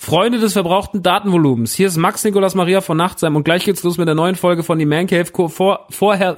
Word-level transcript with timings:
Freunde 0.00 0.38
des 0.38 0.52
verbrauchten 0.52 1.02
Datenvolumens. 1.02 1.74
Hier 1.74 1.88
ist 1.88 1.96
Max 1.96 2.22
Nikolas 2.24 2.54
Maria 2.54 2.80
von 2.80 2.96
Nachtsheim 2.96 3.34
und 3.34 3.44
gleich 3.44 3.64
geht's 3.64 3.82
los 3.82 3.98
mit 3.98 4.06
der 4.06 4.14
neuen 4.14 4.36
Folge 4.36 4.62
von 4.62 4.78
die 4.78 4.86
Man 4.86 5.08
Cave. 5.08 5.26
Vor, 5.48 5.86
vorher, 5.90 6.36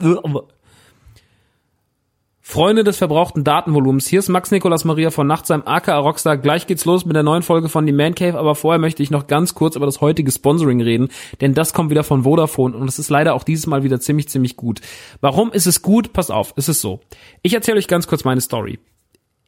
Freunde 2.41 2.83
des 2.83 2.97
verbrauchten 2.97 3.45
Datenvolumens. 3.45 4.09
Hier 4.09 4.19
ist 4.19 4.31
Max 4.31 4.51
Nikolas 4.51 4.85
Maria 4.85 5.11
von 5.11 5.27
Nachtsheim, 5.27 5.63
aka 5.67 5.99
Rockstar. 5.99 6.39
Gleich 6.39 6.67
geht's 6.67 6.87
los 6.87 7.05
mit 7.05 7.15
der 7.15 7.23
neuen 7.23 7.43
Folge 7.43 7.69
von 7.69 7.87
die 7.87 7.93
Man 7.93 8.15
Cave, 8.15 8.39
aber 8.39 8.55
vorher 8.55 8.81
möchte 8.81 9.03
ich 9.03 9.11
noch 9.11 9.27
ganz 9.27 9.55
kurz 9.55 9.77
über 9.77 9.87
das 9.87 10.01
heutige 10.01 10.33
Sponsoring 10.33 10.81
reden, 10.81 11.11
denn 11.43 11.55
das 11.55 11.75
kommt 11.75 11.91
wieder 11.91 12.03
von 12.03 12.25
Vodafone 12.25 12.75
und 12.77 12.89
es 12.89 12.99
ist 12.99 13.11
leider 13.11 13.35
auch 13.35 13.45
dieses 13.45 13.67
Mal 13.67 13.85
wieder 13.85 14.01
ziemlich, 14.01 14.29
ziemlich 14.31 14.57
gut. 14.57 14.81
Warum 15.21 15.53
ist 15.53 15.67
es 15.67 15.83
gut? 15.83 16.15
Pass 16.15 16.31
auf, 16.31 16.55
es 16.57 16.69
ist 16.69 16.81
so. 16.81 17.01
Ich 17.43 17.53
erzähle 17.55 17.77
euch 17.77 17.89
ganz 17.89 18.09
kurz 18.09 18.25
meine 18.25 18.41
Story. 18.41 18.81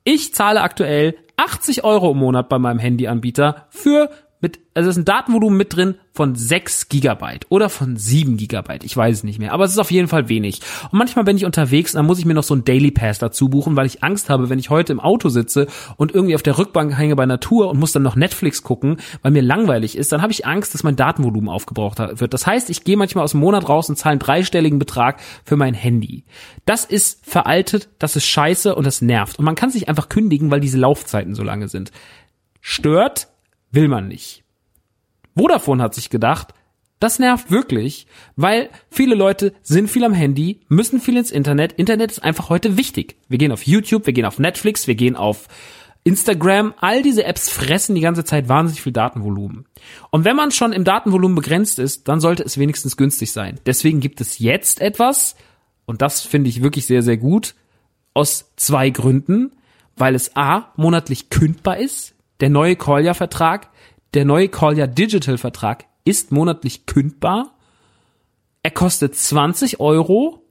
Ich 0.05 0.35
zahle 0.35 0.63
aktuell 0.63 1.17
80 1.37 1.85
Euro 1.85 2.13
im 2.13 2.19
Monat 2.19 2.49
bei 2.49 2.59
meinem 2.59 2.79
Handyanbieter 2.79 3.67
für 3.71 4.11
mit, 4.43 4.59
also 4.75 4.91
es 4.91 4.97
ist 4.97 5.03
ein 5.03 5.05
Datenvolumen 5.07 5.57
mit 5.57 5.75
drin 5.75 5.95
von 6.13 6.35
6 6.35 6.89
Gigabyte 6.89 7.47
oder 7.49 7.71
von 7.71 7.97
7 7.97 8.37
Gigabyte, 8.37 8.85
ich 8.85 8.97
weiß 8.97 9.19
es 9.19 9.25
nicht 9.25 9.39
mehr, 9.39 9.53
aber 9.53 9.65
es 9.65 9.71
ist 9.71 9.79
auf 9.79 9.93
jeden 9.93 10.09
Fall 10.09 10.29
wenig. 10.29 10.61
Und 10.91 10.99
manchmal 10.99 11.25
bin 11.25 11.37
ich 11.37 11.45
unterwegs, 11.45 11.93
dann 11.93 12.07
muss 12.07 12.19
ich 12.19 12.25
mir 12.25 12.35
noch 12.35 12.43
so 12.43 12.55
ein 12.55 12.65
Daily 12.65 12.91
Pass 12.91 13.21
dazu 13.21 13.49
buchen, 13.49 13.77
weil 13.77 13.87
ich 13.87 14.03
Angst 14.03 14.29
habe, 14.29 14.51
wenn 14.51 14.59
ich 14.59 14.69
heute 14.69 14.93
im 14.93 15.01
Auto 15.01 15.29
sitze 15.29 15.69
und 15.97 16.13
irgendwie 16.13 16.35
auf 16.35 16.43
der 16.43 16.59
Rückbank 16.59 16.99
hänge 16.99 17.15
bei 17.15 17.25
Natur 17.25 17.71
und 17.71 17.79
muss 17.79 17.93
dann 17.93 18.03
noch 18.03 18.17
Netflix 18.17 18.63
gucken, 18.63 18.97
weil 19.23 19.31
mir 19.31 19.43
langweilig 19.43 19.97
ist, 19.97 20.11
dann 20.11 20.23
habe 20.23 20.33
ich 20.33 20.45
Angst, 20.45 20.75
dass 20.75 20.83
mein 20.83 20.97
Datenvolumen 20.97 21.49
aufgebraucht 21.49 22.01
wird. 22.01 22.35
Das 22.35 22.47
heißt, 22.47 22.69
ich 22.69 22.83
gehe 22.83 22.97
manchmal 22.97 23.25
aus 23.25 23.31
dem 23.31 23.41
Monat 23.41 23.69
raus 23.69 23.89
und 23.89 23.97
zahle 23.97 24.13
einen 24.13 24.21
dreistelligen 24.21 24.81
Betrag 24.81 25.21
für 25.45 25.57
mein 25.57 25.75
Handy. 25.75 26.25
Das 26.67 26.85
ist 26.85 27.25
veraltet, 27.25 27.89
das 28.01 28.17
ist 28.17 28.27
scheiße 28.27 28.75
und 28.75 28.87
das 28.87 29.03
nervt. 29.03 29.39
Und 29.39 29.45
man 29.45 29.55
kann 29.55 29.71
sich 29.71 29.89
einfach 29.89 30.09
kündigen, 30.09 30.51
weil 30.51 30.61
diese 30.61 30.79
Laufzeiten 30.79 31.37
so 31.37 31.45
lange 31.45 31.69
sind. 31.69 31.93
Stört, 32.61 33.29
will 33.73 33.89
man 33.89 34.09
nicht. 34.09 34.45
Vodafone 35.37 35.83
hat 35.83 35.95
sich 35.95 36.11
gedacht, 36.11 36.55
das 37.01 37.19
nervt 37.19 37.51
wirklich, 37.51 38.07
weil 38.37 38.71
viele 38.89 39.17
Leute 39.17 39.55
sind 39.63 39.91
viel 39.91 40.05
am 40.05 40.13
Handy, 40.13 40.61
müssen 40.69 41.01
viel 41.01 41.17
ins 41.17 41.33
Internet. 41.33 41.73
Internet 41.73 42.13
ist 42.13 42.23
einfach 42.23 42.49
heute 42.49 42.77
wichtig. 42.77 43.17
Wir 43.29 43.39
gehen 43.39 43.51
auf 43.51 43.67
YouTube, 43.67 44.07
wir 44.07 44.13
gehen 44.13 44.25
auf 44.25 44.39
Netflix, 44.39 44.87
wir 44.87 44.95
gehen 44.95 45.17
auf 45.17 45.49
Instagram. 46.05 46.75
All 46.79 47.03
diese 47.03 47.25
Apps 47.25 47.51
fressen 47.51 47.97
die 47.97 48.01
ganze 48.01 48.23
Zeit 48.23 48.49
wahnsinnig 48.49 48.83
viel 48.83 48.93
Datenvolumen. 48.93 49.67
Und 50.11 50.25
wenn 50.25 50.37
man 50.37 50.53
schon 50.53 50.73
im 50.73 50.85
Datenvolumen 50.85 51.35
begrenzt 51.35 51.81
ist, 51.81 52.07
dann 52.07 52.21
sollte 52.21 52.45
es 52.45 52.57
wenigstens 52.57 52.97
günstig 52.97 53.33
sein. 53.33 53.59
Deswegen 53.67 53.99
gibt 53.99 54.21
es 54.21 54.39
jetzt 54.39 54.81
etwas, 54.81 55.35
und 55.87 56.03
das 56.03 56.21
finde 56.21 56.51
ich 56.51 56.63
wirklich 56.63 56.87
sehr, 56.87 57.03
sehr 57.03 57.17
gut, 57.17 57.57
aus 58.15 58.53
zwei 58.57 58.91
Gründen. 58.91 59.51
Weil 59.97 60.15
es 60.15 60.37
A, 60.37 60.73
monatlich 60.77 61.31
kündbar 61.31 61.79
ist, 61.79 62.15
der 62.43 62.51
neue 62.51 62.75
Collier-Vertrag, 62.75 63.71
der 64.15 64.25
neue 64.25 64.49
Collier 64.49 64.89
Digital-Vertrag 64.89 65.87
ist 66.05 66.33
monatlich 66.33 66.87
kündbar. 66.87 67.55
Er 68.65 68.73
kostet 68.73 69.15
20 69.15 69.79
Euro 69.79 70.43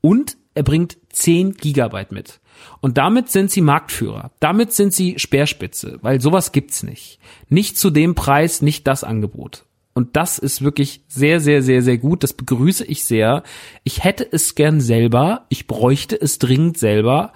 und 0.00 0.36
er 0.54 0.64
bringt 0.64 0.98
10 1.10 1.54
Gigabyte 1.54 2.10
mit. 2.10 2.40
Und 2.80 2.98
damit 2.98 3.30
sind 3.30 3.48
sie 3.48 3.60
Marktführer. 3.60 4.32
Damit 4.40 4.72
sind 4.72 4.92
sie 4.92 5.20
Speerspitze, 5.20 6.00
weil 6.02 6.20
sowas 6.20 6.50
gibt's 6.50 6.82
nicht. 6.82 7.20
Nicht 7.48 7.78
zu 7.78 7.90
dem 7.90 8.16
Preis, 8.16 8.60
nicht 8.60 8.88
das 8.88 9.04
Angebot. 9.04 9.66
Und 9.94 10.16
das 10.16 10.36
ist 10.38 10.62
wirklich 10.62 11.04
sehr, 11.06 11.38
sehr, 11.38 11.62
sehr, 11.62 11.82
sehr 11.82 11.98
gut. 11.98 12.24
Das 12.24 12.32
begrüße 12.32 12.84
ich 12.84 13.04
sehr. 13.04 13.44
Ich 13.84 14.02
hätte 14.02 14.26
es 14.30 14.56
gern 14.56 14.80
selber. 14.80 15.46
Ich 15.48 15.68
bräuchte 15.68 16.20
es 16.20 16.40
dringend 16.40 16.76
selber 16.76 17.32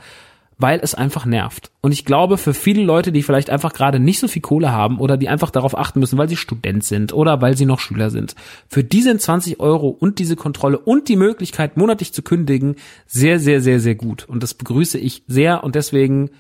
weil 0.65 0.81
es 0.83 0.95
einfach 0.95 1.27
nervt. 1.27 1.71
Und 1.83 1.93
ich 1.93 2.07
glaube, 2.07 2.39
für 2.39 2.55
viele 2.55 2.83
Leute, 2.83 3.13
die 3.13 3.23
vielleicht 3.23 3.51
einfach 3.51 3.75
gerade 3.75 4.01
nicht 4.01 4.19
so 4.19 4.29
viel 4.29 4.41
Kohle 4.41 4.73
haben 4.73 4.99
oder 4.99 5.19
die 5.19 5.29
einfach 5.29 5.51
darauf 5.51 5.77
achten 5.77 6.01
müssen, 6.01 6.17
weil 6.17 6.31
sie 6.31 6.39
Student 6.39 6.85
sind 6.85 7.13
oder 7.13 7.43
weil 7.43 7.55
sie 7.55 7.67
noch 7.67 7.81
Schüler 7.81 8.09
sind, 8.09 8.35
für 8.67 8.83
die 8.83 9.03
sind 9.03 9.21
20 9.21 9.61
Euro 9.61 9.89
und 9.89 10.19
diese 10.19 10.37
Kontrolle 10.37 10.79
und 10.79 11.11
die 11.11 11.17
Möglichkeit, 11.17 11.77
monatlich 11.77 12.15
zu 12.15 12.23
kündigen, 12.23 12.77
sehr, 13.07 13.41
sehr, 13.41 13.61
sehr, 13.61 13.79
sehr 13.79 13.95
gut. 13.95 14.25
Und 14.27 14.43
das 14.43 14.55
begrüße 14.55 14.97
ich 14.97 15.23
sehr 15.27 15.65
und 15.65 15.75
deswegen 15.75 16.31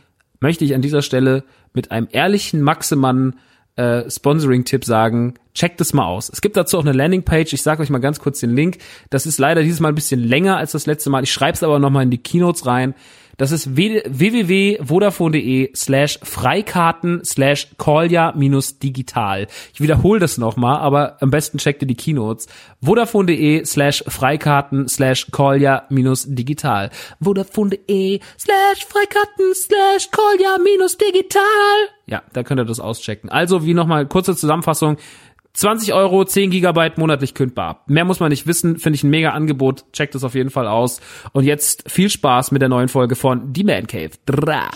möchte 0.40 0.64
ich 0.64 0.74
an 0.74 0.80
dieser 0.80 1.02
Stelle 1.02 1.44
mit 1.74 1.90
einem 1.90 2.08
ehrlichen 2.10 2.62
Maximann 2.62 3.34
äh, 3.76 4.10
Sponsoring-Tipp 4.10 4.86
sagen, 4.86 5.34
checkt 5.52 5.82
es 5.82 5.92
mal 5.92 6.06
aus. 6.06 6.30
Es 6.30 6.40
gibt 6.40 6.56
dazu 6.56 6.78
auch 6.78 6.82
eine 6.82 6.92
Landingpage. 6.92 7.52
Ich 7.52 7.60
sage 7.60 7.82
euch 7.82 7.90
mal 7.90 7.98
ganz 7.98 8.20
kurz 8.20 8.40
den 8.40 8.56
Link. 8.56 8.78
Das 9.10 9.26
ist 9.26 9.38
leider 9.38 9.62
dieses 9.62 9.80
Mal 9.80 9.90
ein 9.90 9.94
bisschen 9.94 10.20
länger 10.20 10.56
als 10.56 10.72
das 10.72 10.86
letzte 10.86 11.10
Mal. 11.10 11.24
Ich 11.24 11.32
schreibe 11.32 11.56
es 11.56 11.62
aber 11.62 11.78
nochmal 11.78 12.04
in 12.04 12.10
die 12.10 12.22
Keynotes 12.22 12.64
rein. 12.64 12.94
Das 13.36 13.50
ist 13.50 13.76
www.vodafone.de 13.76 15.70
slash 15.74 16.18
Freikarten 16.22 17.24
slash 17.24 17.68
Callja 17.78 18.32
minus 18.36 18.78
digital. 18.78 19.46
Ich 19.72 19.80
wiederhole 19.80 20.20
das 20.20 20.38
nochmal, 20.38 20.78
aber 20.78 21.16
am 21.20 21.30
besten 21.30 21.58
checkt 21.58 21.82
ihr 21.82 21.88
die 21.88 21.96
Keynotes. 21.96 22.46
Vodafone.de 22.82 23.64
slash 23.64 24.04
Freikarten 24.06 24.88
slash 24.88 25.30
Callja 25.32 25.84
minus 25.90 26.26
digital. 26.28 26.90
Vodafone.de 27.20 28.20
slash 28.38 28.86
Freikarten 28.86 29.54
slash 29.54 30.10
Callja 30.10 30.58
minus 30.62 30.96
digital. 30.96 31.42
Ja, 32.06 32.22
da 32.32 32.42
könnt 32.42 32.60
ihr 32.60 32.64
das 32.64 32.80
auschecken. 32.80 33.30
Also, 33.30 33.64
wie 33.64 33.74
nochmal 33.74 34.06
kurze 34.06 34.36
Zusammenfassung. 34.36 34.96
20 35.54 35.94
Euro, 35.94 36.24
10 36.24 36.50
Gigabyte 36.50 36.98
monatlich 36.98 37.32
kündbar. 37.32 37.84
Mehr 37.86 38.04
muss 38.04 38.20
man 38.20 38.30
nicht 38.30 38.46
wissen, 38.46 38.78
finde 38.78 38.96
ich 38.96 39.04
ein 39.04 39.10
mega 39.10 39.30
Angebot. 39.30 39.84
Checkt 39.92 40.14
es 40.14 40.24
auf 40.24 40.34
jeden 40.34 40.50
Fall 40.50 40.66
aus. 40.66 41.00
Und 41.32 41.44
jetzt 41.44 41.90
viel 41.90 42.10
Spaß 42.10 42.50
mit 42.50 42.60
der 42.60 42.68
neuen 42.68 42.88
Folge 42.88 43.14
von 43.14 43.52
Die 43.52 43.64
Man 43.64 43.86
Cave. 43.86 44.10
Dra. 44.26 44.68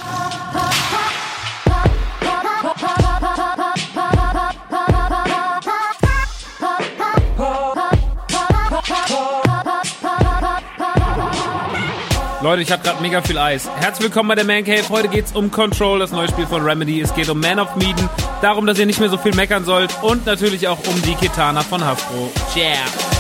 Leute, 12.40 12.62
ich 12.62 12.70
habe 12.70 12.85
gerade 12.85 13.02
mega 13.02 13.20
viel 13.20 13.37
Eis. 13.37 13.69
Herzlich 13.81 14.05
willkommen 14.05 14.29
bei 14.29 14.37
der 14.37 14.44
Man 14.44 14.62
Cave. 14.62 14.88
Heute 14.90 15.08
geht's 15.08 15.32
um 15.32 15.50
Control, 15.50 15.99
das 15.99 16.12
neue 16.12 16.29
Spiel 16.29 16.46
von 16.46 16.62
Remedy. 16.62 17.00
Es 17.00 17.12
geht 17.12 17.29
um 17.29 17.40
Man 17.40 17.58
of 17.58 17.75
Medan, 17.75 18.08
darum, 18.40 18.64
dass 18.64 18.79
ihr 18.79 18.87
nicht 18.87 19.00
mehr 19.00 19.08
so 19.08 19.19
viel 19.19 19.35
meckern 19.35 19.64
sollt 19.64 19.93
und 20.02 20.25
natürlich 20.25 20.69
auch 20.69 20.79
um 20.87 21.02
die 21.02 21.14
Kitana 21.14 21.62
von 21.62 21.85
Hasbro. 21.85 22.31
Yeah. 22.55 23.18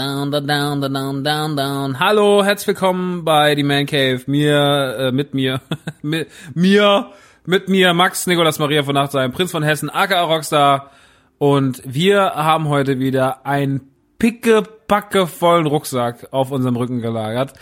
Down, 0.00 0.30
down, 0.30 0.46
down, 0.46 0.80
down, 0.80 0.92
down, 0.94 1.22
down, 1.22 1.56
down. 1.56 2.00
Hallo, 2.00 2.42
herzlich 2.42 2.68
willkommen 2.68 3.22
bei 3.22 3.54
die 3.54 3.62
Man 3.62 3.84
Cave. 3.84 4.22
Mir, 4.26 4.96
äh, 4.98 5.12
mit 5.12 5.34
mir, 5.34 5.60
mit 6.02 6.28
mir, 6.54 7.10
mit 7.44 7.68
mir, 7.68 7.92
Max 7.92 8.26
Nikolas 8.26 8.58
Maria 8.58 8.82
von 8.82 8.94
Nachtsheim, 8.94 9.30
Prinz 9.32 9.50
von 9.50 9.62
Hessen, 9.62 9.90
aka 9.90 10.22
Rockstar. 10.22 10.90
Und 11.36 11.82
wir 11.84 12.32
haben 12.34 12.68
heute 12.68 12.98
wieder 12.98 13.44
einen 13.44 13.90
pickepacke 14.18 15.26
vollen 15.26 15.66
Rucksack 15.66 16.28
auf 16.30 16.50
unserem 16.50 16.76
Rücken 16.76 17.02
gelagert. 17.02 17.52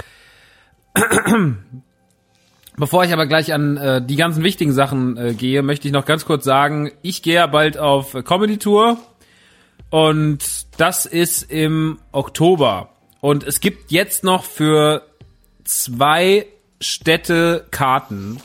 Bevor 2.76 3.02
ich 3.02 3.12
aber 3.12 3.26
gleich 3.26 3.52
an 3.52 3.76
äh, 3.78 4.00
die 4.00 4.14
ganzen 4.14 4.44
wichtigen 4.44 4.72
Sachen 4.72 5.16
äh, 5.16 5.34
gehe, 5.34 5.64
möchte 5.64 5.88
ich 5.88 5.92
noch 5.92 6.04
ganz 6.04 6.24
kurz 6.24 6.44
sagen, 6.44 6.92
ich 7.02 7.22
gehe 7.22 7.34
ja 7.34 7.48
bald 7.48 7.78
auf 7.78 8.16
Comedy 8.24 8.58
Tour 8.58 8.96
und 9.90 10.66
das 10.76 11.06
ist 11.06 11.50
im 11.50 11.98
Oktober. 12.12 12.90
Und 13.20 13.44
es 13.44 13.60
gibt 13.60 13.90
jetzt 13.90 14.24
noch 14.24 14.44
für 14.44 15.02
zwei 15.64 16.46
Städte 16.80 17.66
Karten 17.70 18.40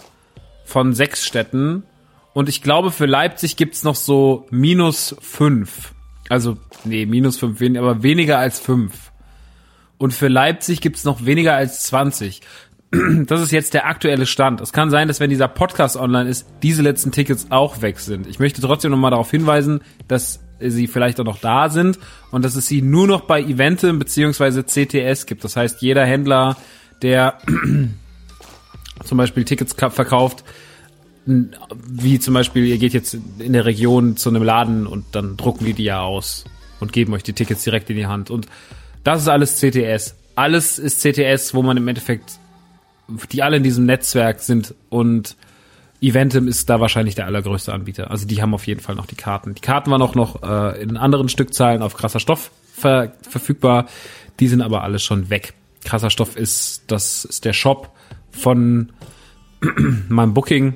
von 0.65 0.93
sechs 0.93 1.25
Städten. 1.25 1.83
Und 2.33 2.49
ich 2.49 2.63
glaube, 2.63 2.91
für 2.91 3.05
Leipzig 3.05 3.57
gibt's 3.57 3.83
noch 3.83 3.95
so 3.95 4.47
minus 4.49 5.15
fünf. 5.19 5.93
Also, 6.29 6.57
nee, 6.83 7.05
minus 7.05 7.37
fünf, 7.37 7.61
aber 7.61 8.01
weniger 8.01 8.39
als 8.39 8.59
fünf. 8.59 9.11
Und 9.97 10.13
für 10.13 10.27
Leipzig 10.27 10.81
gibt's 10.81 11.03
noch 11.03 11.25
weniger 11.25 11.55
als 11.55 11.83
20. 11.85 12.41
Das 13.25 13.41
ist 13.41 13.51
jetzt 13.51 13.73
der 13.73 13.87
aktuelle 13.87 14.27
Stand. 14.27 14.61
Es 14.61 14.71
kann 14.71 14.91
sein, 14.91 15.07
dass 15.07 15.19
wenn 15.19 15.31
dieser 15.31 15.47
Podcast 15.47 15.97
online 15.97 16.29
ist, 16.29 16.47
diese 16.61 16.83
letzten 16.83 17.11
Tickets 17.11 17.47
auch 17.49 17.81
weg 17.81 17.99
sind. 17.99 18.27
Ich 18.27 18.37
möchte 18.37 18.61
trotzdem 18.61 18.91
nochmal 18.91 19.09
darauf 19.09 19.31
hinweisen, 19.31 19.81
dass 20.07 20.41
sie 20.71 20.87
vielleicht 20.87 21.19
auch 21.19 21.25
noch 21.25 21.39
da 21.39 21.69
sind 21.69 21.99
und 22.31 22.43
dass 22.45 22.55
es 22.55 22.67
sie 22.67 22.81
nur 22.81 23.07
noch 23.07 23.21
bei 23.21 23.41
Eventim 23.41 23.99
beziehungsweise 23.99 24.63
CTS 24.63 25.25
gibt. 25.25 25.43
Das 25.43 25.55
heißt, 25.55 25.81
jeder 25.81 26.05
Händler, 26.05 26.57
der 27.01 27.37
zum 29.03 29.17
Beispiel 29.17 29.43
Tickets 29.45 29.75
ka- 29.75 29.89
verkauft, 29.89 30.43
wie 31.25 32.19
zum 32.19 32.33
Beispiel, 32.33 32.65
ihr 32.65 32.77
geht 32.77 32.93
jetzt 32.93 33.17
in 33.39 33.53
der 33.53 33.65
Region 33.65 34.17
zu 34.17 34.29
einem 34.29 34.43
Laden 34.43 34.85
und 34.87 35.05
dann 35.13 35.37
drucken 35.37 35.65
die 35.65 35.73
die 35.73 35.85
ja 35.85 36.01
aus 36.01 36.43
und 36.79 36.91
geben 36.91 37.13
euch 37.13 37.23
die 37.23 37.33
Tickets 37.33 37.63
direkt 37.63 37.89
in 37.89 37.95
die 37.95 38.07
Hand. 38.07 38.29
Und 38.29 38.47
das 39.03 39.21
ist 39.21 39.27
alles 39.29 39.59
CTS. 39.59 40.15
Alles 40.35 40.79
ist 40.79 41.01
CTS, 41.01 41.53
wo 41.53 41.61
man 41.61 41.77
im 41.77 41.87
Endeffekt, 41.87 42.39
die 43.31 43.41
alle 43.41 43.57
in 43.57 43.63
diesem 43.63 43.85
Netzwerk 43.85 44.41
sind 44.41 44.73
und 44.89 45.37
Eventim 46.03 46.49
ist 46.49 46.69
da 46.69 46.81
wahrscheinlich 46.81 47.15
der 47.15 47.25
allergrößte 47.27 47.71
Anbieter. 47.71 48.11
Also 48.11 48.27
die 48.27 48.41
haben 48.41 48.53
auf 48.53 48.67
jeden 48.67 48.81
Fall 48.81 48.95
noch 48.95 49.05
die 49.05 49.15
Karten. 49.15 49.55
Die 49.55 49.61
Karten 49.61 49.89
waren 49.89 50.01
auch 50.01 50.15
noch 50.15 50.43
äh, 50.43 50.81
in 50.81 50.97
anderen 50.97 51.29
Stückzahlen 51.29 51.81
auf 51.81 51.95
krasser 51.95 52.19
Stoff 52.19 52.51
ver 52.75 53.13
verfügbar. 53.21 53.87
Die 54.41 54.49
sind 54.49 54.61
aber 54.61 54.83
alle 54.83 54.99
schon 54.99 55.29
weg. 55.29 55.53
Krasser 55.85 56.09
Stoff 56.09 56.35
ist, 56.35 56.83
das 56.87 57.23
ist 57.23 57.45
der 57.45 57.53
Shop 57.53 57.89
von 58.31 58.91
meinem 60.09 60.33
Booking, 60.33 60.75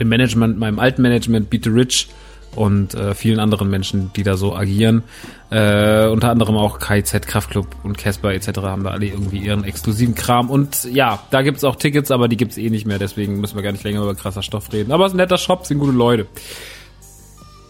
dem 0.00 0.08
Management, 0.08 0.58
meinem 0.58 0.78
alten 0.78 1.02
Management, 1.02 1.50
Beat 1.50 1.64
the 1.64 1.70
Rich 1.70 2.08
und 2.54 2.94
äh, 2.94 3.14
vielen 3.14 3.38
anderen 3.38 3.70
Menschen, 3.70 4.10
die 4.16 4.22
da 4.22 4.36
so 4.36 4.54
agieren. 4.54 5.02
Äh, 5.50 6.08
unter 6.08 6.30
anderem 6.30 6.56
auch 6.56 6.78
KIZ, 6.78 7.26
Kraftclub 7.26 7.66
und 7.84 7.96
Casper 7.96 8.32
etc. 8.32 8.58
haben 8.62 8.84
da 8.84 8.90
alle 8.90 9.06
irgendwie 9.06 9.38
ihren 9.38 9.64
exklusiven 9.64 10.14
Kram. 10.14 10.50
Und 10.50 10.84
ja, 10.84 11.20
da 11.30 11.42
gibt's 11.42 11.64
auch 11.64 11.76
Tickets, 11.76 12.10
aber 12.10 12.28
die 12.28 12.36
gibt's 12.36 12.58
eh 12.58 12.70
nicht 12.70 12.86
mehr, 12.86 12.98
deswegen 12.98 13.40
müssen 13.40 13.56
wir 13.56 13.62
gar 13.62 13.72
nicht 13.72 13.84
länger 13.84 14.02
über 14.02 14.14
krasser 14.14 14.42
Stoff 14.42 14.72
reden. 14.72 14.92
Aber 14.92 15.06
es 15.06 15.12
ist 15.12 15.14
ein 15.14 15.18
netter 15.18 15.38
Shop, 15.38 15.66
sind 15.66 15.78
gute 15.78 15.92
Leute. 15.92 16.26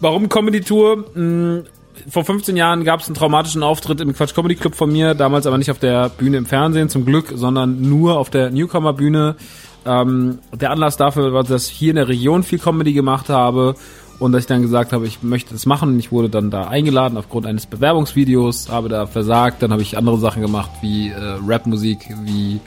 Warum 0.00 0.28
Comedy 0.28 0.60
Tour? 0.60 1.04
Hm, 1.14 1.64
vor 2.08 2.24
15 2.24 2.56
Jahren 2.56 2.84
gab 2.84 3.00
es 3.00 3.06
einen 3.06 3.16
traumatischen 3.16 3.62
Auftritt 3.62 4.00
im 4.00 4.14
Quatsch 4.14 4.34
Comedy 4.34 4.54
Club 4.54 4.74
von 4.74 4.90
mir, 4.90 5.14
damals 5.14 5.46
aber 5.46 5.58
nicht 5.58 5.70
auf 5.70 5.78
der 5.78 6.08
Bühne 6.08 6.36
im 6.36 6.46
Fernsehen 6.46 6.88
zum 6.88 7.04
Glück, 7.04 7.32
sondern 7.34 7.82
nur 7.82 8.18
auf 8.18 8.30
der 8.30 8.50
Newcomer 8.50 8.92
Bühne. 8.92 9.36
Ähm, 9.84 10.38
der 10.52 10.70
Anlass 10.70 10.96
dafür 10.96 11.32
war, 11.32 11.44
dass 11.44 11.68
ich 11.68 11.76
hier 11.76 11.90
in 11.90 11.96
der 11.96 12.08
Region 12.08 12.42
viel 12.42 12.58
Comedy 12.58 12.92
gemacht 12.92 13.28
habe 13.28 13.74
und 14.18 14.32
dass 14.32 14.40
ich 14.42 14.46
dann 14.46 14.62
gesagt 14.62 14.92
habe, 14.92 15.06
ich 15.06 15.22
möchte 15.22 15.52
das 15.52 15.64
machen 15.66 15.98
ich 15.98 16.10
wurde 16.10 16.28
dann 16.28 16.50
da 16.50 16.68
eingeladen 16.68 17.16
aufgrund 17.16 17.46
eines 17.46 17.66
Bewerbungsvideos, 17.66 18.68
habe 18.68 18.88
da 18.88 19.06
versagt, 19.06 19.62
dann 19.62 19.72
habe 19.72 19.82
ich 19.82 19.96
andere 19.96 20.18
Sachen 20.18 20.42
gemacht 20.42 20.70
wie 20.80 21.10
äh, 21.10 21.38
Rapmusik, 21.46 22.08
wie 22.24 22.60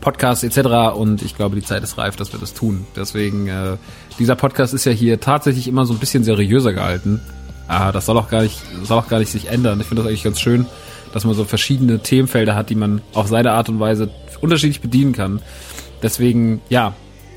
Podcasts 0.00 0.44
etc. 0.44 0.94
Und 0.96 1.22
ich 1.22 1.36
glaube, 1.36 1.56
die 1.56 1.62
Zeit 1.62 1.82
ist 1.82 1.98
reif, 1.98 2.16
dass 2.16 2.32
wir 2.32 2.40
das 2.40 2.54
tun. 2.54 2.86
Deswegen, 2.96 3.48
äh, 3.48 3.76
dieser 4.18 4.36
Podcast 4.36 4.72
ist 4.72 4.84
ja 4.84 4.92
hier 4.92 5.20
tatsächlich 5.20 5.68
immer 5.68 5.84
so 5.84 5.92
ein 5.92 5.98
bisschen 5.98 6.24
seriöser 6.24 6.72
gehalten. 6.72 7.20
Ah, 7.68 7.92
das 7.92 8.06
soll 8.06 8.16
auch 8.16 8.28
gar 8.28 8.42
nicht, 8.42 8.60
soll 8.82 8.98
auch 8.98 9.08
gar 9.08 9.18
nicht 9.18 9.30
sich 9.30 9.48
ändern. 9.48 9.80
Ich 9.80 9.86
finde 9.86 10.02
das 10.02 10.08
eigentlich 10.08 10.24
ganz 10.24 10.40
schön, 10.40 10.66
dass 11.12 11.24
man 11.24 11.34
so 11.34 11.44
verschiedene 11.44 12.00
Themenfelder 12.00 12.54
hat, 12.54 12.70
die 12.70 12.74
man 12.74 13.02
auf 13.14 13.28
seine 13.28 13.52
Art 13.52 13.68
und 13.68 13.78
Weise 13.78 14.10
unterschiedlich 14.40 14.80
bedienen 14.80 15.12
kann. 15.12 15.40
Deswegen, 16.02 16.62
ja, 16.68 16.94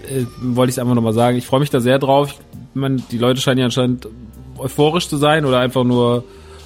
äh, 0.09 0.25
wollte 0.41 0.69
ich 0.69 0.75
es 0.75 0.79
einfach 0.79 0.95
nochmal 0.95 1.13
sagen. 1.13 1.37
Ich 1.37 1.45
freue 1.45 1.59
mich 1.59 1.69
da 1.69 1.79
sehr 1.79 1.99
drauf. 1.99 2.35
Ich 2.73 2.79
meine, 2.79 2.97
die 3.11 3.17
Leute 3.17 3.41
scheinen 3.41 3.59
ja 3.59 3.65
anscheinend 3.65 4.07
euphorisch 4.57 5.07
zu 5.07 5.17
sein 5.17 5.45
oder 5.45 5.59
einfach 5.59 5.83
nur 5.83 6.23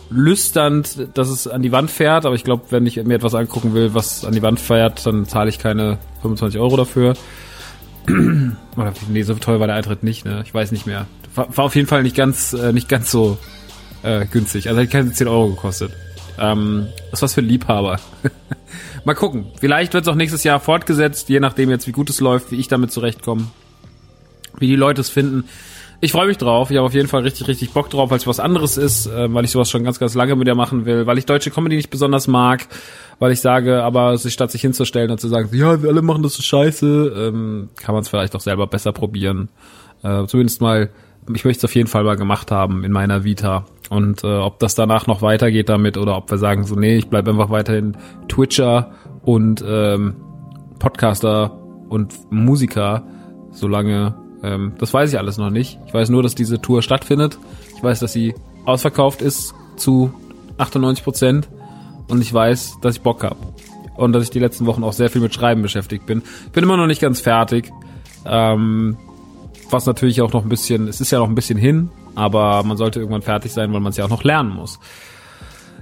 lüsternd, 0.09 1.07
dass 1.15 1.29
es 1.29 1.47
an 1.47 1.61
die 1.61 1.71
Wand 1.71 1.91
fährt. 1.91 2.25
Aber 2.25 2.35
ich 2.35 2.43
glaube, 2.43 2.63
wenn 2.69 2.85
ich 2.85 2.95
mir 3.03 3.15
etwas 3.15 3.35
angucken 3.35 3.73
will, 3.73 3.93
was 3.93 4.25
an 4.25 4.33
die 4.33 4.41
Wand 4.41 4.59
fährt, 4.59 5.05
dann 5.05 5.25
zahle 5.25 5.49
ich 5.49 5.59
keine 5.59 5.97
25 6.21 6.59
Euro 6.59 6.77
dafür. 6.77 7.13
Oder 8.07 8.93
nee, 9.09 9.23
so 9.23 9.33
teuer 9.35 9.59
war 9.59 9.67
der 9.67 9.75
Eintritt 9.75 10.03
nicht, 10.03 10.25
ne? 10.25 10.41
Ich 10.45 10.53
weiß 10.53 10.71
nicht 10.71 10.87
mehr. 10.87 11.07
War, 11.35 11.55
war 11.55 11.65
auf 11.65 11.75
jeden 11.75 11.87
Fall 11.87 12.03
nicht 12.03 12.15
ganz, 12.15 12.53
äh, 12.53 12.71
nicht 12.71 12.87
ganz 12.87 13.11
so 13.11 13.37
äh, 14.03 14.25
günstig. 14.25 14.69
Also 14.69 14.81
hat 14.81 14.89
keine 14.89 15.11
10 15.11 15.27
Euro 15.27 15.49
gekostet. 15.49 15.91
Ähm, 16.39 16.87
ist 17.11 17.21
was 17.21 17.33
für 17.33 17.41
Liebhaber. 17.41 17.99
Mal 19.05 19.15
gucken. 19.15 19.47
Vielleicht 19.59 19.93
wird 19.93 20.03
es 20.03 20.07
auch 20.07 20.15
nächstes 20.15 20.43
Jahr 20.43 20.59
fortgesetzt, 20.59 21.29
je 21.29 21.39
nachdem 21.39 21.69
jetzt, 21.69 21.87
wie 21.87 21.91
gut 21.91 22.09
es 22.09 22.19
läuft, 22.19 22.51
wie 22.51 22.55
ich 22.55 22.67
damit 22.67 22.91
zurechtkomme, 22.91 23.47
wie 24.59 24.67
die 24.67 24.75
Leute 24.75 25.01
es 25.01 25.09
finden. 25.09 25.45
Ich 25.99 26.11
freue 26.11 26.27
mich 26.27 26.37
drauf. 26.37 26.69
Ich 26.69 26.77
habe 26.77 26.85
auf 26.85 26.93
jeden 26.93 27.07
Fall 27.07 27.23
richtig, 27.23 27.47
richtig 27.47 27.71
Bock 27.71 27.89
drauf, 27.89 28.11
weil 28.11 28.17
es 28.17 28.27
was 28.27 28.39
anderes 28.39 28.77
ist, 28.77 29.07
äh, 29.07 29.33
weil 29.33 29.45
ich 29.45 29.51
sowas 29.51 29.69
schon 29.69 29.83
ganz, 29.83 29.97
ganz 29.97 30.13
lange 30.13 30.35
mit 30.35 30.47
dir 30.47 30.53
machen 30.53 30.85
will, 30.85 31.07
weil 31.07 31.17
ich 31.17 31.25
deutsche 31.25 31.49
Comedy 31.49 31.75
nicht 31.75 31.89
besonders 31.89 32.27
mag, 32.27 32.67
weil 33.17 33.31
ich 33.31 33.41
sage, 33.41 33.83
aber 33.83 34.17
statt 34.17 34.51
sich 34.51 34.61
hinzustellen 34.61 35.09
und 35.09 35.19
zu 35.19 35.27
sagen, 35.27 35.49
ja, 35.53 35.81
wir 35.81 35.89
alle 35.89 36.03
machen 36.03 36.21
das 36.21 36.35
so 36.35 36.43
scheiße, 36.43 37.13
ähm, 37.17 37.69
kann 37.77 37.95
man 37.95 38.03
es 38.03 38.09
vielleicht 38.09 38.35
auch 38.35 38.41
selber 38.41 38.67
besser 38.67 38.91
probieren. 38.91 39.49
Äh, 40.03 40.27
zumindest 40.27 40.61
mal 40.61 40.91
ich 41.35 41.45
möchte 41.45 41.59
es 41.59 41.65
auf 41.65 41.75
jeden 41.75 41.87
Fall 41.87 42.03
mal 42.03 42.15
gemacht 42.15 42.51
haben 42.51 42.83
in 42.83 42.91
meiner 42.91 43.23
Vita. 43.23 43.65
Und 43.89 44.23
äh, 44.23 44.37
ob 44.37 44.59
das 44.59 44.75
danach 44.75 45.07
noch 45.07 45.21
weitergeht 45.21 45.69
damit 45.69 45.97
oder 45.97 46.17
ob 46.17 46.29
wir 46.29 46.37
sagen 46.37 46.65
so, 46.65 46.75
nee, 46.75 46.97
ich 46.97 47.09
bleibe 47.09 47.31
einfach 47.31 47.49
weiterhin 47.49 47.95
Twitcher 48.27 48.91
und 49.21 49.63
ähm, 49.65 50.15
Podcaster 50.79 51.57
und 51.89 52.13
Musiker, 52.31 53.03
solange, 53.51 54.15
ähm, 54.43 54.73
das 54.77 54.93
weiß 54.93 55.11
ich 55.11 55.19
alles 55.19 55.37
noch 55.37 55.49
nicht. 55.49 55.79
Ich 55.87 55.93
weiß 55.93 56.09
nur, 56.09 56.21
dass 56.21 56.35
diese 56.35 56.61
Tour 56.61 56.81
stattfindet. 56.81 57.39
Ich 57.75 57.83
weiß, 57.83 57.99
dass 57.99 58.11
sie 58.11 58.35
ausverkauft 58.65 59.21
ist 59.21 59.53
zu 59.77 60.11
98 60.57 61.03
Prozent 61.03 61.47
und 62.09 62.21
ich 62.21 62.33
weiß, 62.33 62.79
dass 62.81 62.97
ich 62.97 63.01
Bock 63.01 63.23
hab 63.23 63.37
und 63.95 64.13
dass 64.13 64.23
ich 64.23 64.29
die 64.29 64.39
letzten 64.39 64.65
Wochen 64.65 64.83
auch 64.83 64.93
sehr 64.93 65.09
viel 65.09 65.21
mit 65.21 65.33
Schreiben 65.33 65.61
beschäftigt 65.61 66.05
bin. 66.05 66.23
Bin 66.51 66.63
immer 66.63 66.77
noch 66.77 66.87
nicht 66.87 67.01
ganz 67.01 67.19
fertig. 67.19 67.71
Ähm, 68.25 68.97
was 69.69 69.85
natürlich 69.85 70.21
auch 70.21 70.33
noch 70.33 70.43
ein 70.43 70.49
bisschen, 70.49 70.87
es 70.87 71.01
ist 71.01 71.11
ja 71.11 71.19
noch 71.19 71.27
ein 71.27 71.35
bisschen 71.35 71.57
hin, 71.57 71.89
aber 72.17 72.63
man 72.63 72.77
sollte 72.77 72.99
irgendwann 72.99 73.21
fertig 73.21 73.53
sein, 73.53 73.71
weil 73.73 73.79
man 73.79 73.91
es 73.91 73.97
ja 73.97 74.05
auch 74.05 74.09
noch 74.09 74.23
lernen 74.23 74.49
muss. 74.49 74.79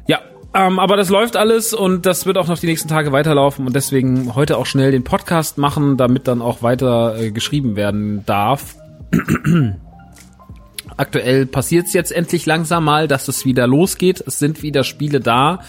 Ja, 0.05 0.19
ähm, 0.53 0.79
aber 0.79 0.97
das 0.97 1.09
läuft 1.09 1.37
alles 1.37 1.73
und 1.73 2.05
das 2.05 2.25
wird 2.25 2.37
auch 2.37 2.47
noch 2.47 2.59
die 2.59 2.67
nächsten 2.67 2.89
Tage 2.89 3.13
weiterlaufen 3.13 3.65
und 3.65 3.73
deswegen 3.73 4.35
heute 4.35 4.57
auch 4.57 4.65
schnell 4.65 4.91
den 4.91 5.05
Podcast 5.05 5.57
machen, 5.57 5.95
damit 5.95 6.27
dann 6.27 6.41
auch 6.41 6.61
weiter 6.61 7.17
äh, 7.17 7.31
geschrieben 7.31 7.77
werden 7.77 8.25
darf. 8.25 8.75
Aktuell 10.97 11.45
passiert 11.45 11.87
es 11.87 11.93
jetzt 11.93 12.11
endlich 12.11 12.45
langsam 12.45 12.83
mal, 12.83 13.07
dass 13.07 13.29
es 13.29 13.45
wieder 13.45 13.65
losgeht. 13.65 14.21
Es 14.25 14.37
sind 14.37 14.61
wieder 14.61 14.83
Spiele 14.83 15.21
da. 15.21 15.59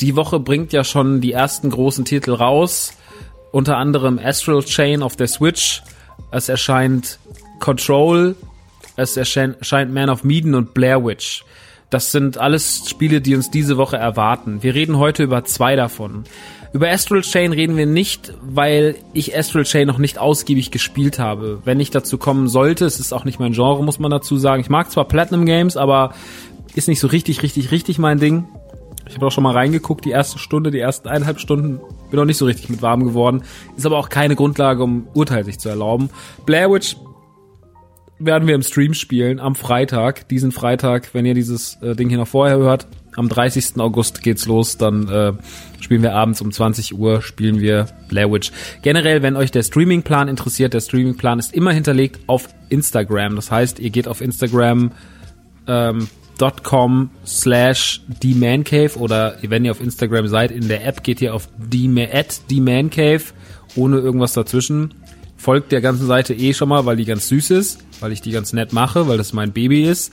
Die 0.00 0.14
Woche 0.14 0.40
bringt 0.40 0.72
ja 0.74 0.84
schon 0.84 1.20
die 1.20 1.32
ersten 1.32 1.70
großen 1.70 2.04
Titel 2.04 2.32
raus. 2.32 2.94
Unter 3.50 3.78
anderem 3.78 4.18
Astral 4.22 4.62
Chain 4.62 5.02
auf 5.02 5.16
der 5.16 5.26
Switch. 5.26 5.82
Es 6.30 6.48
erscheint 6.48 7.18
Control. 7.60 8.36
Es 8.96 9.16
erscheint 9.16 9.92
Man 9.92 10.10
of 10.10 10.24
Medan 10.24 10.54
und 10.54 10.74
Blair 10.74 11.04
Witch. 11.04 11.44
Das 11.90 12.10
sind 12.10 12.38
alles 12.38 12.88
Spiele, 12.88 13.20
die 13.20 13.34
uns 13.34 13.50
diese 13.50 13.76
Woche 13.76 13.96
erwarten. 13.96 14.62
Wir 14.62 14.74
reden 14.74 14.98
heute 14.98 15.22
über 15.22 15.44
zwei 15.44 15.76
davon. 15.76 16.24
Über 16.72 16.88
Astral 16.90 17.20
Chain 17.20 17.52
reden 17.52 17.76
wir 17.76 17.84
nicht, 17.84 18.32
weil 18.40 18.94
ich 19.12 19.36
Astral 19.36 19.64
Chain 19.64 19.86
noch 19.86 19.98
nicht 19.98 20.18
ausgiebig 20.18 20.70
gespielt 20.70 21.18
habe. 21.18 21.60
Wenn 21.66 21.80
ich 21.80 21.90
dazu 21.90 22.16
kommen 22.16 22.48
sollte, 22.48 22.86
es 22.86 22.98
ist 22.98 23.12
auch 23.12 23.26
nicht 23.26 23.38
mein 23.38 23.52
Genre, 23.52 23.84
muss 23.84 23.98
man 23.98 24.10
dazu 24.10 24.38
sagen. 24.38 24.62
Ich 24.62 24.70
mag 24.70 24.90
zwar 24.90 25.06
Platinum 25.06 25.44
Games, 25.44 25.76
aber 25.76 26.14
ist 26.74 26.88
nicht 26.88 27.00
so 27.00 27.08
richtig, 27.08 27.42
richtig, 27.42 27.72
richtig 27.72 27.98
mein 27.98 28.18
Ding. 28.18 28.48
Ich 29.06 29.16
habe 29.16 29.26
auch 29.26 29.32
schon 29.32 29.44
mal 29.44 29.52
reingeguckt, 29.52 30.06
die 30.06 30.10
erste 30.10 30.38
Stunde, 30.38 30.70
die 30.70 30.78
ersten 30.78 31.08
eineinhalb 31.08 31.40
Stunden, 31.40 31.80
bin 32.10 32.18
noch 32.18 32.24
nicht 32.24 32.38
so 32.38 32.46
richtig 32.46 32.70
mit 32.70 32.80
warm 32.80 33.04
geworden. 33.04 33.42
Ist 33.76 33.84
aber 33.84 33.98
auch 33.98 34.08
keine 34.08 34.36
Grundlage, 34.36 34.82
um 34.82 35.08
Urteil 35.12 35.44
sich 35.44 35.58
zu 35.58 35.68
erlauben. 35.68 36.08
Blair 36.46 36.70
Witch 36.70 36.96
werden 38.24 38.48
wir 38.48 38.54
im 38.54 38.62
Stream 38.62 38.94
spielen 38.94 39.40
am 39.40 39.54
Freitag, 39.54 40.28
diesen 40.28 40.52
Freitag, 40.52 41.14
wenn 41.14 41.26
ihr 41.26 41.34
dieses 41.34 41.78
äh, 41.82 41.94
Ding 41.94 42.08
hier 42.08 42.18
noch 42.18 42.28
vorher 42.28 42.58
hört. 42.58 42.86
Am 43.14 43.28
30. 43.28 43.78
August 43.78 44.22
geht's 44.22 44.46
los, 44.46 44.78
dann 44.78 45.08
äh, 45.08 45.32
spielen 45.80 46.02
wir 46.02 46.14
abends 46.14 46.40
um 46.40 46.50
20 46.50 46.98
Uhr, 46.98 47.20
spielen 47.20 47.60
wir 47.60 47.86
Blair 48.08 48.32
Witch. 48.32 48.52
Generell, 48.80 49.22
wenn 49.22 49.36
euch 49.36 49.50
der 49.50 49.62
Streamingplan 49.62 50.28
interessiert, 50.28 50.72
der 50.72 50.80
Streamingplan 50.80 51.38
ist 51.38 51.52
immer 51.52 51.72
hinterlegt 51.72 52.20
auf 52.26 52.48
Instagram. 52.70 53.36
Das 53.36 53.50
heißt, 53.50 53.80
ihr 53.80 53.90
geht 53.90 54.08
auf 54.08 54.22
Instagram 54.22 54.92
ähm, 55.66 56.08
com 56.62 57.10
slash 57.24 58.02
themancave 58.20 58.98
oder 58.98 59.36
wenn 59.42 59.64
ihr 59.64 59.70
auf 59.70 59.80
Instagram 59.80 60.26
seid, 60.26 60.50
in 60.50 60.66
der 60.68 60.84
App 60.84 61.04
geht 61.04 61.20
ihr 61.20 61.34
auf 61.34 61.48
themancave 61.70 63.22
ohne 63.76 63.98
irgendwas 63.98 64.32
dazwischen. 64.32 64.94
Folgt 65.42 65.72
der 65.72 65.80
ganzen 65.80 66.06
Seite 66.06 66.34
eh 66.34 66.54
schon 66.54 66.68
mal, 66.68 66.86
weil 66.86 66.94
die 66.94 67.04
ganz 67.04 67.26
süß 67.26 67.50
ist, 67.50 67.84
weil 67.98 68.12
ich 68.12 68.20
die 68.20 68.30
ganz 68.30 68.52
nett 68.52 68.72
mache, 68.72 69.08
weil 69.08 69.18
das 69.18 69.32
mein 69.32 69.50
Baby 69.50 69.82
ist. 69.82 70.12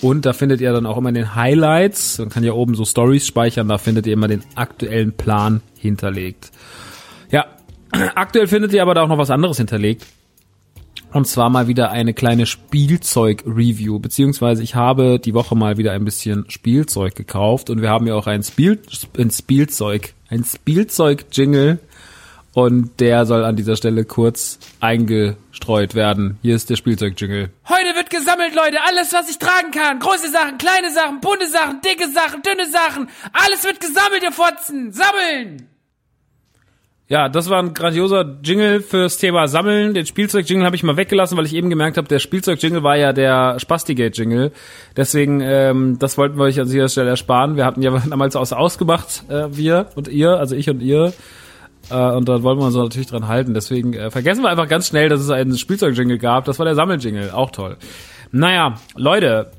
Und 0.00 0.24
da 0.24 0.32
findet 0.32 0.62
ihr 0.62 0.72
dann 0.72 0.86
auch 0.86 0.96
immer 0.96 1.12
den 1.12 1.34
Highlights. 1.34 2.18
Man 2.18 2.30
kann 2.30 2.44
ja 2.44 2.54
oben 2.54 2.74
so 2.74 2.86
Stories 2.86 3.26
speichern, 3.26 3.68
da 3.68 3.76
findet 3.76 4.06
ihr 4.06 4.14
immer 4.14 4.26
den 4.26 4.42
aktuellen 4.54 5.12
Plan 5.12 5.60
hinterlegt. 5.76 6.50
Ja, 7.30 7.44
aktuell 8.14 8.46
findet 8.46 8.72
ihr 8.72 8.80
aber 8.80 8.94
da 8.94 9.02
auch 9.02 9.08
noch 9.08 9.18
was 9.18 9.28
anderes 9.28 9.58
hinterlegt. 9.58 10.06
Und 11.12 11.26
zwar 11.26 11.50
mal 11.50 11.66
wieder 11.66 11.90
eine 11.90 12.14
kleine 12.14 12.46
Spielzeug-Review, 12.46 13.98
beziehungsweise 13.98 14.62
ich 14.62 14.76
habe 14.76 15.18
die 15.18 15.34
Woche 15.34 15.56
mal 15.56 15.76
wieder 15.76 15.92
ein 15.92 16.06
bisschen 16.06 16.46
Spielzeug 16.48 17.14
gekauft 17.14 17.68
und 17.68 17.82
wir 17.82 17.90
haben 17.90 18.06
ja 18.06 18.14
auch 18.14 18.26
ein, 18.26 18.42
Spiel, 18.42 18.80
ein 19.18 19.30
Spielzeug, 19.30 20.14
ein 20.30 20.42
Spielzeug-Jingle 20.42 21.80
und 22.52 23.00
der 23.00 23.26
soll 23.26 23.44
an 23.44 23.56
dieser 23.56 23.76
Stelle 23.76 24.04
kurz 24.04 24.58
eingestreut 24.80 25.94
werden. 25.94 26.38
Hier 26.42 26.56
ist 26.56 26.70
der 26.70 26.76
Spielzeug-Jingle. 26.76 27.50
Heute 27.68 27.94
wird 27.94 28.10
gesammelt, 28.10 28.54
Leute, 28.54 28.78
alles, 28.86 29.12
was 29.12 29.30
ich 29.30 29.38
tragen 29.38 29.70
kann. 29.70 30.00
Große 30.00 30.30
Sachen, 30.30 30.58
kleine 30.58 30.92
Sachen, 30.92 31.20
bunte 31.20 31.48
Sachen, 31.48 31.80
dicke 31.80 32.10
Sachen, 32.10 32.42
dünne 32.42 32.68
Sachen. 32.70 33.08
Alles 33.32 33.64
wird 33.64 33.80
gesammelt, 33.80 34.22
ihr 34.22 34.32
Fotzen. 34.32 34.92
Sammeln! 34.92 35.68
Ja, 37.10 37.28
das 37.28 37.50
war 37.50 37.60
ein 37.60 37.74
grandioser 37.74 38.38
Jingle 38.40 38.80
fürs 38.80 39.18
Thema 39.18 39.48
Sammeln. 39.48 39.94
Den 39.94 40.06
Spielzeug-Jingle 40.06 40.64
habe 40.64 40.76
ich 40.76 40.84
mal 40.84 40.96
weggelassen, 40.96 41.36
weil 41.36 41.44
ich 41.44 41.54
eben 41.54 41.68
gemerkt 41.68 41.96
habe, 41.96 42.06
der 42.06 42.20
Spielzeug-Jingle 42.20 42.84
war 42.84 42.96
ja 42.96 43.12
der 43.12 43.58
Spastigate-Jingle. 43.58 44.52
Deswegen, 44.96 45.40
ähm, 45.40 45.98
das 45.98 46.16
wollten 46.18 46.38
wir 46.38 46.44
euch 46.44 46.60
an 46.60 46.68
dieser 46.68 46.88
Stelle 46.88 47.10
ersparen. 47.10 47.56
Wir 47.56 47.64
hatten 47.64 47.82
ja 47.82 47.90
damals 48.08 48.36
aus 48.36 48.52
ausgemacht, 48.52 49.24
äh, 49.28 49.48
wir 49.50 49.88
und 49.96 50.06
ihr, 50.06 50.38
also 50.38 50.54
ich 50.54 50.70
und 50.70 50.80
ihr. 50.82 51.12
Äh, 51.90 52.12
und 52.12 52.28
da 52.28 52.42
wollen 52.42 52.58
wir 52.58 52.66
uns 52.66 52.76
natürlich 52.76 53.08
dran 53.08 53.28
halten. 53.28 53.54
Deswegen 53.54 53.94
äh, 53.94 54.10
vergessen 54.10 54.42
wir 54.42 54.50
einfach 54.50 54.68
ganz 54.68 54.88
schnell, 54.88 55.08
dass 55.08 55.20
es 55.20 55.30
einen 55.30 55.56
Spielzeug-Jingle 55.56 56.18
gab. 56.18 56.44
Das 56.44 56.58
war 56.58 56.66
der 56.66 56.74
Sammel-Jingle, 56.74 57.30
auch 57.30 57.50
toll. 57.50 57.76
Naja, 58.32 58.74
Leute, 58.96 59.50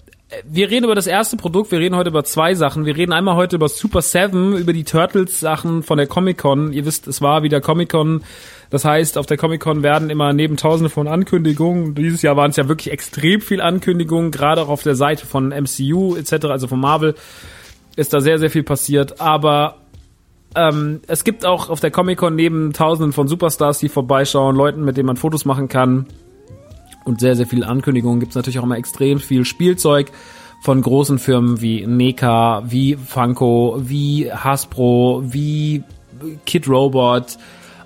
wir 0.45 0.69
reden 0.69 0.85
über 0.85 0.95
das 0.95 1.07
erste 1.07 1.35
Produkt, 1.35 1.71
wir 1.71 1.79
reden 1.79 1.95
heute 1.95 2.09
über 2.09 2.23
zwei 2.23 2.55
Sachen. 2.55 2.85
Wir 2.85 2.95
reden 2.95 3.11
einmal 3.11 3.35
heute 3.35 3.57
über 3.57 3.67
Super 3.67 4.01
Seven, 4.01 4.55
über 4.55 4.71
die 4.71 4.85
Turtles-Sachen 4.85 5.83
von 5.83 5.97
der 5.97 6.07
Comic-Con. 6.07 6.71
Ihr 6.71 6.85
wisst, 6.85 7.07
es 7.07 7.21
war 7.21 7.43
wieder 7.43 7.59
Comic-Con. 7.59 8.23
Das 8.69 8.85
heißt, 8.85 9.17
auf 9.17 9.25
der 9.25 9.35
Comic-Con 9.35 9.83
werden 9.83 10.09
immer 10.09 10.31
neben 10.31 10.55
tausende 10.55 10.89
von 10.89 11.09
Ankündigungen, 11.09 11.95
dieses 11.95 12.21
Jahr 12.21 12.37
waren 12.37 12.51
es 12.51 12.55
ja 12.55 12.69
wirklich 12.69 12.93
extrem 12.93 13.41
viel 13.41 13.59
Ankündigungen, 13.59 14.31
gerade 14.31 14.61
auch 14.61 14.69
auf 14.69 14.83
der 14.83 14.95
Seite 14.95 15.25
von 15.25 15.49
MCU 15.49 16.15
etc., 16.15 16.45
also 16.45 16.67
von 16.67 16.79
Marvel, 16.79 17.15
ist 17.97 18.13
da 18.13 18.21
sehr, 18.21 18.39
sehr 18.39 18.49
viel 18.49 18.63
passiert. 18.63 19.19
Aber 19.19 19.80
ähm, 20.55 21.01
es 21.07 21.23
gibt 21.23 21.45
auch 21.45 21.69
auf 21.69 21.79
der 21.79 21.91
Comic-Con 21.91 22.35
neben 22.35 22.73
tausenden 22.73 23.13
von 23.13 23.27
Superstars, 23.27 23.79
die 23.79 23.89
vorbeischauen, 23.89 24.55
Leuten, 24.55 24.83
mit 24.83 24.97
denen 24.97 25.07
man 25.07 25.17
Fotos 25.17 25.45
machen 25.45 25.67
kann, 25.67 26.07
und 27.03 27.19
sehr, 27.19 27.35
sehr 27.35 27.47
viele 27.47 27.67
Ankündigungen. 27.67 28.19
Gibt 28.19 28.31
es 28.31 28.35
natürlich 28.35 28.59
auch 28.59 28.63
immer 28.63 28.77
extrem 28.77 29.19
viel 29.19 29.45
Spielzeug 29.45 30.11
von 30.61 30.81
großen 30.81 31.17
Firmen 31.17 31.61
wie 31.61 31.85
NECA, 31.85 32.63
wie 32.67 32.95
Funko, 32.95 33.81
wie 33.81 34.31
Hasbro, 34.31 35.23
wie 35.25 35.83
Kid 36.45 36.67
Robot, 36.67 37.37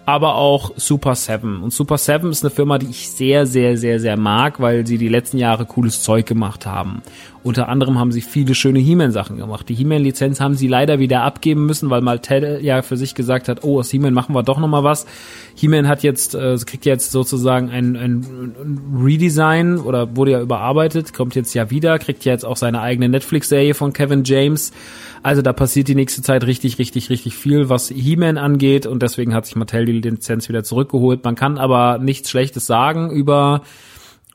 aber 0.05 0.35
auch 0.35 0.71
Super 0.75 1.15
Seven. 1.15 1.61
Und 1.61 1.73
Super 1.73 1.97
Seven 1.97 2.29
ist 2.29 2.43
eine 2.43 2.51
Firma, 2.51 2.77
die 2.77 2.89
ich 2.89 3.09
sehr, 3.09 3.47
sehr, 3.47 3.77
sehr, 3.77 3.99
sehr 3.99 4.17
mag, 4.17 4.59
weil 4.59 4.85
sie 4.85 4.97
die 4.97 5.07
letzten 5.07 5.37
Jahre 5.37 5.65
cooles 5.65 6.03
Zeug 6.03 6.25
gemacht 6.25 6.65
haben. 6.65 7.01
Unter 7.45 7.69
anderem 7.69 7.99
haben 7.99 8.11
sie 8.11 8.21
viele 8.21 8.55
schöne 8.55 8.79
He-Man-Sachen 8.79 9.37
gemacht. 9.37 9.69
Die 9.69 9.75
He-Man-Lizenz 9.75 10.39
haben 10.39 10.55
sie 10.55 10.67
leider 10.67 10.97
wieder 10.97 11.21
abgeben 11.21 11.67
müssen, 11.67 11.91
weil 11.91 12.01
Mattel 12.01 12.59
ja 12.63 12.81
für 12.81 12.97
sich 12.97 13.13
gesagt 13.13 13.47
hat, 13.47 13.63
oh, 13.63 13.79
aus 13.79 13.91
He-Man 13.91 14.15
machen 14.15 14.33
wir 14.33 14.41
doch 14.41 14.59
nochmal 14.59 14.83
was. 14.83 15.05
He-Man 15.53 15.87
hat 15.87 16.01
jetzt, 16.01 16.33
äh, 16.33 16.57
kriegt 16.65 16.85
jetzt 16.85 17.11
sozusagen 17.11 17.69
ein, 17.69 17.95
ein 17.95 18.55
Redesign 18.99 19.77
oder 19.77 20.15
wurde 20.15 20.31
ja 20.31 20.41
überarbeitet, 20.41 21.13
kommt 21.13 21.35
jetzt 21.35 21.53
ja 21.53 21.69
wieder, 21.69 21.99
kriegt 21.99 22.25
jetzt 22.25 22.45
auch 22.45 22.57
seine 22.57 22.81
eigene 22.81 23.09
Netflix-Serie 23.09 23.75
von 23.75 23.93
Kevin 23.93 24.23
James. 24.23 24.71
Also 25.25 25.41
da 25.41 25.53
passiert 25.53 25.87
die 25.87 25.95
nächste 25.95 26.21
Zeit 26.21 26.43
richtig, 26.43 26.77
richtig, 26.77 27.09
richtig 27.09 27.35
viel, 27.35 27.67
was 27.67 27.89
He-Man 27.89 28.37
angeht 28.37 28.85
und 28.85 29.01
deswegen 29.01 29.33
hat 29.33 29.47
sich 29.47 29.55
Mattel 29.55 29.83
die 29.83 29.93
Lizenz 29.93 30.49
wieder 30.49 30.63
zurückgeholt. 30.63 31.23
Man 31.23 31.33
kann 31.33 31.57
aber 31.57 31.97
nichts 31.97 32.29
Schlechtes 32.29 32.67
sagen 32.67 33.09
über 33.09 33.63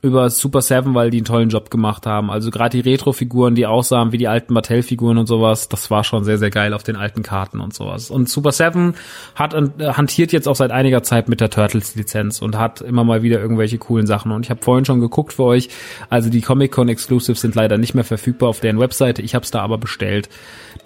über 0.02 0.30
Super 0.30 0.62
Seven, 0.62 0.94
weil 0.94 1.10
die 1.10 1.18
einen 1.18 1.26
tollen 1.26 1.48
Job 1.50 1.70
gemacht 1.70 2.06
haben. 2.06 2.30
Also 2.30 2.50
gerade 2.50 2.80
die 2.80 2.88
Retro-Figuren, 2.88 3.54
die 3.54 3.66
aussahen 3.66 4.12
wie 4.12 4.18
die 4.18 4.28
alten 4.28 4.54
Mattel-Figuren 4.54 5.18
und 5.18 5.26
sowas, 5.26 5.68
das 5.68 5.90
war 5.90 6.04
schon 6.04 6.24
sehr, 6.24 6.38
sehr 6.38 6.50
geil 6.50 6.72
auf 6.72 6.82
den 6.82 6.96
alten 6.96 7.22
Karten 7.22 7.60
und 7.60 7.74
sowas. 7.74 8.10
Und 8.10 8.28
Super 8.28 8.52
Seven 8.52 8.94
hat 9.34 9.54
äh, 9.54 9.92
hantiert 9.92 10.32
jetzt 10.32 10.48
auch 10.48 10.56
seit 10.56 10.70
einiger 10.70 11.02
Zeit 11.02 11.28
mit 11.28 11.40
der 11.40 11.50
Turtles-Lizenz 11.50 12.40
und 12.40 12.56
hat 12.56 12.80
immer 12.80 13.04
mal 13.04 13.22
wieder 13.22 13.40
irgendwelche 13.40 13.78
coolen 13.78 14.06
Sachen. 14.06 14.32
Und 14.32 14.46
ich 14.46 14.50
habe 14.50 14.62
vorhin 14.62 14.84
schon 14.84 15.00
geguckt 15.00 15.34
für 15.34 15.44
euch, 15.44 15.68
also 16.08 16.30
die 16.30 16.40
Comic-Con 16.40 16.88
Exclusives 16.88 17.40
sind 17.40 17.54
leider 17.54 17.76
nicht 17.76 17.94
mehr 17.94 18.04
verfügbar 18.04 18.48
auf 18.48 18.60
deren 18.60 18.80
Webseite. 18.80 19.22
Ich 19.22 19.34
habe 19.34 19.44
es 19.44 19.50
da 19.50 19.60
aber 19.60 19.78
bestellt. 19.78 20.28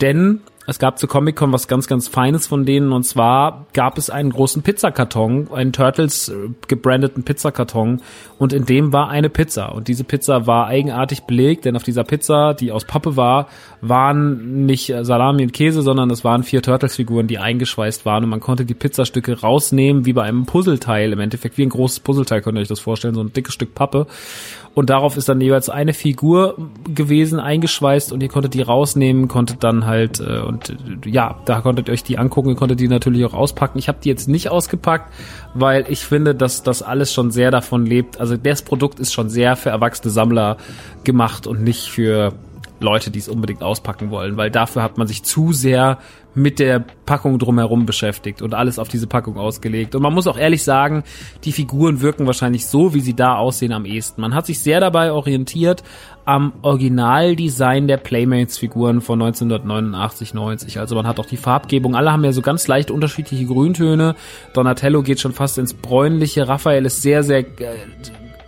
Denn 0.00 0.40
es 0.66 0.78
gab 0.78 0.98
zu 0.98 1.06
Comic-Con 1.06 1.52
was 1.52 1.68
ganz, 1.68 1.86
ganz 1.86 2.08
Feines 2.08 2.46
von 2.46 2.64
denen 2.64 2.92
und 2.92 3.04
zwar 3.04 3.66
gab 3.74 3.98
es 3.98 4.08
einen 4.08 4.30
großen 4.30 4.62
Pizzakarton, 4.62 5.48
einen 5.52 5.72
Turtles 5.72 6.28
äh, 6.28 6.50
gebrandeten 6.68 7.22
Pizzakarton 7.22 8.00
und 8.38 8.52
in 8.52 8.64
dem 8.64 8.92
war 8.92 9.08
eine 9.08 9.28
Pizza. 9.28 9.74
Und 9.74 9.88
diese 9.88 10.04
Pizza 10.04 10.46
war 10.46 10.66
eigenartig 10.66 11.24
belegt, 11.24 11.66
denn 11.66 11.76
auf 11.76 11.82
dieser 11.82 12.04
Pizza, 12.04 12.54
die 12.54 12.72
aus 12.72 12.84
Pappe 12.84 13.16
war, 13.16 13.48
waren 13.82 14.64
nicht 14.64 14.90
äh, 14.90 15.04
Salami 15.04 15.42
und 15.42 15.52
Käse, 15.52 15.82
sondern 15.82 16.10
es 16.10 16.24
waren 16.24 16.42
vier 16.42 16.62
Turtles-Figuren, 16.62 17.26
die 17.26 17.38
eingeschweißt 17.38 18.06
waren 18.06 18.24
und 18.24 18.30
man 18.30 18.40
konnte 18.40 18.64
die 18.64 18.74
Pizzastücke 18.74 19.40
rausnehmen, 19.40 20.06
wie 20.06 20.14
bei 20.14 20.22
einem 20.22 20.46
Puzzleteil. 20.46 21.12
Im 21.12 21.20
Endeffekt, 21.20 21.58
wie 21.58 21.66
ein 21.66 21.70
großes 21.70 22.00
Puzzleteil, 22.00 22.40
könnt 22.40 22.56
ihr 22.56 22.62
euch 22.62 22.68
das 22.68 22.80
vorstellen, 22.80 23.14
so 23.14 23.20
ein 23.20 23.32
dickes 23.32 23.54
Stück 23.54 23.74
Pappe 23.74 24.06
und 24.74 24.90
darauf 24.90 25.16
ist 25.16 25.28
dann 25.28 25.40
jeweils 25.40 25.68
eine 25.68 25.94
Figur 25.94 26.56
gewesen, 26.92 27.38
eingeschweißt 27.38 28.12
und 28.12 28.22
ihr 28.22 28.28
konntet 28.28 28.54
die 28.54 28.62
rausnehmen, 28.62 29.28
konntet 29.28 29.62
dann 29.62 29.86
halt 29.86 30.18
äh, 30.20 30.40
und 30.40 30.70
äh, 30.70 31.08
ja, 31.08 31.38
da 31.44 31.60
konntet 31.60 31.88
ihr 31.88 31.92
euch 31.92 32.02
die 32.02 32.18
angucken, 32.18 32.50
ihr 32.50 32.56
konntet 32.56 32.80
die 32.80 32.88
natürlich 32.88 33.24
auch 33.24 33.34
auspacken. 33.34 33.78
Ich 33.78 33.86
habe 33.86 33.98
die 34.02 34.08
jetzt 34.08 34.28
nicht 34.28 34.50
ausgepackt, 34.50 35.12
weil 35.54 35.86
ich 35.88 36.00
finde, 36.00 36.34
dass 36.34 36.64
das 36.64 36.82
alles 36.82 37.12
schon 37.12 37.30
sehr 37.30 37.52
davon 37.52 37.86
lebt. 37.86 38.18
Also 38.18 38.36
das 38.36 38.62
Produkt 38.62 38.98
ist 38.98 39.12
schon 39.12 39.28
sehr 39.28 39.54
für 39.54 39.70
erwachsene 39.70 40.10
Sammler 40.10 40.56
gemacht 41.04 41.46
und 41.46 41.62
nicht 41.62 41.88
für 41.88 42.32
Leute, 42.84 43.10
die 43.10 43.18
es 43.18 43.28
unbedingt 43.28 43.62
auspacken 43.62 44.10
wollen, 44.10 44.36
weil 44.36 44.50
dafür 44.50 44.82
hat 44.82 44.98
man 44.98 45.06
sich 45.06 45.22
zu 45.24 45.52
sehr 45.52 45.98
mit 46.34 46.58
der 46.58 46.84
Packung 47.06 47.38
drumherum 47.38 47.86
beschäftigt 47.86 48.42
und 48.42 48.54
alles 48.54 48.78
auf 48.78 48.88
diese 48.88 49.06
Packung 49.06 49.36
ausgelegt. 49.36 49.94
Und 49.94 50.02
man 50.02 50.12
muss 50.12 50.26
auch 50.26 50.36
ehrlich 50.36 50.64
sagen, 50.64 51.04
die 51.44 51.52
Figuren 51.52 52.00
wirken 52.00 52.26
wahrscheinlich 52.26 52.66
so, 52.66 52.92
wie 52.92 53.00
sie 53.00 53.14
da 53.14 53.36
aussehen 53.36 53.72
am 53.72 53.84
ehesten. 53.84 54.20
Man 54.20 54.34
hat 54.34 54.46
sich 54.46 54.60
sehr 54.60 54.80
dabei 54.80 55.12
orientiert 55.12 55.84
am 56.24 56.54
Originaldesign 56.62 57.86
der 57.86 57.98
Playmates-Figuren 57.98 59.00
von 59.00 59.20
1989, 59.22 60.34
90. 60.34 60.78
Also 60.80 60.94
man 60.94 61.06
hat 61.06 61.20
auch 61.20 61.26
die 61.26 61.36
Farbgebung, 61.36 61.94
alle 61.94 62.10
haben 62.12 62.24
ja 62.24 62.32
so 62.32 62.42
ganz 62.42 62.66
leicht 62.66 62.90
unterschiedliche 62.90 63.44
Grüntöne. 63.46 64.16
Donatello 64.54 65.02
geht 65.02 65.20
schon 65.20 65.32
fast 65.32 65.58
ins 65.58 65.74
bräunliche, 65.74 66.48
Raphael 66.48 66.86
ist 66.86 67.02
sehr, 67.02 67.22
sehr 67.22 67.40
äh, 67.40 67.76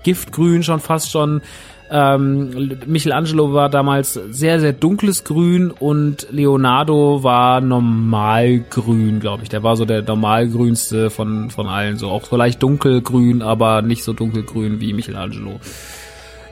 giftgrün 0.02 0.62
schon 0.62 0.80
fast 0.80 1.10
schon. 1.10 1.42
Ähm, 1.90 2.78
Michelangelo 2.86 3.52
war 3.52 3.68
damals 3.68 4.14
sehr, 4.14 4.60
sehr 4.60 4.72
dunkles 4.72 5.24
Grün 5.24 5.70
und 5.70 6.26
Leonardo 6.30 7.22
war 7.22 7.60
normalgrün, 7.60 9.20
glaube 9.20 9.44
ich. 9.44 9.48
Der 9.48 9.62
war 9.62 9.76
so 9.76 9.84
der 9.84 10.02
normalgrünste 10.02 11.10
von, 11.10 11.50
von 11.50 11.68
allen. 11.68 11.96
So 11.96 12.10
auch 12.10 12.24
so 12.24 12.36
leicht 12.36 12.62
dunkelgrün, 12.62 13.42
aber 13.42 13.82
nicht 13.82 14.02
so 14.02 14.12
dunkelgrün 14.12 14.80
wie 14.80 14.92
Michelangelo. 14.92 15.60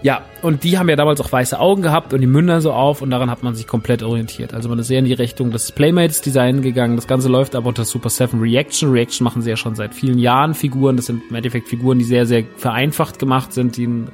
Ja, 0.04 0.20
und 0.42 0.64
die 0.64 0.76
haben 0.76 0.90
ja 0.90 0.96
damals 0.96 1.18
auch 1.22 1.32
weiße 1.32 1.58
Augen 1.58 1.80
gehabt 1.80 2.12
und 2.12 2.20
die 2.20 2.26
Münder 2.26 2.60
so 2.60 2.74
auf 2.74 3.00
und 3.00 3.08
daran 3.08 3.30
hat 3.30 3.42
man 3.42 3.54
sich 3.54 3.66
komplett 3.66 4.02
orientiert. 4.02 4.52
Also 4.52 4.68
man 4.68 4.78
ist 4.78 4.88
sehr 4.88 4.98
in 4.98 5.06
die 5.06 5.14
Richtung 5.14 5.50
des 5.50 5.72
Playmates 5.72 6.20
Design 6.20 6.60
gegangen. 6.60 6.96
Das 6.96 7.06
Ganze 7.06 7.30
läuft 7.30 7.54
aber 7.54 7.68
unter 7.68 7.86
Super 7.86 8.10
7 8.10 8.38
Reaction. 8.38 8.90
Reaction 8.90 9.24
machen 9.24 9.40
sie 9.40 9.48
ja 9.48 9.56
schon 9.56 9.76
seit 9.76 9.94
vielen 9.94 10.18
Jahren 10.18 10.52
Figuren. 10.52 10.96
Das 10.96 11.06
sind 11.06 11.22
im 11.30 11.34
Endeffekt 11.34 11.68
Figuren, 11.68 11.98
die 11.98 12.04
sehr, 12.04 12.26
sehr 12.26 12.44
vereinfacht 12.58 13.18
gemacht 13.18 13.54
sind, 13.54 13.78
die 13.78 13.86
ein 13.86 14.10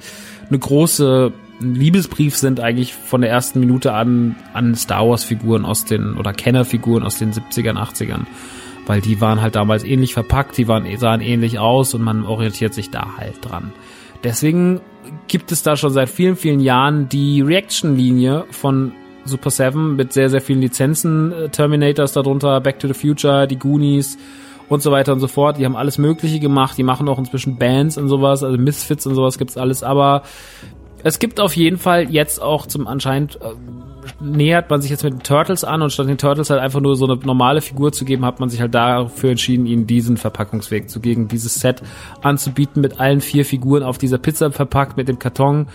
eine 0.48 0.60
große 0.60 1.32
Liebesbrief 1.58 2.36
sind 2.36 2.60
eigentlich 2.60 2.94
von 2.94 3.20
der 3.20 3.30
ersten 3.30 3.58
Minute 3.58 3.92
an 3.92 4.36
an 4.52 4.76
Star 4.76 5.08
Wars 5.08 5.24
Figuren 5.24 5.64
aus 5.64 5.86
den 5.86 6.16
oder 6.16 6.32
Kennerfiguren 6.32 7.02
aus 7.02 7.18
den 7.18 7.32
70ern, 7.32 7.76
80ern, 7.76 8.26
weil 8.86 9.00
die 9.00 9.20
waren 9.20 9.42
halt 9.42 9.56
damals 9.56 9.82
ähnlich 9.82 10.14
verpackt, 10.14 10.56
die 10.56 10.68
waren 10.68 10.86
sahen 10.98 11.20
ähnlich 11.20 11.58
aus 11.58 11.94
und 11.94 12.02
man 12.02 12.24
orientiert 12.24 12.74
sich 12.74 12.90
da 12.90 13.16
halt 13.18 13.34
dran. 13.42 13.72
Deswegen 14.24 14.80
gibt 15.28 15.52
es 15.52 15.62
da 15.62 15.76
schon 15.76 15.92
seit 15.92 16.08
vielen 16.08 16.36
vielen 16.36 16.60
Jahren 16.60 17.08
die 17.08 17.40
Reaction 17.40 17.96
Linie 17.96 18.44
von 18.50 18.92
Super 19.24 19.50
7 19.50 19.96
mit 19.96 20.12
sehr 20.12 20.28
sehr 20.28 20.40
vielen 20.40 20.60
Lizenzen, 20.60 21.32
äh, 21.32 21.48
Terminators 21.48 22.12
darunter, 22.12 22.60
Back 22.60 22.78
to 22.78 22.88
the 22.88 22.94
Future, 22.94 23.46
die 23.46 23.58
Goonies, 23.58 24.18
und 24.70 24.82
so 24.82 24.92
weiter 24.92 25.12
und 25.12 25.20
so 25.20 25.26
fort. 25.26 25.58
Die 25.58 25.66
haben 25.66 25.76
alles 25.76 25.98
Mögliche 25.98 26.38
gemacht. 26.38 26.78
Die 26.78 26.84
machen 26.84 27.08
auch 27.08 27.18
inzwischen 27.18 27.58
Bands 27.58 27.98
und 27.98 28.08
sowas, 28.08 28.42
also 28.42 28.56
Misfits 28.56 29.04
und 29.04 29.16
sowas 29.16 29.36
gibt's 29.36 29.58
alles. 29.58 29.82
Aber 29.82 30.22
es 31.02 31.18
gibt 31.18 31.40
auf 31.40 31.56
jeden 31.56 31.76
Fall 31.76 32.08
jetzt 32.10 32.40
auch 32.40 32.66
zum 32.66 32.86
anscheinend 32.86 33.36
äh, 33.42 33.48
nähert 34.20 34.70
man 34.70 34.80
sich 34.80 34.90
jetzt 34.90 35.04
mit 35.04 35.12
den 35.12 35.22
Turtles 35.22 35.64
an 35.64 35.82
und 35.82 35.92
statt 35.92 36.08
den 36.08 36.18
Turtles 36.18 36.50
halt 36.50 36.60
einfach 36.60 36.80
nur 36.80 36.96
so 36.96 37.04
eine 37.06 37.16
normale 37.16 37.60
Figur 37.60 37.92
zu 37.92 38.04
geben, 38.04 38.24
hat 38.24 38.40
man 38.40 38.48
sich 38.48 38.60
halt 38.60 38.74
dafür 38.74 39.30
entschieden, 39.30 39.66
ihnen 39.66 39.86
diesen 39.86 40.16
Verpackungsweg 40.16 40.90
zu 40.90 41.00
geben, 41.00 41.28
dieses 41.28 41.54
Set 41.54 41.82
anzubieten 42.22 42.80
mit 42.80 43.00
allen 43.00 43.20
vier 43.20 43.44
Figuren 43.44 43.82
auf 43.82 43.98
dieser 43.98 44.18
Pizza 44.18 44.50
verpackt 44.52 44.96
mit 44.96 45.08
dem 45.08 45.18
Karton 45.18 45.66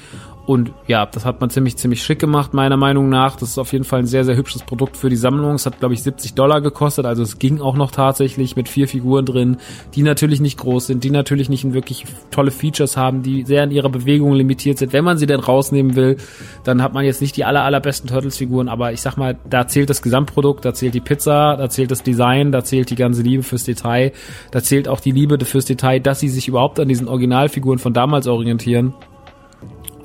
und 0.46 0.72
ja, 0.86 1.08
das 1.08 1.26
hat 1.26 1.42
man 1.42 1.50
ziemlich, 1.50 1.76
ziemlich 1.76 2.04
schick 2.04 2.20
gemacht, 2.20 2.54
meiner 2.54 2.78
Meinung 2.78 3.10
nach. 3.10 3.36
Das 3.36 3.50
ist 3.50 3.58
auf 3.58 3.74
jeden 3.74 3.84
Fall 3.84 4.00
ein 4.00 4.06
sehr, 4.06 4.24
sehr 4.24 4.36
hübsches 4.36 4.62
Produkt 4.62 4.96
für 4.96 5.10
die 5.10 5.16
Sammlung. 5.16 5.56
Es 5.56 5.66
hat, 5.66 5.80
glaube 5.80 5.96
ich, 5.96 6.04
70 6.04 6.36
Dollar 6.36 6.62
gekostet. 6.62 7.08
Also 7.08 7.24
es 7.24 7.40
ging 7.40 7.62
auch 7.62 7.76
noch 7.76 7.90
tatsächlich 7.90 8.56
mit 8.56 8.70
vier 8.70 8.88
Figuren 8.88 9.26
drin, 9.26 9.58
die 9.96 10.04
natürlich 10.04 10.42
nicht 10.42 10.60
groß 10.60 10.86
sind, 10.88 11.04
die 11.04 11.10
natürlich 11.10 11.50
nicht 11.50 11.74
wirklich 11.74 12.06
tolle 12.30 12.52
Features 12.52 12.96
haben, 12.96 13.24
die 13.24 13.44
sehr 13.44 13.64
in 13.64 13.72
ihrer 13.72 13.90
Bewegung 13.90 14.34
limitiert 14.34 14.78
sind. 14.78 14.94
Wenn 14.94 15.04
man 15.04 15.18
sie 15.18 15.26
denn 15.26 15.40
rausnehmen 15.40 15.96
will, 15.96 16.18
dann 16.64 16.84
hat 16.84 16.94
man 16.94 17.06
jetzt 17.06 17.22
nicht 17.22 17.36
die 17.38 17.44
aller, 17.44 17.64
allerbesten 17.64 18.08
Turtles-Figuren. 18.08 18.70
Aber 18.70 18.94
ich 18.94 19.02
sag 19.02 19.18
mal, 19.18 19.38
da 19.50 19.66
zählt 19.68 19.90
das 19.90 20.04
Gesamtprodukt, 20.04 20.64
da 20.64 20.76
zählt 20.76 20.94
die 20.94 21.02
Pizza, 21.02 21.58
da 21.58 21.70
zählt 21.72 21.90
das 21.90 22.04
Design, 22.04 22.52
da 22.52 22.64
zählt 22.64 22.92
die 22.92 22.96
ganze 22.96 23.24
Liebe 23.24 23.42
fürs 23.42 23.64
Detail, 23.64 24.12
da 24.52 24.62
zählt 24.62 24.88
auch 24.88 25.00
die 25.00 25.12
Liebe 25.12 25.44
fürs 25.44 25.66
Detail, 25.66 26.00
dass 26.00 26.20
sie 26.20 26.30
sich 26.30 26.48
überhaupt 26.48 26.80
an 26.80 26.88
diesen 26.88 27.08
Originalfiguren 27.08 27.80
von 27.80 27.94
damals 27.94 28.28
orientieren. 28.28 28.94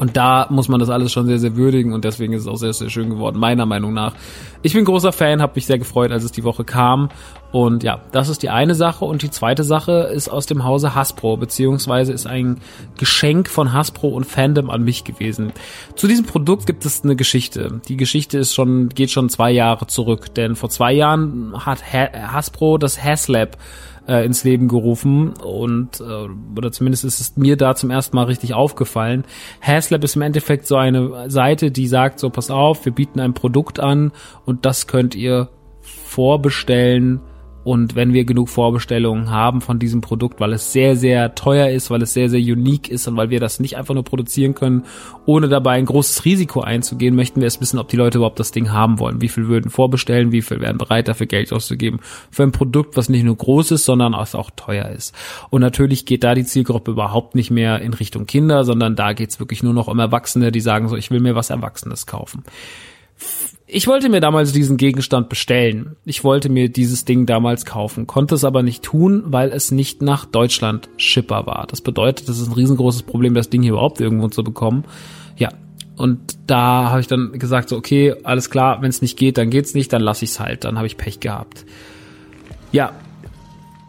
Und 0.01 0.17
da 0.17 0.47
muss 0.49 0.69
man 0.69 0.81
das 0.81 0.89
alles 0.89 1.13
schon 1.13 1.27
sehr, 1.27 1.39
sehr 1.39 1.57
würdigen 1.57 1.93
und 1.93 2.07
deswegen 2.07 2.33
ist 2.33 2.41
es 2.41 2.49
auch 2.49 2.57
sehr, 2.57 2.73
sehr 2.73 2.89
schön 2.89 3.11
geworden, 3.11 3.39
meiner 3.39 3.67
Meinung 3.67 3.93
nach. 3.93 4.15
Ich 4.63 4.73
bin 4.73 4.87
großer 4.87 5.13
Fan, 5.13 5.43
habe 5.43 5.53
mich 5.57 5.67
sehr 5.67 5.79
gefreut, 5.79 6.11
als 6.11 6.25
es 6.25 6.33
die 6.33 6.43
Woche 6.43 6.65
kam. 6.65 7.11
Und 7.53 7.83
ja, 7.83 8.01
das 8.11 8.31
ist 8.31 8.43
die 8.43 8.49
eine 8.49 8.75
Sache. 8.75 9.05
Und 9.05 9.21
die 9.21 9.29
zweite 9.29 9.63
Sache 9.63 10.09
ist 10.11 10.31
aus 10.31 10.47
dem 10.47 10.65
Hause 10.65 10.95
Hasbro, 10.95 11.37
beziehungsweise 11.37 12.15
ist 12.15 12.27
ein 12.27 12.63
Geschenk 12.97 13.51
von 13.51 13.75
Hasbro 13.75 14.09
und 14.09 14.25
Fandom 14.25 14.71
an 14.71 14.85
mich 14.85 15.05
gewesen. 15.05 15.53
Zu 15.97 16.07
diesem 16.07 16.25
Produkt 16.25 16.65
gibt 16.65 16.87
es 16.87 17.05
eine 17.05 17.15
Geschichte. 17.15 17.83
Die 17.87 17.99
Geschichte 17.99 18.39
ist 18.39 18.55
schon, 18.55 18.89
geht 18.89 19.11
schon 19.11 19.29
zwei 19.29 19.51
Jahre 19.51 19.87
zurück, 19.87 20.35
denn 20.35 20.57
vor 20.57 20.71
zwei 20.71 20.95
Jahren 20.95 21.53
hat 21.67 21.93
Hasbro 21.93 22.79
das 22.79 23.05
Haslab 23.05 23.59
äh, 24.11 24.25
ins 24.25 24.43
Leben 24.43 24.67
gerufen 24.67 25.35
und 25.35 26.01
äh, 26.01 26.29
oder 26.57 26.73
zumindest 26.73 27.05
ist 27.05 27.21
es 27.21 27.37
mir 27.37 27.57
da 27.57 27.77
zum 27.77 27.91
ersten 27.91 28.17
Mal 28.17 28.25
richtig 28.25 28.55
aufgefallen. 28.55 29.25
Haslab 29.61 30.03
ist 30.03 30.17
im 30.17 30.23
Endeffekt 30.23 30.67
so 30.67 30.77
eine 30.77 31.31
Seite, 31.31 31.71
die 31.71 31.87
sagt 31.87 32.19
so, 32.19 32.29
pass 32.29 32.51
auf, 32.51 32.85
wir 32.85 32.93
bieten 32.93 33.21
ein 33.21 33.35
Produkt 33.35 33.79
an 33.79 34.11
und 34.45 34.67
das 34.67 34.89
könnt 34.89 35.15
ihr 35.15 35.49
vorbestellen 35.81 37.21
und 37.71 37.95
wenn 37.95 38.13
wir 38.13 38.25
genug 38.25 38.49
Vorbestellungen 38.49 39.31
haben 39.31 39.61
von 39.61 39.79
diesem 39.79 40.01
Produkt, 40.01 40.41
weil 40.41 40.53
es 40.55 40.73
sehr, 40.73 40.97
sehr 40.97 41.37
teuer 41.37 41.69
ist, 41.69 41.89
weil 41.89 42.03
es 42.03 42.13
sehr, 42.13 42.29
sehr 42.29 42.41
unique 42.41 42.89
ist 42.89 43.07
und 43.07 43.17
weil 43.17 43.31
wir 43.31 43.39
das 43.39 43.61
nicht 43.61 43.77
einfach 43.77 43.95
nur 43.95 44.03
produzieren 44.03 44.57
können, 44.57 44.87
ohne 45.25 45.49
dabei 45.49 45.75
ein 45.75 45.85
großes 45.85 46.25
Risiko 46.25 46.63
einzugehen, 46.63 47.15
möchten 47.15 47.41
wir 47.41 47.47
es 47.47 47.61
wissen, 47.61 47.79
ob 47.79 47.87
die 47.87 47.97
Leute 47.97 48.19
überhaupt 48.19 48.41
das 48.41 48.51
Ding 48.51 48.73
haben 48.73 48.99
wollen. 48.99 49.21
Wie 49.21 49.29
viel 49.29 49.47
würden 49.47 49.71
vorbestellen, 49.71 50.33
wie 50.33 50.43
viel 50.43 50.59
wären 50.59 50.79
bereit 50.79 51.07
dafür 51.07 51.27
Geld 51.27 51.53
auszugeben. 51.53 52.01
Für 52.33 52.43
ein 52.43 52.51
Produkt, 52.51 52.97
was 52.97 53.09
nicht 53.09 53.23
nur 53.23 53.37
groß 53.37 53.71
ist, 53.71 53.85
sondern 53.85 54.17
auch 54.17 54.51
teuer 54.57 54.89
ist. 54.89 55.15
Und 55.51 55.61
natürlich 55.61 56.07
geht 56.07 56.25
da 56.25 56.35
die 56.35 56.45
Zielgruppe 56.45 56.91
überhaupt 56.91 57.37
nicht 57.37 57.53
mehr 57.53 57.81
in 57.83 57.95
Richtung 57.95 58.27
Kinder, 58.27 58.65
sondern 58.65 58.97
da 58.97 59.13
geht's 59.13 59.39
wirklich 59.39 59.63
nur 59.63 59.75
noch 59.75 59.87
um 59.87 60.01
Erwachsene, 60.01 60.51
die 60.51 60.61
sagen 60.61 60.89
so, 60.89 60.97
ich 60.97 61.13
will 61.13 61.21
mir 61.21 61.37
was 61.37 61.51
Erwachsenes 61.51 62.09
kaufen 62.09 62.43
ich 63.73 63.87
wollte 63.87 64.09
mir 64.09 64.21
damals 64.21 64.53
diesen 64.53 64.77
Gegenstand 64.77 65.29
bestellen. 65.29 65.97
Ich 66.05 66.25
wollte 66.25 66.49
mir 66.49 66.69
dieses 66.69 67.05
Ding 67.05 67.27
damals 67.27 67.65
kaufen, 67.65 68.07
konnte 68.07 68.35
es 68.35 68.45
aber 68.45 68.63
nicht 68.63 68.83
tun, 68.83 69.23
weil 69.27 69.51
es 69.51 69.71
nicht 69.71 70.03
nach 70.03 70.25
Deutschland 70.25 70.89
shipper 70.97 71.47
war. 71.47 71.67
Das 71.69 71.81
bedeutet, 71.81 72.29
das 72.29 72.39
ist 72.39 72.49
ein 72.49 72.55
riesengroßes 72.55 73.03
Problem, 73.03 73.35
das 73.35 73.51
Ding 73.51 73.63
hier 73.63 73.73
überhaupt 73.73 74.01
irgendwo 74.01 74.29
zu 74.29 74.43
bekommen. 74.43 74.85
Ja, 75.37 75.51
und 75.97 76.19
da 76.47 76.91
habe 76.91 77.01
ich 77.01 77.07
dann 77.07 77.33
gesagt, 77.39 77.69
so 77.69 77.77
okay, 77.77 78.15
alles 78.25 78.51
klar, 78.51 78.83
wenn 78.83 78.91
es 78.91 79.03
nicht 79.03 79.19
geht, 79.19 79.39
dann 79.39 79.51
geht's 79.51 79.75
nicht, 79.75 79.93
dann 79.93 80.03
lass 80.03 80.23
ich's 80.23 80.41
halt. 80.41 80.65
Dann 80.65 80.77
habe 80.77 80.87
ich 80.87 80.97
Pech 80.97 81.21
gehabt. 81.21 81.65
Ja, 82.73 82.93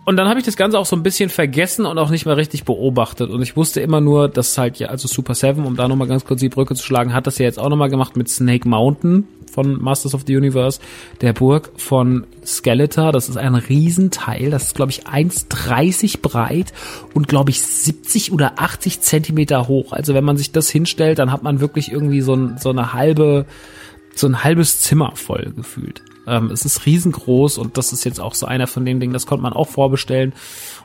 und 0.04 0.18
dann 0.18 0.28
habe 0.28 0.40
ich 0.40 0.46
das 0.46 0.56
Ganze 0.58 0.80
auch 0.80 0.86
so 0.86 0.96
ein 0.96 1.04
bisschen 1.04 1.30
vergessen 1.30 1.86
und 1.86 2.00
auch 2.00 2.10
nicht 2.10 2.26
mehr 2.26 2.36
richtig 2.36 2.64
beobachtet. 2.64 3.30
Und 3.30 3.42
ich 3.44 3.56
wusste 3.56 3.82
immer 3.82 4.02
nur, 4.02 4.30
dass 4.30 4.58
halt 4.58 4.80
ja, 4.80 4.88
also 4.88 5.08
Super 5.08 5.36
Seven, 5.36 5.64
um 5.66 5.76
da 5.76 5.88
nochmal 5.88 6.08
ganz 6.08 6.26
kurz 6.26 6.40
die 6.40 6.50
Brücke 6.50 6.74
zu 6.74 6.84
schlagen, 6.84 7.14
hat 7.14 7.28
das 7.28 7.38
ja 7.38 7.46
jetzt 7.46 7.60
auch 7.60 7.70
nochmal 7.70 7.90
gemacht 7.90 8.18
mit 8.18 8.28
Snake 8.28 8.68
Mountain 8.68 9.28
von 9.52 9.80
Masters 9.80 10.16
of 10.16 10.24
the 10.26 10.36
Universe, 10.36 10.80
der 11.22 11.34
Burg 11.34 11.72
von 11.78 12.26
Skeletor. 12.44 13.12
Das 13.12 13.30
ist 13.30 13.38
ein 13.38 13.54
Riesenteil. 13.54 14.50
Das 14.50 14.64
ist, 14.64 14.76
glaube 14.76 14.92
ich, 14.92 15.06
1,30 15.06 16.22
breit 16.22 16.74
und, 17.14 17.28
glaube 17.28 17.52
ich, 17.52 17.62
70 17.62 18.32
oder 18.32 18.54
80 18.58 19.02
Zentimeter 19.02 19.68
hoch. 19.68 19.94
Also 19.94 20.16
wenn 20.16 20.24
man 20.24 20.38
sich 20.38 20.52
das 20.52 20.70
hinstellt, 20.70 21.20
dann 21.20 21.32
hat 21.32 21.44
man 21.44 21.60
wirklich 21.60 21.92
irgendwie 21.92 22.22
so, 22.22 22.34
ein, 22.34 22.58
so 22.58 22.70
eine 22.70 22.94
halbe, 22.94 23.46
so 24.16 24.26
ein 24.26 24.44
halbes 24.44 24.80
Zimmer 24.82 25.12
voll 25.16 25.54
gefühlt. 25.56 26.02
Ähm, 26.28 26.52
es 26.52 26.66
ist 26.66 26.86
riesengroß 26.86 27.58
und 27.58 27.78
das 27.78 27.94
ist 27.94 28.04
jetzt 28.04 28.20
auch 28.20 28.36
so 28.36 28.46
einer 28.46 28.68
von 28.68 28.86
den 28.86 29.00
Dingen, 29.00 29.14
das 29.14 29.26
konnte 29.26 29.44
man 29.44 29.54
auch 29.54 29.68
vorbestellen. 29.68 30.34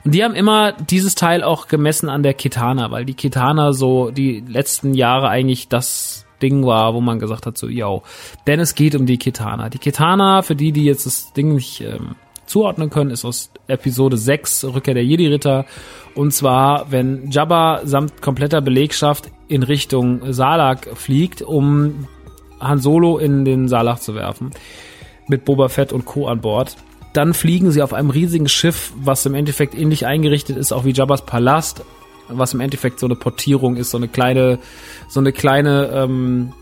Und 0.04 0.14
die 0.14 0.24
haben 0.24 0.34
immer 0.34 0.72
dieses 0.72 1.14
Teil 1.14 1.42
auch 1.42 1.68
gemessen 1.68 2.08
an 2.08 2.22
der 2.22 2.34
Kitana, 2.34 2.90
weil 2.90 3.04
die 3.04 3.14
Kitana 3.14 3.72
so 3.72 4.10
die 4.10 4.42
letzten 4.46 4.94
Jahre 4.94 5.28
eigentlich 5.28 5.68
das 5.68 6.26
Ding 6.42 6.66
war, 6.66 6.94
wo 6.94 7.00
man 7.00 7.18
gesagt 7.18 7.46
hat, 7.46 7.56
so, 7.56 7.68
yo. 7.68 8.02
Denn 8.46 8.60
es 8.60 8.74
geht 8.74 8.94
um 8.94 9.06
die 9.06 9.18
Kitana. 9.18 9.68
Die 9.68 9.78
Kitana, 9.78 10.42
für 10.42 10.54
die, 10.54 10.72
die 10.72 10.84
jetzt 10.84 11.06
das 11.06 11.32
Ding 11.32 11.54
nicht 11.54 11.80
ähm, 11.80 12.14
zuordnen 12.46 12.90
können, 12.90 13.10
ist 13.10 13.24
aus 13.24 13.50
Episode 13.66 14.16
6, 14.16 14.64
Rückkehr 14.64 14.94
der 14.94 15.04
Jedi-Ritter. 15.04 15.66
Und 16.14 16.32
zwar, 16.32 16.90
wenn 16.90 17.30
Jabba 17.30 17.82
samt 17.84 18.22
kompletter 18.22 18.60
Belegschaft 18.60 19.30
in 19.48 19.62
Richtung 19.62 20.32
Salak 20.32 20.96
fliegt, 20.96 21.42
um 21.42 22.06
Han 22.60 22.78
Solo 22.78 23.18
in 23.18 23.44
den 23.44 23.68
Salak 23.68 24.00
zu 24.02 24.14
werfen. 24.14 24.50
Mit 25.28 25.44
Boba 25.44 25.68
Fett 25.68 25.92
und 25.92 26.04
Co. 26.04 26.26
an 26.28 26.40
Bord. 26.40 26.76
Dann 27.12 27.34
fliegen 27.34 27.70
sie 27.70 27.82
auf 27.82 27.94
einem 27.94 28.10
riesigen 28.10 28.48
Schiff, 28.48 28.92
was 28.96 29.24
im 29.26 29.34
Endeffekt 29.34 29.74
ähnlich 29.74 30.06
eingerichtet 30.06 30.56
ist, 30.56 30.72
auch 30.72 30.84
wie 30.84 30.92
Jabbas 30.92 31.24
Palast, 31.24 31.82
was 32.28 32.54
im 32.54 32.60
Endeffekt 32.60 33.00
so 33.00 33.06
eine 33.06 33.16
Portierung 33.16 33.76
ist, 33.76 33.90
so 33.90 33.96
eine 33.96 34.08
kleine, 34.08 34.58
so 35.08 35.20
eine 35.20 35.32
kleine 35.32 35.90
ähm, 35.92 36.52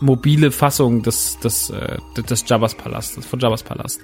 mobile 0.00 0.50
Fassung 0.50 1.02
des, 1.02 1.38
des, 1.38 1.70
äh, 1.70 1.96
des 2.28 2.44
Jabbas 2.46 2.74
Palastes, 2.74 3.24
von 3.24 3.40
Jabbas 3.40 3.62
Palast. 3.62 4.00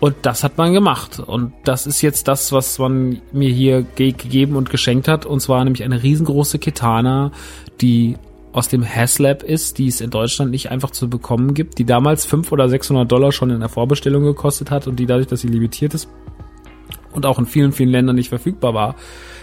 Und 0.00 0.16
das 0.22 0.44
hat 0.44 0.58
man 0.58 0.72
gemacht. 0.72 1.18
Und 1.18 1.52
das 1.64 1.86
ist 1.86 2.02
jetzt 2.02 2.28
das, 2.28 2.52
was 2.52 2.78
man 2.78 3.20
mir 3.32 3.50
hier 3.50 3.82
ge 3.82 4.12
gegeben 4.12 4.56
und 4.56 4.70
geschenkt 4.70 5.08
hat. 5.08 5.24
Und 5.24 5.40
zwar 5.40 5.64
nämlich 5.64 5.82
eine 5.82 6.02
riesengroße 6.02 6.58
Kitana, 6.58 7.32
die 7.80 8.16
aus 8.54 8.68
dem 8.68 8.84
Haslab 8.88 9.42
ist, 9.42 9.78
die 9.78 9.88
es 9.88 10.00
in 10.00 10.10
Deutschland 10.10 10.52
nicht 10.52 10.70
einfach 10.70 10.92
zu 10.92 11.10
bekommen 11.10 11.54
gibt, 11.54 11.78
die 11.78 11.84
damals 11.84 12.24
500 12.24 12.52
oder 12.52 12.68
600 12.68 13.10
Dollar 13.10 13.32
schon 13.32 13.50
in 13.50 13.58
der 13.58 13.68
Vorbestellung 13.68 14.22
gekostet 14.22 14.70
hat 14.70 14.86
und 14.86 14.96
die 14.96 15.06
dadurch, 15.06 15.26
dass 15.26 15.40
sie 15.40 15.48
limitiert 15.48 15.92
ist 15.92 16.08
und 17.12 17.26
auch 17.26 17.40
in 17.40 17.46
vielen, 17.46 17.72
vielen 17.72 17.90
Ländern 17.90 18.14
nicht 18.14 18.28
verfügbar 18.28 18.72
war, 18.72 18.94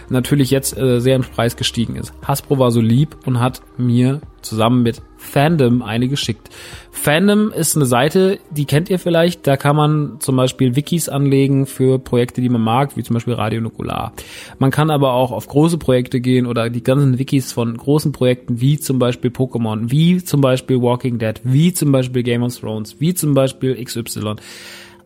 natürlich 0.08 0.50
jetzt 0.50 0.76
äh, 0.76 1.00
sehr 1.00 1.16
im 1.16 1.22
Preis 1.22 1.56
gestiegen 1.56 1.96
ist. 1.96 2.12
Hasbro 2.26 2.58
war 2.58 2.70
so 2.70 2.80
lieb 2.80 3.16
und 3.26 3.40
hat 3.40 3.62
mir 3.76 4.20
zusammen 4.42 4.82
mit 4.82 5.00
Fandom 5.16 5.82
eine 5.82 6.08
geschickt. 6.08 6.50
Fandom 6.90 7.52
ist 7.52 7.76
eine 7.76 7.86
Seite, 7.86 8.38
die 8.50 8.64
kennt 8.64 8.90
ihr 8.90 8.98
vielleicht. 8.98 9.46
Da 9.46 9.56
kann 9.56 9.76
man 9.76 10.16
zum 10.18 10.36
Beispiel 10.36 10.76
Wikis 10.76 11.08
anlegen 11.08 11.66
für 11.66 11.98
Projekte, 11.98 12.40
die 12.40 12.48
man 12.48 12.60
mag, 12.60 12.96
wie 12.96 13.02
zum 13.02 13.14
Beispiel 13.14 13.34
Radio 13.34 13.60
Nukular. 13.60 14.12
Man 14.58 14.70
kann 14.70 14.90
aber 14.90 15.12
auch 15.12 15.30
auf 15.30 15.46
große 15.46 15.78
Projekte 15.78 16.20
gehen 16.20 16.46
oder 16.46 16.70
die 16.70 16.82
ganzen 16.82 17.18
Wikis 17.18 17.52
von 17.52 17.76
großen 17.76 18.12
Projekten 18.12 18.60
wie 18.60 18.78
zum 18.78 18.98
Beispiel 18.98 19.30
Pokémon, 19.30 19.90
wie 19.90 20.22
zum 20.22 20.40
Beispiel 20.40 20.82
Walking 20.82 21.18
Dead, 21.18 21.40
wie 21.44 21.72
zum 21.72 21.92
Beispiel 21.92 22.22
Game 22.22 22.42
of 22.42 22.58
Thrones, 22.58 22.96
wie 22.98 23.14
zum 23.14 23.34
Beispiel 23.34 23.82
XY. 23.82 24.36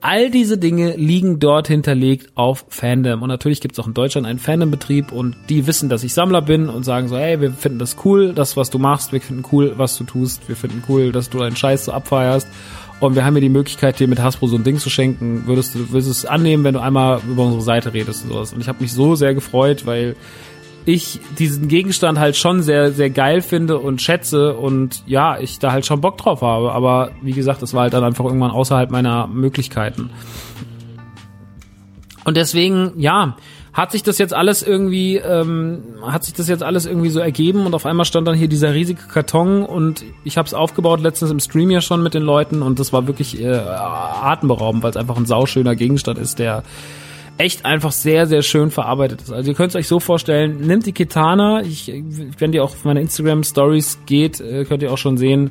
All 0.01 0.31
diese 0.31 0.59
Dinge 0.59 0.95
liegen 0.97 1.39
dort 1.39 1.69
hinterlegt 1.69 2.31
auf 2.35 2.67
Fandom. 2.69 3.23
Und 3.23 3.29
natürlich 3.29 3.61
gibt 3.61 3.73
es 3.73 3.79
auch 3.79 3.87
in 3.87 3.95
Deutschland 3.95 4.27
einen 4.27 4.39
Fandom-Betrieb 4.39 5.13
und 5.13 5.37
die 5.49 5.67
wissen, 5.67 5.89
dass 5.89 6.05
ich 6.05 6.15
Sammler 6.15 6.43
bin 6.43 6.69
und 6.69 6.85
sagen 6.85 7.09
so, 7.09 7.17
hey, 7.17 7.41
wir 7.41 7.53
finden 7.53 7.79
das 7.79 7.97
cool, 8.05 8.33
das, 8.33 8.57
was 8.57 8.71
du 8.71 8.79
machst, 8.79 9.13
wir 9.13 9.21
finden 9.21 9.45
cool, 9.53 9.75
was 9.77 9.97
du 9.97 10.05
tust, 10.05 10.49
wir 10.49 10.57
finden 10.57 10.83
cool, 10.89 11.13
dass 11.13 11.31
du 11.31 11.39
deinen 11.39 11.57
Scheiß 11.57 11.87
so 11.87 11.93
abfeierst. 11.93 12.47
Und 12.99 13.15
wir 13.15 13.25
haben 13.25 13.35
hier 13.35 13.43
die 13.43 13.51
Möglichkeit, 13.51 13.99
dir 13.99 14.09
mit 14.09 14.21
Hasbro 14.21 14.47
so 14.47 14.57
ein 14.57 14.65
Ding 14.65 14.79
zu 14.79 14.89
schenken. 14.89 15.47
Würdest 15.47 15.75
du, 15.75 15.91
würdest 15.91 16.09
du 16.09 16.13
es 16.13 16.25
annehmen, 16.25 16.65
wenn 16.65 16.75
du 16.75 16.81
einmal 16.81 17.21
über 17.29 17.45
unsere 17.45 17.63
Seite 17.63 17.93
redest 17.93 18.25
und 18.25 18.31
sowas. 18.31 18.55
Und 18.55 18.61
ich 18.61 18.69
habe 18.69 18.81
mich 18.81 18.93
so 18.93 19.17
sehr 19.17 19.35
gefreut, 19.35 19.85
weil 19.85 20.17
ich 20.87 21.21
diesen 21.39 21.69
Gegenstand 21.69 22.19
halt 22.19 22.37
schon 22.37 22.63
sehr, 22.63 22.93
sehr 22.93 23.11
geil 23.11 23.43
finde 23.43 23.79
und 23.79 24.01
schätze 24.01 24.55
und 24.55 25.03
ja, 25.07 25.39
ich 25.39 25.59
da 25.59 25.73
halt 25.73 25.85
schon 25.85 26.01
Bock 26.01 26.17
drauf 26.17 26.43
habe. 26.43 26.73
Aber 26.73 27.11
wie 27.23 27.33
gesagt, 27.33 27.61
das 27.61 27.75
war 27.75 27.83
halt 27.83 27.93
dann 27.93 28.05
einfach 28.05 28.25
irgendwann 28.25 28.53
außerhalb 28.53 28.91
meiner 28.91 29.27
Möglichkeiten. 29.27 30.11
Und 32.25 32.37
deswegen, 32.37 32.93
ja, 32.97 33.37
hat 33.73 33.93
sich 33.93 34.03
das 34.03 34.17
jetzt 34.17 34.33
alles 34.33 34.63
irgendwie, 34.63 35.17
ähm, 35.17 35.83
hat 36.03 36.25
sich 36.25 36.33
das 36.33 36.49
jetzt 36.49 36.63
alles 36.63 36.87
irgendwie 36.87 37.11
so 37.11 37.21
ergeben 37.21 37.67
und 37.67 37.75
auf 37.75 37.85
einmal 37.85 38.07
stand 38.07 38.27
dann 38.27 38.35
hier 38.35 38.49
dieser 38.49 38.73
riesige 38.73 39.03
Karton 39.03 39.65
und 39.65 40.03
ich 40.25 40.39
habe 40.39 40.47
es 40.47 40.55
aufgebaut 40.55 41.01
letztens 41.01 41.31
im 41.31 41.41
Stream 41.41 41.71
ja 41.71 41.83
schon 41.83 42.03
mit 42.03 42.15
den 42.15 42.23
Leuten 42.23 42.63
und 42.63 42.79
das 42.79 42.95
war 42.95 43.07
wirklich 43.07 43.39
äh, 43.39 43.55
atemberaubend, 43.55 44.83
weil 44.83 44.91
es 44.91 44.97
einfach 44.97 45.19
ein 45.19 45.27
sauschöner 45.27 45.77
Gegenstand 45.77 46.19
ist, 46.19 46.39
der 46.39 46.63
echt 47.39 47.65
einfach 47.65 47.93
sehr, 47.93 48.27
sehr 48.27 48.43
schön 48.43 48.71
verarbeitet 48.71 49.23
ist. 49.23 49.33
Also 49.33 49.51
ihr 49.51 49.57
könnt 49.57 49.71
es 49.71 49.77
euch 49.77 49.89
so 49.89 50.01
vorstellen, 50.01 50.61
nimmt 50.67 50.87
die 50.87 50.93
Kitana, 50.93 51.63
ich, 51.63 51.93
wenn 52.39 52.53
ihr 52.53 52.65
auch 52.65 52.71
auf 52.71 52.85
meine 52.85 53.01
Instagram 53.01 53.45
Stories 53.45 53.99
geht, 54.07 54.41
äh, 54.41 54.65
könnt 54.65 54.83
ihr 54.83 54.93
auch 54.93 54.99
schon 54.99 55.19
sehen, 55.19 55.51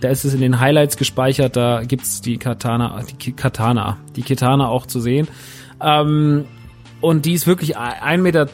da 0.00 0.08
ist 0.08 0.24
es 0.24 0.34
in 0.34 0.40
den 0.40 0.58
Highlights 0.58 0.96
gespeichert, 0.96 1.56
da 1.56 1.82
gibt's 1.84 2.20
die 2.20 2.36
Katana, 2.36 3.04
die 3.24 3.32
Katana, 3.32 3.98
die 4.16 4.22
Kitana 4.22 4.66
auch 4.68 4.86
zu 4.86 5.00
sehen. 5.00 5.28
Ähm, 5.80 6.44
und 7.02 7.26
die 7.26 7.32
ist 7.32 7.48
wirklich 7.48 7.76
1,10 7.76 8.18
Meter 8.18 8.46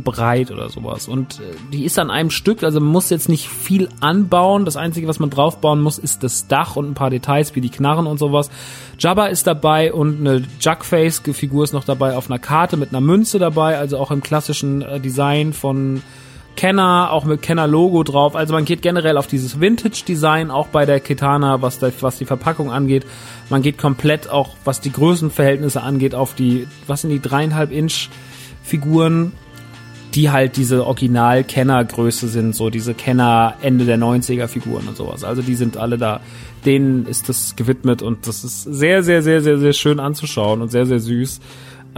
breit 0.00 0.50
oder 0.50 0.68
sowas. 0.68 1.08
Und 1.08 1.40
äh, 1.40 1.54
die 1.72 1.84
ist 1.84 1.98
an 1.98 2.10
einem 2.10 2.30
Stück, 2.30 2.62
also 2.62 2.80
man 2.80 2.90
muss 2.90 3.08
jetzt 3.08 3.30
nicht 3.30 3.48
viel 3.48 3.88
anbauen. 4.00 4.66
Das 4.66 4.76
Einzige, 4.76 5.08
was 5.08 5.18
man 5.18 5.30
draufbauen 5.30 5.80
muss, 5.80 5.98
ist 5.98 6.22
das 6.22 6.46
Dach 6.46 6.76
und 6.76 6.90
ein 6.90 6.94
paar 6.94 7.08
Details 7.08 7.56
wie 7.56 7.62
die 7.62 7.70
Knarren 7.70 8.06
und 8.06 8.18
sowas. 8.18 8.50
Jabba 8.98 9.26
ist 9.26 9.46
dabei 9.46 9.92
und 9.92 10.20
eine 10.20 10.44
Jugface-Figur 10.60 11.64
ist 11.64 11.72
noch 11.72 11.84
dabei 11.84 12.14
auf 12.14 12.30
einer 12.30 12.38
Karte 12.38 12.76
mit 12.76 12.90
einer 12.90 13.00
Münze 13.00 13.38
dabei, 13.38 13.78
also 13.78 13.98
auch 13.98 14.10
im 14.10 14.22
klassischen 14.22 14.82
äh, 14.82 15.00
Design 15.00 15.54
von 15.54 16.02
Kenner, 16.58 17.12
auch 17.12 17.24
mit 17.24 17.40
Kenner-Logo 17.40 18.02
drauf. 18.02 18.34
Also 18.34 18.52
man 18.52 18.64
geht 18.64 18.82
generell 18.82 19.16
auf 19.16 19.28
dieses 19.28 19.60
Vintage-Design, 19.60 20.50
auch 20.50 20.66
bei 20.66 20.86
der 20.86 20.98
Kitana, 20.98 21.62
was, 21.62 21.78
da, 21.78 21.92
was 22.00 22.18
die 22.18 22.24
Verpackung 22.24 22.72
angeht. 22.72 23.06
Man 23.48 23.62
geht 23.62 23.78
komplett 23.78 24.28
auch, 24.28 24.56
was 24.64 24.80
die 24.80 24.90
Größenverhältnisse 24.90 25.80
angeht, 25.80 26.16
auf 26.16 26.34
die, 26.34 26.66
was 26.88 27.02
sind 27.02 27.10
die 27.10 27.22
dreieinhalb 27.22 27.70
Inch 27.70 28.08
Figuren, 28.64 29.30
die 30.16 30.30
halt 30.30 30.56
diese 30.56 30.84
Original-Kenner-Größe 30.84 32.26
sind, 32.26 32.56
so 32.56 32.70
diese 32.70 32.92
Kenner 32.92 33.54
Ende 33.62 33.84
der 33.84 33.96
90er 33.96 34.48
Figuren 34.48 34.88
und 34.88 34.96
sowas. 34.96 35.22
Also 35.22 35.42
die 35.42 35.54
sind 35.54 35.76
alle 35.76 35.96
da, 35.96 36.18
denen 36.66 37.06
ist 37.06 37.28
das 37.28 37.54
gewidmet 37.54 38.02
und 38.02 38.26
das 38.26 38.42
ist 38.42 38.64
sehr, 38.64 39.04
sehr, 39.04 39.22
sehr, 39.22 39.42
sehr, 39.42 39.58
sehr 39.58 39.74
schön 39.74 40.00
anzuschauen 40.00 40.60
und 40.60 40.72
sehr, 40.72 40.86
sehr 40.86 40.98
süß. 40.98 41.38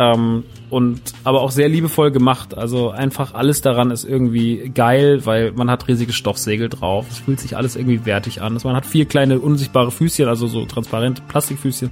Ähm, 0.00 0.44
und 0.70 1.02
aber 1.24 1.42
auch 1.42 1.50
sehr 1.50 1.68
liebevoll 1.68 2.10
gemacht. 2.10 2.56
Also 2.56 2.90
einfach 2.90 3.34
alles 3.34 3.60
daran 3.60 3.90
ist 3.90 4.04
irgendwie 4.04 4.70
geil, 4.74 5.26
weil 5.26 5.52
man 5.52 5.70
hat 5.70 5.88
riesige 5.88 6.14
Stoffsegel 6.14 6.70
drauf. 6.70 7.06
Es 7.10 7.18
fühlt 7.18 7.38
sich 7.38 7.54
alles 7.54 7.76
irgendwie 7.76 8.06
wertig 8.06 8.40
an. 8.40 8.58
Man 8.64 8.74
hat 8.74 8.86
vier 8.86 9.04
kleine 9.04 9.40
unsichtbare 9.40 9.90
Füßchen, 9.90 10.26
also 10.26 10.46
so 10.46 10.64
transparente 10.64 11.20
Plastikfüßchen 11.28 11.90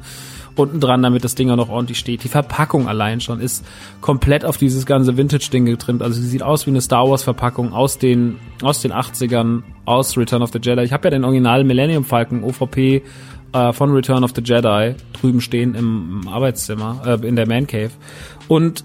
unten 0.55 0.81
dran, 0.81 1.03
damit 1.03 1.23
das 1.23 1.35
Ding 1.35 1.51
auch 1.51 1.57
noch 1.57 1.69
ordentlich 1.69 1.99
steht. 1.99 2.25
Die 2.25 2.29
Verpackung 2.29 2.89
allein 2.89 3.21
schon 3.21 3.41
ist 3.41 3.65
komplett 4.01 4.45
auf 4.45 4.57
dieses 4.57 4.87
ganze 4.87 5.17
Vintage-Ding 5.17 5.67
getrimmt. 5.67 6.03
Also 6.03 6.21
sie 6.21 6.27
sieht 6.27 6.43
aus 6.43 6.67
wie 6.67 6.71
eine 6.71 6.81
Star 6.81 7.09
Wars-Verpackung 7.09 7.75
aus 7.75 7.99
den, 7.99 8.39
aus 8.63 8.81
den 8.81 8.93
80ern, 8.93 9.63
aus 9.85 10.17
Return 10.17 10.43
of 10.43 10.51
the 10.53 10.59
Jedi. 10.61 10.83
Ich 10.83 10.93
habe 10.93 11.07
ja 11.07 11.11
den 11.11 11.25
Original 11.25 11.63
Millennium 11.63 12.05
Falcon 12.05 12.43
OVP 12.43 13.03
äh, 13.53 13.73
von 13.73 13.93
Return 13.93 14.25
of 14.25 14.33
the 14.35 14.43
Jedi 14.43 14.95
drüben 15.13 15.41
stehen 15.41 15.75
im, 15.75 16.23
im 16.23 16.29
Arbeitszimmer, 16.29 17.03
äh, 17.07 17.27
in 17.27 17.37
der 17.37 17.47
Man 17.47 17.67
Cave. 17.67 17.91
Und 18.49 18.85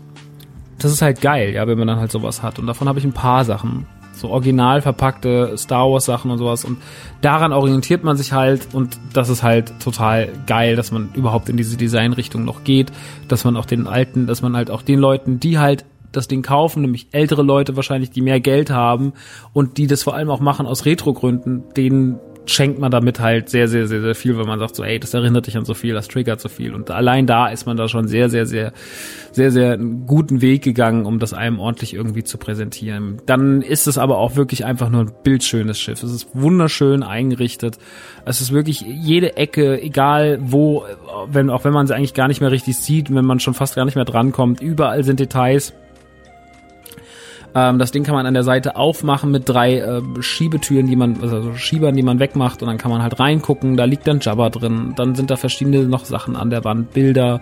das 0.79 0.91
ist 0.91 1.01
halt 1.01 1.21
geil, 1.21 1.53
ja, 1.53 1.67
wenn 1.67 1.77
man 1.77 1.87
dann 1.87 1.99
halt 1.99 2.11
sowas 2.11 2.43
hat. 2.43 2.59
Und 2.59 2.67
davon 2.67 2.87
habe 2.87 2.99
ich 2.99 3.05
ein 3.05 3.13
paar 3.13 3.45
Sachen. 3.45 3.85
So 4.15 4.29
original 4.29 4.81
verpackte 4.81 5.57
Star 5.57 5.89
Wars 5.89 6.05
Sachen 6.05 6.29
und 6.29 6.37
sowas. 6.37 6.65
Und 6.65 6.77
daran 7.21 7.51
orientiert 7.51 8.03
man 8.03 8.15
sich 8.15 8.33
halt. 8.33 8.73
Und 8.73 8.97
das 9.13 9.29
ist 9.29 9.43
halt 9.43 9.73
total 9.79 10.29
geil, 10.45 10.75
dass 10.75 10.91
man 10.91 11.09
überhaupt 11.13 11.49
in 11.49 11.57
diese 11.57 11.77
Designrichtung 11.77 12.45
noch 12.45 12.63
geht. 12.63 12.91
Dass 13.27 13.43
man 13.43 13.57
auch 13.57 13.65
den 13.65 13.87
alten, 13.87 14.27
dass 14.27 14.41
man 14.41 14.55
halt 14.55 14.69
auch 14.69 14.81
den 14.81 14.99
Leuten, 14.99 15.39
die 15.39 15.57
halt 15.57 15.85
das 16.11 16.27
Ding 16.27 16.43
kaufen, 16.43 16.81
nämlich 16.81 17.07
ältere 17.11 17.41
Leute 17.41 17.75
wahrscheinlich, 17.75 18.11
die 18.11 18.21
mehr 18.21 18.39
Geld 18.39 18.69
haben 18.69 19.13
und 19.51 19.77
die 19.77 19.87
das 19.87 20.03
vor 20.03 20.13
allem 20.13 20.29
auch 20.29 20.39
machen 20.39 20.67
aus 20.67 20.85
Retro-Gründen, 20.85 21.63
denen 21.75 22.19
schenkt 22.45 22.79
man 22.79 22.91
damit 22.91 23.19
halt 23.19 23.49
sehr, 23.49 23.67
sehr, 23.67 23.87
sehr, 23.87 24.01
sehr 24.01 24.15
viel, 24.15 24.37
wenn 24.37 24.45
man 24.45 24.59
sagt 24.59 24.75
so, 24.75 24.83
ey, 24.83 24.99
das 24.99 25.13
erinnert 25.13 25.47
dich 25.47 25.57
an 25.57 25.65
so 25.65 25.73
viel, 25.73 25.93
das 25.93 26.07
triggert 26.07 26.41
so 26.41 26.49
viel. 26.49 26.73
Und 26.73 26.91
allein 26.91 27.25
da 27.25 27.47
ist 27.47 27.65
man 27.65 27.77
da 27.77 27.87
schon 27.87 28.07
sehr, 28.07 28.29
sehr, 28.29 28.45
sehr, 28.45 28.73
sehr, 29.31 29.51
sehr 29.51 29.73
einen 29.73 30.05
guten 30.05 30.41
Weg 30.41 30.63
gegangen, 30.63 31.05
um 31.05 31.19
das 31.19 31.33
einem 31.33 31.59
ordentlich 31.59 31.93
irgendwie 31.93 32.23
zu 32.23 32.37
präsentieren. 32.37 33.21
Dann 33.25 33.61
ist 33.61 33.87
es 33.87 33.97
aber 33.97 34.17
auch 34.17 34.35
wirklich 34.35 34.65
einfach 34.65 34.89
nur 34.89 35.01
ein 35.01 35.11
bildschönes 35.23 35.79
Schiff. 35.79 36.03
Es 36.03 36.11
ist 36.11 36.27
wunderschön 36.33 37.03
eingerichtet. 37.03 37.77
Es 38.25 38.41
ist 38.41 38.51
wirklich 38.51 38.81
jede 38.81 39.37
Ecke, 39.37 39.81
egal 39.81 40.39
wo, 40.41 40.85
wenn, 41.27 41.49
auch 41.49 41.63
wenn 41.63 41.73
man 41.73 41.87
sie 41.87 41.95
eigentlich 41.95 42.13
gar 42.13 42.27
nicht 42.27 42.41
mehr 42.41 42.51
richtig 42.51 42.77
sieht, 42.77 43.13
wenn 43.13 43.25
man 43.25 43.39
schon 43.39 43.53
fast 43.53 43.75
gar 43.75 43.85
nicht 43.85 43.95
mehr 43.95 44.05
drankommt, 44.05 44.61
überall 44.61 45.03
sind 45.03 45.19
Details 45.19 45.73
ähm, 47.55 47.79
das 47.79 47.91
Ding 47.91 48.03
kann 48.03 48.15
man 48.15 48.25
an 48.25 48.33
der 48.33 48.43
Seite 48.43 48.75
aufmachen 48.75 49.31
mit 49.31 49.47
drei 49.47 49.77
äh, 49.77 50.01
Schiebetüren, 50.19 50.87
die 50.87 50.95
man, 50.95 51.21
also 51.21 51.53
Schiebern, 51.55 51.95
die 51.95 52.03
man 52.03 52.19
wegmacht 52.19 52.61
und 52.61 52.67
dann 52.67 52.77
kann 52.77 52.91
man 52.91 53.03
halt 53.03 53.19
reingucken. 53.19 53.77
Da 53.77 53.85
liegt 53.85 54.07
dann 54.07 54.19
Jabba 54.19 54.49
drin. 54.49 54.93
Dann 54.95 55.15
sind 55.15 55.29
da 55.29 55.35
verschiedene 55.35 55.83
noch 55.83 56.05
Sachen 56.05 56.35
an 56.35 56.49
der 56.49 56.63
Wand, 56.63 56.93
Bilder. 56.93 57.41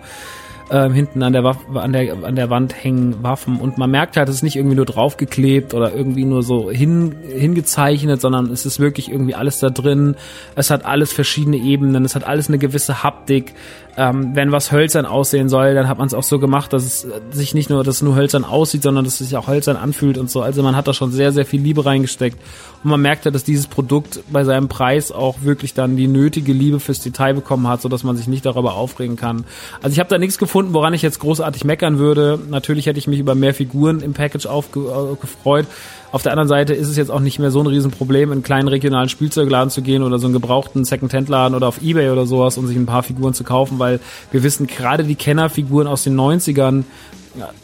Ähm, 0.74 0.94
hinten 0.94 1.22
an 1.22 1.34
der, 1.34 1.44
Waffe, 1.44 1.78
an, 1.78 1.92
der, 1.92 2.24
an 2.24 2.34
der 2.34 2.48
Wand 2.48 2.82
hängen 2.82 3.22
Waffen 3.22 3.60
und 3.60 3.76
man 3.76 3.90
merkt 3.90 4.16
halt, 4.16 4.30
es 4.30 4.36
ist 4.36 4.42
nicht 4.42 4.56
irgendwie 4.56 4.76
nur 4.76 4.86
draufgeklebt 4.86 5.74
oder 5.74 5.94
irgendwie 5.94 6.24
nur 6.24 6.42
so 6.42 6.70
hin, 6.70 7.14
hingezeichnet, 7.28 8.22
sondern 8.22 8.50
es 8.50 8.64
ist 8.64 8.80
wirklich 8.80 9.10
irgendwie 9.10 9.34
alles 9.34 9.58
da 9.58 9.68
drin. 9.68 10.16
Es 10.54 10.70
hat 10.70 10.86
alles 10.86 11.12
verschiedene 11.12 11.58
Ebenen, 11.58 12.06
es 12.06 12.14
hat 12.14 12.24
alles 12.24 12.48
eine 12.48 12.56
gewisse 12.56 13.02
Haptik. 13.02 13.52
Ähm, 13.98 14.34
wenn 14.34 14.50
was 14.50 14.72
hölzern 14.72 15.04
aussehen 15.04 15.50
soll, 15.50 15.74
dann 15.74 15.88
hat 15.88 15.98
man 15.98 16.06
es 16.06 16.14
auch 16.14 16.22
so 16.22 16.38
gemacht, 16.38 16.72
dass 16.72 16.84
es 16.84 17.06
sich 17.32 17.52
nicht 17.52 17.68
nur, 17.68 17.84
dass 17.84 17.96
es 17.96 18.02
nur 18.02 18.16
hölzern 18.16 18.44
aussieht, 18.44 18.82
sondern 18.82 19.04
dass 19.04 19.20
es 19.20 19.28
sich 19.28 19.36
auch 19.36 19.48
hölzern 19.48 19.76
anfühlt 19.76 20.16
und 20.16 20.30
so. 20.30 20.40
Also 20.40 20.62
man 20.62 20.74
hat 20.74 20.88
da 20.88 20.94
schon 20.94 21.12
sehr, 21.12 21.32
sehr 21.32 21.44
viel 21.44 21.60
Liebe 21.60 21.84
reingesteckt 21.84 22.38
Und 22.84 22.90
man 22.90 23.00
merkt 23.00 23.24
ja, 23.24 23.30
dass 23.30 23.44
dieses 23.44 23.66
Produkt 23.66 24.20
bei 24.30 24.44
seinem 24.44 24.68
Preis 24.68 25.12
auch 25.12 25.42
wirklich 25.42 25.74
dann 25.74 25.96
die 25.96 26.08
nötige 26.08 26.52
Liebe 26.52 26.80
fürs 26.80 27.00
Detail 27.00 27.34
bekommen 27.34 27.68
hat, 27.68 27.80
so 27.82 27.88
dass 27.88 28.02
man 28.02 28.16
sich 28.16 28.26
nicht 28.26 28.44
darüber 28.44 28.74
aufregen 28.74 29.16
kann. 29.16 29.44
Also 29.82 29.94
ich 29.94 30.00
habe 30.00 30.10
da 30.10 30.18
nichts 30.18 30.38
gefunden, 30.38 30.74
woran 30.74 30.94
ich 30.94 31.02
jetzt 31.02 31.20
großartig 31.20 31.64
meckern 31.64 31.98
würde. 31.98 32.38
Natürlich 32.48 32.86
hätte 32.86 32.98
ich 32.98 33.06
mich 33.06 33.20
über 33.20 33.34
mehr 33.34 33.54
Figuren 33.54 34.00
im 34.00 34.14
Package 34.14 34.46
aufgefreut. 34.46 35.66
Auf 36.12 36.22
der 36.22 36.32
anderen 36.32 36.48
Seite 36.48 36.74
ist 36.74 36.88
es 36.88 36.96
jetzt 36.98 37.10
auch 37.10 37.20
nicht 37.20 37.38
mehr 37.38 37.50
so 37.50 37.60
ein 37.60 37.66
Riesenproblem, 37.66 38.28
in 38.28 38.32
einen 38.32 38.42
kleinen 38.42 38.68
regionalen 38.68 39.08
Spielzeugladen 39.08 39.70
zu 39.70 39.80
gehen 39.80 40.02
oder 40.02 40.18
so 40.18 40.26
einen 40.26 40.34
gebrauchten 40.34 40.84
Second-Hand-Laden 40.84 41.56
oder 41.56 41.66
auf 41.66 41.80
Ebay 41.80 42.10
oder 42.10 42.26
sowas 42.26 42.58
und 42.58 42.66
sich 42.66 42.76
ein 42.76 42.84
paar 42.84 43.02
Figuren 43.02 43.32
zu 43.32 43.44
kaufen, 43.44 43.78
weil 43.78 43.98
wir 44.30 44.42
wissen, 44.42 44.66
gerade 44.66 45.04
die 45.04 45.14
Kennerfiguren 45.14 45.86
aus 45.86 46.04
den 46.04 46.14
90ern, 46.14 46.84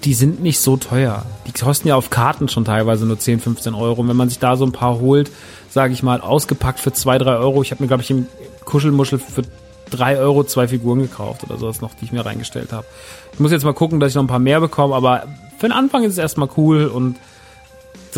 die 0.05 0.15
sind 0.15 0.43
nicht 0.43 0.61
so 0.61 0.79
teuer. 0.79 1.27
Die 1.47 1.53
kosten 1.53 1.89
ja 1.89 1.97
auf 1.97 2.09
Karten 2.09 2.49
schon 2.49 2.65
teilweise 2.65 3.05
nur 3.05 3.19
10, 3.19 3.41
15 3.41 3.75
Euro. 3.75 4.01
Und 4.01 4.09
wenn 4.09 4.17
man 4.17 4.31
sich 4.31 4.39
da 4.39 4.57
so 4.57 4.65
ein 4.65 4.73
paar 4.73 4.99
holt, 4.99 5.31
sage 5.69 5.93
ich 5.93 6.03
mal, 6.03 6.23
ausgepackt 6.23 6.81
für 6.81 6.93
2, 6.93 7.19
3 7.19 7.37
Euro, 7.37 7.61
ich 7.61 7.71
habe 7.71 7.83
mir, 7.83 7.89
glaube 7.89 8.03
ich, 8.03 8.11
im 8.11 8.27
Kuschelmuschel 8.65 9.19
für 9.19 9.43
3 9.91 10.19
Euro 10.19 10.45
zwei 10.45 10.69
Figuren 10.69 11.01
gekauft 11.01 11.45
oder 11.45 11.59
sowas 11.59 11.83
noch, 11.83 11.93
die 11.95 12.07
ich 12.07 12.13
mir 12.13 12.25
reingestellt 12.25 12.73
habe. 12.73 12.87
Ich 13.35 13.41
muss 13.41 13.53
jetzt 13.53 13.65
mal 13.65 13.75
gucken, 13.75 14.01
dass 14.01 14.11
ich 14.11 14.15
noch 14.15 14.23
ein 14.23 14.29
paar 14.29 14.39
mehr 14.39 14.61
bekomme, 14.61 14.95
aber 14.95 15.25
für 15.59 15.67
den 15.67 15.73
Anfang 15.73 16.05
ist 16.05 16.13
es 16.13 16.19
erstmal 16.19 16.49
cool 16.57 16.87
und 16.87 17.17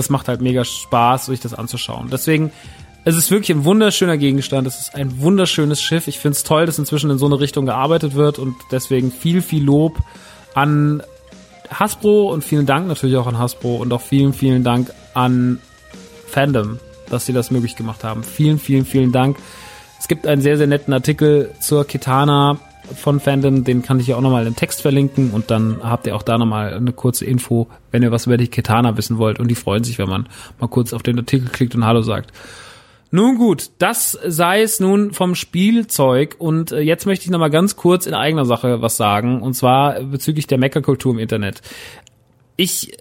das 0.01 0.11
macht 0.11 0.29
halt 0.29 0.41
mega 0.41 0.65
Spaß, 0.65 1.27
sich 1.27 1.41
das 1.41 1.55
anzuschauen. 1.55 2.09
Deswegen, 2.11 2.51
es 3.05 3.17
ist 3.17 3.31
wirklich 3.31 3.51
ein 3.51 3.65
wunderschöner 3.65 4.17
Gegenstand. 4.17 4.67
Es 4.67 4.81
ist 4.81 4.95
ein 4.95 5.21
wunderschönes 5.21 5.81
Schiff. 5.83 6.09
Ich 6.09 6.19
finde 6.19 6.37
es 6.37 6.43
toll, 6.43 6.65
dass 6.65 6.79
inzwischen 6.79 7.11
in 7.11 7.19
so 7.19 7.27
eine 7.27 7.39
Richtung 7.39 7.67
gearbeitet 7.67 8.15
wird 8.15 8.39
und 8.39 8.57
deswegen 8.73 9.13
viel, 9.13 9.43
viel 9.43 9.63
Lob 9.63 9.99
an 10.55 11.03
Hasbro 11.71 12.33
und 12.33 12.43
vielen 12.43 12.67
Dank 12.67 12.89
natürlich 12.89 13.17
auch 13.17 13.27
an 13.27 13.39
Hasbro 13.39 13.77
und 13.77 13.93
auch 13.93 14.01
vielen, 14.01 14.33
vielen 14.33 14.65
Dank 14.65 14.91
an 15.13 15.61
Fandom, 16.27 16.79
dass 17.11 17.27
sie 17.27 17.33
das 17.33 17.51
möglich 17.51 17.77
gemacht 17.77 18.03
haben. 18.03 18.25
Vielen, 18.25 18.59
vielen, 18.59 18.87
vielen 18.87 19.13
Dank. 19.13 19.37
Es 19.99 20.09
gibt 20.09 20.27
einen 20.27 20.41
sehr, 20.41 20.57
sehr 20.57 20.67
netten 20.67 20.95
Artikel 20.95 21.53
zur 21.61 21.87
Kitana 21.87 22.59
von 22.97 23.21
Fandom, 23.21 23.65
den 23.65 23.83
kann 23.83 24.01
ich 24.01 24.07
ja 24.07 24.17
auch 24.17 24.21
nochmal 24.21 24.47
im 24.47 24.57
Text 24.57 24.83
verlinken 24.83 25.31
und 25.31 25.51
dann 25.51 25.81
habt 25.83 26.07
ihr 26.07 26.17
auch 26.17 26.23
da 26.23 26.39
nochmal 26.39 26.75
eine 26.75 26.93
kurze 26.93 27.25
Info, 27.25 27.69
wenn 27.91 28.03
ihr 28.03 28.13
was 28.13 28.27
über 28.27 28.37
die 28.37 28.49
Kitana 28.49 28.97
wissen 28.97 29.19
wollt 29.19 29.41
und 29.41 29.49
die 29.49 29.55
freuen 29.55 29.85
sich, 29.85 29.99
wenn 29.99 30.09
man 30.09 30.29
mal 30.59 30.69
kurz 30.69 30.93
auf 30.93 31.03
den 31.03 31.19
Artikel 31.19 31.49
klickt 31.49 31.75
und 31.75 31.85
Hallo 31.85 32.03
sagt. 32.03 32.33
Nun 33.13 33.39
gut, 33.39 33.71
das 33.79 34.13
sei 34.25 34.63
es 34.63 34.79
nun 34.79 35.13
vom 35.13 35.35
Spielzeug 35.35 36.37
und 36.39 36.71
äh, 36.71 36.81
jetzt 36.81 37.07
möchte 37.07 37.25
ich 37.25 37.31
nochmal 37.31 37.51
ganz 37.51 37.75
kurz 37.75 38.07
in 38.07 38.15
eigener 38.15 38.45
Sache 38.45 38.83
was 38.83 38.97
sagen 38.97 39.43
und 39.43 39.55
zwar 39.55 40.01
bezüglich 40.03 40.47
der 40.47 40.59
Meckerkultur 40.59 41.13
im 41.13 41.19
Internet. 41.19 41.61
Ich 42.57 42.93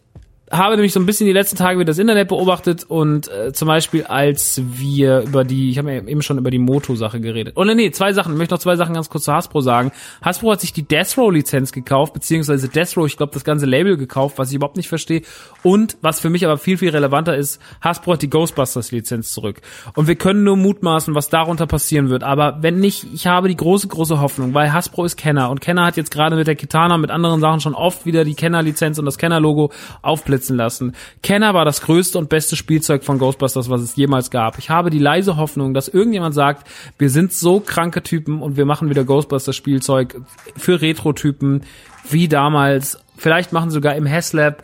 habe 0.52 0.76
nämlich 0.76 0.94
so 0.94 1.00
ein 1.00 1.06
bisschen 1.06 1.28
die 1.28 1.34
letzten 1.34 1.58
Tage 1.58 1.78
wieder 1.78 1.88
das 1.88 2.00
Internet 2.00 2.28
beobachtet 2.28 2.84
und 2.88 3.28
äh, 3.28 3.54
zum 3.54 3.68
Beispiel 3.68 4.04
als 4.06 4.62
wir 4.66 5.22
über 5.22 5.44
die, 5.44 5.70
ich 5.70 5.78
habe 5.78 5.94
ja 5.94 6.02
eben 6.02 6.22
schon 6.22 6.38
über 6.38 6.50
die 6.50 6.60
Moto-Sache 6.60 7.20
geredet. 7.20 7.54
Oh 7.56 7.64
nee, 7.64 7.92
zwei 7.92 8.14
Sachen, 8.14 8.34
ich 8.34 8.38
möchte 8.38 8.56
noch 8.56 8.60
zwei 8.60 8.76
Sachen 8.76 8.96
ganz 8.96 9.10
kurz 9.10 9.26
zu 9.26 9.34
Hasbro 9.34 9.62
sagen. 9.62 9.92
Hasbro 10.22 10.52
hat 10.52 10.62
sich 10.62 10.74
die 10.74 10.84
Death 10.84 11.18
Row-Lizenz 11.18 11.72
gekauft, 11.72 12.14
beziehungsweise 12.14 12.68
Death 12.68 12.98
Row, 12.98 13.06
ich 13.06 13.18
glaube, 13.18 13.34
das 13.34 13.44
ganze 13.44 13.66
Label 13.66 13.96
gekauft, 13.98 14.40
was 14.40 14.50
ich 14.50 14.56
überhaupt 14.56 14.78
nicht 14.78 14.90
verstehe. 14.90 15.22
Und 15.62 15.98
was 16.02 16.20
für 16.20 16.30
mich 16.30 16.46
aber 16.46 16.58
viel, 16.58 16.78
viel 16.78 16.90
relevanter 16.90 17.36
ist, 17.36 17.62
Hasbro 17.82 18.14
hat 18.14 18.22
die 18.22 18.30
Ghostbusters-Lizenz 18.30 19.32
zurück. 19.32 19.62
Und 19.94 20.08
wir 20.08 20.16
können 20.16 20.44
nur 20.44 20.58
mutmaßen, 20.58 21.14
was 21.14 21.30
darunter 21.30 21.68
passieren 21.68 22.10
wird. 22.10 22.24
Aber 22.24 22.58
wenn 22.62 22.80
nicht, 22.80 23.06
ich 23.14 23.28
habe 23.28 23.50
die 23.50 23.58
große, 23.58 23.88
große 23.88 24.20
Hoffnung, 24.20 24.54
weil 24.54 24.74
Hasbro 24.74 25.06
ist 25.06 25.16
Kenner 25.16 25.52
und 25.52 25.62
Kenner 25.62 25.86
hat 25.86 25.98
jetzt 25.98 26.12
gerade 26.12 26.36
mit 26.36 26.48
der 26.48 26.56
Kitana, 26.56 26.98
mit 26.98 27.12
anderen 27.12 27.40
Sachen 27.40 27.60
schon 27.60 27.76
oft 27.76 28.06
wieder 28.06 28.24
die 28.26 28.36
Kenner-Lizenz 28.36 28.98
und 28.98 29.06
das 29.06 29.18
Kenner-Logo 29.18 29.72
aufblitzen 30.02 30.39
blitzen 30.40 30.56
lassen. 30.56 30.96
Kenner 31.22 31.54
war 31.54 31.66
das 31.66 31.82
größte 31.82 32.18
und 32.18 32.30
beste 32.30 32.56
Spielzeug 32.56 33.04
von 33.04 33.20
Ghostbusters, 33.20 33.70
was 33.70 33.82
es 33.82 33.98
jemals 33.98 34.32
gab. 34.32 34.58
Ich 34.58 34.70
habe 34.70 34.90
die 34.90 35.00
leise 35.00 35.36
Hoffnung, 35.36 35.74
dass 35.74 35.90
irgendjemand 35.90 36.34
sagt, 36.34 36.66
wir 36.98 37.10
sind 37.10 37.34
so 37.34 37.60
kranke 37.60 38.02
Typen 38.02 38.42
und 38.42 38.56
wir 38.56 38.64
machen 38.66 38.90
wieder 38.90 39.04
Ghostbusters 39.04 39.54
Spielzeug 39.56 40.22
für 40.56 40.82
Retro-Typen 40.82 41.64
wie 42.10 42.30
damals. 42.30 43.00
Vielleicht 43.18 43.52
machen 43.52 43.70
sogar 43.70 43.96
im 43.96 44.10
Haslab 44.10 44.64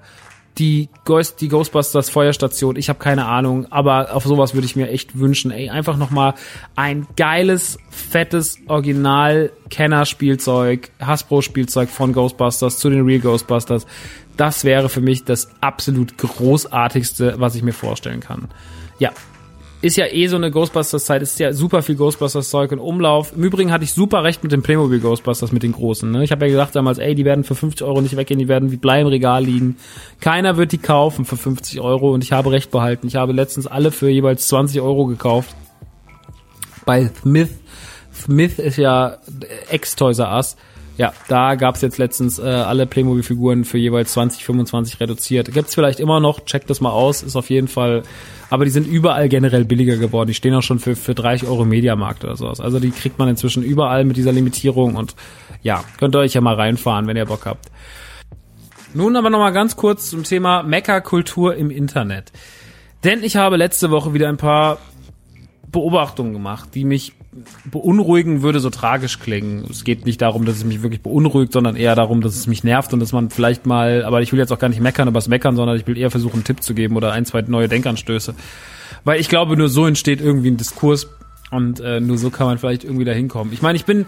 die, 0.58 0.88
Ghost, 1.04 1.42
die 1.42 1.50
Ghostbusters 1.50 2.10
Feuerstation, 2.10 2.78
ich 2.78 2.88
habe 2.88 3.00
keine 3.00 3.26
Ahnung, 3.26 3.68
aber 3.72 4.16
auf 4.16 4.24
sowas 4.24 4.54
würde 4.54 4.66
ich 4.66 4.78
mir 4.78 4.90
echt 4.90 5.20
wünschen. 5.20 5.52
Ey, 5.52 5.70
einfach 5.70 5.98
nochmal 5.98 6.36
ein 6.78 7.06
geiles, 7.18 7.78
fettes 7.90 8.60
Original-Kenner-Spielzeug, 8.68 10.92
Hasbro-Spielzeug 11.02 11.90
von 11.90 12.14
Ghostbusters 12.14 12.80
zu 12.80 12.90
den 12.90 13.04
Real 13.04 13.20
Ghostbusters 13.20 13.86
das 14.38 14.64
wäre 14.64 14.90
für 14.90 15.02
mich 15.02 15.24
das 15.24 15.50
absolut 15.62 16.18
großartigste, 16.18 17.36
was 17.38 17.56
ich 17.56 17.64
mir 17.64 17.74
vorstellen 17.74 18.20
kann. 18.20 18.50
Ja. 19.00 19.12
Ist 19.82 19.98
ja 19.98 20.06
eh 20.08 20.26
so 20.28 20.38
eine 20.38 20.50
Ghostbusters-Zeit, 20.50 21.22
ist 21.22 21.40
ja 21.40 21.54
super 21.54 21.84
viel 21.84 21.96
Ghostbusters-Zeug 21.96 22.72
in 22.72 22.80
Umlauf. 22.80 23.34
Im 23.36 23.44
Übrigen 23.44 23.72
hatte 23.72 23.84
ich 23.84 23.94
super 23.94 24.24
recht 24.24 24.42
mit 24.42 24.52
den 24.52 24.64
Playmobil 24.64 25.00
Ghostbusters, 25.00 25.52
mit 25.52 25.62
den 25.62 25.74
großen. 25.74 26.10
Ne? 26.10 26.24
Ich 26.24 26.32
habe 26.32 26.46
ja 26.46 26.52
gesagt 26.52 26.76
damals, 26.76 26.98
ey, 26.98 27.14
die 27.14 27.26
werden 27.26 27.44
für 27.44 27.54
50 27.54 27.86
Euro 27.86 28.02
nicht 28.02 28.16
weggehen, 28.16 28.40
die 28.40 28.48
werden 28.48 28.72
wie 28.72 28.78
Blei 28.78 29.02
im 29.02 29.08
Regal 29.08 29.44
liegen. 29.44 29.78
Keiner 30.22 30.58
wird 30.58 30.72
die 30.72 30.80
kaufen 30.80 31.24
für 31.26 31.38
50 31.38 31.82
Euro 31.82 32.14
und 32.14 32.24
ich 32.24 32.32
habe 32.32 32.52
recht 32.52 32.72
behalten. 32.72 33.06
Ich 33.06 33.16
habe 33.16 33.32
letztens 33.34 33.68
alle 33.68 33.92
für 33.92 34.10
jeweils 34.10 34.48
20 34.48 34.82
Euro 34.82 35.06
gekauft. 35.06 35.56
Bei 36.86 37.12
Smith. 37.22 37.50
Smith 38.12 38.58
ist 38.58 38.78
ja 38.78 39.18
Ex-Toys 39.70 40.20
R 40.20 40.36
Us. 40.36 40.56
Ja, 40.98 41.14
da 41.28 41.56
gab's 41.56 41.82
jetzt 41.82 41.98
letztens 41.98 42.40
äh, 42.40 42.44
alle 42.44 42.86
Playmobil-Figuren 42.86 43.66
für 43.66 43.78
jeweils 43.78 44.14
20, 44.14 44.46
25 44.46 45.00
reduziert. 45.02 45.52
Gibt's 45.52 45.76
vielleicht 45.76 46.00
immer 46.00 46.22
noch, 46.22 46.46
checkt 46.46 46.70
das 46.70 46.80
mal 46.80 46.92
aus, 46.92 47.22
ist 47.22 47.36
auf 47.36 47.50
jeden 47.50 47.68
Fall. 47.68 48.04
Aber 48.50 48.64
die 48.64 48.72
sind 48.72 48.88
überall 48.88 49.28
generell 49.28 49.66
billiger 49.66 49.98
geworden. 49.98 50.28
Die 50.28 50.34
stehen 50.34 50.54
auch 50.54 50.62
schon 50.62 50.80
für, 50.80 50.96
für 50.96 51.14
30 51.14 51.50
Euro 51.50 51.66
Mediamarkt 51.66 52.24
oder 52.24 52.38
sowas. 52.38 52.62
Also 52.62 52.80
die 52.80 52.92
kriegt 52.92 53.20
man 53.20 53.28
inzwischen 53.28 53.64
überall 53.64 54.06
mit 54.06 54.16
dieser 54.16 54.32
Limitierung 54.32 54.96
und 54.96 55.16
ja, 55.64 55.84
könnt 55.98 56.16
ihr 56.16 56.20
euch 56.20 56.34
ja 56.34 56.42
mal 56.42 56.56
reinfahren, 56.56 57.08
wenn 57.08 57.18
ihr 57.18 57.26
Bock 57.26 57.46
habt. 57.46 57.66
Nun 58.94 59.18
aber 59.18 59.30
nochmal 59.30 59.52
ganz 59.52 59.76
kurz 59.76 60.10
zum 60.10 60.24
Thema 60.24 60.64
Mecker-Kultur 60.64 61.56
im 61.56 61.70
Internet. 61.70 62.32
Denn 63.04 63.22
ich 63.22 63.36
habe 63.36 63.58
letzte 63.58 63.92
Woche 63.92 64.14
wieder 64.14 64.30
ein 64.30 64.38
paar 64.38 64.78
Beobachtungen 65.76 66.34
gemacht, 66.34 66.70
die 66.74 66.86
mich 66.86 67.14
beunruhigen 67.66 68.42
würde 68.42 68.60
so 68.60 68.70
tragisch 68.70 69.20
klingen. 69.20 69.66
Es 69.70 69.84
geht 69.84 70.06
nicht 70.06 70.22
darum, 70.22 70.46
dass 70.46 70.56
es 70.56 70.64
mich 70.64 70.82
wirklich 70.82 71.02
beunruhigt, 71.02 71.52
sondern 71.52 71.76
eher 71.76 71.96
darum, 71.96 72.22
dass 72.22 72.36
es 72.36 72.48
mich 72.48 72.64
nervt 72.64 72.94
und 72.94 73.02
dass 73.02 73.12
man 73.12 73.30
vielleicht 73.30 73.66
mal, 73.66 74.06
aber 74.06 74.22
ich 74.22 74.32
will 74.32 74.40
jetzt 74.40 74.54
auch 74.54 74.60
gar 74.60 74.70
nicht 74.70 74.80
meckern 74.80 75.08
über 75.08 75.18
das 75.18 75.28
Meckern, 75.28 75.56
sondern 75.56 75.78
ich 75.78 75.86
will 75.86 75.98
eher 75.98 76.12
versuchen, 76.12 76.36
einen 76.36 76.44
Tipp 76.46 76.64
zu 76.64 76.74
geben 76.74 76.96
oder 76.96 77.12
ein, 77.12 77.26
zwei 77.26 77.42
neue 77.42 77.68
Denkanstöße. 77.68 78.36
Weil 79.04 79.20
ich 79.20 79.28
glaube, 79.28 79.58
nur 79.58 79.68
so 79.68 79.86
entsteht 79.86 80.22
irgendwie 80.22 80.50
ein 80.50 80.58
Diskurs 80.58 81.10
und 81.52 81.82
äh, 81.82 82.00
nur 82.00 82.18
so 82.18 82.30
kann 82.30 82.48
man 82.48 82.58
vielleicht 82.58 82.86
irgendwie 82.86 83.06
da 83.06 83.12
hinkommen. 83.12 83.54
Ich 83.54 83.62
meine, 83.62 83.76
ich 83.76 83.86
bin, 83.86 84.06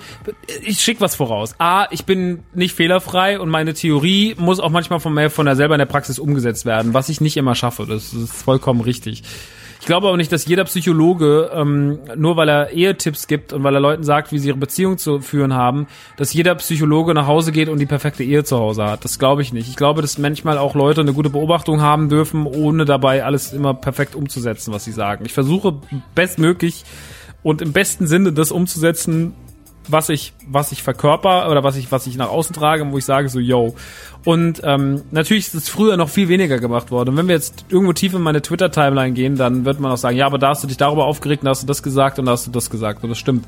ich 0.64 0.80
schick 0.80 1.02
was 1.02 1.16
voraus. 1.16 1.56
A, 1.60 1.88
ich 1.92 2.06
bin 2.06 2.40
nicht 2.54 2.76
fehlerfrei 2.76 3.40
und 3.40 3.50
meine 3.50 3.74
Theorie 3.74 4.36
muss 4.40 4.60
auch 4.60 4.72
manchmal 4.72 5.00
von 5.00 5.14
mir 5.14 5.30
von 5.30 5.46
der 5.46 5.56
selber 5.56 5.76
in 5.76 5.80
der 5.80 5.86
Praxis 5.86 6.18
umgesetzt 6.18 6.66
werden, 6.66 6.94
was 6.94 7.10
ich 7.10 7.20
nicht 7.20 7.38
immer 7.38 7.56
schaffe. 7.56 7.86
Das 7.86 8.14
ist 8.14 8.34
vollkommen 8.34 8.82
richtig. 8.82 9.24
Ich 9.80 9.86
glaube 9.86 10.08
aber 10.08 10.18
nicht, 10.18 10.32
dass 10.32 10.46
jeder 10.46 10.64
Psychologe, 10.66 11.52
ähm, 11.54 12.00
nur 12.16 12.36
weil 12.36 12.50
er 12.50 12.72
Ehetipps 12.72 13.28
gibt 13.28 13.54
und 13.54 13.64
weil 13.64 13.76
er 13.76 13.80
Leuten 13.80 14.04
sagt, 14.04 14.32
wie 14.32 14.40
sie 14.40 14.50
ihre 14.50 14.58
Beziehung 14.58 14.98
zu 14.98 15.20
führen 15.20 15.54
haben, 15.54 15.88
dass 16.18 16.34
jeder 16.34 16.56
Psychologe 16.56 17.14
nach 17.14 17.28
Hause 17.28 17.52
geht 17.52 17.70
und 17.70 17.80
die 17.80 17.86
perfekte 17.86 18.24
Ehe 18.24 18.44
zu 18.44 18.58
Hause 18.58 18.86
hat. 18.86 19.06
Das 19.06 19.20
glaube 19.20 19.42
ich 19.42 19.54
nicht. 19.54 19.70
Ich 19.70 19.76
glaube, 19.76 20.02
dass 20.02 20.18
manchmal 20.18 20.58
auch 20.58 20.76
Leute 20.76 21.02
eine 21.02 21.14
gute 21.14 21.30
Beobachtung 21.30 21.82
haben 21.82 22.10
dürfen, 22.10 22.46
ohne 22.46 22.86
dabei 22.86 23.24
alles 23.24 23.54
immer 23.54 23.74
perfekt 23.74 24.16
umzusetzen, 24.16 24.74
was 24.74 24.84
sie 24.84 24.92
sagen. 24.92 25.26
Ich 25.26 25.34
versuche 25.34 25.76
bestmöglich 26.16 26.84
und 27.44 27.62
im 27.62 27.72
besten 27.72 28.08
Sinne 28.08 28.34
das 28.34 28.52
umzusetzen, 28.52 29.34
was 29.88 30.10
ich, 30.10 30.34
was 30.48 30.72
ich 30.72 30.84
verkörper 30.84 31.50
oder 31.50 31.64
was 31.64 31.78
ich, 31.78 31.92
was 31.92 32.08
ich 32.08 32.18
nach 32.18 32.30
außen 32.30 32.54
trage, 32.54 32.92
wo 32.92 32.98
ich 32.98 33.06
sage 33.06 33.30
so, 33.30 33.40
yo. 33.40 33.76
Und 34.28 34.60
ähm, 34.66 35.04
natürlich 35.12 35.48
ist 35.48 35.56
es 35.56 35.70
früher 35.70 35.96
noch 35.96 36.10
viel 36.10 36.28
weniger 36.28 36.60
gemacht 36.60 36.92
worden. 36.92 37.12
Und 37.12 37.16
wenn 37.16 37.30
wir 37.30 37.36
jetzt 37.36 37.64
irgendwo 37.70 37.94
tief 37.94 38.14
in 38.14 38.22
meine 38.22 38.42
Twitter-Timeline 38.42 39.14
gehen, 39.14 39.38
dann 39.38 39.64
wird 39.64 39.80
man 39.80 39.90
auch 39.90 39.98
sagen, 39.98 40.18
ja, 40.18 40.26
aber 40.26 40.38
da 40.38 40.50
hast 40.50 40.62
du 40.62 40.68
dich 40.68 40.76
darüber 40.76 41.06
aufgeregt, 41.06 41.46
da 41.46 41.52
hast 41.52 41.64
du 41.64 41.66
das 41.66 41.82
gesagt 41.82 42.20
und 42.20 42.26
da 42.26 42.34
hast 42.34 42.46
du 42.46 42.52
das 42.52 42.70
gesagt. 42.70 43.02
Und 43.06 43.10
das 43.10 43.20
stimmt. 43.20 43.46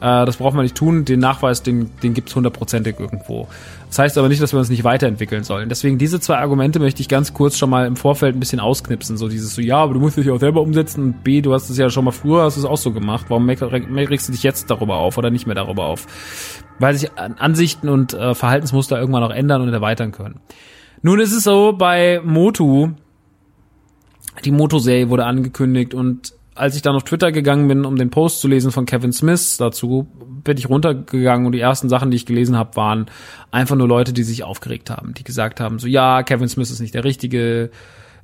Äh, 0.00 0.24
das 0.24 0.36
braucht 0.36 0.54
man 0.54 0.62
nicht 0.62 0.76
tun. 0.76 1.04
Den 1.04 1.18
Nachweis, 1.18 1.64
den, 1.64 1.90
den 2.04 2.14
gibt's 2.14 2.36
hundertprozentig 2.36 3.00
irgendwo. 3.00 3.48
Das 3.88 3.98
heißt 3.98 4.18
aber 4.18 4.28
nicht, 4.28 4.40
dass 4.40 4.52
wir 4.52 4.60
uns 4.60 4.68
nicht 4.68 4.84
weiterentwickeln 4.84 5.42
sollen. 5.42 5.68
Deswegen 5.68 5.98
diese 5.98 6.20
zwei 6.20 6.36
Argumente 6.36 6.78
möchte 6.78 7.02
ich 7.02 7.08
ganz 7.08 7.34
kurz 7.34 7.58
schon 7.58 7.68
mal 7.68 7.88
im 7.88 7.96
Vorfeld 7.96 8.36
ein 8.36 8.38
bisschen 8.38 8.60
ausknipsen. 8.60 9.16
So 9.16 9.26
dieses 9.26 9.56
so, 9.56 9.60
ja, 9.60 9.78
aber 9.78 9.94
du 9.94 9.98
musst 9.98 10.16
dich 10.16 10.30
auch 10.30 10.38
selber 10.38 10.60
umsetzen 10.60 11.02
und 11.02 11.24
B, 11.24 11.40
du 11.40 11.52
hast 11.52 11.70
es 11.70 11.76
ja 11.76 11.90
schon 11.90 12.04
mal 12.04 12.12
früher, 12.12 12.44
hast 12.44 12.56
es 12.56 12.64
auch 12.64 12.78
so 12.78 12.92
gemacht. 12.92 13.26
Warum 13.30 13.48
regst 13.48 14.28
du 14.28 14.32
dich 14.32 14.44
jetzt 14.44 14.70
darüber 14.70 14.98
auf 14.98 15.18
oder 15.18 15.30
nicht 15.30 15.48
mehr 15.48 15.56
darüber 15.56 15.86
auf? 15.86 16.06
Weil 16.80 16.94
sich 16.94 17.12
Ansichten 17.16 17.88
und 17.88 18.14
äh, 18.14 18.34
Verhaltensmuster 18.34 18.98
irgendwann 18.98 19.22
auch 19.22 19.30
ändern 19.30 19.62
und 19.62 19.72
erweitern 19.72 20.10
können. 20.10 20.40
Nun 21.02 21.20
ist 21.20 21.32
es 21.32 21.44
so 21.44 21.72
bei 21.72 22.20
Motu, 22.24 22.90
die 24.44 24.50
Moto-Serie 24.50 25.08
wurde 25.08 25.24
angekündigt 25.26 25.94
und 25.94 26.34
als 26.56 26.74
ich 26.74 26.82
dann 26.82 26.96
auf 26.96 27.04
Twitter 27.04 27.30
gegangen 27.30 27.68
bin, 27.68 27.84
um 27.84 27.96
den 27.96 28.10
Post 28.10 28.40
zu 28.40 28.48
lesen 28.48 28.72
von 28.72 28.84
Kevin 28.84 29.12
Smith 29.12 29.56
dazu, 29.58 30.08
bin 30.42 30.58
ich 30.58 30.68
runtergegangen 30.68 31.46
und 31.46 31.52
die 31.52 31.60
ersten 31.60 31.88
Sachen, 31.88 32.10
die 32.10 32.16
ich 32.16 32.26
gelesen 32.26 32.56
habe, 32.56 32.74
waren 32.76 33.06
einfach 33.52 33.76
nur 33.76 33.86
Leute, 33.86 34.12
die 34.12 34.24
sich 34.24 34.42
aufgeregt 34.42 34.90
haben, 34.90 35.14
die 35.14 35.24
gesagt 35.24 35.60
haben, 35.60 35.78
so 35.78 35.86
ja, 35.86 36.22
Kevin 36.22 36.48
Smith 36.48 36.70
ist 36.70 36.80
nicht 36.80 36.94
der 36.94 37.04
Richtige, 37.04 37.70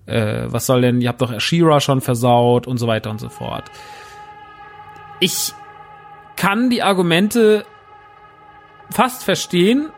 Äh, 0.06 0.46
was 0.52 0.66
soll 0.66 0.82
denn, 0.82 1.00
ihr 1.00 1.08
habt 1.08 1.20
doch 1.20 1.40
Shira 1.40 1.80
schon 1.80 2.00
versaut 2.00 2.68
und 2.68 2.78
so 2.78 2.86
weiter 2.86 3.10
und 3.10 3.18
so 3.18 3.28
fort. 3.28 3.64
Ich 5.18 5.52
kann 6.36 6.70
die 6.70 6.80
Argumente 6.80 7.64
fast 8.90 9.24
verstehen, 9.24 9.90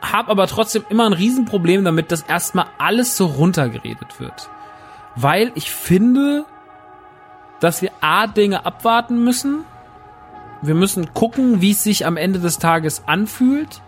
habe 0.00 0.30
aber 0.30 0.46
trotzdem 0.46 0.84
immer 0.88 1.06
ein 1.06 1.12
Riesenproblem 1.12 1.84
damit, 1.84 2.12
dass 2.12 2.22
erstmal 2.22 2.66
alles 2.78 3.16
so 3.16 3.26
runtergeredet 3.26 4.20
wird. 4.20 4.48
Weil 5.16 5.50
ich 5.54 5.70
finde, 5.70 6.44
dass 7.60 7.82
wir 7.82 7.90
A 8.00 8.26
Dinge 8.26 8.64
abwarten 8.64 9.24
müssen. 9.24 9.64
Wir 10.62 10.74
müssen 10.74 11.12
gucken, 11.14 11.60
wie 11.60 11.72
es 11.72 11.82
sich 11.82 12.06
am 12.06 12.16
Ende 12.16 12.38
des 12.38 12.58
Tages 12.58 13.02
anfühlt. 13.06 13.82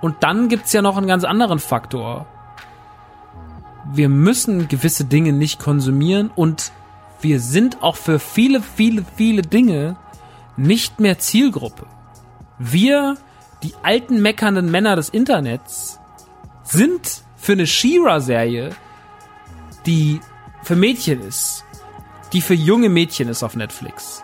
Und 0.00 0.16
dann 0.20 0.48
gibt's 0.48 0.72
ja 0.72 0.82
noch 0.82 0.96
einen 0.96 1.08
ganz 1.08 1.24
anderen 1.24 1.58
Faktor. 1.58 2.26
Wir 3.90 4.08
müssen 4.08 4.68
gewisse 4.68 5.04
Dinge 5.04 5.32
nicht 5.32 5.58
konsumieren 5.58 6.30
und 6.34 6.72
wir 7.20 7.40
sind 7.40 7.82
auch 7.82 7.96
für 7.96 8.18
viele, 8.18 8.60
viele, 8.60 9.04
viele 9.16 9.42
Dinge 9.42 9.96
nicht 10.56 11.00
mehr 11.00 11.18
Zielgruppe. 11.18 11.86
Wir, 12.58 13.16
die 13.62 13.74
alten 13.82 14.22
meckernden 14.22 14.70
Männer 14.70 14.96
des 14.96 15.08
Internets, 15.08 15.98
sind 16.62 17.22
für 17.36 17.52
eine 17.52 17.66
She-Ra-Serie, 17.66 18.70
die 19.86 20.20
für 20.62 20.76
Mädchen 20.76 21.22
ist, 21.22 21.64
die 22.32 22.40
für 22.40 22.54
junge 22.54 22.88
Mädchen 22.88 23.28
ist 23.28 23.42
auf 23.42 23.56
Netflix, 23.56 24.22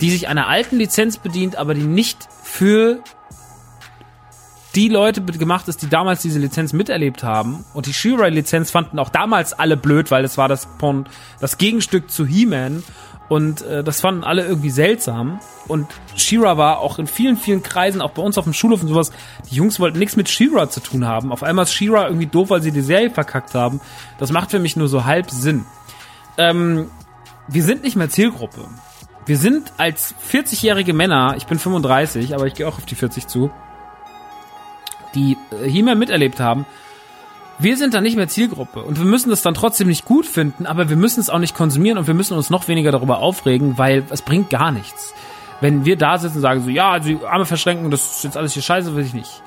die 0.00 0.10
sich 0.10 0.28
einer 0.28 0.48
alten 0.48 0.76
Lizenz 0.76 1.18
bedient, 1.18 1.56
aber 1.56 1.74
die 1.74 1.82
nicht 1.82 2.28
für 2.42 3.02
die 4.74 4.88
Leute 4.88 5.20
gemacht 5.22 5.68
ist, 5.68 5.82
die 5.82 5.88
damals 5.88 6.22
diese 6.22 6.38
Lizenz 6.38 6.72
miterlebt 6.72 7.24
haben. 7.24 7.64
Und 7.74 7.86
die 7.86 7.94
She-Ra-Lizenz 7.94 8.70
fanden 8.70 8.98
auch 8.98 9.08
damals 9.08 9.52
alle 9.52 9.76
blöd, 9.76 10.10
weil 10.10 10.24
es 10.24 10.38
war 10.38 10.48
das, 10.48 10.68
das 11.40 11.58
Gegenstück 11.58 12.10
zu 12.10 12.24
He-Man. 12.24 12.82
Und 13.30 13.62
äh, 13.62 13.84
das 13.84 14.00
fanden 14.00 14.24
alle 14.24 14.44
irgendwie 14.44 14.70
seltsam. 14.70 15.38
Und 15.68 15.86
She-Ra 16.16 16.58
war 16.58 16.80
auch 16.80 16.98
in 16.98 17.06
vielen, 17.06 17.36
vielen 17.36 17.62
Kreisen, 17.62 18.02
auch 18.02 18.10
bei 18.10 18.22
uns 18.22 18.36
auf 18.36 18.44
dem 18.44 18.52
Schulhof 18.52 18.82
und 18.82 18.88
sowas, 18.88 19.12
die 19.48 19.54
Jungs 19.54 19.78
wollten 19.78 20.00
nichts 20.00 20.16
mit 20.16 20.28
She-Ra 20.28 20.68
zu 20.68 20.80
tun 20.80 21.06
haben. 21.06 21.30
Auf 21.30 21.44
einmal 21.44 21.62
ist 21.62 21.72
She-Ra 21.72 22.08
irgendwie 22.08 22.26
doof, 22.26 22.50
weil 22.50 22.60
sie 22.60 22.72
die 22.72 22.80
Serie 22.80 23.08
verkackt 23.08 23.54
haben. 23.54 23.80
Das 24.18 24.32
macht 24.32 24.50
für 24.50 24.58
mich 24.58 24.74
nur 24.74 24.88
so 24.88 25.04
halb 25.04 25.30
Sinn. 25.30 25.64
Ähm, 26.38 26.90
wir 27.46 27.62
sind 27.62 27.84
nicht 27.84 27.94
mehr 27.94 28.10
Zielgruppe. 28.10 28.66
Wir 29.26 29.36
sind 29.36 29.74
als 29.76 30.12
40-jährige 30.28 30.92
Männer, 30.92 31.34
ich 31.36 31.46
bin 31.46 31.60
35, 31.60 32.34
aber 32.34 32.48
ich 32.48 32.54
gehe 32.54 32.66
auch 32.66 32.78
auf 32.78 32.86
die 32.86 32.96
40 32.96 33.28
zu, 33.28 33.52
die 35.14 35.36
äh, 35.52 35.68
He-Man 35.68 36.00
miterlebt 36.00 36.40
haben, 36.40 36.66
wir 37.60 37.76
sind 37.76 37.94
dann 37.94 38.02
nicht 38.02 38.16
mehr 38.16 38.28
Zielgruppe 38.28 38.82
und 38.82 38.98
wir 38.98 39.04
müssen 39.04 39.30
das 39.30 39.42
dann 39.42 39.54
trotzdem 39.54 39.88
nicht 39.88 40.04
gut 40.04 40.26
finden, 40.26 40.66
aber 40.66 40.88
wir 40.88 40.96
müssen 40.96 41.20
es 41.20 41.28
auch 41.28 41.38
nicht 41.38 41.54
konsumieren 41.54 41.98
und 41.98 42.06
wir 42.06 42.14
müssen 42.14 42.36
uns 42.36 42.50
noch 42.50 42.68
weniger 42.68 42.90
darüber 42.90 43.18
aufregen, 43.18 43.76
weil 43.76 44.04
es 44.10 44.22
bringt 44.22 44.50
gar 44.50 44.72
nichts. 44.72 45.14
Wenn 45.60 45.84
wir 45.84 45.96
da 45.96 46.16
sitzen 46.16 46.36
und 46.36 46.42
sagen 46.42 46.62
so, 46.62 46.70
ja, 46.70 46.98
die 46.98 47.18
Arme 47.24 47.44
verschränken, 47.44 47.90
das 47.90 48.16
ist 48.16 48.24
jetzt 48.24 48.36
alles 48.36 48.54
hier 48.54 48.62
scheiße, 48.62 48.96
will 48.96 49.04
ich 49.04 49.12
nicht. 49.12 49.42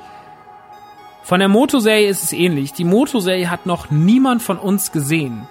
Von 1.24 1.40
der 1.40 1.48
Moto-Serie 1.48 2.08
ist 2.08 2.24
es 2.24 2.34
ähnlich. 2.34 2.74
Die 2.74 2.84
Moto-Serie 2.84 3.50
hat 3.50 3.66
noch 3.66 3.90
niemand 3.90 4.44
von 4.44 4.60
uns 4.60 4.92
gesehen. 4.92 5.48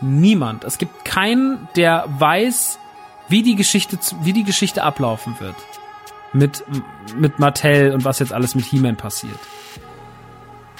Niemand. 0.00 0.64
Es 0.64 0.76
gibt 0.76 1.04
keinen, 1.04 1.68
der 1.76 2.04
weiß, 2.18 2.78
wie 3.28 3.42
die 3.42 3.54
Geschichte, 3.54 3.96
wie 4.22 4.32
die 4.32 4.44
Geschichte 4.44 4.82
ablaufen 4.82 5.36
wird. 5.38 5.54
Mit, 6.32 6.64
mit 7.16 7.38
Mattel 7.38 7.94
und 7.94 8.04
was 8.04 8.18
jetzt 8.18 8.32
alles 8.32 8.56
mit 8.56 8.64
He-Man 8.64 8.96
passiert. 8.96 9.38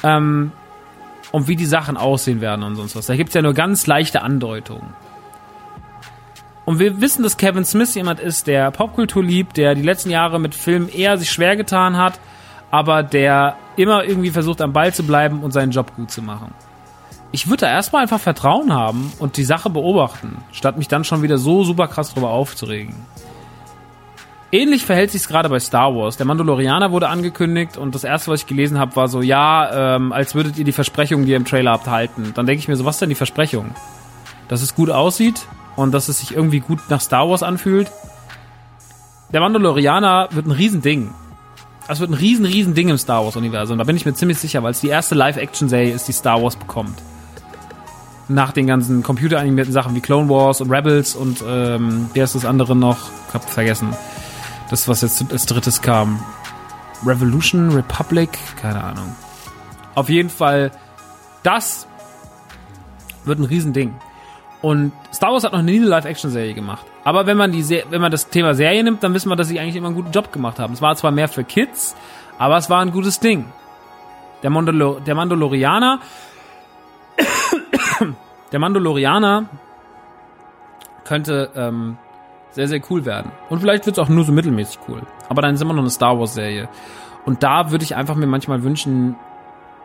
Ähm, 0.03 0.51
und 1.35 1.49
wie 1.49 1.57
die 1.57 1.67
Sachen 1.67 1.97
aussehen 1.97 2.41
werden 2.41 2.63
und 2.63 2.77
sonst 2.77 2.95
was. 2.95 3.07
Da 3.07 3.17
gibt's 3.17 3.35
ja 3.35 3.43
nur 3.43 3.55
ganz 3.55 3.89
leichte 3.89 4.23
Andeutungen. 4.23 4.95
Und 6.65 6.79
wir 6.79 7.01
wissen, 7.01 7.25
dass 7.25 7.37
Kevin 7.37 7.65
Smith 7.65 7.93
jemand 7.97 8.21
ist, 8.21 8.47
der 8.47 8.71
Popkultur 8.71 9.25
liebt, 9.25 9.57
der 9.57 9.75
die 9.75 9.83
letzten 9.83 10.11
Jahre 10.11 10.39
mit 10.39 10.55
Filmen 10.55 10.89
eher 10.89 11.19
sich 11.19 11.33
schwer 11.33 11.57
getan 11.57 11.97
hat, 11.97 12.21
aber 12.71 13.03
der 13.03 13.57
immer 13.75 14.05
irgendwie 14.05 14.31
versucht 14.31 14.61
am 14.61 14.73
Ball 14.73 14.95
zu 14.95 15.03
bleiben 15.03 15.43
und 15.43 15.51
seinen 15.51 15.73
Job 15.73 15.97
gut 15.97 16.13
zu 16.13 16.23
machen 16.23 16.55
ich 17.35 17.49
würde 17.49 17.63
da 17.63 17.71
erstmal 17.73 18.03
einfach 18.03 18.21
Vertrauen 18.21 18.73
haben 18.73 19.13
und 19.19 19.37
die 19.39 19.43
Sache 19.43 19.69
beobachten, 19.69 20.45
statt 20.53 20.79
mich 20.79 20.87
dann 20.87 21.03
schon 21.03 21.23
wieder 21.23 21.37
so 21.37 21.65
super 21.65 21.89
krass 21.89 22.15
drüber 22.15 22.31
aufzuregen. 22.31 22.95
Ähnlich 24.55 24.85
verhält 24.85 25.11
sich 25.11 25.23
es 25.23 25.27
gerade 25.27 25.49
bei 25.49 25.59
Star 25.59 25.97
Wars. 25.97 26.17
Der 26.17 26.27
Mandalorianer 26.27 26.93
wurde 26.93 27.09
angekündigt 27.09 27.77
und 27.77 27.93
das 27.93 28.05
erste, 28.05 28.31
was 28.31 28.43
ich 28.43 28.47
gelesen 28.47 28.79
habe, 28.79 28.95
war 28.95 29.09
so, 29.09 29.21
ja, 29.21 29.97
ähm, 29.97 30.13
als 30.13 30.37
würdet 30.37 30.57
ihr 30.57 30.65
die 30.65 30.71
Versprechungen, 30.71 31.27
die 31.27 31.33
ihr 31.33 31.37
im 31.39 31.45
Trailer 31.45 31.73
habt, 31.73 31.89
halten. 31.89 32.31
Dann 32.37 32.47
denke 32.47 32.61
ich 32.61 32.69
mir 32.69 32.77
so, 32.77 32.85
was 32.85 32.95
ist 32.95 33.01
denn 33.01 33.09
die 33.09 33.17
Versprechung? 33.17 33.75
Dass 34.47 34.63
es 34.63 34.77
gut 34.77 34.91
aussieht 34.91 35.49
und 35.75 35.91
dass 35.91 36.09
es 36.09 36.21
sich 36.21 36.37
irgendwie 36.37 36.61
gut 36.61 36.79
nach 36.89 37.01
Star 37.01 37.29
Wars 37.29 37.43
anfühlt. 37.43 37.91
Der 39.33 39.41
Mandalorianer 39.41 40.29
wird 40.31 40.47
ein 40.47 40.53
Riesending. 40.53 41.13
Das 41.89 41.99
wird 41.99 42.11
ein 42.11 42.15
riesen, 42.15 42.47
riesen 42.47 42.75
Ding 42.75 42.91
im 42.91 42.97
Star 42.97 43.25
Wars-Universum. 43.25 43.77
Da 43.79 43.83
bin 43.83 43.97
ich 43.97 44.07
mir 44.07 44.15
ziemlich 44.15 44.39
sicher, 44.39 44.63
weil 44.63 44.71
es 44.71 44.81
die 44.81 44.87
erste 44.87 45.17
Live-Action-Serie 45.17 45.93
ist, 45.93 46.07
die 46.07 46.13
Star 46.13 46.41
Wars 46.41 46.55
bekommt 46.55 47.03
nach 48.29 48.53
den 48.53 48.69
ganzen 48.69 49.03
computeranimierten 49.03 49.73
Sachen 49.73 49.97
wie 49.97 50.01
Clone 50.01 50.29
Wars 50.29 50.61
und 50.61 50.71
Rebels 50.71 51.15
und 51.15 51.43
ähm, 51.47 52.09
wie 52.15 52.23
heißt 52.23 52.37
das 52.37 52.45
andere 52.45 52.75
noch? 52.77 52.99
Ich 53.29 53.35
hab 53.35 53.51
vergessen. 53.51 53.89
Das, 54.75 54.89
was 54.89 55.03
jetzt 55.03 55.31
als 55.31 55.47
drittes 55.47 55.83
kam. 55.83 56.19
Revolution, 57.07 57.71
Republic, 57.71 58.31
keine 58.61 58.83
Ahnung. 58.83 59.15
Auf 59.95 60.09
jeden 60.09 60.31
Fall, 60.31 60.73
das 61.45 61.87
wird 63.25 63.39
ein 63.39 63.45
Riesending. 63.45 63.95
Und 64.63 64.91
Star 65.13 65.31
Wars 65.31 65.45
hat 65.45 65.53
noch 65.53 65.63
nie 65.63 65.77
eine 65.77 65.87
Live-Action-Serie 65.87 66.55
gemacht. 66.55 66.85
Aber 67.05 67.25
wenn 67.25 67.37
man 67.37 67.53
die, 67.53 67.85
wenn 67.89 68.01
man 68.01 68.11
das 68.11 68.31
Thema 68.31 68.55
Serie 68.55 68.83
nimmt, 68.83 69.05
dann 69.05 69.15
wissen 69.15 69.29
wir, 69.29 69.37
dass 69.37 69.47
sie 69.47 69.61
eigentlich 69.61 69.77
immer 69.77 69.87
einen 69.87 69.97
guten 69.97 70.11
Job 70.11 70.33
gemacht 70.33 70.59
haben. 70.59 70.75
Es 70.75 70.83
war 70.83 70.97
zwar 70.97 71.13
mehr 71.13 71.29
für 71.29 71.45
Kids, 71.45 71.95
aber 72.37 72.57
es 72.57 72.69
war 72.69 72.81
ein 72.81 72.91
gutes 72.91 73.21
Ding. 73.21 73.45
Der, 74.43 74.51
Mandalor 74.51 75.01
der 75.03 75.15
Mandalorianer 75.15 76.01
der 78.51 78.59
Mandalorianer 78.59 79.45
könnte 81.05 81.53
ähm, 81.55 81.97
sehr, 82.55 82.69
sehr 82.69 82.81
cool 82.91 83.05
werden. 83.05 83.33
Und 83.51 83.61
vielleicht 83.61 83.85
wird 83.87 83.99
es 83.99 84.03
auch 84.03 84.09
nur 84.09 84.25
so 84.25 84.33
mittelmäßig 84.33 84.79
cool. 84.89 85.03
Aber 85.29 85.43
dann 85.43 85.55
ist 85.55 85.61
immer 85.61 85.75
noch 85.75 85.83
eine 85.83 85.91
Star 85.91 86.19
Wars-Serie. 86.19 86.69
Und 87.25 87.43
da 87.43 87.71
würde 87.71 87.85
ich 87.85 87.97
einfach 87.97 88.15
mir 88.15 88.27
manchmal 88.27 88.63
wünschen, 88.63 89.17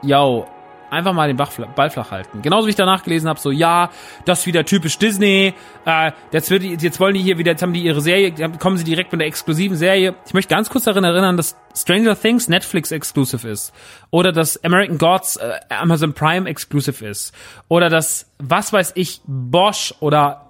yo, 0.01 0.45
einfach 0.89 1.13
mal 1.13 1.27
den 1.27 1.37
Ball 1.37 1.89
flach 1.89 2.11
halten. 2.11 2.41
Genauso 2.41 2.67
wie 2.67 2.71
ich 2.71 2.75
danach 2.75 3.03
gelesen 3.03 3.29
habe, 3.29 3.39
so 3.39 3.51
ja, 3.51 3.89
das 4.25 4.41
ist 4.41 4.47
wieder 4.47 4.65
typisch 4.65 4.97
Disney. 4.97 5.53
Äh, 5.85 6.11
jetzt, 6.31 6.49
wird, 6.49 6.63
jetzt 6.63 6.99
wollen 6.99 7.13
die 7.13 7.21
hier 7.21 7.37
wieder, 7.37 7.51
jetzt 7.51 7.61
haben 7.61 7.73
die 7.73 7.83
ihre 7.83 8.01
Serie, 8.01 8.33
kommen 8.59 8.77
sie 8.77 8.83
direkt 8.83 9.11
mit 9.11 9.21
der 9.21 9.27
exklusiven 9.27 9.77
Serie. 9.77 10.15
Ich 10.25 10.33
möchte 10.33 10.53
ganz 10.53 10.69
kurz 10.69 10.85
daran 10.85 11.03
erinnern, 11.03 11.37
dass 11.37 11.55
Stranger 11.75 12.19
Things 12.19 12.47
Netflix 12.47 12.91
exclusive 12.91 13.47
ist 13.47 13.73
oder 14.09 14.31
dass 14.31 14.63
American 14.63 14.97
Gods 14.97 15.37
äh, 15.37 15.59
Amazon 15.69 16.13
Prime 16.13 16.49
exclusive 16.49 17.05
ist 17.05 17.33
oder 17.67 17.89
dass 17.89 18.31
was 18.39 18.73
weiß 18.73 18.93
ich 18.95 19.21
Bosch 19.25 19.93
oder 19.99 20.48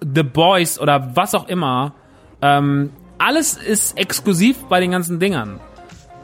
The 0.00 0.22
Boys 0.22 0.78
oder 0.78 1.16
was 1.16 1.34
auch 1.34 1.48
immer. 1.48 1.94
Ähm, 2.40 2.90
alles 3.18 3.54
ist 3.54 3.98
exklusiv 3.98 4.64
bei 4.68 4.80
den 4.80 4.92
ganzen 4.92 5.18
Dingern. 5.18 5.60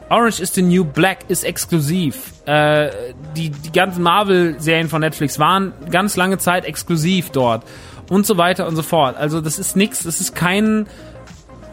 Orange 0.09 0.39
is 0.39 0.53
the 0.53 0.61
New 0.61 0.85
Black 0.85 1.29
ist 1.29 1.43
exklusiv. 1.43 2.33
Äh, 2.45 2.91
die, 3.35 3.49
die 3.49 3.71
ganzen 3.71 4.03
Marvel-Serien 4.03 4.87
von 4.87 5.01
Netflix 5.01 5.39
waren 5.39 5.73
ganz 5.89 6.15
lange 6.15 6.37
Zeit 6.37 6.65
exklusiv 6.65 7.31
dort. 7.31 7.63
Und 8.09 8.25
so 8.25 8.37
weiter 8.37 8.67
und 8.67 8.75
so 8.75 8.83
fort. 8.83 9.17
Also 9.17 9.41
das 9.41 9.57
ist 9.57 9.75
nichts, 9.75 10.03
das 10.03 10.21
ist 10.21 10.35
kein, 10.35 10.85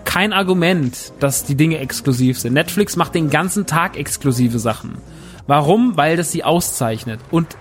kein 0.05 0.33
Argument, 0.33 1.13
dass 1.21 1.45
die 1.45 1.57
Dinge 1.57 1.79
exklusiv 1.79 2.41
sind. 2.41 2.55
Netflix 2.55 2.97
macht 2.97 3.15
den 3.15 3.29
ganzen 3.29 3.67
Tag 3.67 3.99
exklusive 3.99 4.59
Sachen. 4.59 4.97
Warum? 5.47 5.99
Weil 5.99 6.17
das 6.17 6.33
sie 6.33 6.43
auszeichnet. 6.43 7.21
Und 7.31 7.57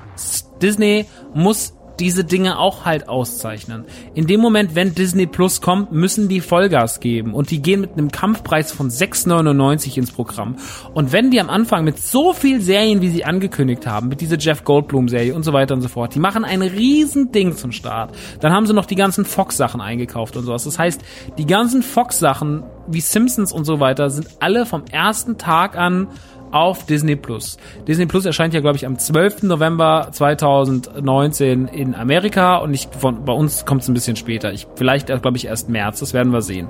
Disney 0.62 1.06
muss 1.34 1.74
diese 2.02 2.24
Dinge 2.24 2.58
auch 2.58 2.84
halt 2.84 3.08
auszeichnen. 3.08 3.86
In 4.16 4.26
dem 4.26 4.42
Moment, 4.42 4.74
wenn 4.74 4.96
Disney 4.96 5.28
Plus 5.28 5.62
kommt, 5.62 5.92
müssen 5.92 6.28
die 6.28 6.42
Vollgas 6.42 7.00
geben 7.00 7.36
und 7.36 7.52
die 7.52 7.62
gehen 7.62 7.80
mit 7.80 7.92
einem 7.92 8.12
Kampfpreis 8.12 8.72
von 8.72 8.90
6,99 8.90 9.98
ins 9.98 10.12
Programm. 10.12 10.56
Und 10.96 11.14
wenn 11.14 11.30
die 11.30 11.40
am 11.40 11.52
Anfang 11.52 11.84
mit 11.84 12.00
so 12.00 12.34
viel 12.34 12.60
Serien, 12.60 13.02
wie 13.02 13.10
sie 13.10 13.24
angekündigt 13.24 13.86
haben, 13.86 14.08
mit 14.08 14.20
dieser 14.20 14.38
Jeff 14.38 14.64
Goldblum 14.64 15.10
Serie 15.10 15.36
und 15.36 15.44
so 15.44 15.54
weiter 15.54 15.76
und 15.76 15.82
so 15.82 15.90
fort, 15.90 16.16
die 16.16 16.20
machen 16.20 16.44
ein 16.44 16.64
riesen 16.64 17.32
Ding 17.32 17.56
zum 17.56 17.72
Start. 17.72 18.16
Dann 18.40 18.52
haben 18.52 18.66
sie 18.66 18.74
noch 18.74 18.88
die 18.88 18.96
ganzen 18.96 19.24
Fox 19.24 19.56
Sachen 19.56 19.80
eingekauft 19.80 20.36
und 20.36 20.44
sowas. 20.44 20.64
Das 20.64 20.80
heißt, 20.80 21.02
die 21.38 21.46
ganzen 21.46 21.84
Fox 21.84 22.18
Sachen 22.18 22.64
wie 22.88 23.02
Simpsons 23.02 23.54
und 23.54 23.66
so 23.66 23.80
weiter 23.80 24.10
sind 24.10 24.28
alle 24.40 24.66
vom 24.66 24.86
ersten 24.92 25.38
Tag 25.38 25.78
an 25.78 26.08
auf 26.52 26.86
Disney 26.86 27.16
Plus. 27.16 27.58
Disney 27.88 28.06
Plus 28.06 28.26
erscheint 28.26 28.54
ja, 28.54 28.60
glaube 28.60 28.78
ich, 28.78 28.86
am 28.86 28.98
12. 28.98 29.44
November 29.44 30.10
2019 30.12 31.68
in 31.68 31.96
Amerika 31.96 32.58
und 32.58 32.74
ich, 32.74 32.88
von, 32.88 33.26
bei 33.26 33.34
uns 33.34 33.66
kommt 33.66 33.82
es 33.82 33.88
ein 33.88 33.94
bisschen 33.94 34.16
später. 34.16 34.52
Ich, 34.52 34.68
vielleicht, 34.76 35.08
glaube 35.08 35.38
ich, 35.38 35.46
erst 35.46 35.70
März, 35.70 36.00
das 36.00 36.14
werden 36.14 36.34
wir 36.34 36.42
sehen. 36.42 36.68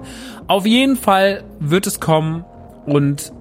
Auf 0.48 0.66
jeden 0.66 0.96
Fall 0.96 1.44
wird 1.60 1.88
es 1.88 2.00
kommen 2.00 2.46
und 2.86 3.32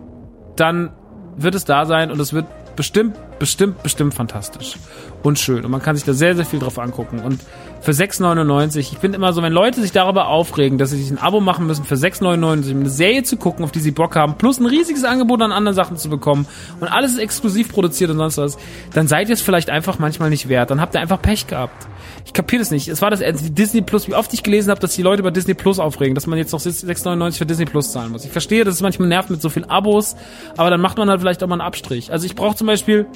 dann 0.57 0.91
wird 1.36 1.55
es 1.55 1.64
da 1.64 1.86
sein 1.86 2.11
und 2.11 2.20
es 2.20 2.32
wird 2.32 2.47
bestimmt, 2.76 3.16
bestimmt, 3.38 3.82
bestimmt 3.82 4.14
fantastisch. 4.14 4.76
Und 5.23 5.39
schön. 5.39 5.64
Und 5.64 5.71
man 5.71 5.83
kann 5.83 5.97
sich 5.97 6.05
da 6.05 6.12
sehr, 6.12 6.35
sehr 6.35 6.45
viel 6.45 6.59
drauf 6.59 6.79
angucken. 6.79 7.21
Und 7.21 7.41
für 7.81 7.93
6,99, 7.93 8.79
ich 8.79 8.99
bin 8.99 9.14
immer 9.14 9.33
so, 9.33 9.43
wenn 9.43 9.53
Leute 9.53 9.81
sich 9.81 9.93
darüber 9.93 10.29
aufregen, 10.29 10.77
dass 10.77 10.91
sie 10.91 11.03
sich 11.03 11.11
ein 11.11 11.18
Abo 11.18 11.41
machen 11.41 11.66
müssen 11.66 11.85
für 11.85 11.95
6,99, 11.95 12.73
um 12.73 12.81
eine 12.81 12.91
Serie 12.91 13.23
zu 13.23 13.37
gucken, 13.37 13.64
auf 13.64 13.73
die 13.73 13.81
sie 13.81 13.91
Bock 13.91 14.16
haben, 14.16 14.35
plus 14.37 14.61
ein 14.61 14.66
riesiges 14.66 15.05
Angebot 15.05 15.41
an 15.41 15.53
anderen 15.53 15.75
Sachen 15.75 15.97
zu 15.97 16.11
bekommen 16.11 16.47
und 16.81 16.89
alles 16.89 17.12
ist 17.12 17.18
exklusiv 17.18 17.71
produziert 17.71 18.11
und 18.11 18.18
sonst 18.18 18.37
was, 18.37 18.59
dann 18.93 19.09
seid 19.09 19.29
ihr 19.29 19.35
es 19.35 19.41
vielleicht 19.41 19.71
einfach 19.71 19.99
manchmal 19.99 20.29
nicht 20.29 20.49
wert. 20.49 20.71
Dann 20.71 20.81
habt 20.81 20.95
ihr 20.95 21.01
einfach 21.01 21.23
Pech 21.23 21.47
gehabt. 21.47 21.89
Ich 22.27 22.35
kapiere 22.35 22.61
das 22.61 22.71
nicht. 22.71 22.89
Es 22.89 23.01
war 23.01 23.11
das 23.11 23.21
Disney 23.55 23.81
Plus, 23.81 24.09
wie 24.09 24.14
oft 24.14 24.33
ich 24.35 24.43
gelesen 24.43 24.71
habe, 24.71 24.81
dass 24.81 24.95
die 24.95 25.03
Leute 25.03 25.21
über 25.21 25.31
Disney 25.31 25.55
Plus 25.55 25.79
aufregen, 25.79 26.14
dass 26.14 26.27
man 26.27 26.39
jetzt 26.39 26.53
noch 26.53 26.61
6,99 26.61 27.39
für 27.39 27.47
Disney 27.47 27.64
Plus 27.64 27.93
zahlen 27.93 28.12
muss. 28.12 28.27
Ich 28.27 28.31
verstehe, 28.31 28.64
dass 28.64 28.75
es 28.75 28.83
manchmal 28.83 29.09
nervt 29.09 29.31
mit 29.31 29.41
so 29.41 29.49
vielen 29.49 29.68
Abos, 29.71 30.16
aber 30.57 30.68
dann 30.68 30.83
macht 30.83 30.99
man 30.99 31.09
halt 31.09 31.21
vielleicht 31.21 31.43
auch 31.43 31.49
mal 31.49 31.55
einen 31.55 31.62
Abstrich. 31.62 32.12
Also 32.12 32.27
ich 32.27 32.35
brauche 32.35 32.57
zum 32.57 32.66
Beispiel 32.66 33.07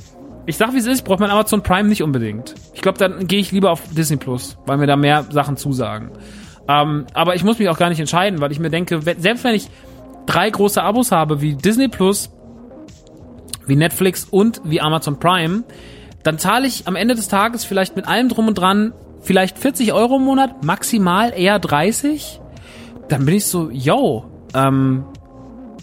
ich 0.47 0.57
sag 0.57 0.73
wie 0.75 0.79
es 0.79 0.87
ist, 0.87 1.03
braucht 1.03 1.21
man 1.21 1.31
Amazon 1.31 1.63
Prime 1.63 1.89
nicht 1.89 2.03
unbedingt. 2.03 2.55
Ich 2.75 2.83
glaube, 2.83 2.99
dann 2.99 3.27
gehe 3.27 3.41
ich 3.41 3.53
lieber 3.53 3.71
auf 3.71 3.83
Disney 3.93 4.17
Plus, 4.17 4.59
weil 4.67 4.77
mir 4.77 4.87
da 4.87 4.97
mehr 4.97 5.25
Sachen 5.31 5.57
zusagen. 5.57 6.11
Ähm, 6.69 7.07
aber 7.15 7.35
ich 7.35 7.45
muss 7.45 7.59
mich 7.59 7.69
auch 7.69 7.79
gar 7.79 7.89
nicht 7.89 8.01
entscheiden, 8.01 8.41
weil 8.41 8.53
ich 8.53 8.59
mir 8.59 8.71
denke, 8.71 9.01
selbst 9.01 9.45
wenn 9.45 9.55
ich 9.55 9.69
drei 10.27 10.49
große 10.51 10.83
Abos 10.83 11.13
habe, 11.13 11.41
wie 11.41 11.55
Disney 11.55 11.89
Plus, 11.89 12.31
wie 13.67 13.77
Netflix 13.77 14.25
und 14.25 14.61
wie 14.65 14.81
Amazon 14.81 15.19
Prime, 15.19 15.65
dann 16.23 16.39
zahle 16.39 16.67
ich 16.67 16.87
am 16.87 16.97
Ende 16.97 17.15
des 17.15 17.29
Tages 17.29 17.65
vielleicht 17.65 17.97
mit 17.97 18.07
allem 18.07 18.29
drum 18.29 18.49
und 18.49 18.55
dran 18.55 18.93
vielleicht 19.21 19.59
40 19.59 19.93
Euro 19.93 20.17
im 20.17 20.25
Monat, 20.25 20.65
maximal 20.65 21.33
eher 21.35 21.59
30. 21.59 22.41
Dann 23.09 23.25
bin 23.25 23.35
ich 23.35 23.47
so, 23.47 23.71
yo, 23.71 24.25
ähm, 24.55 25.05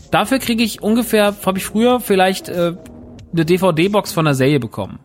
dafür 0.10 0.40
kriege 0.40 0.64
ich 0.64 0.82
ungefähr, 0.82 1.36
habe 1.46 1.58
ich 1.58 1.66
früher 1.66 2.00
vielleicht 2.00 2.50
äh, 2.50 2.74
eine 3.34 3.46
DVD-Box 3.46 4.12
von 4.12 4.28
einer 4.28 4.36
Serie 4.36 4.60
bekommen. 4.60 5.00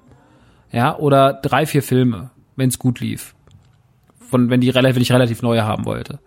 Ja, 0.73 0.97
oder 0.97 1.33
drei, 1.33 1.67
vier 1.67 1.83
Filme, 1.83 2.31
wenn 2.57 2.69
es 2.69 2.79
gut 2.79 3.01
lief. 3.01 3.35
Von, 4.19 4.51
wenn 4.51 4.61
die 4.61 4.71
relativ, 4.71 4.97
wenn 4.97 5.03
ich 5.03 5.13
relativ 5.13 5.43
neue 5.43 5.65
haben 5.65 5.85
wollte. 5.85 6.19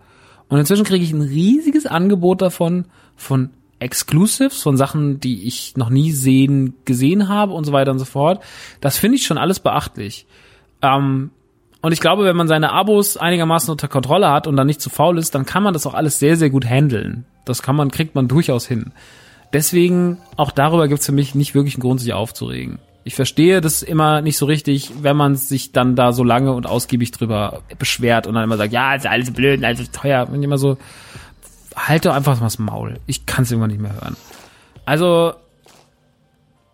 Und 0.48 0.58
inzwischen 0.58 0.84
kriege 0.84 1.04
ich 1.04 1.12
ein 1.12 1.20
riesiges 1.20 1.86
Angebot 1.86 2.42
davon, 2.42 2.86
von 3.16 3.50
Exclusives, 3.78 4.62
von 4.62 4.76
Sachen, 4.76 5.20
die 5.20 5.46
ich 5.46 5.76
noch 5.76 5.90
nie 5.90 6.12
sehen, 6.12 6.74
gesehen 6.84 7.28
habe 7.28 7.52
und 7.52 7.64
so 7.64 7.72
weiter 7.72 7.90
und 7.90 7.98
so 7.98 8.04
fort. 8.04 8.42
Das 8.80 8.98
finde 8.98 9.16
ich 9.16 9.26
schon 9.26 9.38
alles 9.38 9.60
beachtlich. 9.60 10.26
Ähm, 10.82 11.30
und 11.82 11.92
ich 11.92 12.00
glaube, 12.00 12.24
wenn 12.24 12.36
man 12.36 12.48
seine 12.48 12.72
Abos 12.72 13.16
einigermaßen 13.16 13.70
unter 13.70 13.88
Kontrolle 13.88 14.30
hat 14.30 14.46
und 14.46 14.56
dann 14.56 14.66
nicht 14.66 14.82
zu 14.82 14.90
faul 14.90 15.18
ist, 15.18 15.34
dann 15.34 15.46
kann 15.46 15.62
man 15.62 15.72
das 15.72 15.86
auch 15.86 15.94
alles 15.94 16.18
sehr, 16.18 16.36
sehr 16.36 16.50
gut 16.50 16.66
handeln. 16.66 17.24
Das 17.46 17.62
kann 17.62 17.74
man, 17.74 17.90
kriegt 17.90 18.14
man 18.14 18.28
durchaus 18.28 18.66
hin. 18.66 18.92
Deswegen, 19.52 20.18
auch 20.36 20.52
darüber 20.52 20.88
gibt's 20.88 21.06
für 21.06 21.12
mich 21.12 21.34
nicht 21.34 21.54
wirklich 21.54 21.74
einen 21.74 21.82
Grund, 21.82 22.00
sich 22.00 22.12
aufzuregen. 22.12 22.78
Ich 23.02 23.14
verstehe 23.14 23.60
das 23.60 23.82
immer 23.82 24.20
nicht 24.20 24.36
so 24.36 24.46
richtig, 24.46 24.90
wenn 25.02 25.16
man 25.16 25.34
sich 25.34 25.72
dann 25.72 25.96
da 25.96 26.12
so 26.12 26.22
lange 26.22 26.52
und 26.52 26.66
ausgiebig 26.66 27.10
drüber 27.10 27.62
beschwert 27.78 28.26
und 28.26 28.34
dann 28.34 28.44
immer 28.44 28.56
sagt, 28.56 28.72
ja, 28.72 28.94
ist 28.94 29.06
alles 29.06 29.32
blöd, 29.32 29.64
alles 29.64 29.90
teuer. 29.90 30.28
Und 30.28 30.42
immer 30.42 30.58
so, 30.58 30.76
halt 31.74 32.04
doch 32.04 32.14
einfach 32.14 32.38
mal 32.38 32.46
das 32.46 32.58
Maul. 32.58 33.00
Ich 33.06 33.26
kann 33.26 33.44
es 33.44 33.50
irgendwann 33.50 33.70
nicht 33.70 33.80
mehr 33.80 33.94
hören. 33.94 34.16
Also, 34.84 35.34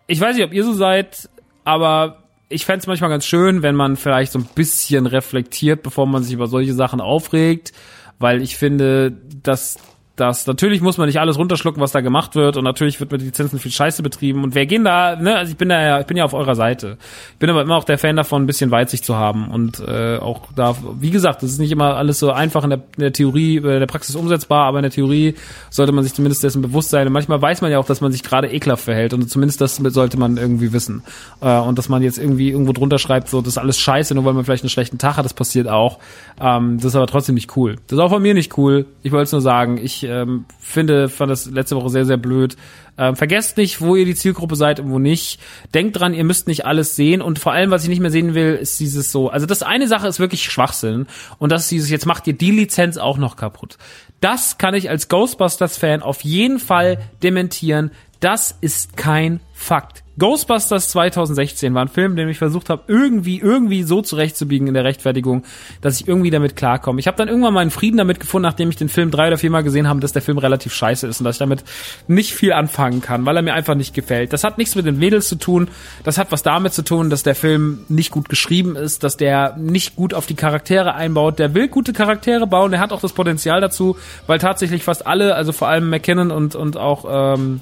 ich 0.05 0.19
weiß 0.19 0.35
nicht, 0.35 0.45
ob 0.45 0.53
ihr 0.53 0.63
so 0.63 0.73
seid, 0.73 1.29
aber 1.63 2.23
ich 2.49 2.65
fände 2.65 2.79
es 2.79 2.87
manchmal 2.87 3.09
ganz 3.09 3.25
schön, 3.25 3.61
wenn 3.61 3.75
man 3.75 3.97
vielleicht 3.97 4.31
so 4.31 4.39
ein 4.39 4.47
bisschen 4.55 5.05
reflektiert, 5.05 5.83
bevor 5.83 6.07
man 6.07 6.23
sich 6.23 6.33
über 6.33 6.47
solche 6.47 6.73
Sachen 6.73 7.01
aufregt, 7.01 7.73
weil 8.19 8.41
ich 8.41 8.57
finde, 8.57 9.11
dass 9.43 9.77
dass 10.17 10.45
natürlich 10.47 10.81
muss 10.81 10.97
man 10.97 11.07
nicht 11.07 11.19
alles 11.19 11.37
runterschlucken, 11.37 11.81
was 11.81 11.91
da 11.91 12.01
gemacht 12.01 12.35
wird 12.35 12.57
und 12.57 12.63
natürlich 12.63 12.99
wird 12.99 13.11
mit 13.11 13.21
Lizenzen 13.21 13.59
viel 13.59 13.71
Scheiße 13.71 14.03
betrieben 14.03 14.43
und 14.43 14.55
wer 14.55 14.65
gehen 14.65 14.83
da, 14.83 15.15
ne, 15.15 15.37
also 15.37 15.51
ich 15.51 15.57
bin 15.57 15.69
da 15.69 15.81
ja, 15.81 15.99
ich 15.99 16.05
bin 16.05 16.17
ja 16.17 16.25
auf 16.25 16.33
eurer 16.33 16.55
Seite. 16.55 16.97
Ich 17.33 17.37
bin 17.37 17.49
aber 17.49 17.61
immer 17.61 17.77
auch 17.77 17.83
der 17.83 17.97
Fan 17.97 18.15
davon, 18.15 18.43
ein 18.43 18.47
bisschen 18.47 18.71
Weitsicht 18.71 19.05
zu 19.05 19.15
haben 19.15 19.49
und 19.49 19.79
äh, 19.79 20.17
auch 20.17 20.47
da, 20.55 20.75
wie 20.99 21.11
gesagt, 21.11 21.43
das 21.43 21.51
ist 21.51 21.59
nicht 21.59 21.71
immer 21.71 21.95
alles 21.95 22.19
so 22.19 22.31
einfach 22.31 22.63
in 22.63 22.71
der, 22.71 22.79
in 22.97 23.01
der 23.01 23.13
Theorie, 23.13 23.57
äh, 23.57 23.73
in 23.75 23.79
der 23.79 23.87
Praxis 23.87 24.15
umsetzbar, 24.15 24.65
aber 24.65 24.79
in 24.79 24.83
der 24.83 24.91
Theorie 24.91 25.35
sollte 25.69 25.91
man 25.91 26.03
sich 26.03 26.13
zumindest 26.13 26.43
dessen 26.43 26.61
bewusst 26.61 26.89
sein 26.89 27.07
und 27.07 27.13
manchmal 27.13 27.41
weiß 27.41 27.61
man 27.61 27.71
ja 27.71 27.79
auch, 27.79 27.85
dass 27.85 28.01
man 28.01 28.11
sich 28.11 28.23
gerade 28.23 28.51
ekelhaft 28.51 28.83
verhält 28.83 29.13
und 29.13 29.29
zumindest 29.29 29.61
das 29.61 29.75
sollte 29.77 30.17
man 30.17 30.37
irgendwie 30.37 30.73
wissen 30.73 31.03
äh, 31.41 31.57
und 31.59 31.77
dass 31.77 31.89
man 31.89 32.01
jetzt 32.01 32.17
irgendwie 32.17 32.49
irgendwo 32.49 32.73
drunter 32.73 32.97
schreibt, 32.97 33.29
so, 33.29 33.41
das 33.41 33.53
ist 33.53 33.57
alles 33.57 33.79
Scheiße, 33.79 34.15
nur 34.15 34.25
weil 34.25 34.33
man 34.33 34.45
vielleicht 34.45 34.63
einen 34.63 34.69
schlechten 34.69 34.97
Tag 34.97 35.17
hat, 35.17 35.25
das 35.25 35.33
passiert 35.33 35.67
auch. 35.67 35.99
Ähm, 36.39 36.77
das 36.77 36.85
ist 36.85 36.95
aber 36.95 37.07
trotzdem 37.07 37.35
nicht 37.35 37.55
cool. 37.55 37.75
Das 37.87 37.97
ist 37.97 38.03
auch 38.03 38.09
von 38.09 38.21
mir 38.21 38.33
nicht 38.33 38.57
cool. 38.57 38.85
Ich 39.03 39.11
wollte 39.11 39.23
es 39.23 39.31
nur 39.31 39.41
sagen, 39.41 39.77
ich 39.77 40.06
ähm, 40.07 40.45
finde, 40.59 41.09
fand 41.09 41.31
das 41.31 41.45
letzte 41.45 41.75
Woche 41.75 41.89
sehr, 41.89 42.05
sehr 42.05 42.17
blöd. 42.17 42.55
Ähm, 42.97 43.15
vergesst 43.15 43.57
nicht, 43.57 43.79
wo 43.79 43.95
ihr 43.95 44.05
die 44.05 44.15
Zielgruppe 44.15 44.55
seid 44.55 44.79
und 44.79 44.89
wo 44.89 44.97
nicht. 44.97 45.39
Denkt 45.73 45.99
dran, 45.99 46.13
ihr 46.13 46.23
müsst 46.23 46.47
nicht 46.47 46.65
alles 46.65 46.95
sehen. 46.95 47.21
Und 47.21 47.37
vor 47.37 47.51
allem, 47.51 47.69
was 47.69 47.83
ich 47.83 47.89
nicht 47.89 47.99
mehr 47.99 48.11
sehen 48.11 48.33
will, 48.33 48.55
ist 48.55 48.79
dieses 48.79 49.11
so. 49.11 49.29
Also 49.29 49.45
das 49.45 49.61
eine 49.61 49.87
Sache 49.87 50.07
ist 50.07 50.19
wirklich 50.19 50.43
Schwachsinn. 50.43 51.05
Und 51.37 51.51
das 51.51 51.63
ist 51.63 51.71
dieses, 51.71 51.89
jetzt 51.89 52.05
macht 52.05 52.25
ihr 52.27 52.33
die 52.33 52.51
Lizenz 52.51 52.97
auch 52.97 53.17
noch 53.17 53.35
kaputt. 53.35 53.77
Das 54.19 54.57
kann 54.57 54.73
ich 54.73 54.89
als 54.89 55.09
Ghostbusters-Fan 55.09 56.01
auf 56.01 56.21
jeden 56.21 56.59
Fall 56.59 56.97
dementieren. 57.21 57.91
Das 58.19 58.57
ist 58.61 58.97
kein 58.97 59.39
Fakt. 59.53 60.03
Ghostbusters 60.19 60.89
2016 60.89 61.75
war 61.75 61.83
ein 61.83 61.89
Film, 61.89 62.15
den 62.15 62.27
ich 62.27 62.39
versucht 62.39 62.69
habe, 62.69 62.83
irgendwie, 62.87 63.39
irgendwie 63.39 63.83
so 63.83 64.01
zurechtzubiegen 64.01 64.67
in 64.67 64.73
der 64.73 64.83
Rechtfertigung, 64.83 65.43
dass 65.81 66.01
ich 66.01 66.07
irgendwie 66.07 66.31
damit 66.31 66.55
klarkomme. 66.55 66.99
Ich 66.99 67.05
habe 67.05 67.17
dann 67.17 67.27
irgendwann 67.27 67.53
meinen 67.53 67.69
Frieden 67.69 67.97
damit 67.97 68.19
gefunden, 68.19 68.47
nachdem 68.47 68.69
ich 68.69 68.77
den 68.77 68.89
Film 68.89 69.11
drei 69.11 69.27
oder 69.27 69.37
viermal 69.37 69.63
gesehen 69.63 69.87
habe, 69.87 69.99
dass 69.99 70.13
der 70.13 70.23
Film 70.23 70.39
relativ 70.39 70.73
scheiße 70.73 71.05
ist 71.05 71.21
und 71.21 71.25
dass 71.25 71.35
ich 71.35 71.39
damit 71.39 71.63
nicht 72.07 72.33
viel 72.33 72.51
anfangen 72.51 73.01
kann, 73.01 73.27
weil 73.27 73.35
er 73.35 73.43
mir 73.43 73.53
einfach 73.53 73.75
nicht 73.75 73.93
gefällt. 73.93 74.33
Das 74.33 74.43
hat 74.43 74.57
nichts 74.57 74.73
mit 74.73 74.87
den 74.87 74.97
Mädels 74.97 75.29
zu 75.29 75.35
tun. 75.35 75.69
Das 76.03 76.17
hat 76.17 76.31
was 76.31 76.41
damit 76.41 76.73
zu 76.73 76.83
tun, 76.83 77.11
dass 77.11 77.21
der 77.21 77.35
Film 77.35 77.85
nicht 77.87 78.09
gut 78.09 78.27
geschrieben 78.27 78.75
ist, 78.75 79.03
dass 79.03 79.17
der 79.17 79.55
nicht 79.57 79.95
gut 79.95 80.15
auf 80.15 80.25
die 80.25 80.35
Charaktere 80.35 80.95
einbaut. 80.95 81.37
Der 81.37 81.53
will 81.53 81.67
gute 81.67 81.93
Charaktere 81.93 82.47
bauen, 82.47 82.71
der 82.71 82.79
hat 82.79 82.91
auch 82.91 83.01
das 83.01 83.13
Potenzial 83.13 83.61
dazu, 83.61 83.97
weil 84.25 84.39
tatsächlich 84.39 84.83
fast 84.83 85.05
alle, 85.05 85.35
also 85.35 85.51
vor 85.51 85.67
allem 85.67 85.91
McKinnon 85.91 86.31
und, 86.31 86.55
und 86.55 86.75
auch 86.75 87.35
ähm, 87.35 87.61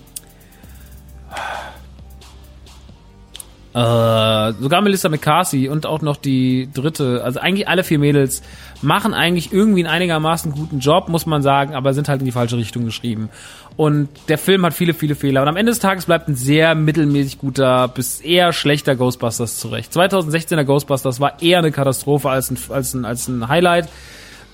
äh, 3.75 4.53
sogar 4.53 4.81
Melissa 4.81 5.09
McCarthy 5.09 5.67
und 5.67 5.85
auch 5.85 6.01
noch 6.01 6.15
die 6.15 6.69
dritte, 6.73 7.21
also 7.25 7.41
eigentlich 7.41 7.67
alle 7.67 7.83
vier 7.83 7.99
Mädels 7.99 8.41
machen 8.81 9.13
eigentlich 9.13 9.51
irgendwie 9.51 9.81
einen 9.81 9.93
einigermaßen 9.93 10.53
guten 10.53 10.79
Job, 10.79 11.09
muss 11.09 11.25
man 11.25 11.41
sagen, 11.41 11.75
aber 11.75 11.93
sind 11.93 12.07
halt 12.07 12.21
in 12.21 12.25
die 12.25 12.31
falsche 12.31 12.55
Richtung 12.55 12.85
geschrieben. 12.85 13.29
Und 13.75 14.07
der 14.29 14.37
Film 14.37 14.65
hat 14.65 14.73
viele, 14.73 14.93
viele 14.93 15.15
Fehler. 15.15 15.41
Und 15.41 15.49
am 15.49 15.57
Ende 15.57 15.73
des 15.73 15.79
Tages 15.79 16.05
bleibt 16.05 16.29
ein 16.29 16.35
sehr 16.35 16.73
mittelmäßig 16.73 17.37
guter 17.37 17.89
bis 17.89 18.21
eher 18.21 18.53
schlechter 18.53 18.95
Ghostbusters 18.95 19.59
zurecht. 19.59 19.91
2016er 19.91 20.63
Ghostbusters 20.63 21.19
war 21.19 21.41
eher 21.41 21.57
eine 21.57 21.73
Katastrophe 21.73 22.29
als 22.29 22.51
ein, 22.51 22.57
als 22.69 22.93
ein, 22.93 23.03
als 23.03 23.27
ein 23.27 23.49
Highlight. 23.49 23.89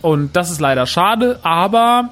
Und 0.01 0.35
das 0.35 0.49
ist 0.49 0.59
leider 0.59 0.87
schade, 0.87 1.39
aber 1.43 2.09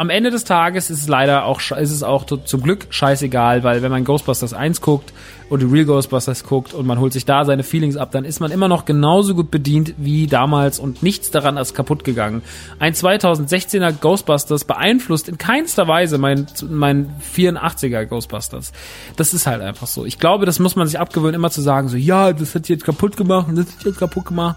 am 0.00 0.08
Ende 0.08 0.30
des 0.30 0.44
Tages 0.44 0.88
ist 0.88 1.02
es 1.02 1.08
leider 1.08 1.44
auch, 1.44 1.60
ist 1.60 1.90
es 1.90 2.02
auch 2.02 2.24
zum 2.24 2.62
Glück 2.62 2.86
scheißegal, 2.88 3.64
weil 3.64 3.82
wenn 3.82 3.90
man 3.90 4.02
Ghostbusters 4.02 4.54
1 4.54 4.80
guckt 4.80 5.12
und 5.50 5.60
die 5.60 5.66
Real 5.66 5.84
Ghostbusters 5.84 6.44
guckt 6.44 6.72
und 6.72 6.86
man 6.86 6.98
holt 6.98 7.12
sich 7.12 7.26
da 7.26 7.44
seine 7.44 7.62
Feelings 7.64 7.98
ab, 7.98 8.10
dann 8.10 8.24
ist 8.24 8.40
man 8.40 8.50
immer 8.50 8.66
noch 8.66 8.86
genauso 8.86 9.34
gut 9.34 9.50
bedient 9.50 9.92
wie 9.98 10.26
damals 10.26 10.78
und 10.78 11.02
nichts 11.02 11.30
daran 11.30 11.58
ist 11.58 11.74
kaputt 11.74 12.02
gegangen. 12.02 12.40
Ein 12.78 12.94
2016er 12.94 13.92
Ghostbusters 13.92 14.64
beeinflusst 14.64 15.28
in 15.28 15.36
keinster 15.36 15.86
Weise 15.86 16.16
mein, 16.16 16.46
mein 16.70 17.10
84er 17.34 18.06
Ghostbusters. 18.06 18.72
Das 19.16 19.34
ist 19.34 19.46
halt 19.46 19.60
einfach 19.60 19.86
so. 19.86 20.06
Ich 20.06 20.18
glaube, 20.18 20.46
das 20.46 20.60
muss 20.60 20.76
man 20.76 20.86
sich 20.86 20.98
abgewöhnen, 20.98 21.34
immer 21.34 21.50
zu 21.50 21.60
sagen, 21.60 21.90
so, 21.90 21.98
ja, 21.98 22.32
das 22.32 22.54
hat 22.54 22.70
jetzt 22.70 22.86
kaputt 22.86 23.18
gemacht 23.18 23.48
und 23.48 23.56
das 23.56 23.66
hat 23.66 23.84
jetzt 23.84 23.98
kaputt 23.98 24.24
gemacht. 24.24 24.56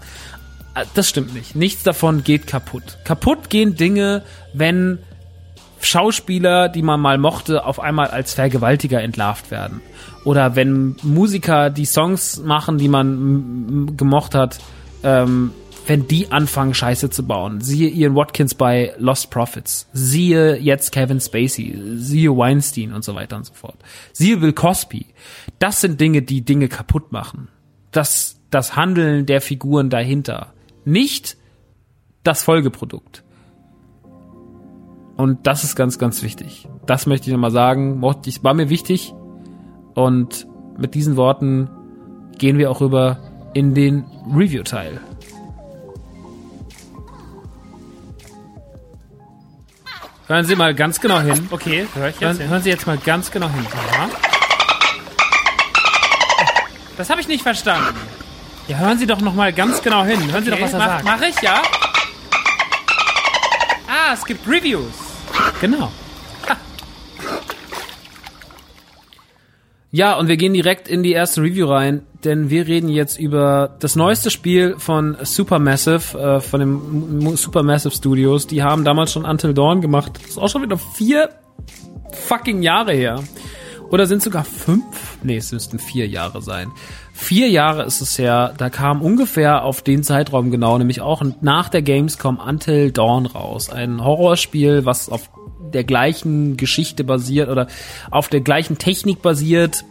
Ah, 0.72 0.84
das 0.94 1.06
stimmt 1.06 1.34
nicht. 1.34 1.54
Nichts 1.54 1.82
davon 1.82 2.24
geht 2.24 2.46
kaputt. 2.46 2.96
Kaputt 3.04 3.50
gehen 3.50 3.76
Dinge, 3.76 4.22
wenn 4.54 5.00
Schauspieler, 5.84 6.68
die 6.68 6.82
man 6.82 7.00
mal 7.00 7.18
mochte, 7.18 7.64
auf 7.64 7.80
einmal 7.80 8.08
als 8.08 8.34
Vergewaltiger 8.34 9.02
entlarvt 9.02 9.50
werden. 9.50 9.80
Oder 10.24 10.56
wenn 10.56 10.96
Musiker 11.02 11.70
die 11.70 11.84
Songs 11.84 12.42
machen, 12.42 12.78
die 12.78 12.88
man 12.88 13.96
gemocht 13.96 14.34
hat, 14.34 14.58
ähm, 15.02 15.52
wenn 15.86 16.08
die 16.08 16.32
anfangen, 16.32 16.74
Scheiße 16.74 17.10
zu 17.10 17.26
bauen. 17.26 17.60
Siehe 17.60 17.90
Ian 17.90 18.14
Watkins 18.14 18.54
bei 18.54 18.94
Lost 18.98 19.30
Profits. 19.30 19.86
Siehe 19.92 20.56
jetzt 20.56 20.92
Kevin 20.92 21.20
Spacey. 21.20 21.78
Siehe 21.96 22.34
Weinstein 22.36 22.92
und 22.92 23.04
so 23.04 23.14
weiter 23.14 23.36
und 23.36 23.44
so 23.44 23.52
fort. 23.52 23.76
Siehe 24.12 24.38
Bill 24.38 24.52
Cosby. 24.52 25.06
Das 25.58 25.80
sind 25.80 26.00
Dinge, 26.00 26.22
die 26.22 26.42
Dinge 26.42 26.68
kaputt 26.68 27.12
machen. 27.12 27.48
Das, 27.90 28.40
das 28.50 28.76
Handeln 28.76 29.26
der 29.26 29.40
Figuren 29.40 29.90
dahinter. 29.90 30.54
Nicht 30.84 31.36
das 32.22 32.42
Folgeprodukt. 32.42 33.22
Und 35.16 35.46
das 35.46 35.64
ist 35.64 35.76
ganz, 35.76 35.98
ganz 35.98 36.22
wichtig. 36.22 36.68
Das 36.86 37.06
möchte 37.06 37.28
ich 37.28 37.32
nochmal 37.32 37.50
sagen. 37.50 38.02
War 38.02 38.54
mir 38.54 38.68
wichtig. 38.68 39.14
Und 39.94 40.46
mit 40.76 40.94
diesen 40.94 41.16
Worten 41.16 41.70
gehen 42.38 42.58
wir 42.58 42.70
auch 42.70 42.80
rüber 42.80 43.18
in 43.54 43.74
den 43.74 44.04
Review-Teil. 44.34 45.00
Hören 50.26 50.44
Sie 50.46 50.56
mal 50.56 50.74
ganz 50.74 51.00
genau 51.00 51.20
hin. 51.20 51.48
Okay, 51.50 51.86
hör 51.94 52.08
ich 52.08 52.18
jetzt 52.18 52.38
hören, 52.40 52.50
hören 52.50 52.62
Sie 52.62 52.70
jetzt 52.70 52.86
mal 52.86 52.96
ganz 52.96 53.30
genau 53.30 53.48
hin. 53.48 53.66
Ja. 53.92 54.08
Das 56.96 57.10
habe 57.10 57.20
ich 57.20 57.28
nicht 57.28 57.42
verstanden. 57.42 57.94
Ja, 58.66 58.78
hören 58.78 58.98
Sie 58.98 59.06
doch 59.06 59.20
noch 59.20 59.34
mal 59.34 59.52
ganz 59.52 59.82
genau 59.82 60.02
hin. 60.04 60.32
Hören 60.32 60.44
Sie 60.44 60.50
doch, 60.50 60.60
was 60.60 60.72
er 60.72 60.78
mach, 60.78 60.86
sagt. 60.86 61.04
Mach 61.04 61.20
ich, 61.20 61.40
ja? 61.42 61.60
Ah, 63.86 64.14
es 64.14 64.24
gibt 64.24 64.48
Reviews. 64.48 65.03
Genau. 65.60 65.90
Ja, 69.94 70.18
und 70.18 70.26
wir 70.26 70.36
gehen 70.36 70.54
direkt 70.54 70.88
in 70.88 71.04
die 71.04 71.12
erste 71.12 71.40
Review 71.40 71.66
rein, 71.66 72.02
denn 72.24 72.50
wir 72.50 72.66
reden 72.66 72.88
jetzt 72.88 73.16
über 73.16 73.76
das 73.78 73.94
neueste 73.94 74.28
Spiel 74.28 74.74
von 74.76 75.16
Supermassive, 75.22 76.18
äh, 76.18 76.40
von 76.40 76.58
den 76.58 77.36
Supermassive 77.36 77.94
Studios. 77.94 78.48
Die 78.48 78.64
haben 78.64 78.84
damals 78.84 79.12
schon 79.12 79.24
Until 79.24 79.54
Dawn 79.54 79.80
gemacht. 79.80 80.14
Das 80.20 80.30
ist 80.30 80.38
auch 80.38 80.48
schon 80.48 80.62
wieder 80.62 80.78
vier 80.78 81.28
fucking 82.10 82.62
Jahre 82.62 82.92
her. 82.92 83.22
Oder 83.88 84.06
sind 84.06 84.20
sogar 84.20 84.42
fünf? 84.42 85.18
Nee, 85.22 85.36
es 85.36 85.52
müssten 85.52 85.78
vier 85.78 86.08
Jahre 86.08 86.42
sein. 86.42 86.72
Vier 87.12 87.48
Jahre 87.48 87.84
ist 87.84 88.00
es 88.00 88.18
her, 88.18 88.52
da 88.58 88.70
kam 88.70 89.00
ungefähr 89.00 89.62
auf 89.62 89.82
den 89.82 90.02
Zeitraum 90.02 90.50
genau, 90.50 90.76
nämlich 90.76 91.02
auch 91.02 91.22
nach 91.40 91.68
der 91.68 91.82
Gamescom 91.82 92.40
Until 92.44 92.90
Dawn 92.90 93.26
raus. 93.26 93.70
Ein 93.70 94.02
Horrorspiel, 94.02 94.84
was 94.84 95.08
auf 95.08 95.30
der 95.74 95.84
gleichen 95.84 96.56
Geschichte 96.56 97.04
basiert 97.04 97.48
oder 97.48 97.66
auf 98.10 98.28
der 98.28 98.40
gleichen 98.40 98.78
Technik 98.78 99.20
basiert 99.20 99.84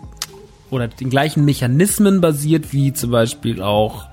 oder 0.69 0.88
den 0.88 1.09
gleichen 1.09 1.45
Mechanismen 1.45 2.21
basiert, 2.21 2.73
wie 2.73 2.93
zum 2.93 3.11
Beispiel 3.11 3.61
auch 3.61 4.05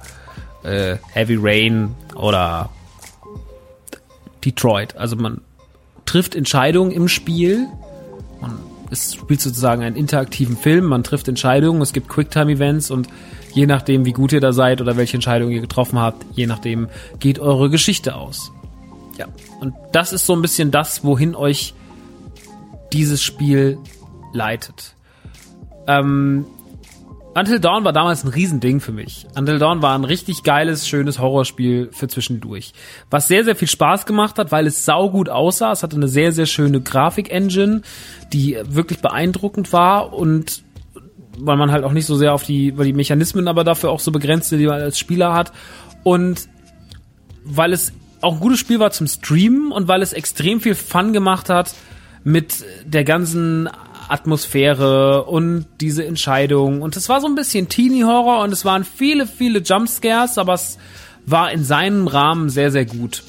äh, 0.63 0.97
Heavy 1.13 1.39
Rain 1.41 1.95
oder 2.15 2.71
Detroit. 4.45 4.97
Also 4.97 5.17
man 5.17 5.41
trifft 6.05 6.35
Entscheidungen 6.35 6.91
im 6.91 7.09
Spiel. 7.09 7.67
Man 8.41 8.59
es 8.91 9.15
spielt 9.15 9.41
sozusagen 9.41 9.83
einen 9.83 9.97
interaktiven 9.97 10.57
Film. 10.57 10.87
Man 10.87 11.05
trifft 11.05 11.29
Entscheidungen. 11.29 11.81
Es 11.81 11.93
gibt 11.93 12.09
Quicktime-Events 12.09 12.91
und 12.91 13.09
je 13.53 13.67
nachdem, 13.67 14.05
wie 14.05 14.13
gut 14.13 14.33
ihr 14.33 14.41
da 14.41 14.53
seid 14.53 14.81
oder 14.81 14.97
welche 14.97 15.17
Entscheidungen 15.17 15.53
ihr 15.53 15.61
getroffen 15.61 15.99
habt, 15.99 16.27
je 16.33 16.47
nachdem 16.47 16.89
geht 17.21 17.39
eure 17.39 17.71
Geschichte 17.71 18.17
aus. 18.17 18.53
Ja. 19.21 19.27
Und 19.61 19.75
das 19.93 20.15
ist 20.15 20.25
so 20.25 20.35
ein 20.35 20.41
bisschen 20.41 20.71
das, 20.71 21.05
wohin 21.05 21.35
euch 21.35 21.75
dieses 22.91 23.23
Spiel 23.23 23.77
leitet. 24.33 24.95
Ähm, 25.87 26.47
Until 27.35 27.61
Dawn 27.61 27.85
war 27.85 27.93
damals 27.93 28.25
ein 28.25 28.29
Riesending 28.29 28.81
für 28.81 28.93
mich. 28.93 29.27
Until 29.37 29.59
Dawn 29.59 29.83
war 29.83 29.95
ein 29.95 30.05
richtig 30.05 30.43
geiles, 30.43 30.89
schönes 30.89 31.19
Horrorspiel 31.19 31.91
für 31.93 32.09
zwischendurch. 32.09 32.73
Was 33.11 33.29
sehr, 33.29 33.45
sehr 33.45 33.57
viel 33.57 33.69
Spaß 33.69 34.07
gemacht 34.07 34.39
hat, 34.39 34.53
weil 34.53 34.67
es 34.67 34.87
saugut 34.87 35.29
aussah. 35.29 35.73
Es 35.73 35.83
hatte 35.83 35.97
eine 35.97 36.09
sehr, 36.09 36.33
sehr 36.33 36.47
schöne 36.47 36.81
Grafik-Engine, 36.81 37.83
die 38.33 38.57
wirklich 38.65 39.01
beeindruckend 39.01 39.75
war 39.75 40.15
und 40.15 40.63
weil 41.39 41.59
man 41.59 41.71
halt 41.71 41.85
auch 41.85 41.93
nicht 41.93 42.07
so 42.07 42.17
sehr 42.17 42.33
auf 42.33 42.45
die, 42.45 42.79
weil 42.79 42.87
die 42.87 42.95
Mechanismen 42.95 43.49
aber 43.49 43.65
dafür 43.65 43.91
auch 43.91 44.01
so 44.01 44.13
begrenzte, 44.13 44.57
die 44.57 44.67
man 44.67 44.81
als 44.81 44.99
Spieler 44.99 45.35
hat. 45.35 45.53
Und 46.05 46.49
weil 47.45 47.75
es 47.75 47.93
auch 48.21 48.35
ein 48.35 48.41
gutes 48.41 48.59
Spiel 48.59 48.79
war 48.79 48.91
zum 48.91 49.07
Streamen 49.07 49.73
und 49.73 49.89
weil 49.89 50.03
es 50.03 50.13
extrem 50.13 50.61
viel 50.61 50.75
Fun 50.75 51.13
gemacht 51.13 51.49
hat 51.49 51.75
mit 52.23 52.65
der 52.85 53.05
ganzen 53.05 53.69
Atmosphäre 54.09 55.25
und 55.25 55.67
diese 55.81 56.05
Entscheidung. 56.05 56.83
Und 56.83 56.97
es 56.97 57.09
war 57.09 57.21
so 57.21 57.29
ein 57.29 57.35
bisschen 57.35 57.69
Teenie-Horror 57.69 58.43
und 58.43 58.53
es 58.53 58.65
waren 58.65 58.85
viele, 58.85 59.27
viele 59.27 59.61
Jumpscares, 59.61 60.37
aber 60.37 60.55
es 60.55 60.79
war 61.27 61.53
in 61.53 61.65
seinem 61.65 62.09
Rahmen 62.09 62.51
sehr, 62.51 62.71
sehr 62.71 62.85
gut. 62.85 63.23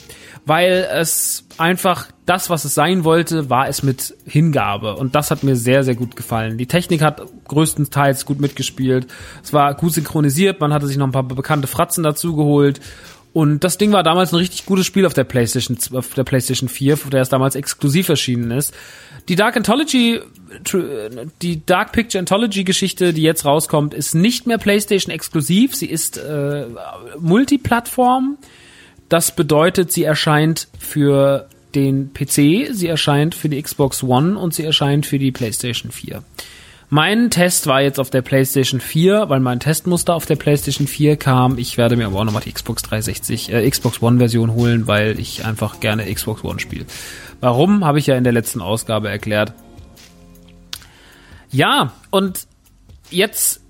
Weil 0.44 0.88
es 0.92 1.46
einfach 1.60 2.08
das, 2.26 2.50
was 2.50 2.66
es 2.66 2.74
sein 2.74 3.04
wollte, 3.04 3.52
war 3.52 3.68
es 3.68 3.84
mit 3.84 4.16
Hingabe. 4.26 4.96
Und 4.96 5.14
das 5.14 5.30
hat 5.30 5.44
mir 5.44 5.56
sehr, 5.56 5.84
sehr 5.84 5.94
gut 5.94 6.16
gefallen. 6.16 6.58
Die 6.58 6.66
Technik 6.66 7.04
hat 7.04 7.22
größtenteils 7.48 8.26
gut 8.26 8.42
mitgespielt. 8.42 9.06
Es 9.44 9.54
war 9.54 9.76
gut 9.76 9.94
synchronisiert. 9.94 10.60
Man 10.60 10.74
hatte 10.74 10.88
sich 10.88 10.98
noch 10.98 11.06
ein 11.06 11.12
paar 11.12 11.24
bekannte 11.24 11.68
Fratzen 11.68 12.04
dazu 12.04 12.36
geholt. 12.36 12.82
Und 13.34 13.64
das 13.64 13.78
Ding 13.78 13.94
war 13.94 14.04
damals 14.04 14.34
ein 14.34 14.38
richtig 14.38 14.66
gutes 14.66 14.86
Spiel 14.86 15.06
auf 15.06 15.14
der 15.14 15.24
PlayStation, 15.24 15.78
auf 15.94 16.14
der 16.14 16.26
PlayStation 16.26 16.68
4, 16.68 16.98
der 17.12 17.22
es 17.22 17.30
damals 17.30 17.56
exklusiv 17.56 18.10
erschienen 18.10 18.52
ist. 18.52 18.74
Die 19.30 19.36
Dark 19.36 19.56
Anthology, 19.56 20.20
die 21.42 21.66
Dark 21.66 21.94
Picture 21.94 22.20
Anthology 22.20 22.66
Geschichte, 22.66 23.14
die 23.14 23.22
jetzt 23.22 23.46
rauskommt, 23.46 23.94
ist 23.94 24.16
nicht 24.16 24.48
mehr 24.48 24.58
PlayStation 24.58 25.14
exklusiv. 25.14 25.76
Sie 25.76 25.86
ist 25.86 26.18
äh, 26.18 26.66
Multiplattform. 27.20 28.38
Das 29.08 29.34
bedeutet, 29.34 29.92
sie 29.92 30.04
erscheint 30.04 30.68
für 30.78 31.48
den 31.74 32.12
PC, 32.14 32.74
sie 32.74 32.88
erscheint 32.88 33.34
für 33.34 33.48
die 33.48 33.62
Xbox 33.62 34.04
One 34.04 34.38
und 34.38 34.54
sie 34.54 34.64
erscheint 34.64 35.06
für 35.06 35.20
die 35.20 35.32
PlayStation 35.32 35.92
4. 35.92 36.22
Mein 36.94 37.30
Test 37.30 37.68
war 37.68 37.82
jetzt 37.82 38.02
auf 38.02 38.10
der 38.10 38.22
PlayStation 38.22 38.82
4, 38.82 39.30
weil 39.30 39.40
mein 39.40 39.62
Testmuster 39.62 40.14
auf 40.14 40.26
der 40.26 40.36
PlayStation 40.36 40.88
4 40.88 41.16
kam. 41.16 41.58
Ich 41.58 41.78
werde 41.78 41.96
mir 41.96 42.06
aber 42.06 42.20
auch 42.20 42.26
nochmal 42.26 42.42
die 42.44 42.52
Xbox 42.52 42.84
360, 42.84 43.54
äh, 43.54 43.70
Xbox 43.70 44.02
One 44.02 44.18
Version 44.18 44.54
holen, 44.54 44.88
weil 44.88 45.18
ich 45.18 45.46
einfach 45.46 45.80
gerne 45.80 46.14
Xbox 46.14 46.44
One 46.44 46.60
spiele. 46.60 46.86
Warum, 47.40 47.86
habe 47.86 47.98
ich 47.98 48.08
ja 48.08 48.18
in 48.18 48.26
der 48.26 48.34
letzten 48.34 48.60
Ausgabe 48.60 49.08
erklärt. 49.08 49.54
Ja, 51.50 51.94
und 52.10 52.46
jetzt 53.10 53.62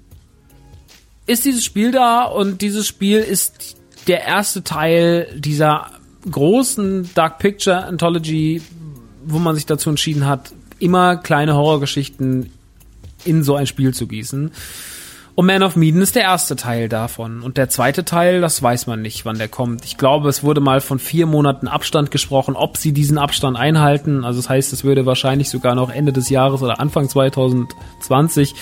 ist 1.28 1.46
dieses 1.46 1.64
Spiel 1.64 1.92
da 1.92 2.24
und 2.24 2.64
dieses 2.64 2.88
Spiel 2.88 3.20
ist 3.20 3.76
der 4.08 4.26
erste 4.26 4.64
Teil 4.64 5.28
dieser 5.38 5.92
großen 6.32 7.12
Dark 7.14 7.38
Picture 7.38 7.86
Anthology, 7.86 8.64
wo 9.24 9.38
man 9.38 9.54
sich 9.54 9.68
dazu 9.68 9.92
entschieden 9.92 10.26
hat, 10.26 10.54
immer 10.80 11.18
kleine 11.18 11.54
Horrorgeschichten 11.54 12.52
in 13.26 13.44
so 13.44 13.56
ein 13.56 13.68
Spiel 13.68 13.94
zu 13.94 14.08
gießen. 14.08 14.52
Und 15.34 15.46
Man 15.46 15.64
of 15.64 15.76
Medan 15.76 16.02
ist 16.02 16.16
der 16.16 16.24
erste 16.24 16.56
Teil 16.56 16.90
davon. 16.90 17.42
Und 17.42 17.58
der 17.58 17.70
zweite 17.70 18.04
Teil, 18.04 18.42
das 18.42 18.62
weiß 18.62 18.88
man 18.88 19.02
nicht, 19.02 19.26
wann 19.26 19.38
der 19.38 19.48
kommt. 19.48 19.86
Ich 19.86 19.98
glaube, 19.98 20.28
es 20.30 20.44
wurde 20.44 20.60
mal 20.60 20.82
von 20.82 21.00
vier 21.00 21.26
Monaten 21.26 21.68
Abstand 21.68 22.12
gesprochen, 22.12 22.56
ob 22.56 22.78
sie 22.78 22.92
diesen 22.92 23.18
Abstand 23.18 23.58
einhalten. 23.58 24.26
Also 24.26 24.40
das 24.40 24.50
heißt, 24.50 24.74
es 24.74 24.84
würde 24.84 25.06
wahrscheinlich 25.06 25.50
sogar 25.50 25.74
noch 25.74 25.90
Ende 25.90 26.12
des 26.12 26.30
Jahres 26.30 26.62
oder 26.62 26.80
Anfang 26.80 27.08
2020 27.08 28.56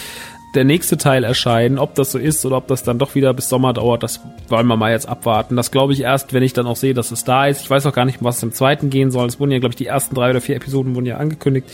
der 0.56 0.64
nächste 0.64 0.98
Teil 0.98 1.24
erscheinen. 1.24 1.80
Ob 1.80 1.96
das 1.96 2.12
so 2.12 2.20
ist 2.20 2.46
oder 2.46 2.58
ob 2.58 2.68
das 2.68 2.84
dann 2.84 3.00
doch 3.00 3.16
wieder 3.16 3.34
bis 3.34 3.50
Sommer 3.50 3.74
dauert, 3.74 4.04
das 4.04 4.22
wollen 4.48 4.68
wir 4.68 4.78
mal 4.78 4.92
jetzt 4.92 5.08
abwarten. 5.08 5.56
Das 5.56 5.72
glaube 5.72 5.94
ich 5.94 6.02
erst, 6.02 6.34
wenn 6.34 6.44
ich 6.44 6.54
dann 6.54 6.68
auch 6.68 6.76
sehe, 6.76 6.94
dass 6.94 7.12
es 7.12 7.24
da 7.24 7.48
ist. 7.48 7.62
Ich 7.62 7.70
weiß 7.70 7.86
auch 7.88 7.94
gar 7.94 8.06
nicht, 8.06 8.24
was 8.24 8.42
im 8.44 8.52
zweiten 8.52 8.90
gehen 8.90 9.12
soll. 9.12 9.28
Es 9.28 9.40
wurden 9.40 9.52
ja, 9.52 9.60
glaube 9.60 9.74
ich, 9.74 9.78
die 9.78 9.88
ersten 9.88 10.16
drei 10.16 10.30
oder 10.30 10.42
vier 10.42 10.56
Episoden 10.56 10.96
wurden 10.96 11.06
ja 11.06 11.18
angekündigt. 11.18 11.68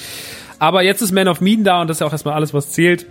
Aber 0.59 0.83
jetzt 0.83 1.01
ist 1.01 1.11
Man 1.11 1.27
of 1.27 1.41
Medan 1.41 1.63
da 1.63 1.81
und 1.81 1.89
das 1.89 1.97
ist 1.97 2.01
ja 2.01 2.07
auch 2.07 2.11
erstmal 2.11 2.35
alles, 2.35 2.53
was 2.53 2.71
zählt. 2.71 3.05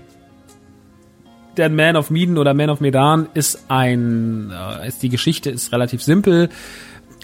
Denn 1.57 1.76
Man 1.76 1.97
of 1.97 2.11
Medan 2.11 2.38
oder 2.38 2.55
Man 2.55 2.70
of 2.70 2.80
Medan 2.80 3.28
ist 3.34 3.64
ein, 3.68 4.51
äh, 4.51 4.88
ist 4.88 5.03
die 5.03 5.09
Geschichte 5.09 5.51
ist 5.51 5.72
relativ 5.72 6.03
simpel. 6.03 6.49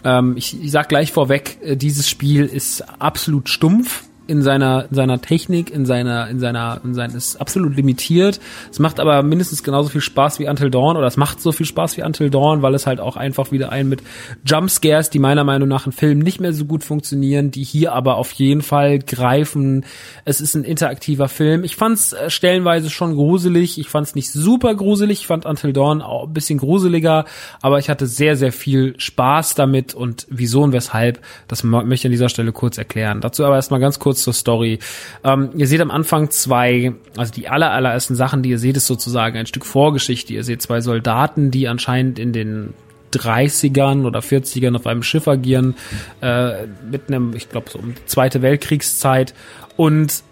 Ähm, 0.05 0.37
ich, 0.37 0.63
ich 0.63 0.71
sag 0.71 0.89
gleich 0.89 1.13
vorweg, 1.13 1.59
äh, 1.63 1.77
dieses 1.77 2.09
Spiel 2.09 2.47
ist 2.47 2.83
absolut 3.01 3.49
stumpf 3.49 4.05
in 4.31 4.43
seiner, 4.43 4.87
in 4.89 4.95
seiner 4.95 5.21
Technik, 5.21 5.71
in 5.71 5.85
seiner, 5.85 6.29
in 6.29 6.39
seiner, 6.39 6.81
in 6.85 6.95
sein, 6.95 7.11
ist 7.11 7.41
absolut 7.41 7.75
limitiert. 7.75 8.39
Es 8.71 8.79
macht 8.79 9.01
aber 9.01 9.25
mindestens 9.25 9.65
genauso 9.65 9.89
viel 9.89 10.01
Spaß 10.01 10.39
wie 10.39 10.49
Until 10.49 10.71
Dawn 10.71 10.97
oder 10.97 11.09
es 11.09 11.17
macht 11.17 11.41
so 11.41 11.51
viel 11.51 11.67
Spaß 11.67 11.97
wie 11.97 12.05
Until 12.05 12.31
Dawn, 12.31 12.63
weil 12.63 12.77
es 12.77 12.87
halt 12.87 13.01
auch 13.01 13.17
einfach 13.17 13.51
wieder 13.51 13.73
ein 13.73 13.89
mit 13.89 14.05
Jumpscares, 14.47 15.11
die 15.11 15.19
meiner 15.19 15.43
Meinung 15.43 15.69
nach 15.69 15.85
in 15.87 15.91
Filmen 15.91 16.23
nicht 16.23 16.41
mehr 16.41 16.53
so 16.53 16.65
gut 16.65 16.85
funktionieren, 16.85 17.51
die 17.51 17.65
hier 17.65 17.93
aber 17.93 18.19
auf 18.19 18.31
jeden 18.33 18.63
Fall 18.63 19.01
greifen. 19.01 19.85
Es 20.25 20.41
ist 20.41 20.55
ein 20.55 20.63
interaktiver 20.63 21.29
Film. 21.29 21.65
Ich 21.65 21.75
fand's 21.75 22.13
äh, 22.13 22.31
stellenweise 22.31 22.89
schon 22.89 23.17
gruselig. 23.17 23.81
Ich 23.81 23.89
fand's 23.89 24.15
nicht 24.15 24.31
super 24.31 24.77
gruselig. 24.77 25.23
Ich 25.23 25.27
fand 25.27 25.45
Until 25.45 25.73
Dawn 25.73 26.03
auch 26.03 26.29
ein 26.29 26.33
bisschen 26.33 26.61
gruseliger, 26.61 27.25
aber 27.63 27.81
ich 27.81 27.91
hatte 27.91 28.07
sehr, 28.07 28.37
sehr 28.37 28.53
viel 28.53 28.95
Spaß 28.97 29.57
damit 29.57 29.93
und 29.93 30.29
wieso 30.31 30.63
und 30.63 30.73
weshalb, 30.73 31.19
das 31.49 31.65
möchte 31.65 31.95
ich 31.95 32.05
an 32.05 32.13
dieser 32.13 32.29
Stelle 32.29 32.53
kurz 32.53 32.79
erklären. 32.79 33.21
Dazu 33.21 33.45
aber 33.45 33.57
erstmal 33.57 33.81
ganz 33.81 33.99
kurz 33.99 34.20
zur 34.23 34.33
Story. 34.33 34.79
Ähm, 35.25 35.51
ihr 35.57 35.67
seht 35.67 35.81
am 35.81 35.91
Anfang 35.91 36.31
zwei, 36.31 36.93
also 37.17 37.33
die 37.33 37.49
aller, 37.49 37.71
allerersten 37.73 38.15
Sachen, 38.15 38.43
die 38.43 38.51
ihr 38.51 38.59
seht, 38.59 38.77
ist 38.77 38.87
sozusagen 38.87 39.37
ein 39.37 39.47
Stück 39.47 39.67
Vorgeschichte. 39.67 40.33
Ihr 40.33 40.45
seht 40.45 40.63
zwei 40.63 40.81
Soldaten, 40.81 41.51
die 41.51 41.69
anscheinend 41.69 42.19
in 42.19 42.33
den 42.33 42.75
30ern 43.13 44.05
oder 44.05 44.21
40ern 44.21 44.77
auf 44.77 44.87
einem 44.87 45.03
Schiff 45.03 45.27
agieren, 45.27 45.75
äh, 46.21 46.67
mit 46.91 47.09
einem, 47.09 47.35
ich 47.35 47.49
glaube, 47.49 47.71
so 47.71 47.79
um 47.79 47.95
die 47.95 48.07
Zweite 48.07 48.43
Weltkriegszeit. 48.43 49.35
Und 49.77 50.23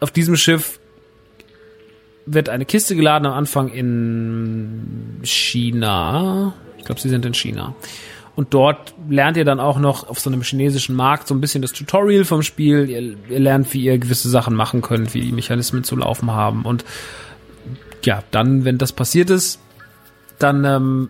auf 0.00 0.10
diesem 0.10 0.36
Schiff 0.36 0.78
wird 2.26 2.48
eine 2.48 2.64
Kiste 2.64 2.94
geladen 2.94 3.26
am 3.26 3.32
Anfang 3.32 3.68
in 3.68 5.20
China. 5.22 6.54
Ich 6.76 6.84
glaube, 6.84 7.00
sie 7.00 7.08
sind 7.08 7.24
in 7.24 7.34
China. 7.34 7.74
Und 8.38 8.54
dort 8.54 8.94
lernt 9.10 9.36
ihr 9.36 9.44
dann 9.44 9.58
auch 9.58 9.80
noch 9.80 10.08
auf 10.08 10.20
so 10.20 10.30
einem 10.30 10.42
chinesischen 10.42 10.94
Markt 10.94 11.26
so 11.26 11.34
ein 11.34 11.40
bisschen 11.40 11.60
das 11.60 11.72
Tutorial 11.72 12.24
vom 12.24 12.42
Spiel. 12.42 12.88
Ihr, 12.88 13.16
ihr 13.28 13.40
lernt, 13.40 13.74
wie 13.74 13.82
ihr 13.82 13.98
gewisse 13.98 14.30
Sachen 14.30 14.54
machen 14.54 14.80
könnt, 14.80 15.12
wie 15.12 15.22
die 15.22 15.32
Mechanismen 15.32 15.82
zu 15.82 15.96
laufen 15.96 16.30
haben. 16.30 16.64
Und 16.64 16.84
ja, 18.04 18.22
dann, 18.30 18.64
wenn 18.64 18.78
das 18.78 18.92
passiert 18.92 19.30
ist, 19.30 19.58
dann 20.38 20.64
ähm, 20.64 21.08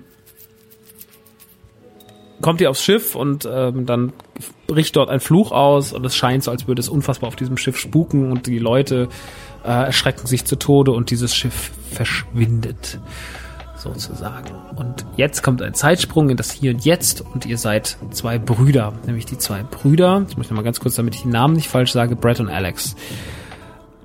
kommt 2.40 2.62
ihr 2.62 2.70
aufs 2.70 2.82
Schiff 2.82 3.14
und 3.14 3.46
ähm, 3.46 3.84
dann 3.84 4.14
bricht 4.66 4.96
dort 4.96 5.10
ein 5.10 5.20
Fluch 5.20 5.52
aus 5.52 5.92
und 5.92 6.06
es 6.06 6.16
scheint 6.16 6.44
so, 6.44 6.50
als 6.50 6.66
würde 6.66 6.80
es 6.80 6.88
unfassbar 6.88 7.28
auf 7.28 7.36
diesem 7.36 7.58
Schiff 7.58 7.76
spuken 7.78 8.32
und 8.32 8.46
die 8.46 8.58
Leute 8.58 9.10
äh, 9.64 9.68
erschrecken 9.68 10.26
sich 10.26 10.46
zu 10.46 10.56
Tode 10.56 10.92
und 10.92 11.10
dieses 11.10 11.36
Schiff 11.36 11.72
verschwindet. 11.92 12.98
Sozusagen. 13.78 14.54
Und 14.76 15.06
jetzt 15.16 15.42
kommt 15.42 15.62
ein 15.62 15.74
Zeitsprung 15.74 16.30
in 16.30 16.36
das 16.36 16.50
Hier 16.50 16.72
und 16.72 16.84
Jetzt 16.84 17.24
und 17.34 17.46
ihr 17.46 17.58
seid 17.58 17.96
zwei 18.10 18.38
Brüder, 18.38 18.92
nämlich 19.06 19.26
die 19.26 19.38
zwei 19.38 19.62
Brüder, 19.62 20.26
ich 20.28 20.36
möchte 20.36 20.54
mal 20.54 20.62
ganz 20.62 20.80
kurz, 20.80 20.96
damit 20.96 21.14
ich 21.14 21.22
die 21.22 21.28
Namen 21.28 21.54
nicht 21.54 21.68
falsch 21.68 21.92
sage, 21.92 22.16
Brett 22.16 22.40
und 22.40 22.48
Alex. 22.48 22.96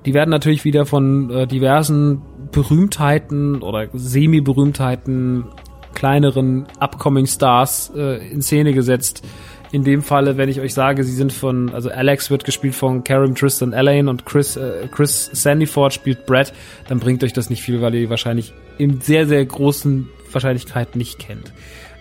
Die 0.06 0.14
werden 0.14 0.30
natürlich 0.30 0.64
wieder 0.64 0.86
von 0.86 1.30
äh, 1.30 1.46
diversen 1.46 2.22
Berühmtheiten 2.52 3.62
oder 3.62 3.88
Semi-Berühmtheiten, 3.92 5.46
kleineren 5.94 6.66
Upcoming 6.78 7.26
Stars 7.26 7.90
äh, 7.96 8.30
in 8.30 8.42
Szene 8.42 8.74
gesetzt. 8.74 9.24
In 9.72 9.82
dem 9.82 10.02
Falle, 10.02 10.36
wenn 10.36 10.48
ich 10.48 10.60
euch 10.60 10.72
sage, 10.72 11.02
sie 11.02 11.14
sind 11.14 11.32
von, 11.32 11.74
also 11.74 11.90
Alex 11.90 12.30
wird 12.30 12.44
gespielt 12.44 12.76
von 12.76 13.02
Karen 13.02 13.34
Tristan 13.34 13.72
Elaine 13.72 14.08
und 14.08 14.24
Chris, 14.24 14.56
äh, 14.56 14.86
Chris 14.90 15.30
Sandyford 15.32 15.92
spielt 15.92 16.26
Brad, 16.26 16.52
dann 16.86 17.00
bringt 17.00 17.24
euch 17.24 17.32
das 17.32 17.50
nicht 17.50 17.62
viel, 17.62 17.80
weil 17.80 17.94
ihr 17.94 18.08
wahrscheinlich 18.08 18.52
in 18.78 19.00
sehr, 19.00 19.26
sehr 19.26 19.44
großen 19.44 20.08
Wahrscheinlichkeit 20.32 20.96
nicht 20.96 21.18
kennt. 21.18 21.52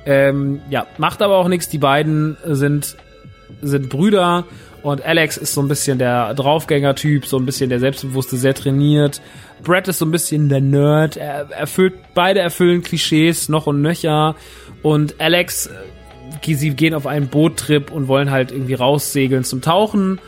Ähm, 0.06 0.62
ja, 0.70 0.88
macht 0.98 1.22
aber 1.22 1.38
auch 1.38 1.48
nichts. 1.48 1.70
Die 1.70 1.78
beiden 1.78 2.38
sind, 2.46 2.98
sind 3.62 3.90
Brüder 3.90 4.46
und 4.82 5.04
Alex 5.06 5.38
ist 5.38 5.54
so 5.54 5.62
ein 5.62 5.70
bisschen 5.70 5.98
der 5.98 6.34
Draufgänger-Typ, 6.34 7.26
so 7.26 7.38
ein 7.38 7.46
bisschen 7.46 7.70
der 7.70 7.80
Selbstbewusste, 7.80 8.36
sehr 8.36 8.54
trainiert. 8.54 9.22
Brad 9.64 9.88
ist 9.88 10.00
so 10.00 10.06
ein 10.06 10.12
bisschen 10.12 10.50
der 10.50 10.60
Nerd. 10.60 11.16
Er 11.16 11.50
erfüllt, 11.52 11.94
beide 12.14 12.42
erfüllen 12.42 12.84
Klischees 12.84 13.48
noch 13.48 13.66
und 13.66 13.82
nöcher. 13.82 14.36
Und 14.82 15.22
Alex, 15.22 15.68
äh, 15.68 16.54
sie 16.54 16.72
gehen 16.72 16.94
auf 16.94 17.08
einen 17.08 17.30
Boottrip 17.30 17.92
und 17.92 18.10
wollen 18.10 18.30
halt 18.30 18.52
irgendwie 18.52 18.74
raussegeln 18.74 19.46
zum 19.46 19.62
Tauchen. 19.62 20.20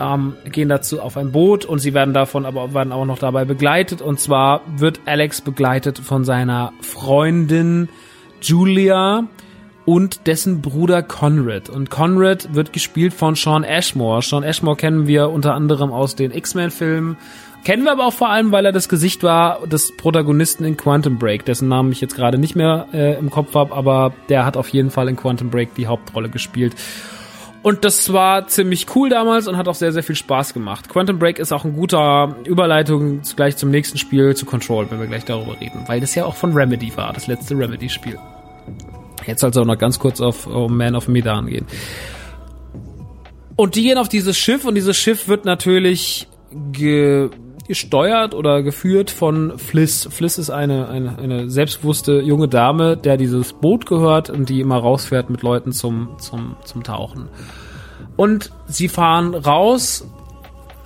Ähm, 0.00 0.34
gehen 0.44 0.68
dazu 0.68 1.00
auf 1.00 1.16
ein 1.16 1.32
Boot 1.32 1.64
und 1.64 1.80
sie 1.80 1.92
werden 1.92 2.14
davon 2.14 2.46
aber 2.46 2.72
werden 2.72 2.92
auch 2.92 3.04
noch 3.04 3.18
dabei 3.18 3.44
begleitet. 3.44 4.00
Und 4.00 4.20
zwar 4.20 4.60
wird 4.76 5.00
Alex 5.06 5.40
begleitet 5.40 5.98
von 5.98 6.24
seiner 6.24 6.72
Freundin 6.80 7.88
Julia 8.40 9.24
und 9.84 10.26
dessen 10.26 10.60
Bruder 10.60 11.02
Conrad. 11.02 11.70
Und 11.70 11.90
Conrad 11.90 12.54
wird 12.54 12.72
gespielt 12.72 13.14
von 13.14 13.34
Sean 13.34 13.64
Ashmore. 13.64 14.22
Sean 14.22 14.42
Ashmore 14.42 14.76
kennen 14.76 15.06
wir 15.06 15.30
unter 15.30 15.54
anderem 15.54 15.92
aus 15.92 16.14
den 16.14 16.30
X-Men-Filmen. 16.30 17.16
Kennen 17.64 17.84
wir 17.84 17.92
aber 17.92 18.06
auch 18.06 18.12
vor 18.12 18.28
allem, 18.28 18.52
weil 18.52 18.66
er 18.66 18.72
das 18.72 18.88
Gesicht 18.88 19.22
war 19.22 19.66
des 19.66 19.96
Protagonisten 19.96 20.64
in 20.64 20.76
Quantum 20.76 21.18
Break, 21.18 21.44
dessen 21.44 21.68
Namen 21.68 21.90
ich 21.90 22.00
jetzt 22.00 22.14
gerade 22.14 22.38
nicht 22.38 22.54
mehr 22.54 22.86
äh, 22.92 23.18
im 23.18 23.30
Kopf 23.30 23.54
habe, 23.54 23.74
aber 23.74 24.12
der 24.28 24.44
hat 24.44 24.56
auf 24.56 24.68
jeden 24.68 24.90
Fall 24.90 25.08
in 25.08 25.16
Quantum 25.16 25.50
Break 25.50 25.74
die 25.74 25.86
Hauptrolle 25.86 26.28
gespielt. 26.28 26.74
Und 27.62 27.84
das 27.84 28.12
war 28.12 28.46
ziemlich 28.46 28.86
cool 28.94 29.08
damals 29.08 29.48
und 29.48 29.56
hat 29.56 29.66
auch 29.68 29.74
sehr, 29.74 29.92
sehr 29.92 30.02
viel 30.02 30.14
Spaß 30.14 30.54
gemacht. 30.54 30.88
Quantum 30.88 31.18
Break 31.18 31.38
ist 31.38 31.52
auch 31.52 31.64
ein 31.64 31.74
guter 31.74 32.36
Überleitung 32.44 33.20
gleich 33.36 33.56
zum 33.56 33.70
nächsten 33.70 33.98
Spiel, 33.98 34.36
zu 34.36 34.46
Control, 34.46 34.90
wenn 34.90 35.00
wir 35.00 35.06
gleich 35.06 35.24
darüber 35.24 35.60
reden, 35.60 35.82
weil 35.86 36.00
das 36.00 36.14
ja 36.14 36.24
auch 36.24 36.36
von 36.36 36.52
Remedy 36.52 36.96
war, 36.96 37.12
das 37.12 37.26
letzte 37.26 37.56
Remedy-Spiel. 37.56 38.18
Jetzt 39.26 39.42
also 39.42 39.64
noch 39.64 39.76
ganz 39.76 39.98
kurz 39.98 40.20
auf 40.20 40.46
Man 40.46 40.94
of 40.94 41.08
Medan 41.08 41.46
gehen. 41.46 41.66
Und 43.56 43.74
die 43.74 43.82
gehen 43.82 43.98
auf 43.98 44.08
dieses 44.08 44.38
Schiff 44.38 44.64
und 44.64 44.76
dieses 44.76 44.96
Schiff 44.96 45.26
wird 45.26 45.44
natürlich 45.44 46.28
ge 46.72 47.28
gesteuert 47.68 48.34
oder 48.34 48.62
geführt 48.62 49.10
von 49.10 49.58
Fliss. 49.58 50.08
Fliss 50.10 50.38
ist 50.38 50.50
eine, 50.50 50.88
eine, 50.88 51.18
eine 51.18 51.50
selbstbewusste 51.50 52.20
junge 52.20 52.48
Dame, 52.48 52.96
der 52.96 53.16
dieses 53.16 53.52
Boot 53.52 53.86
gehört 53.86 54.30
und 54.30 54.48
die 54.48 54.60
immer 54.60 54.78
rausfährt 54.78 55.30
mit 55.30 55.42
Leuten 55.42 55.72
zum, 55.72 56.16
zum, 56.18 56.56
zum 56.64 56.82
Tauchen. 56.82 57.28
Und 58.16 58.50
sie 58.66 58.88
fahren 58.88 59.34
raus 59.34 60.08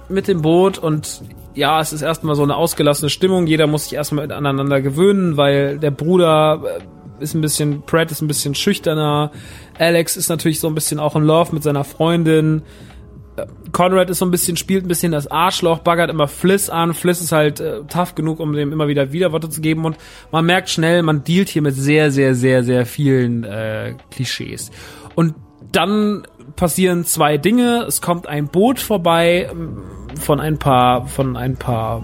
mit 0.08 0.28
dem 0.28 0.42
Boot 0.42 0.78
und 0.78 1.22
ja, 1.54 1.80
es 1.80 1.92
ist 1.92 2.02
erstmal 2.02 2.34
so 2.34 2.42
eine 2.42 2.56
ausgelassene 2.56 3.10
Stimmung. 3.10 3.46
Jeder 3.46 3.66
muss 3.66 3.84
sich 3.84 3.94
erstmal 3.94 4.30
aneinander 4.30 4.80
gewöhnen, 4.80 5.36
weil 5.36 5.78
der 5.78 5.90
Bruder 5.90 6.62
äh, 6.64 7.22
ist 7.22 7.34
ein 7.34 7.40
bisschen, 7.40 7.82
Pratt 7.82 8.10
ist 8.10 8.22
ein 8.22 8.28
bisschen 8.28 8.54
schüchterner. 8.54 9.30
Alex 9.78 10.16
ist 10.16 10.28
natürlich 10.28 10.60
so 10.60 10.68
ein 10.68 10.74
bisschen 10.74 10.98
auch 10.98 11.14
in 11.14 11.22
Love 11.22 11.54
mit 11.54 11.62
seiner 11.62 11.84
Freundin. 11.84 12.62
Conrad 13.72 14.10
ist 14.10 14.18
so 14.18 14.26
ein 14.26 14.30
bisschen, 14.30 14.56
spielt 14.56 14.84
ein 14.84 14.88
bisschen 14.88 15.12
das 15.12 15.26
Arschloch, 15.26 15.78
baggert 15.78 16.10
immer 16.10 16.28
Fliss 16.28 16.68
an. 16.68 16.94
Fliss 16.94 17.20
ist 17.20 17.32
halt 17.32 17.60
äh, 17.60 17.80
tough 17.88 18.14
genug, 18.14 18.40
um 18.40 18.52
dem 18.52 18.72
immer 18.72 18.88
wieder 18.88 19.12
Widerworte 19.12 19.48
zu 19.48 19.60
geben. 19.60 19.84
Und 19.84 19.96
man 20.30 20.44
merkt 20.44 20.68
schnell, 20.68 21.02
man 21.02 21.24
dealt 21.24 21.48
hier 21.48 21.62
mit 21.62 21.74
sehr, 21.74 22.10
sehr, 22.10 22.34
sehr, 22.34 22.64
sehr 22.64 22.84
vielen 22.84 23.44
äh, 23.44 23.94
Klischees. 24.10 24.70
Und 25.14 25.34
dann 25.72 26.26
passieren 26.56 27.04
zwei 27.04 27.38
Dinge. 27.38 27.84
Es 27.88 28.02
kommt 28.02 28.26
ein 28.26 28.48
Boot 28.48 28.78
vorbei 28.78 29.48
ähm, 29.50 29.78
von 30.20 30.40
ein 30.40 30.58
paar, 30.58 31.06
von 31.06 31.36
ein 31.36 31.56
paar, 31.56 32.02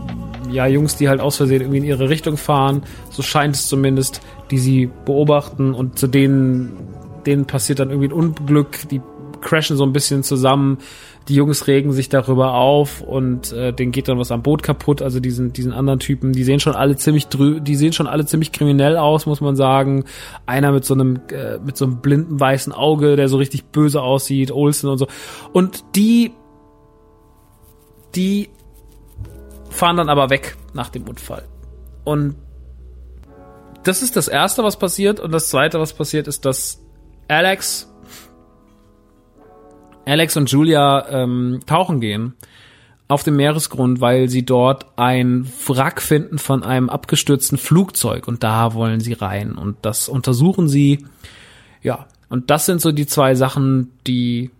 ja, 0.50 0.66
Jungs, 0.66 0.96
die 0.96 1.08
halt 1.08 1.20
aus 1.20 1.36
Versehen 1.36 1.60
irgendwie 1.60 1.78
in 1.78 1.84
ihre 1.84 2.08
Richtung 2.08 2.38
fahren. 2.38 2.82
So 3.10 3.22
scheint 3.22 3.54
es 3.54 3.68
zumindest 3.68 4.22
die 4.50 4.58
sie 4.58 4.90
beobachten 5.04 5.74
und 5.74 5.98
zu 5.98 6.06
denen, 6.06 6.72
denen 7.26 7.46
passiert 7.46 7.80
dann 7.80 7.90
irgendwie 7.90 8.08
ein 8.08 8.12
Unglück, 8.12 8.88
die 8.90 9.00
crashen 9.40 9.76
so 9.76 9.84
ein 9.84 9.92
bisschen 9.92 10.22
zusammen, 10.22 10.78
die 11.28 11.34
Jungs 11.34 11.66
regen 11.66 11.92
sich 11.92 12.08
darüber 12.08 12.54
auf 12.54 13.00
und 13.00 13.52
äh, 13.52 13.72
denen 13.72 13.92
geht 13.92 14.08
dann 14.08 14.18
was 14.18 14.30
am 14.30 14.42
Boot 14.42 14.62
kaputt, 14.62 15.02
also 15.02 15.20
diesen 15.20 15.52
diesen 15.52 15.72
anderen 15.72 15.98
Typen, 15.98 16.32
die 16.32 16.44
sehen 16.44 16.60
schon 16.60 16.74
alle 16.74 16.96
ziemlich 16.96 17.28
drü 17.28 17.60
die 17.60 17.76
sehen 17.76 17.92
schon 17.92 18.06
alle 18.06 18.24
ziemlich 18.24 18.52
kriminell 18.52 18.96
aus, 18.96 19.26
muss 19.26 19.40
man 19.40 19.54
sagen. 19.54 20.04
Einer 20.46 20.72
mit 20.72 20.84
so 20.84 20.94
einem 20.94 21.20
äh, 21.30 21.58
mit 21.58 21.76
so 21.76 21.84
einem 21.84 22.00
blinden 22.00 22.40
weißen 22.40 22.72
Auge, 22.72 23.16
der 23.16 23.28
so 23.28 23.36
richtig 23.36 23.66
böse 23.66 24.02
aussieht, 24.02 24.50
Olsen 24.50 24.88
und 24.88 24.98
so. 24.98 25.06
Und 25.52 25.84
die 25.94 26.32
die 28.14 28.48
fahren 29.70 29.96
dann 29.96 30.08
aber 30.08 30.30
weg 30.30 30.56
nach 30.72 30.88
dem 30.88 31.06
Unfall. 31.06 31.44
Und 32.04 32.36
das 33.84 34.02
ist 34.02 34.16
das 34.16 34.28
Erste, 34.28 34.62
was 34.64 34.78
passiert. 34.78 35.20
Und 35.20 35.32
das 35.32 35.48
Zweite, 35.48 35.78
was 35.78 35.92
passiert, 35.92 36.26
ist, 36.26 36.44
dass 36.44 36.82
Alex, 37.28 37.87
Alex 40.08 40.36
und 40.38 40.50
Julia 40.50 41.06
ähm, 41.10 41.60
tauchen 41.66 42.00
gehen 42.00 42.34
auf 43.08 43.24
dem 43.24 43.36
Meeresgrund, 43.36 44.00
weil 44.00 44.28
sie 44.28 44.44
dort 44.44 44.86
ein 44.96 45.50
Wrack 45.66 46.00
finden 46.00 46.38
von 46.38 46.62
einem 46.62 46.88
abgestürzten 46.88 47.58
Flugzeug 47.58 48.26
und 48.26 48.42
da 48.42 48.74
wollen 48.74 49.00
sie 49.00 49.12
rein 49.12 49.52
und 49.52 49.76
das 49.82 50.08
untersuchen 50.08 50.68
sie. 50.68 51.04
Ja, 51.82 52.06
und 52.28 52.50
das 52.50 52.66
sind 52.66 52.80
so 52.80 52.90
die 52.90 53.06
zwei 53.06 53.34
Sachen, 53.34 53.90
die 54.06 54.50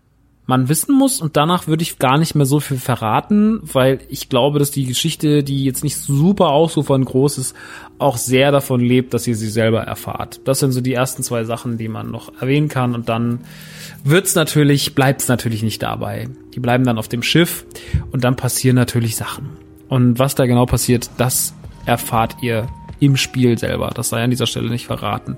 man 0.48 0.70
wissen 0.70 0.94
muss 0.94 1.20
und 1.20 1.36
danach 1.36 1.66
würde 1.66 1.82
ich 1.82 1.98
gar 1.98 2.16
nicht 2.16 2.34
mehr 2.34 2.46
so 2.46 2.58
viel 2.58 2.78
verraten, 2.78 3.60
weil 3.62 3.98
ich 4.08 4.30
glaube, 4.30 4.58
dass 4.58 4.70
die 4.70 4.86
Geschichte, 4.86 5.44
die 5.44 5.62
jetzt 5.62 5.84
nicht 5.84 5.98
super 5.98 6.48
ausufern 6.48 7.04
groß 7.04 7.36
ist, 7.36 7.54
auch 7.98 8.16
sehr 8.16 8.50
davon 8.50 8.80
lebt, 8.80 9.12
dass 9.12 9.26
ihr 9.26 9.36
sie 9.36 9.50
selber 9.50 9.82
erfahrt. 9.82 10.40
Das 10.44 10.60
sind 10.60 10.72
so 10.72 10.80
die 10.80 10.94
ersten 10.94 11.22
zwei 11.22 11.44
Sachen, 11.44 11.76
die 11.76 11.88
man 11.88 12.10
noch 12.10 12.32
erwähnen 12.40 12.68
kann 12.68 12.94
und 12.94 13.10
dann 13.10 13.40
wird's 14.04 14.34
natürlich, 14.34 14.94
bleibt's 14.94 15.28
natürlich 15.28 15.62
nicht 15.62 15.82
dabei. 15.82 16.30
Die 16.54 16.60
bleiben 16.60 16.84
dann 16.84 16.96
auf 16.96 17.08
dem 17.08 17.22
Schiff 17.22 17.66
und 18.10 18.24
dann 18.24 18.34
passieren 18.34 18.76
natürlich 18.76 19.16
Sachen. 19.16 19.50
Und 19.90 20.18
was 20.18 20.34
da 20.34 20.46
genau 20.46 20.64
passiert, 20.64 21.10
das 21.18 21.52
erfahrt 21.84 22.36
ihr 22.40 22.68
im 23.00 23.18
Spiel 23.18 23.58
selber. 23.58 23.90
Das 23.94 24.08
sei 24.08 24.24
an 24.24 24.30
dieser 24.30 24.46
Stelle 24.46 24.70
nicht 24.70 24.86
verraten. 24.86 25.36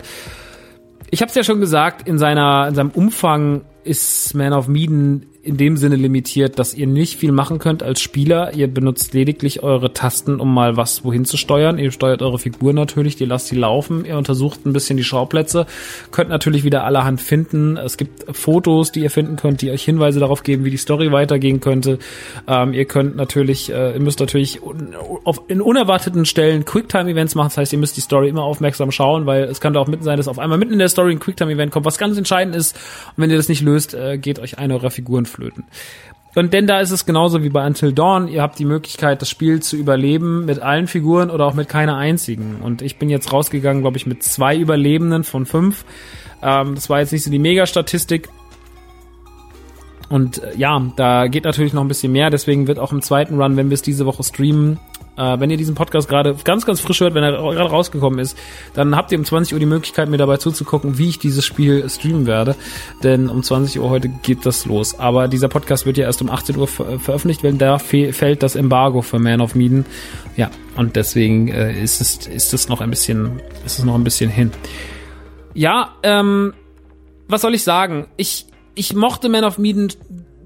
Ich 1.11 1.21
habe 1.21 1.31
es 1.31 1.35
ja 1.35 1.43
schon 1.43 1.59
gesagt, 1.59 2.07
in 2.07 2.17
seiner 2.17 2.69
in 2.69 2.77
seinem 2.77 2.91
Umfang 2.91 3.63
ist 3.85 4.35
Man 4.35 4.53
of 4.53 4.68
Medan 4.68 5.26
in 5.43 5.57
dem 5.57 5.78
Sinne 5.78 5.97
limitiert, 5.97 6.59
dass 6.59 6.74
ihr 6.74 6.86
nicht 6.86 7.16
viel 7.16 7.32
machen 7.32 7.59
könnt 7.59 7.82
als 7.82 8.03
Spieler. 8.03 8.55
Ihr 8.55 8.68
benutzt 8.68 9.14
lediglich 9.14 9.62
eure 9.62 9.95
Tasten, 9.95 10.38
um 10.38 10.53
mal 10.53 10.76
was 10.76 11.03
wohin 11.03 11.24
zu 11.24 11.38
steuern. 11.38 11.78
Ihr 11.78 11.93
steuert 11.93 12.20
eure 12.20 12.38
Figur 12.38 12.74
natürlich, 12.74 13.18
ihr 13.20 13.26
lasst 13.26 13.47
sie 13.47 13.57
laufen, 13.57 14.05
ihr 14.05 14.18
untersucht 14.18 14.66
ein 14.66 14.74
bisschen 14.74 14.99
die 14.99 15.05
Schauplätze, 15.05 15.66
könnt 16.11 16.28
natürlich 16.28 16.64
wieder 16.64 16.84
allerhand 16.84 17.22
finden. 17.22 17.78
Es 17.78 17.97
gibt 17.97 18.36
Fotos, 18.36 18.93
die 18.93 19.01
ihr 19.01 19.11
finden 19.11 19.36
könnt, 19.36 19.62
die 19.62 19.70
euch 19.70 19.82
Hinweise 19.82 20.20
darauf 20.20 20.43
geben, 20.43 20.64
wie 20.64 20.70
die 20.70 20.76
Story 20.76 21.11
weitergehen 21.11 21.61
könnte. 21.61 21.99
Ähm, 22.47 22.74
ihr 22.74 22.84
könnt 22.84 23.16
natürlich, 23.16 23.72
äh, 23.72 23.95
ihr 23.95 24.01
müsst 24.01 24.20
natürlich 24.20 24.61
auf, 25.24 25.41
in 25.49 25.62
unerwarteten 25.62 26.26
Stellen 26.26 26.66
Quicktime-Events 26.66 27.34
machen. 27.34 27.49
Das 27.49 27.57
heißt, 27.57 27.72
ihr 27.72 27.78
müsst 27.78 27.97
die 27.97 28.03
Story 28.03 28.28
immer 28.28 28.43
aufmerksam 28.43 28.91
schauen, 28.91 29.24
weil 29.24 29.45
es 29.45 29.62
könnte 29.62 29.80
auch 29.80 29.88
mitten 29.88 30.05
sein, 30.05 30.18
dass 30.18 30.28
auf 30.28 30.38
einmal 30.38 30.59
mitten 30.59 30.74
in 30.74 30.78
der 30.78 30.91
Story 30.91 31.12
ein 31.12 31.18
Quicktime-Event 31.18 31.72
kommt, 31.72 31.86
was 31.86 31.97
ganz 31.97 32.18
entscheidend 32.18 32.55
ist. 32.55 32.76
Und 33.16 33.22
wenn 33.22 33.30
ihr 33.30 33.36
das 33.36 33.49
nicht 33.49 33.62
löst, 33.62 33.95
äh, 33.95 34.18
geht 34.18 34.38
euch 34.38 34.59
eine 34.59 34.74
eurer 34.74 34.91
Figuren 34.91 35.26
flöten. 35.31 35.64
Und 36.35 36.53
denn 36.55 36.66
da 36.66 36.81
ist 36.81 36.93
es 36.93 37.07
genauso 37.07 37.43
wie 37.43 37.49
bei 37.49 37.66
Until 37.66 37.93
Dawn. 37.93 38.28
Ihr 38.28 38.43
habt 38.43 38.59
die 38.59 38.64
Möglichkeit, 38.64 39.20
das 39.20 39.28
Spiel 39.28 39.61
zu 39.61 39.76
überleben 39.76 40.45
mit 40.45 40.61
allen 40.61 40.87
Figuren 40.87 41.28
oder 41.28 41.47
auch 41.47 41.55
mit 41.55 41.68
keiner 41.68 41.97
einzigen. 41.97 42.61
Und 42.62 42.83
ich 42.83 42.99
bin 42.99 43.11
jetzt 43.11 43.33
rausgegangen, 43.33 43.83
glaube 43.83 43.97
ich, 43.97 44.07
mit 44.07 44.22
zwei 44.22 44.57
Überlebenden 44.57 45.24
von 45.24 45.45
fünf. 45.45 45.85
Ähm, 46.41 46.76
das 46.76 46.89
war 46.89 47.01
jetzt 47.01 47.12
nicht 47.12 47.24
so 47.24 47.31
die 47.31 47.41
Mega-Statistik. 47.41 48.28
Und 50.11 50.43
äh, 50.43 50.57
ja, 50.57 50.93
da 50.97 51.29
geht 51.29 51.45
natürlich 51.45 51.73
noch 51.73 51.83
ein 51.83 51.89
bisschen 51.89 52.13
mehr, 52.13 52.29
deswegen 52.29 52.67
wird 52.67 52.79
auch 52.79 52.93
im 52.93 53.01
zweiten 53.01 53.41
Run, 53.41 53.57
wenn 53.57 53.71
wir 53.71 53.75
es 53.75 53.83
diese 53.83 54.05
Woche 54.05 54.23
streamen, 54.25 54.79
äh, 55.17 55.39
wenn 55.39 55.51
ihr 55.51 55.57
diesen 55.57 55.75
Podcast 55.75 56.09
gerade 56.09 56.35
ganz, 56.45 56.67
ganz 56.67 56.81
frisch 56.81 57.01
hört, 57.01 57.15
wenn 57.15 57.23
er 57.23 57.33
gerade 57.33 57.71
rausgekommen 57.71 58.19
ist, 58.19 58.37
dann 58.75 58.97
habt 58.97 59.13
ihr 59.13 59.19
um 59.19 59.25
20 59.25 59.55
Uhr 59.55 59.61
die 59.61 59.67
Möglichkeit, 59.67 60.09
mir 60.09 60.17
dabei 60.17 60.39
zuzugucken, 60.39 60.99
wie 60.99 61.09
ich 61.11 61.19
dieses 61.19 61.45
Spiel 61.45 61.89
streamen 61.89 62.27
werde. 62.27 62.57
Denn 63.03 63.29
um 63.29 63.43
20 63.43 63.81
Uhr 63.81 63.89
heute 63.89 64.09
geht 64.09 64.47
das 64.47 64.67
los. 64.67 64.99
Aber 64.99 65.29
dieser 65.29 65.49
Podcast 65.49 65.87
wird 65.87 65.97
ja 65.97 66.07
erst 66.07 66.23
um 66.23 66.31
18 66.31 66.57
Uhr 66.57 66.67
ver 66.67 66.99
veröffentlicht, 66.99 67.43
wenn 67.43 67.59
da 67.59 67.79
fällt 67.79 68.43
das 68.43 68.57
Embargo 68.57 69.03
für 69.03 69.19
Man 69.19 69.41
of 69.41 69.55
Medan. 69.55 69.85
Ja, 70.37 70.51
und 70.77 70.97
deswegen 70.97 71.49
äh, 71.49 71.81
ist 71.81 72.01
es 72.01 72.27
ist 72.27 72.53
es 72.53 72.69
noch 72.69 72.81
ein 72.81 72.91
bisschen 72.91 73.41
ist 73.65 73.79
es 73.79 73.85
noch 73.85 73.95
ein 73.95 74.05
bisschen 74.05 74.31
hin. 74.31 74.51
Ja, 75.55 75.95
ähm, 76.03 76.55
was 77.29 77.43
soll 77.43 77.55
ich 77.55 77.63
sagen? 77.63 78.07
Ich 78.17 78.47
ich 78.75 78.95
mochte 78.95 79.29
Man 79.29 79.45
of 79.45 79.59
Medan 79.59 79.89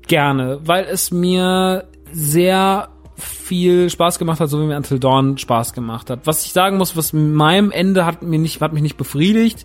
gerne, 0.07 0.61
weil 0.65 0.85
es 0.85 1.11
mir 1.11 1.85
sehr 2.13 2.89
viel 3.17 3.91
Spaß 3.91 4.19
gemacht 4.19 4.41
hat, 4.41 4.51
so 4.51 4.61
wie 4.61 4.67
mir 4.67 4.77
Until 4.77 4.99
Dawn 4.99 5.39
Spaß 5.39 5.73
gemacht 5.73 6.11
hat. 6.11 6.21
Was 6.25 6.45
ich 6.45 6.53
sagen 6.53 6.79
muss, 6.79 6.97
was 6.97 7.13
meinem 7.13 7.71
Ende 7.71 8.07
hat 8.07 8.23
mir 8.23 8.39
nicht, 8.39 8.61
hat 8.61 8.73
mich 8.73 8.83
nicht 8.83 8.97
befriedigt. 8.97 9.65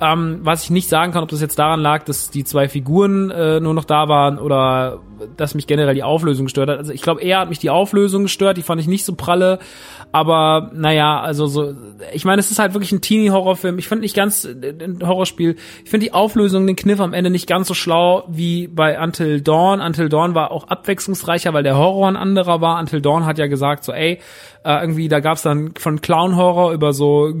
Ähm, 0.00 0.40
was 0.42 0.64
ich 0.64 0.70
nicht 0.70 0.88
sagen 0.88 1.12
kann, 1.12 1.22
ob 1.24 1.28
das 1.28 1.40
jetzt 1.40 1.58
daran 1.58 1.80
lag, 1.80 2.04
dass 2.04 2.30
die 2.30 2.44
zwei 2.44 2.68
Figuren 2.68 3.30
äh, 3.30 3.58
nur 3.58 3.74
noch 3.74 3.84
da 3.84 4.08
waren 4.08 4.38
oder 4.38 5.00
dass 5.36 5.54
mich 5.54 5.66
generell 5.66 5.94
die 5.94 6.02
Auflösung 6.02 6.46
gestört 6.46 6.70
hat. 6.70 6.78
Also 6.78 6.92
ich 6.92 7.02
glaube, 7.02 7.20
eher 7.20 7.40
hat 7.40 7.48
mich 7.48 7.58
die 7.58 7.70
Auflösung 7.70 8.22
gestört, 8.24 8.56
die 8.56 8.62
fand 8.62 8.80
ich 8.80 8.86
nicht 8.86 9.04
so 9.04 9.14
pralle. 9.14 9.58
Aber 10.10 10.70
naja, 10.72 11.20
also 11.20 11.46
so, 11.46 11.74
ich 12.14 12.24
meine, 12.24 12.40
es 12.40 12.50
ist 12.50 12.58
halt 12.58 12.72
wirklich 12.72 12.92
ein 12.92 13.02
Teenie-Horrorfilm. 13.02 13.78
Ich 13.78 13.88
finde 13.88 14.02
nicht 14.02 14.16
ganz 14.16 14.44
äh, 14.44 14.72
ein 14.80 15.06
Horrorspiel. 15.06 15.56
Ich 15.84 15.90
finde 15.90 16.06
die 16.06 16.14
Auflösung, 16.14 16.66
den 16.66 16.76
Kniff 16.76 17.00
am 17.00 17.12
Ende 17.12 17.30
nicht 17.30 17.46
ganz 17.46 17.68
so 17.68 17.74
schlau 17.74 18.24
wie 18.28 18.68
bei 18.68 18.98
Until 19.02 19.40
Dawn. 19.40 19.80
Until 19.80 20.08
Dawn 20.08 20.34
war 20.34 20.50
auch 20.50 20.68
abwechslungsreicher, 20.68 21.52
weil 21.52 21.62
der 21.62 21.76
Horror 21.76 22.08
ein 22.08 22.16
anderer 22.16 22.60
war. 22.60 22.78
Until 22.78 23.02
Dawn 23.02 23.26
hat 23.26 23.38
ja 23.38 23.48
gesagt, 23.48 23.84
so, 23.84 23.92
ey, 23.92 24.20
äh, 24.64 24.80
irgendwie, 24.80 25.08
da 25.08 25.20
gab's 25.20 25.42
dann 25.42 25.74
von 25.78 26.00
Clown-Horror 26.00 26.72
über 26.72 26.92
so 26.92 27.32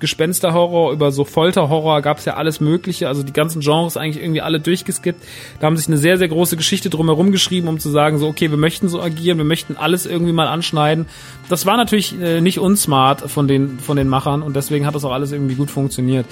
Gespenster-Horror, 0.00 0.92
über 0.92 1.12
so 1.12 1.24
Folter-Horror, 1.24 2.00
gab's 2.04 2.24
ja 2.24 2.34
alles 2.34 2.60
Mögliche. 2.60 3.08
Also 3.08 3.24
die 3.24 3.32
ganzen 3.32 3.60
Genres 3.60 3.96
eigentlich 3.96 4.22
irgendwie 4.22 4.42
alle 4.42 4.60
durchgeskippt. 4.60 5.20
Da 5.58 5.66
haben 5.66 5.76
sich 5.76 5.88
eine 5.88 5.96
sehr, 5.96 6.18
sehr 6.18 6.28
große 6.28 6.56
Geschichte 6.56 6.90
drumherum 6.90 7.32
geschrieben, 7.32 7.66
um 7.66 7.80
zu 7.80 7.90
sagen, 7.90 8.18
so, 8.18 8.28
okay, 8.28 8.50
wir 8.50 8.58
möchten 8.58 8.88
so 8.88 9.02
agieren, 9.02 9.38
wir 9.38 9.44
möchten 9.44 9.76
alles 9.76 10.06
irgendwie 10.06 10.32
mal 10.32 10.46
anschneiden. 10.46 11.06
Das 11.48 11.66
war 11.66 11.76
natürlich 11.76 12.14
äh, 12.20 12.40
nicht 12.40 12.60
unsmart 12.60 13.22
von 13.28 13.48
den, 13.48 13.80
von 13.80 13.96
den 13.96 14.08
Machern 14.08 14.42
und 14.42 14.54
deswegen 14.54 14.86
hat 14.86 14.94
das 14.94 15.04
auch 15.04 15.12
alles 15.12 15.32
irgendwie 15.32 15.56
gut 15.56 15.70
funktioniert. 15.70 16.26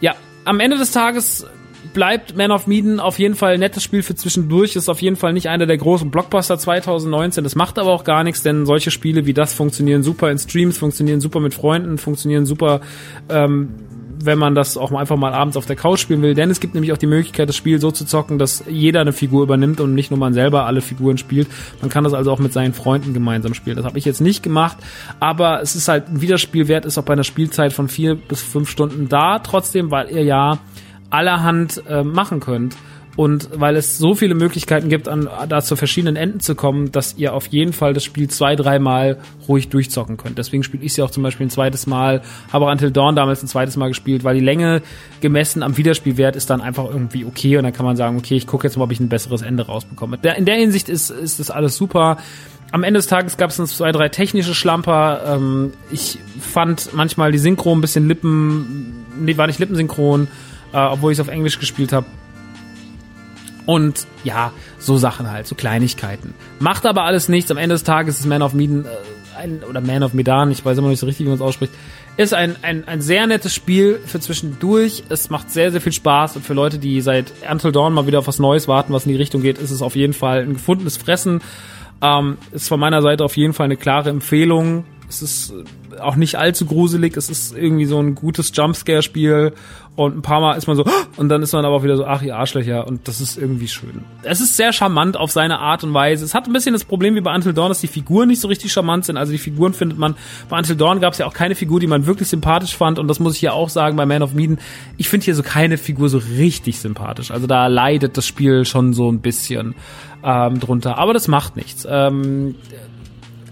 Ja, 0.00 0.14
am 0.44 0.58
Ende 0.58 0.76
des 0.76 0.90
Tages 0.90 1.46
bleibt 1.92 2.36
Man 2.36 2.50
of 2.50 2.66
Medan 2.66 2.98
auf 2.98 3.18
jeden 3.18 3.34
Fall 3.34 3.54
ein 3.54 3.60
nettes 3.60 3.82
Spiel 3.82 4.02
für 4.02 4.14
zwischendurch, 4.14 4.76
ist 4.76 4.88
auf 4.88 5.02
jeden 5.02 5.16
Fall 5.16 5.32
nicht 5.32 5.48
einer 5.48 5.66
der 5.66 5.76
großen 5.76 6.10
Blockbuster 6.10 6.58
2019, 6.58 7.44
das 7.44 7.54
macht 7.54 7.78
aber 7.78 7.90
auch 7.90 8.04
gar 8.04 8.24
nichts, 8.24 8.42
denn 8.42 8.66
solche 8.66 8.90
Spiele 8.90 9.26
wie 9.26 9.34
das 9.34 9.54
funktionieren 9.54 10.02
super 10.02 10.30
in 10.30 10.38
Streams, 10.38 10.78
funktionieren 10.78 11.20
super 11.20 11.40
mit 11.40 11.54
Freunden, 11.54 11.98
funktionieren 11.98 12.46
super, 12.46 12.80
ähm, 13.28 13.74
wenn 14.22 14.38
man 14.38 14.54
das 14.54 14.76
auch 14.76 14.92
einfach 14.92 15.16
mal 15.16 15.32
abends 15.32 15.56
auf 15.56 15.66
der 15.66 15.76
Couch 15.76 16.00
spielen 16.00 16.22
will, 16.22 16.34
denn 16.34 16.50
es 16.50 16.60
gibt 16.60 16.74
nämlich 16.74 16.92
auch 16.92 16.98
die 16.98 17.06
Möglichkeit, 17.06 17.48
das 17.48 17.56
Spiel 17.56 17.80
so 17.80 17.90
zu 17.90 18.04
zocken, 18.04 18.38
dass 18.38 18.64
jeder 18.68 19.00
eine 19.00 19.12
Figur 19.12 19.42
übernimmt 19.42 19.80
und 19.80 19.94
nicht 19.94 20.10
nur 20.10 20.18
man 20.18 20.34
selber 20.34 20.66
alle 20.66 20.80
Figuren 20.80 21.18
spielt. 21.18 21.48
Man 21.80 21.90
kann 21.90 22.04
das 22.04 22.14
also 22.14 22.30
auch 22.32 22.38
mit 22.38 22.52
seinen 22.52 22.74
Freunden 22.74 23.14
gemeinsam 23.14 23.54
spielen. 23.54 23.76
Das 23.76 23.84
habe 23.84 23.98
ich 23.98 24.04
jetzt 24.04 24.20
nicht 24.20 24.42
gemacht, 24.42 24.76
aber 25.20 25.60
es 25.62 25.74
ist 25.74 25.88
halt 25.88 26.08
ein 26.08 26.20
Wiederspielwert, 26.20 26.84
ist 26.84 26.98
auch 26.98 27.04
bei 27.04 27.12
einer 27.12 27.24
Spielzeit 27.24 27.72
von 27.72 27.88
vier 27.88 28.14
bis 28.14 28.42
fünf 28.42 28.70
Stunden 28.70 29.08
da, 29.08 29.38
trotzdem, 29.38 29.90
weil 29.90 30.10
ihr 30.10 30.22
ja 30.22 30.58
allerhand 31.10 31.82
äh, 31.88 32.02
machen 32.02 32.40
könnt. 32.40 32.76
Und 33.16 33.48
weil 33.54 33.76
es 33.76 33.96
so 33.96 34.14
viele 34.14 34.34
Möglichkeiten 34.34 34.88
gibt, 34.88 35.08
an, 35.08 35.28
da 35.48 35.62
zu 35.62 35.76
verschiedenen 35.76 36.16
Enden 36.16 36.40
zu 36.40 36.54
kommen, 36.54 36.90
dass 36.90 37.16
ihr 37.16 37.32
auf 37.32 37.46
jeden 37.46 37.72
Fall 37.72 37.94
das 37.94 38.02
Spiel 38.02 38.28
zwei, 38.28 38.56
dreimal 38.56 39.18
ruhig 39.48 39.68
durchzocken 39.68 40.16
könnt. 40.16 40.38
Deswegen 40.38 40.64
spiele 40.64 40.82
ich 40.82 40.94
sie 40.94 41.02
auch 41.02 41.10
zum 41.10 41.22
Beispiel 41.22 41.46
ein 41.46 41.50
zweites 41.50 41.86
Mal, 41.86 42.22
habe 42.52 42.66
auch 42.66 42.72
Until 42.72 42.90
Dawn 42.90 43.14
damals 43.14 43.42
ein 43.42 43.46
zweites 43.46 43.76
Mal 43.76 43.88
gespielt, 43.88 44.24
weil 44.24 44.34
die 44.34 44.44
Länge 44.44 44.82
gemessen 45.20 45.62
am 45.62 45.76
Wiederspielwert 45.76 46.34
ist 46.34 46.50
dann 46.50 46.60
einfach 46.60 46.86
irgendwie 46.86 47.24
okay 47.24 47.56
und 47.56 47.62
dann 47.62 47.72
kann 47.72 47.86
man 47.86 47.96
sagen, 47.96 48.16
okay, 48.18 48.36
ich 48.36 48.46
gucke 48.46 48.66
jetzt 48.66 48.76
mal, 48.76 48.84
ob 48.84 48.92
ich 48.92 49.00
ein 49.00 49.08
besseres 49.08 49.42
Ende 49.42 49.66
rausbekomme. 49.66 50.18
In 50.36 50.44
der 50.44 50.56
Hinsicht 50.56 50.88
ist, 50.88 51.10
ist 51.10 51.38
das 51.38 51.50
alles 51.50 51.76
super. 51.76 52.18
Am 52.72 52.82
Ende 52.82 52.98
des 52.98 53.06
Tages 53.06 53.36
gab 53.36 53.50
es 53.50 53.60
uns 53.60 53.76
zwei, 53.76 53.92
drei 53.92 54.08
technische 54.08 54.54
Schlamper. 54.54 55.36
Ähm, 55.36 55.72
ich 55.92 56.18
fand 56.40 56.92
manchmal 56.94 57.30
die 57.30 57.38
Synchro 57.38 57.72
ein 57.72 57.80
bisschen 57.80 58.08
Lippen, 58.08 59.04
nee, 59.20 59.36
war 59.36 59.46
nicht 59.46 59.60
lippensynchron 59.60 60.26
äh, 60.74 60.78
obwohl 60.78 61.12
ich 61.12 61.18
es 61.18 61.22
auf 61.22 61.32
Englisch 61.32 61.58
gespielt 61.60 61.92
habe. 61.92 62.06
Und 63.66 64.06
ja, 64.24 64.52
so 64.78 64.98
Sachen 64.98 65.30
halt, 65.30 65.46
so 65.46 65.54
Kleinigkeiten. 65.54 66.34
Macht 66.58 66.86
aber 66.86 67.04
alles 67.04 67.28
nichts. 67.28 67.50
Am 67.50 67.56
Ende 67.56 67.74
des 67.74 67.84
Tages 67.84 68.20
ist 68.20 68.26
Man 68.26 68.42
of 68.42 68.52
Medan, 68.52 68.84
äh, 68.84 69.38
ein, 69.38 69.62
oder 69.68 69.80
Man 69.80 70.02
of 70.02 70.12
Medan, 70.12 70.50
ich 70.50 70.64
weiß 70.64 70.78
immer 70.78 70.88
nicht 70.88 71.00
so 71.00 71.06
richtig, 71.06 71.24
wie 71.26 71.30
man 71.30 71.36
es 71.36 71.42
ausspricht, 71.42 71.72
ist 72.16 72.34
ein, 72.34 72.56
ein, 72.62 72.86
ein 72.86 73.00
sehr 73.00 73.26
nettes 73.26 73.54
Spiel 73.54 74.00
für 74.04 74.20
zwischendurch. 74.20 75.02
Es 75.08 75.30
macht 75.30 75.50
sehr, 75.50 75.72
sehr 75.72 75.80
viel 75.80 75.92
Spaß 75.92 76.36
und 76.36 76.44
für 76.44 76.54
Leute, 76.54 76.78
die 76.78 77.00
seit 77.00 77.32
Until 77.50 77.72
Dawn 77.72 77.92
mal 77.92 78.06
wieder 78.06 78.20
auf 78.20 78.28
was 78.28 78.38
Neues 78.38 78.68
warten, 78.68 78.92
was 78.92 79.06
in 79.06 79.12
die 79.12 79.18
Richtung 79.18 79.42
geht, 79.42 79.58
ist 79.58 79.70
es 79.70 79.82
auf 79.82 79.96
jeden 79.96 80.12
Fall 80.12 80.42
ein 80.42 80.54
gefundenes 80.54 80.96
Fressen. 80.96 81.40
Ähm, 82.02 82.36
ist 82.52 82.68
von 82.68 82.78
meiner 82.78 83.02
Seite 83.02 83.24
auf 83.24 83.36
jeden 83.36 83.52
Fall 83.52 83.64
eine 83.64 83.76
klare 83.76 84.10
Empfehlung. 84.10 84.84
Es 85.08 85.22
ist 85.22 85.54
auch 86.00 86.16
nicht 86.16 86.36
allzu 86.36 86.66
gruselig. 86.66 87.16
Es 87.16 87.30
ist 87.30 87.56
irgendwie 87.56 87.84
so 87.84 87.98
ein 87.98 88.14
gutes 88.14 88.52
Jumpscare-Spiel 88.54 89.52
und 89.96 90.16
ein 90.16 90.22
paar 90.22 90.40
Mal 90.40 90.54
ist 90.54 90.66
man 90.66 90.76
so 90.76 90.84
und 91.16 91.28
dann 91.28 91.42
ist 91.42 91.52
man 91.52 91.64
aber 91.64 91.76
auch 91.76 91.84
wieder 91.84 91.96
so, 91.96 92.04
ach 92.04 92.22
ihr 92.22 92.36
Arschlöcher 92.36 92.86
und 92.86 93.06
das 93.06 93.20
ist 93.20 93.38
irgendwie 93.38 93.68
schön. 93.68 94.04
Es 94.22 94.40
ist 94.40 94.56
sehr 94.56 94.72
charmant 94.72 95.16
auf 95.16 95.30
seine 95.30 95.60
Art 95.60 95.84
und 95.84 95.94
Weise. 95.94 96.24
Es 96.24 96.34
hat 96.34 96.46
ein 96.46 96.52
bisschen 96.52 96.72
das 96.72 96.84
Problem 96.84 97.14
wie 97.14 97.20
bei 97.20 97.34
Until 97.34 97.52
Dawn, 97.52 97.68
dass 97.68 97.80
die 97.80 97.86
Figuren 97.86 98.28
nicht 98.28 98.40
so 98.40 98.48
richtig 98.48 98.72
charmant 98.72 99.04
sind. 99.04 99.16
Also 99.16 99.32
die 99.32 99.38
Figuren 99.38 99.72
findet 99.72 99.98
man, 99.98 100.16
bei 100.48 100.58
Until 100.58 100.76
Dawn 100.76 101.00
gab 101.00 101.12
es 101.12 101.18
ja 101.18 101.26
auch 101.26 101.34
keine 101.34 101.54
Figur, 101.54 101.78
die 101.78 101.86
man 101.86 102.06
wirklich 102.06 102.28
sympathisch 102.28 102.76
fand 102.76 102.98
und 102.98 103.06
das 103.06 103.20
muss 103.20 103.36
ich 103.36 103.42
ja 103.42 103.52
auch 103.52 103.68
sagen 103.68 103.96
bei 103.96 104.06
Man 104.06 104.22
of 104.22 104.34
Medan. 104.34 104.58
Ich 104.96 105.08
finde 105.08 105.24
hier 105.24 105.34
so 105.34 105.42
keine 105.42 105.78
Figur 105.78 106.08
so 106.08 106.18
richtig 106.18 106.80
sympathisch. 106.80 107.30
Also 107.30 107.46
da 107.46 107.68
leidet 107.68 108.16
das 108.16 108.26
Spiel 108.26 108.64
schon 108.64 108.94
so 108.94 109.10
ein 109.10 109.20
bisschen 109.20 109.74
ähm, 110.24 110.58
drunter. 110.58 110.98
Aber 110.98 111.12
das 111.12 111.28
macht 111.28 111.56
nichts. 111.56 111.86
Ähm, 111.88 112.56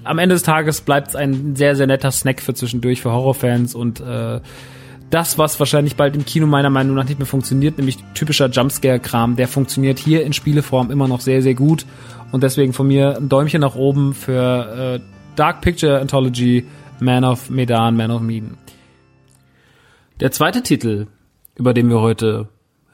am 0.05 0.19
Ende 0.19 0.35
des 0.35 0.43
Tages 0.43 0.81
bleibt 0.81 1.09
es 1.09 1.17
ein 1.17 1.57
sehr, 1.57 1.77
sehr 1.77 1.87
netter 1.87 2.11
Snack 2.11 2.41
für 2.41 2.55
zwischendurch 2.55 3.03
für 3.03 3.13
Horrorfans 3.13 3.75
und 3.75 4.01
äh, 4.01 4.41
das, 5.11 5.37
was 5.37 5.61
wahrscheinlich 5.61 5.97
bald 5.97 6.17
im 6.17 6.25
Kino 6.25 6.47
meiner 6.47 6.71
Meinung 6.71 6.97
nach 6.97 7.05
nicht 7.05 7.19
mehr 7.19 7.27
funktioniert, 7.27 7.77
nämlich 7.77 7.99
typischer 8.15 8.49
Jumpscare-Kram, 8.49 9.37
der 9.37 9.47
funktioniert 9.47 9.99
hier 9.99 10.25
in 10.25 10.33
Spieleform 10.33 10.91
immer 10.91 11.07
noch 11.07 11.21
sehr, 11.21 11.43
sehr 11.43 11.55
gut. 11.55 11.85
Und 12.33 12.43
deswegen 12.43 12.73
von 12.73 12.87
mir 12.87 13.19
ein 13.19 13.29
Däumchen 13.29 13.61
nach 13.61 13.75
oben 13.75 14.15
für 14.15 15.01
äh, 15.01 15.01
Dark 15.37 15.61
Picture 15.61 16.01
Anthology, 16.01 16.65
Man 16.99 17.25
of 17.25 17.51
Medan, 17.51 17.95
Man 17.95 18.11
of 18.11 18.23
Medan. 18.23 18.57
Der 20.21 20.33
zweite 20.33 20.63
Titel, 20.63 21.09
über 21.57 21.75
den 21.75 21.91
wir 21.91 22.01
heute 22.01 22.49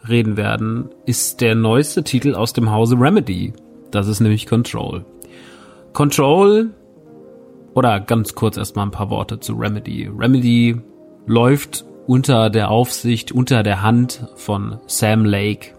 reden 0.09 0.37
werden, 0.37 0.89
ist 1.07 1.41
der 1.41 1.55
neueste 1.55 2.03
Titel 2.03 2.35
aus 2.35 2.53
dem 2.53 2.73
Hause 2.73 2.97
Remedy. 2.99 3.53
Das 3.93 4.09
ist 4.09 4.19
nämlich 4.19 4.47
Control. 4.47 5.05
Control, 5.93 6.71
oder 7.75 8.01
ganz 8.01 8.35
kurz 8.35 8.57
erstmal 8.57 8.87
ein 8.87 8.91
paar 8.91 9.11
Worte 9.11 9.41
zu 9.41 9.55
Remedy. 9.55 10.09
Remedy 10.09 10.81
läuft 11.27 11.85
unter 12.07 12.51
der 12.51 12.71
Aufsicht, 12.71 13.33
unter 13.33 13.63
der 13.63 13.83
Hand 13.83 14.27
von 14.37 14.79
Sam 14.87 15.25
Lake. 15.25 15.75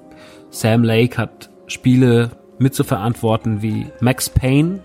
Sam 0.52 0.84
Lake 0.84 1.18
hat 1.18 1.50
Spiele 1.68 2.32
mitzuverantworten 2.60 3.62
wie 3.62 3.88
Max 4.00 4.30
Payne, 4.30 4.82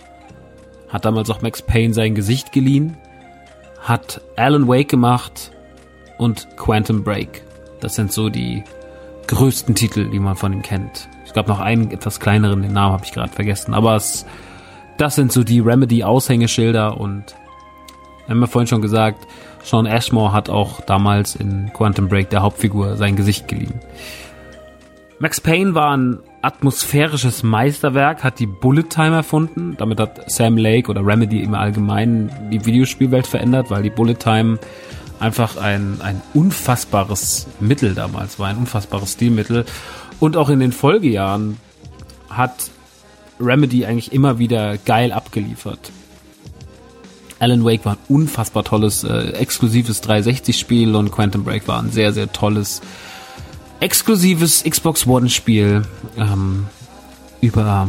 hat 0.89 1.05
damals 1.05 1.31
auch 1.31 1.43
Max 1.43 1.63
Payne 1.63 1.93
sein 1.93 2.15
Gesicht 2.15 2.53
geliehen, 2.53 2.97
hat 3.81 4.23
Alan 4.37 4.69
Wake 4.69 4.89
gemacht 4.89 5.53
und 6.19 6.49
Quantum 6.57 7.05
Break. 7.05 7.43
Das 7.81 7.95
sind 7.95 8.13
so 8.13 8.31
die 8.31 8.65
größten 9.27 9.75
Titel, 9.75 10.09
die 10.11 10.19
man 10.19 10.37
von 10.37 10.53
ihm 10.53 10.63
kennt. 10.63 11.09
Es 11.25 11.33
gab 11.33 11.49
noch 11.49 11.61
einen 11.61 11.91
etwas 11.91 12.21
kleineren, 12.21 12.63
den 12.63 12.73
Namen 12.73 12.93
habe 12.95 13.05
ich 13.05 13.13
gerade 13.13 13.33
vergessen, 13.33 13.75
aber 13.75 13.97
es, 13.97 14.25
das 14.97 15.14
sind 15.14 15.32
so 15.32 15.45
die 15.45 15.61
Remedy-Aushängeschilder 15.61 16.99
und 16.99 17.34
wir 18.26 18.34
haben 18.34 18.40
ja 18.40 18.47
vorhin 18.47 18.68
schon 18.68 18.82
gesagt, 18.82 19.26
Sean 19.62 19.86
Ashmore 19.86 20.32
hat 20.32 20.49
auch 20.49 20.80
damals 20.82 21.34
in 21.34 21.72
Quantum 21.72 22.09
Break 22.09 22.30
der 22.30 22.42
Hauptfigur 22.42 22.97
sein 22.97 23.16
Gesicht 23.16 23.49
geliehen. 23.49 23.80
Max 25.18 25.40
Payne 25.40 25.74
war 25.74 25.97
ein 25.97 26.18
atmosphärisches 26.42 27.42
Meisterwerk, 27.42 28.22
hat 28.24 28.38
die 28.38 28.47
Bullet 28.47 28.84
Time 28.90 29.16
erfunden. 29.16 29.74
Damit 29.78 29.99
hat 29.99 30.30
Sam 30.30 30.59
Lake 30.59 30.90
oder 30.90 31.07
Remedy 31.07 31.42
im 31.42 31.55
Allgemeinen 31.55 32.30
die 32.51 32.66
Videospielwelt 32.66 33.26
verändert, 33.26 33.70
weil 33.70 33.82
die 33.82 33.90
Bullet 33.90 34.16
Time 34.16 34.59
einfach 35.20 35.57
ein, 35.57 36.01
ein 36.03 36.20
unfassbares 36.34 37.47
Mittel 37.61 37.95
damals 37.95 38.38
war, 38.38 38.49
ein 38.49 38.59
unfassbares 38.59 39.12
Stilmittel. 39.12 39.64
Und 40.20 40.36
auch 40.36 40.51
in 40.51 40.61
den 40.61 40.72
Folgejahren 40.72 41.59
hat 42.28 42.70
Remedy 43.41 43.87
eigentlich 43.87 44.12
immer 44.12 44.39
wieder 44.39 44.78
geil 44.78 45.12
abgeliefert. 45.12 45.91
Alan 47.39 47.64
Wake 47.64 47.85
war 47.85 47.95
ein 47.95 47.99
unfassbar 48.09 48.64
tolles, 48.64 49.05
äh, 49.05 49.32
exklusives 49.32 50.03
360-Spiel 50.03 50.95
und 50.95 51.11
Quantum 51.11 51.45
Break 51.45 51.68
war 51.68 51.82
ein 51.82 51.91
sehr, 51.91 52.12
sehr 52.12 52.32
tolles, 52.32 52.80
exklusives 53.80 54.64
Xbox 54.64 55.07
One-Spiel. 55.07 55.82
Ähm, 56.16 56.66
über 57.41 57.89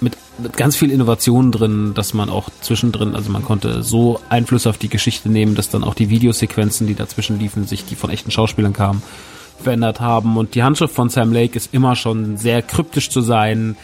mit, 0.00 0.16
mit 0.38 0.56
ganz 0.56 0.76
viel 0.76 0.90
Innovation 0.90 1.52
drin, 1.52 1.92
dass 1.94 2.14
man 2.14 2.30
auch 2.30 2.48
zwischendrin, 2.60 3.14
also 3.14 3.30
man 3.30 3.44
konnte 3.44 3.82
so 3.82 4.20
Einfluss 4.28 4.66
auf 4.66 4.78
die 4.78 4.88
Geschichte 4.88 5.28
nehmen, 5.28 5.54
dass 5.54 5.68
dann 5.68 5.84
auch 5.84 5.94
die 5.94 6.08
Videosequenzen, 6.08 6.86
die 6.86 6.94
dazwischen 6.94 7.38
liefen, 7.38 7.66
sich 7.66 7.84
die 7.84 7.96
von 7.96 8.10
echten 8.10 8.30
Schauspielern 8.30 8.72
kamen, 8.72 9.02
verändert 9.62 10.00
haben. 10.00 10.36
Und 10.36 10.54
die 10.54 10.62
Handschrift 10.62 10.94
von 10.94 11.10
Sam 11.10 11.32
Lake 11.32 11.56
ist 11.56 11.74
immer 11.74 11.96
schon 11.96 12.38
sehr 12.38 12.62
kryptisch 12.62 13.10
zu 13.10 13.20
sein, 13.20 13.76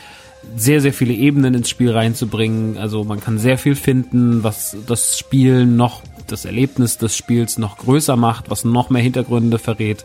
sehr, 0.57 0.81
sehr 0.81 0.93
viele 0.93 1.15
Ebenen 1.15 1.55
ins 1.55 1.71
Spiel 1.71 1.91
reinzubringen. 1.91 2.77
Also 2.77 3.05
man 3.05 3.21
kann 3.21 3.39
sehr 3.39 3.59
viel 3.59 3.75
finden, 3.75 4.43
was 4.43 4.77
das 4.87 5.19
Spiel 5.19 5.67
noch, 5.67 6.03
das 6.27 6.45
Erlebnis 6.45 6.99
des 6.99 7.17
Spiels 7.17 7.59
noch 7.59 7.79
größer 7.79 8.17
macht, 8.17 8.51
was 8.51 8.65
noch 8.65 8.91
mehr 8.91 9.03
Hintergründe 9.03 9.59
verrät 9.59 10.05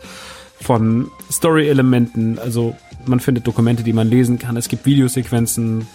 von 0.59 1.11
Story-Elementen. 1.31 2.39
Also 2.39 2.75
man 3.05 3.19
findet 3.19 3.45
Dokumente, 3.47 3.83
die 3.83 3.93
man 3.93 4.09
lesen 4.09 4.39
kann. 4.39 4.57
Es 4.57 4.67
gibt 4.69 4.85
Videosequenzen. 4.85 5.87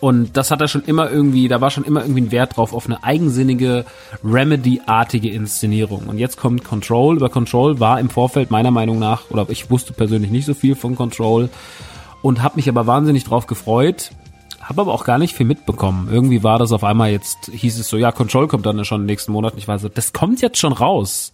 Und 0.00 0.36
das 0.38 0.50
hat 0.50 0.62
er 0.62 0.68
schon 0.68 0.82
immer 0.84 1.10
irgendwie, 1.10 1.46
da 1.48 1.60
war 1.60 1.70
schon 1.70 1.84
immer 1.84 2.00
irgendwie 2.00 2.22
ein 2.22 2.32
Wert 2.32 2.56
drauf 2.56 2.72
auf 2.72 2.86
eine 2.86 3.04
eigensinnige, 3.04 3.84
Remedy-artige 4.24 5.28
Inszenierung. 5.28 6.04
Und 6.06 6.18
jetzt 6.18 6.38
kommt 6.38 6.64
Control. 6.64 7.16
Über 7.16 7.28
Control 7.28 7.80
war 7.80 8.00
im 8.00 8.08
Vorfeld 8.08 8.50
meiner 8.50 8.70
Meinung 8.70 8.98
nach, 8.98 9.30
oder 9.30 9.46
ich 9.50 9.70
wusste 9.70 9.92
persönlich 9.92 10.30
nicht 10.30 10.46
so 10.46 10.54
viel 10.54 10.74
von 10.74 10.96
Control 10.96 11.50
und 12.22 12.42
habe 12.42 12.56
mich 12.56 12.68
aber 12.68 12.86
wahnsinnig 12.86 13.24
drauf 13.24 13.46
gefreut. 13.46 14.10
Habe 14.60 14.82
aber 14.82 14.92
auch 14.92 15.04
gar 15.04 15.18
nicht 15.18 15.34
viel 15.34 15.46
mitbekommen. 15.46 16.08
Irgendwie 16.10 16.42
war 16.42 16.58
das 16.58 16.72
auf 16.72 16.84
einmal 16.84 17.10
jetzt, 17.10 17.50
hieß 17.52 17.78
es 17.78 17.88
so, 17.88 17.96
ja, 17.96 18.12
Control 18.12 18.46
kommt 18.46 18.66
dann 18.66 18.84
schon 18.84 19.06
nächsten 19.06 19.32
Monat. 19.32 19.54
ich 19.56 19.66
war 19.66 19.78
so, 19.78 19.88
das 19.88 20.12
kommt 20.12 20.40
jetzt 20.42 20.58
schon 20.58 20.72
raus. 20.72 21.32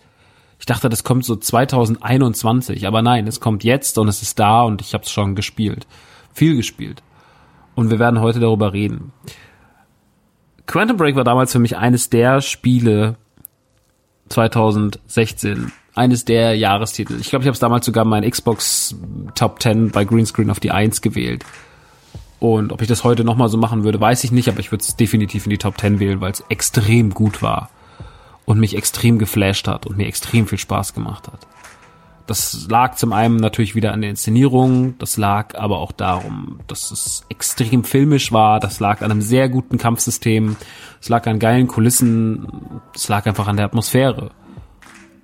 Ich 0.59 0.67
dachte, 0.67 0.89
das 0.89 1.05
kommt 1.05 1.25
so 1.25 1.37
2021, 1.37 2.87
aber 2.87 3.03
nein, 3.03 3.27
es 3.27 3.41
kommt 3.41 3.63
jetzt 3.63 3.99
und 3.99 4.09
es 4.09 4.23
ist 4.23 4.39
da 4.39 4.63
und 4.63 4.81
ich 4.81 4.95
habe 4.95 5.05
es 5.05 5.11
schon 5.11 5.35
gespielt. 5.35 5.87
Viel 6.33 6.57
gespielt. 6.57 7.03
Und 7.75 7.91
wir 7.91 7.99
werden 7.99 8.21
heute 8.21 8.41
darüber 8.41 8.73
reden. 8.73 9.13
Quantum 10.67 10.97
Break 10.97 11.15
war 11.15 11.25
damals 11.25 11.53
für 11.53 11.59
mich 11.59 11.77
eines 11.77 12.09
der 12.09 12.41
Spiele 12.41 13.17
2016. 14.31 15.73
Eines 15.97 16.27
der 16.27 16.55
Jahrestitel. 16.55 17.19
Ich 17.21 17.31
glaube, 17.31 17.43
ich 17.43 17.49
habe 17.49 17.55
es 17.55 17.59
damals 17.59 17.87
sogar 17.87 18.05
mein 18.05 18.29
Xbox 18.31 18.95
Top 19.35 19.63
10 19.63 19.91
bei 19.91 20.05
Greenscreen 20.05 20.51
auf 20.51 20.61
die 20.61 20.71
1 20.71 21.01
gewählt. 21.01 21.45
Und 22.39 22.71
ob 22.71 22.83
ich 22.83 22.89
das 22.89 23.03
heute 23.03 23.25
nochmal 23.25 23.49
so 23.49 23.57
machen 23.57 23.83
würde, 23.83 23.99
weiß 23.99 24.23
ich 24.25 24.31
nicht, 24.31 24.49
aber 24.49 24.61
ich 24.61 24.71
würde 24.71 24.83
es 24.83 24.95
definitiv 24.95 25.47
in 25.47 25.51
die 25.51 25.59
Top 25.59 25.81
10 25.81 25.99
wählen, 25.99 26.21
weil 26.21 26.33
es 26.33 26.45
extrem 26.51 27.15
gut 27.15 27.41
war 27.41 27.71
und 28.45 28.61
mich 28.61 28.77
extrem 28.77 29.19
geflasht 29.19 29.69
hat 29.69 29.87
und 29.87 29.97
mir 29.97 30.07
extrem 30.07 30.47
viel 30.47 30.59
Spaß 30.59 30.93
gemacht 30.93 31.29
hat. 31.29 31.47
Das 32.27 32.67
lag 32.69 32.97
zum 32.97 33.13
einen 33.13 33.37
natürlich 33.37 33.75
wieder 33.75 33.93
an 33.93 34.03
der 34.03 34.11
Inszenierung, 34.11 34.99
das 34.99 35.17
lag 35.17 35.57
aber 35.57 35.79
auch 35.79 35.93
darum, 35.93 36.61
dass 36.67 36.91
es 36.91 37.25
extrem 37.29 37.85
filmisch 37.85 38.33
war, 38.33 38.61
das 38.61 38.81
lag 38.81 39.01
an 39.01 39.13
einem 39.13 39.23
sehr 39.23 39.49
guten 39.49 39.79
Kampfsystem, 39.79 40.57
es 41.01 41.09
lag 41.09 41.27
an 41.27 41.39
geilen 41.39 41.69
Kulissen, 41.69 42.49
es 42.95 43.09
lag 43.09 43.27
einfach 43.27 43.47
an 43.47 43.57
der 43.57 43.67
Atmosphäre. 43.67 44.33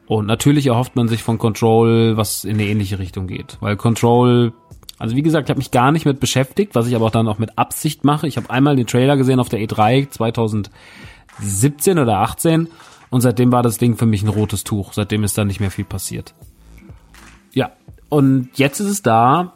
Und 0.06 0.26
natürlich 0.26 0.66
erhofft 0.66 0.96
man 0.96 1.08
sich 1.08 1.22
von 1.22 1.38
Control, 1.38 2.16
was 2.16 2.44
in 2.44 2.54
eine 2.54 2.66
ähnliche 2.66 2.98
Richtung 2.98 3.26
geht, 3.26 3.56
weil 3.60 3.76
Control 3.76 4.52
also 4.98 5.16
wie 5.16 5.22
gesagt, 5.22 5.48
ich 5.48 5.50
habe 5.50 5.58
mich 5.58 5.72
gar 5.72 5.90
nicht 5.90 6.06
mit 6.06 6.20
beschäftigt, 6.20 6.76
was 6.76 6.86
ich 6.86 6.94
aber 6.94 7.06
auch 7.06 7.10
dann 7.10 7.26
auch 7.26 7.38
mit 7.38 7.58
Absicht 7.58 8.04
mache. 8.04 8.28
Ich 8.28 8.36
habe 8.36 8.50
einmal 8.50 8.76
den 8.76 8.86
Trailer 8.86 9.16
gesehen 9.16 9.40
auf 9.40 9.48
der 9.48 9.58
E3 9.58 10.08
2017 10.10 11.98
oder 11.98 12.18
18 12.18 12.68
und 13.10 13.20
seitdem 13.20 13.50
war 13.50 13.64
das 13.64 13.78
Ding 13.78 13.96
für 13.96 14.06
mich 14.06 14.22
ein 14.22 14.28
rotes 14.28 14.62
Tuch. 14.62 14.92
Seitdem 14.92 15.24
ist 15.24 15.36
da 15.36 15.44
nicht 15.44 15.58
mehr 15.58 15.72
viel 15.72 15.84
passiert. 15.84 16.34
Ja, 17.52 17.72
und 18.10 18.50
jetzt 18.54 18.78
ist 18.78 18.90
es 18.90 19.02
da 19.02 19.54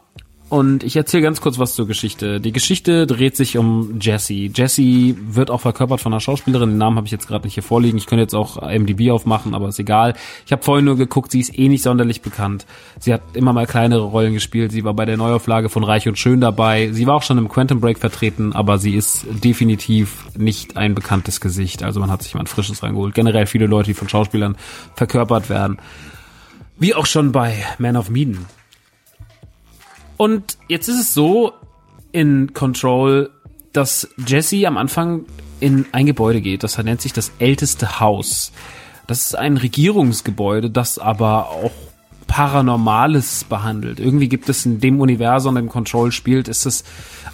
und 0.49 0.83
ich 0.83 0.95
erzähle 0.95 1.23
ganz 1.23 1.41
kurz 1.41 1.59
was 1.59 1.75
zur 1.75 1.87
Geschichte. 1.87 2.39
Die 2.39 2.53
Geschichte 2.53 3.05
dreht 3.05 3.35
sich 3.35 3.57
um 3.57 3.99
Jessie. 3.99 4.49
Jessie 4.55 5.17
wird 5.19 5.51
auch 5.51 5.59
verkörpert 5.59 5.99
von 5.99 6.13
einer 6.13 6.21
Schauspielerin. 6.21 6.69
Den 6.69 6.77
Namen 6.77 6.95
habe 6.95 7.05
ich 7.05 7.11
jetzt 7.11 7.27
gerade 7.27 7.45
nicht 7.45 7.55
hier 7.55 7.63
vorliegen. 7.63 7.97
Ich 7.97 8.05
könnte 8.05 8.21
jetzt 8.21 8.33
auch 8.33 8.61
MDB 8.61 9.11
aufmachen, 9.11 9.53
aber 9.53 9.67
ist 9.67 9.79
egal. 9.79 10.13
Ich 10.45 10.53
habe 10.53 10.63
vorhin 10.63 10.85
nur 10.85 10.95
geguckt, 10.95 11.31
sie 11.31 11.41
ist 11.41 11.57
eh 11.57 11.67
nicht 11.67 11.83
sonderlich 11.83 12.21
bekannt. 12.21 12.65
Sie 12.99 13.13
hat 13.13 13.21
immer 13.33 13.51
mal 13.51 13.67
kleinere 13.67 14.03
Rollen 14.03 14.33
gespielt. 14.33 14.71
Sie 14.71 14.85
war 14.85 14.93
bei 14.93 15.05
der 15.05 15.17
Neuauflage 15.17 15.67
von 15.67 15.83
Reich 15.83 16.07
und 16.07 16.17
Schön 16.17 16.39
dabei. 16.39 16.91
Sie 16.93 17.07
war 17.07 17.15
auch 17.15 17.23
schon 17.23 17.37
im 17.37 17.49
Quantum 17.49 17.81
Break 17.81 17.99
vertreten, 17.99 18.53
aber 18.53 18.77
sie 18.77 18.95
ist 18.95 19.25
definitiv 19.43 20.27
nicht 20.37 20.77
ein 20.77 20.95
bekanntes 20.95 21.41
Gesicht. 21.41 21.83
Also 21.83 21.99
man 21.99 22.09
hat 22.09 22.23
sich 22.23 22.35
mal 22.35 22.41
ein 22.41 22.47
frisches 22.47 22.83
reingeholt. 22.83 23.13
Generell 23.13 23.47
viele 23.47 23.67
Leute, 23.67 23.87
die 23.87 23.95
von 23.95 24.07
Schauspielern 24.07 24.55
verkörpert 24.95 25.49
werden. 25.49 25.77
Wie 26.79 26.93
auch 26.93 27.05
schon 27.05 27.33
bei 27.33 27.65
Man 27.79 27.97
of 27.97 28.09
Medan. 28.09 28.45
Und 30.17 30.57
jetzt 30.67 30.87
ist 30.87 30.99
es 30.99 31.13
so 31.13 31.53
in 32.11 32.53
Control, 32.53 33.29
dass 33.73 34.09
Jesse 34.25 34.65
am 34.67 34.77
Anfang 34.77 35.25
in 35.59 35.85
ein 35.91 36.05
Gebäude 36.05 36.41
geht. 36.41 36.63
Das 36.63 36.77
nennt 36.77 37.01
sich 37.01 37.13
das 37.13 37.31
älteste 37.39 37.99
Haus. 37.99 38.51
Das 39.05 39.21
ist 39.25 39.35
ein 39.35 39.57
Regierungsgebäude, 39.57 40.69
das 40.69 40.99
aber 40.99 41.49
auch 41.49 41.71
Paranormales 42.27 43.45
behandelt. 43.45 43.99
Irgendwie 43.99 44.29
gibt 44.29 44.49
es 44.49 44.65
in 44.65 44.79
dem 44.79 44.99
Universum, 44.99 45.57
in 45.57 45.65
dem 45.65 45.71
Control 45.71 46.11
spielt, 46.11 46.47
ist 46.47 46.65
es 46.65 46.83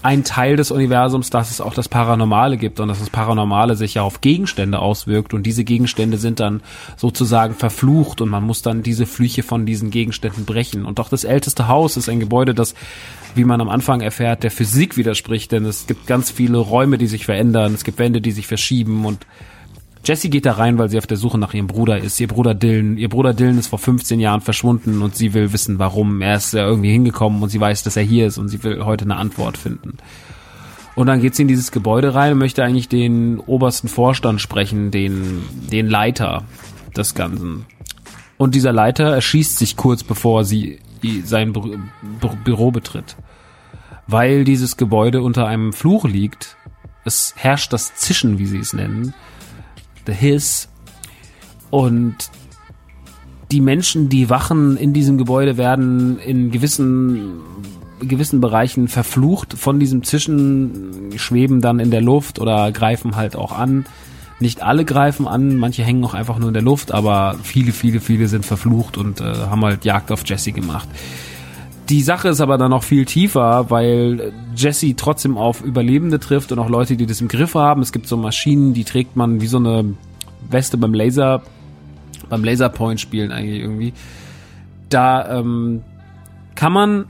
ein 0.04 0.24
Teil 0.24 0.58
des 0.58 0.70
Universums, 0.70 1.30
dass 1.30 1.50
es 1.50 1.62
auch 1.62 1.74
das 1.74 1.90
Paranormale 1.90 2.58
gibt 2.58 2.80
und 2.80 2.90
dass 2.90 3.00
das 3.00 3.10
Paranormale 3.10 3.76
sich 3.76 3.96
ja 3.96 4.04
auf 4.04 4.22
Gegenstände 4.22 4.80
auswirkt 4.80 5.34
und 5.34 5.44
diese 5.44 5.64
Gegenstände 5.64 6.18
sind 6.18 6.40
dann 6.40 6.62
sozusagen 6.98 7.56
verflucht 7.56 8.22
und 8.22 8.30
man 8.30 8.44
muss 8.44 8.62
dann 8.62 8.84
diese 8.84 9.06
Flüche 9.06 9.44
von 9.44 9.66
diesen 9.66 9.92
Gegenständen 9.92 10.46
brechen. 10.46 10.86
Und 10.86 11.00
auch 11.00 11.10
das 11.10 11.24
älteste 11.24 11.68
Haus 11.68 11.98
ist 11.98 12.10
ein 12.10 12.20
Gebäude, 12.20 12.54
das, 12.54 12.76
wie 13.34 13.46
man 13.46 13.62
am 13.62 13.70
Anfang 13.70 14.02
erfährt, 14.02 14.44
der 14.44 14.52
Physik 14.52 14.98
widerspricht, 14.98 15.52
denn 15.54 15.66
es 15.66 15.88
gibt 15.88 16.06
ganz 16.06 16.30
viele 16.30 16.58
Räume, 16.58 16.98
die 16.98 17.08
sich 17.08 17.26
verändern, 17.26 17.74
es 17.74 17.86
gibt 17.86 17.98
Wände, 17.98 18.20
die 18.20 18.32
sich 18.32 18.48
verschieben 18.48 19.06
und 19.06 19.26
Jessie 20.06 20.30
geht 20.30 20.46
da 20.46 20.54
rein, 20.54 20.78
weil 20.78 20.90
sie 20.90 20.98
auf 20.98 21.08
der 21.08 21.18
Suche 21.18 21.38
nach 21.38 21.54
ihrem 21.54 21.68
Bruder 21.68 21.98
ist. 21.98 22.20
Ihr 22.20 22.28
Bruder 22.28 22.54
Dylan, 22.54 22.98
ihr 22.98 23.08
Bruder 23.08 23.34
Dylan 23.34 23.58
ist 23.58 23.68
vor 23.68 23.80
15 23.80 24.20
Jahren 24.20 24.42
verschwunden 24.42 25.02
und 25.02 25.16
sie 25.16 25.34
will 25.34 25.54
wissen, 25.54 25.80
warum. 25.80 26.22
Er 26.22 26.36
ist 26.36 26.54
ja 26.54 26.66
irgendwie 26.66 26.92
hingekommen 26.92 27.42
und 27.42 27.50
sie 27.50 27.60
weiß, 27.60 27.84
dass 27.84 27.96
er 27.96 28.04
hier 28.04 28.28
ist 28.28 28.38
und 28.38 28.50
sie 28.50 28.62
will 28.64 28.84
heute 28.84 29.06
eine 29.06 29.16
Antwort 29.16 29.58
finden. 29.58 29.98
Und 30.96 31.08
dann 31.08 31.22
geht 31.22 31.36
sie 31.36 31.44
in 31.44 31.48
dieses 31.48 31.72
Gebäude 31.72 32.14
rein 32.14 32.34
und 32.34 32.38
möchte 32.40 32.64
eigentlich 32.64 32.90
den 32.90 33.40
obersten 33.40 33.88
Vorstand 33.88 34.42
sprechen, 34.42 34.92
den, 34.92 35.42
den 35.72 35.88
Leiter 35.88 36.44
des 36.96 37.16
Ganzen. 37.16 37.66
Und 38.38 38.56
dieser 38.56 38.74
Leiter 38.74 39.06
erschießt 39.06 39.58
sich 39.58 39.78
kurz 39.78 40.04
bevor 40.04 40.44
sie 40.44 40.80
sein 41.24 41.54
Bü 41.54 41.78
Büro 42.44 42.72
betritt. 42.72 43.16
Weil 44.08 44.44
dieses 44.44 44.76
Gebäude 44.76 45.22
unter 45.22 45.48
einem 45.48 45.72
Fluch 45.72 46.06
liegt, 46.06 46.58
es 47.06 47.34
herrscht 47.38 47.72
das 47.74 47.96
Zischen, 47.96 48.38
wie 48.38 48.46
sie 48.46 48.60
es 48.60 48.74
nennen, 48.74 49.14
The 50.06 50.14
Hiss. 50.14 50.70
Und 51.70 52.16
die 53.52 53.62
Menschen, 53.62 54.10
die 54.10 54.30
wachen 54.30 54.78
in 54.78 54.94
diesem 54.94 55.18
Gebäude, 55.18 55.58
werden 55.58 56.20
in 56.20 56.52
gewissen 56.52 57.42
gewissen 58.00 58.42
Bereichen 58.42 58.88
verflucht 58.88 59.54
von 59.54 59.80
diesem 59.80 60.04
Zischen, 60.04 61.12
schweben 61.16 61.62
dann 61.62 61.80
in 61.80 61.92
der 61.92 62.02
Luft 62.02 62.40
oder 62.40 62.72
greifen 62.72 63.16
halt 63.16 63.36
auch 63.36 63.52
an. 63.52 63.86
Nicht 64.40 64.62
alle 64.62 64.84
greifen 64.84 65.28
an, 65.28 65.56
manche 65.56 65.84
hängen 65.84 66.04
auch 66.04 66.14
einfach 66.14 66.38
nur 66.38 66.50
in 66.50 66.54
der 66.54 66.64
Luft, 66.64 66.92
aber 66.92 67.38
viele, 67.44 67.72
viele, 67.72 68.02
viele 68.02 68.28
sind 68.28 68.46
verflucht 68.46 68.98
und 68.98 69.22
äh, 69.22 69.24
haben 69.24 69.64
halt 69.64 69.86
Jagd 69.86 70.12
auf 70.12 70.24
Jesse 70.26 70.52
gemacht. 70.52 70.90
Die 71.90 72.02
Sache 72.02 72.30
ist 72.30 72.40
aber 72.40 72.58
dann 72.58 72.72
noch 72.72 72.84
viel 72.84 73.04
tiefer, 73.06 73.70
weil 73.70 74.32
Jesse 74.56 74.96
trotzdem 74.96 75.38
auf 75.38 75.62
Überlebende 75.62 76.18
trifft 76.20 76.54
und 76.54 76.60
auch 76.60 76.70
Leute, 76.70 76.96
die 76.96 77.06
das 77.06 77.20
im 77.20 77.28
Griff 77.28 77.56
haben. 77.56 77.82
Es 77.82 77.92
gibt 77.92 78.08
so 78.08 78.16
Maschinen, 78.16 78.74
die 78.74 78.86
trägt 78.86 79.18
man 79.18 79.42
wie 79.42 79.48
so 79.48 79.58
eine 79.58 79.94
Weste 80.50 80.78
beim 80.78 80.94
Laser, 80.94 81.42
beim 82.30 82.44
Laserpoint 82.44 83.02
spielen 83.02 83.32
eigentlich 83.32 83.62
irgendwie. 83.62 83.94
Da 84.90 85.40
ähm, 85.40 85.82
kann 86.56 86.72
man 86.72 87.06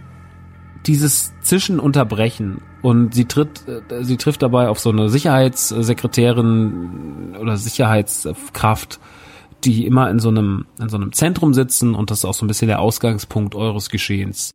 dieses 0.87 1.33
Zischen 1.41 1.79
unterbrechen 1.79 2.61
und 2.81 3.13
sie 3.13 3.25
tritt, 3.25 3.67
äh, 3.67 4.03
sie 4.03 4.17
trifft 4.17 4.41
dabei 4.41 4.69
auf 4.69 4.79
so 4.79 4.89
eine 4.89 5.09
Sicherheitssekretärin 5.09 7.35
oder 7.39 7.57
Sicherheitskraft, 7.57 8.99
die 9.63 9.85
immer 9.85 10.09
in 10.09 10.17
so 10.19 10.29
einem, 10.29 10.65
in 10.79 10.89
so 10.89 10.97
einem 10.97 11.13
Zentrum 11.13 11.53
sitzen 11.53 11.93
und 11.93 12.09
das 12.09 12.19
ist 12.19 12.25
auch 12.25 12.33
so 12.33 12.43
ein 12.43 12.47
bisschen 12.47 12.69
der 12.69 12.79
Ausgangspunkt 12.79 13.53
eures 13.55 13.89
Geschehens. 13.89 14.53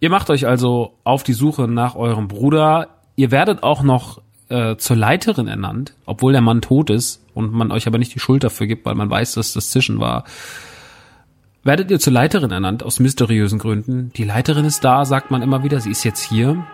Ihr 0.00 0.10
macht 0.10 0.30
euch 0.30 0.46
also 0.46 0.94
auf 1.04 1.22
die 1.22 1.32
Suche 1.32 1.68
nach 1.68 1.96
eurem 1.96 2.28
Bruder. 2.28 2.88
Ihr 3.16 3.30
werdet 3.30 3.62
auch 3.62 3.82
noch 3.82 4.20
äh, 4.48 4.76
zur 4.76 4.96
Leiterin 4.96 5.48
ernannt, 5.48 5.94
obwohl 6.04 6.32
der 6.32 6.42
Mann 6.42 6.60
tot 6.60 6.90
ist 6.90 7.24
und 7.34 7.52
man 7.52 7.72
euch 7.72 7.86
aber 7.86 7.98
nicht 7.98 8.14
die 8.14 8.20
Schuld 8.20 8.44
dafür 8.44 8.66
gibt, 8.66 8.84
weil 8.84 8.94
man 8.94 9.10
weiß, 9.10 9.32
dass 9.32 9.52
das 9.52 9.70
Zischen 9.70 9.98
war. 9.98 10.24
Werdet 11.64 11.90
ihr 11.90 11.98
zur 11.98 12.12
Leiterin 12.12 12.52
ernannt, 12.52 12.84
aus 12.84 13.00
mysteriösen 13.00 13.58
Gründen. 13.58 14.12
Die 14.16 14.24
Leiterin 14.24 14.64
ist 14.64 14.84
da, 14.84 15.04
sagt 15.04 15.30
man 15.30 15.42
immer 15.42 15.64
wieder, 15.64 15.80
sie 15.80 15.90
ist 15.90 16.04
jetzt 16.04 16.22
hier. 16.22 16.64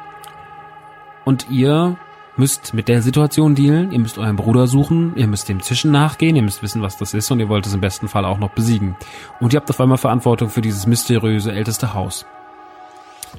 Und 1.25 1.47
ihr 1.51 1.97
müsst 2.37 2.75
mit 2.75 2.89
der 2.89 3.01
Situation 3.03 3.55
dealen, 3.55 3.93
ihr 3.93 4.01
müsst 4.01 4.18
euren 4.18 4.37
Bruder 4.37 4.66
suchen, 4.66 5.12
ihr 5.16 5.29
müsst 5.29 5.49
dem 5.49 5.62
Zischen 5.62 5.93
nachgehen, 5.93 6.37
ihr 6.37 6.43
müsst 6.43 6.62
wissen, 6.62 6.83
was 6.83 6.97
das 6.97 7.14
ist 7.14 7.31
und 7.31 7.41
ihr 7.41 7.49
wollt 7.49 7.66
es 7.66 7.75
im 7.75 7.81
besten 7.81 8.09
Fall 8.09 8.25
auch 8.25 8.39
noch 8.39 8.51
besiegen. 8.51 8.97
Und 9.41 9.53
ihr 9.53 9.61
habt 9.61 9.70
auf 9.70 9.81
einmal 9.81 9.99
Verantwortung 9.99 10.51
für 10.51 10.61
dieses 10.61 10.87
mysteriöse 10.87 11.53
älteste 11.53 11.95
Haus. 11.95 12.27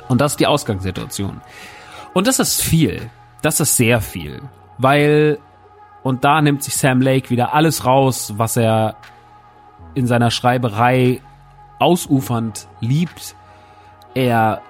Und 0.07 0.21
das 0.21 0.33
ist 0.33 0.39
die 0.39 0.47
Ausgangssituation. 0.47 1.41
Und 2.13 2.27
das 2.27 2.39
ist 2.39 2.61
viel. 2.61 3.09
Das 3.41 3.59
ist 3.59 3.75
sehr 3.75 4.01
viel. 4.01 4.41
Weil, 4.77 5.39
und 6.03 6.23
da 6.23 6.41
nimmt 6.41 6.63
sich 6.63 6.75
Sam 6.75 7.01
Lake 7.01 7.29
wieder 7.29 7.53
alles 7.53 7.85
raus, 7.85 8.33
was 8.37 8.57
er 8.57 8.95
in 9.95 10.07
seiner 10.07 10.31
Schreiberei 10.31 11.21
ausufernd 11.79 12.67
liebt. 12.79 13.35
Er 14.13 14.61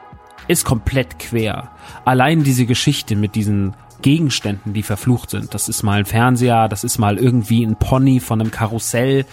ist 0.47 0.65
komplett 0.65 1.19
quer. 1.19 1.69
Allein 2.05 2.43
diese 2.43 2.65
Geschichte 2.65 3.15
mit 3.15 3.35
diesen 3.35 3.75
Gegenständen, 4.01 4.73
die 4.73 4.83
verflucht 4.83 5.29
sind. 5.29 5.53
Das 5.53 5.69
ist 5.69 5.83
mal 5.83 5.99
ein 5.99 6.05
Fernseher, 6.05 6.67
das 6.67 6.83
ist 6.83 6.97
mal 6.97 7.17
irgendwie 7.17 7.63
ein 7.63 7.77
Pony 7.77 8.19
von 8.19 8.41
einem 8.41 8.51
Karussell. 8.51 9.25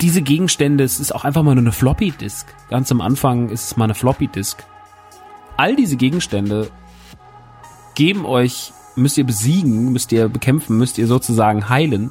Diese 0.00 0.22
Gegenstände, 0.22 0.84
es 0.84 1.00
ist 1.00 1.14
auch 1.14 1.24
einfach 1.24 1.42
mal 1.42 1.54
nur 1.54 1.62
eine 1.62 1.72
Floppy 1.72 2.10
Disk. 2.10 2.46
Ganz 2.68 2.90
am 2.92 3.00
Anfang 3.00 3.48
ist 3.48 3.64
es 3.64 3.76
mal 3.76 3.84
eine 3.84 3.94
Floppy 3.94 4.28
Disk. 4.28 4.64
All 5.56 5.76
diese 5.76 5.96
Gegenstände 5.96 6.70
geben 7.94 8.26
euch, 8.26 8.72
müsst 8.96 9.18
ihr 9.18 9.24
besiegen, 9.24 9.92
müsst 9.92 10.12
ihr 10.12 10.28
bekämpfen, 10.28 10.78
müsst 10.78 10.98
ihr 10.98 11.06
sozusagen 11.06 11.68
heilen. 11.68 12.10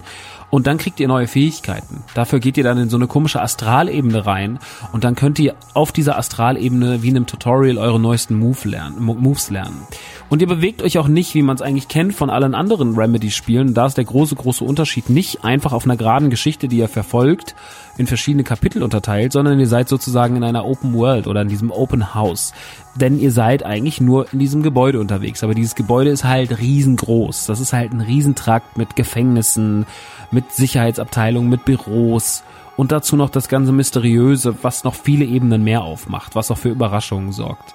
Und 0.53 0.67
dann 0.67 0.77
kriegt 0.77 0.99
ihr 0.99 1.07
neue 1.07 1.25
Fähigkeiten. 1.25 2.03
Dafür 2.13 2.39
geht 2.39 2.57
ihr 2.57 2.63
dann 2.63 2.77
in 2.77 2.87
so 2.87 2.95
eine 2.95 3.07
komische 3.07 3.41
Astralebene 3.41 4.27
rein 4.27 4.59
und 4.91 5.03
dann 5.03 5.15
könnt 5.15 5.39
ihr 5.39 5.55
auf 5.73 5.91
dieser 5.91 6.15
Astralebene 6.15 7.01
wie 7.01 7.09
in 7.09 7.15
einem 7.15 7.25
Tutorial 7.25 7.79
eure 7.79 7.99
neuesten 7.99 8.37
Move 8.37 8.69
lernen, 8.69 9.03
Moves 9.03 9.49
lernen. 9.49 9.81
Und 10.29 10.43
ihr 10.43 10.47
bewegt 10.47 10.83
euch 10.83 10.99
auch 10.99 11.07
nicht, 11.07 11.33
wie 11.33 11.41
man 11.41 11.55
es 11.55 11.63
eigentlich 11.63 11.87
kennt 11.87 12.13
von 12.13 12.29
allen 12.29 12.53
anderen 12.53 12.95
Remedy-Spielen. 12.95 13.73
Da 13.73 13.87
ist 13.87 13.97
der 13.97 14.03
große, 14.03 14.35
große 14.35 14.63
Unterschied 14.63 15.09
nicht 15.09 15.43
einfach 15.43 15.73
auf 15.73 15.85
einer 15.85 15.97
geraden 15.97 16.29
Geschichte, 16.29 16.67
die 16.67 16.77
ihr 16.77 16.87
verfolgt, 16.87 17.55
in 17.97 18.07
verschiedene 18.07 18.43
Kapitel 18.43 18.83
unterteilt, 18.83 19.31
sondern 19.31 19.59
ihr 19.59 19.67
seid 19.67 19.89
sozusagen 19.89 20.35
in 20.35 20.43
einer 20.43 20.65
Open 20.65 20.93
World 20.93 21.27
oder 21.27 21.41
in 21.41 21.49
diesem 21.49 21.71
Open 21.71 22.13
House. 22.13 22.53
Denn 22.95 23.19
ihr 23.19 23.31
seid 23.31 23.63
eigentlich 23.63 24.01
nur 24.01 24.31
in 24.31 24.39
diesem 24.39 24.61
Gebäude 24.61 24.99
unterwegs. 24.99 25.43
Aber 25.43 25.55
dieses 25.55 25.75
Gebäude 25.75 26.11
ist 26.11 26.23
halt 26.23 26.59
riesengroß. 26.59 27.47
Das 27.47 27.59
ist 27.59 27.73
halt 27.73 27.91
ein 27.91 28.01
Riesentrakt 28.01 28.77
mit 28.77 28.95
Gefängnissen, 28.95 29.85
mit 30.33 30.51
Sicherheitsabteilungen, 30.51 31.49
mit 31.49 31.65
Büros 31.65 32.43
und 32.75 32.91
dazu 32.91 33.15
noch 33.15 33.29
das 33.29 33.47
ganze 33.47 33.71
Mysteriöse, 33.71 34.55
was 34.63 34.83
noch 34.83 34.95
viele 34.95 35.25
Ebenen 35.25 35.63
mehr 35.63 35.83
aufmacht, 35.83 36.35
was 36.35 36.51
auch 36.51 36.57
für 36.57 36.69
Überraschungen 36.69 37.31
sorgt. 37.31 37.73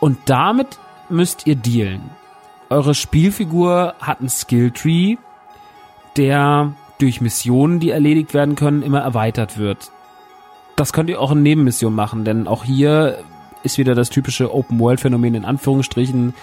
Und 0.00 0.18
damit 0.26 0.78
müsst 1.08 1.46
ihr 1.46 1.56
dealen. 1.56 2.10
Eure 2.68 2.94
Spielfigur 2.94 3.94
hat 4.00 4.20
einen 4.20 4.28
Skilltree, 4.28 5.16
der 6.16 6.72
durch 6.98 7.20
Missionen, 7.20 7.80
die 7.80 7.90
erledigt 7.90 8.34
werden 8.34 8.54
können, 8.54 8.82
immer 8.82 9.00
erweitert 9.00 9.58
wird. 9.58 9.90
Das 10.76 10.92
könnt 10.92 11.10
ihr 11.10 11.20
auch 11.20 11.32
in 11.32 11.42
Nebenmissionen 11.42 11.96
machen, 11.96 12.24
denn 12.24 12.46
auch 12.46 12.64
hier 12.64 13.18
ist 13.62 13.78
wieder 13.78 13.94
das 13.94 14.10
typische 14.10 14.54
Open-World-Phänomen 14.54 15.34
in 15.34 15.44
Anführungsstrichen. 15.44 16.34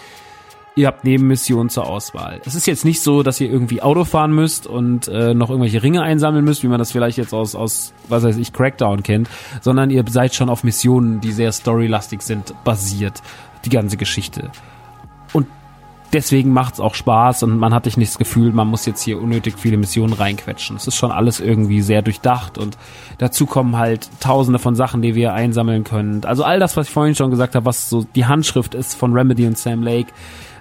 Ihr 0.77 0.85
habt 0.85 1.03
Nebenmissionen 1.03 1.69
zur 1.69 1.87
Auswahl. 1.87 2.39
Es 2.45 2.53
ist 2.53 2.67
jetzt 2.67 2.85
nicht 2.85 3.01
so, 3.01 3.23
dass 3.23 3.41
ihr 3.41 3.49
irgendwie 3.49 3.81
Auto 3.81 4.05
fahren 4.05 4.31
müsst 4.31 4.67
und 4.67 5.07
äh, 5.07 5.33
noch 5.33 5.49
irgendwelche 5.49 5.81
Ringe 5.81 6.03
einsammeln 6.03 6.45
müsst, 6.45 6.61
wie 6.61 6.67
man 6.67 6.77
das 6.77 6.91
vielleicht 6.91 7.17
jetzt 7.17 7.33
aus, 7.33 7.55
aus, 7.55 7.93
was 8.09 8.21
weiß 8.21 8.37
ich, 8.37 8.53
Crackdown 8.53 9.01
kennt, 9.01 9.27
sondern 9.61 9.89
ihr 9.89 10.05
seid 10.07 10.35
schon 10.35 10.49
auf 10.49 10.63
Missionen, 10.63 11.19
die 11.19 11.31
sehr 11.31 11.51
storylastig 11.51 12.21
sind, 12.21 12.53
basiert. 12.63 13.23
Die 13.65 13.69
ganze 13.69 13.97
Geschichte. 13.97 14.51
Und 15.33 15.47
deswegen 16.13 16.53
macht's 16.53 16.79
auch 16.79 16.93
Spaß 16.93 17.41
und 17.41 17.57
man 17.57 17.73
hat 17.73 17.85
nicht 17.85 18.11
das 18.11 18.19
Gefühl, 18.19 18.51
man 18.51 18.67
muss 18.67 18.85
jetzt 18.85 19.01
hier 19.01 19.19
unnötig 19.19 19.55
viele 19.57 19.77
Missionen 19.77 20.13
reinquetschen. 20.13 20.75
Es 20.75 20.85
ist 20.85 20.95
schon 20.95 21.11
alles 21.11 21.39
irgendwie 21.39 21.81
sehr 21.81 22.03
durchdacht 22.03 22.59
und 22.59 22.77
dazu 23.17 23.47
kommen 23.47 23.77
halt 23.77 24.09
tausende 24.19 24.59
von 24.59 24.75
Sachen, 24.75 25.01
die 25.01 25.15
wir 25.15 25.33
einsammeln 25.33 25.83
können. 25.83 26.23
Also 26.23 26.43
all 26.43 26.59
das, 26.59 26.77
was 26.77 26.87
ich 26.87 26.93
vorhin 26.93 27.15
schon 27.15 27.31
gesagt 27.31 27.55
habe, 27.55 27.65
was 27.65 27.89
so 27.89 28.05
die 28.15 28.25
Handschrift 28.25 28.75
ist 28.75 28.93
von 28.93 29.13
Remedy 29.13 29.47
und 29.47 29.57
Sam 29.57 29.81
Lake, 29.81 30.11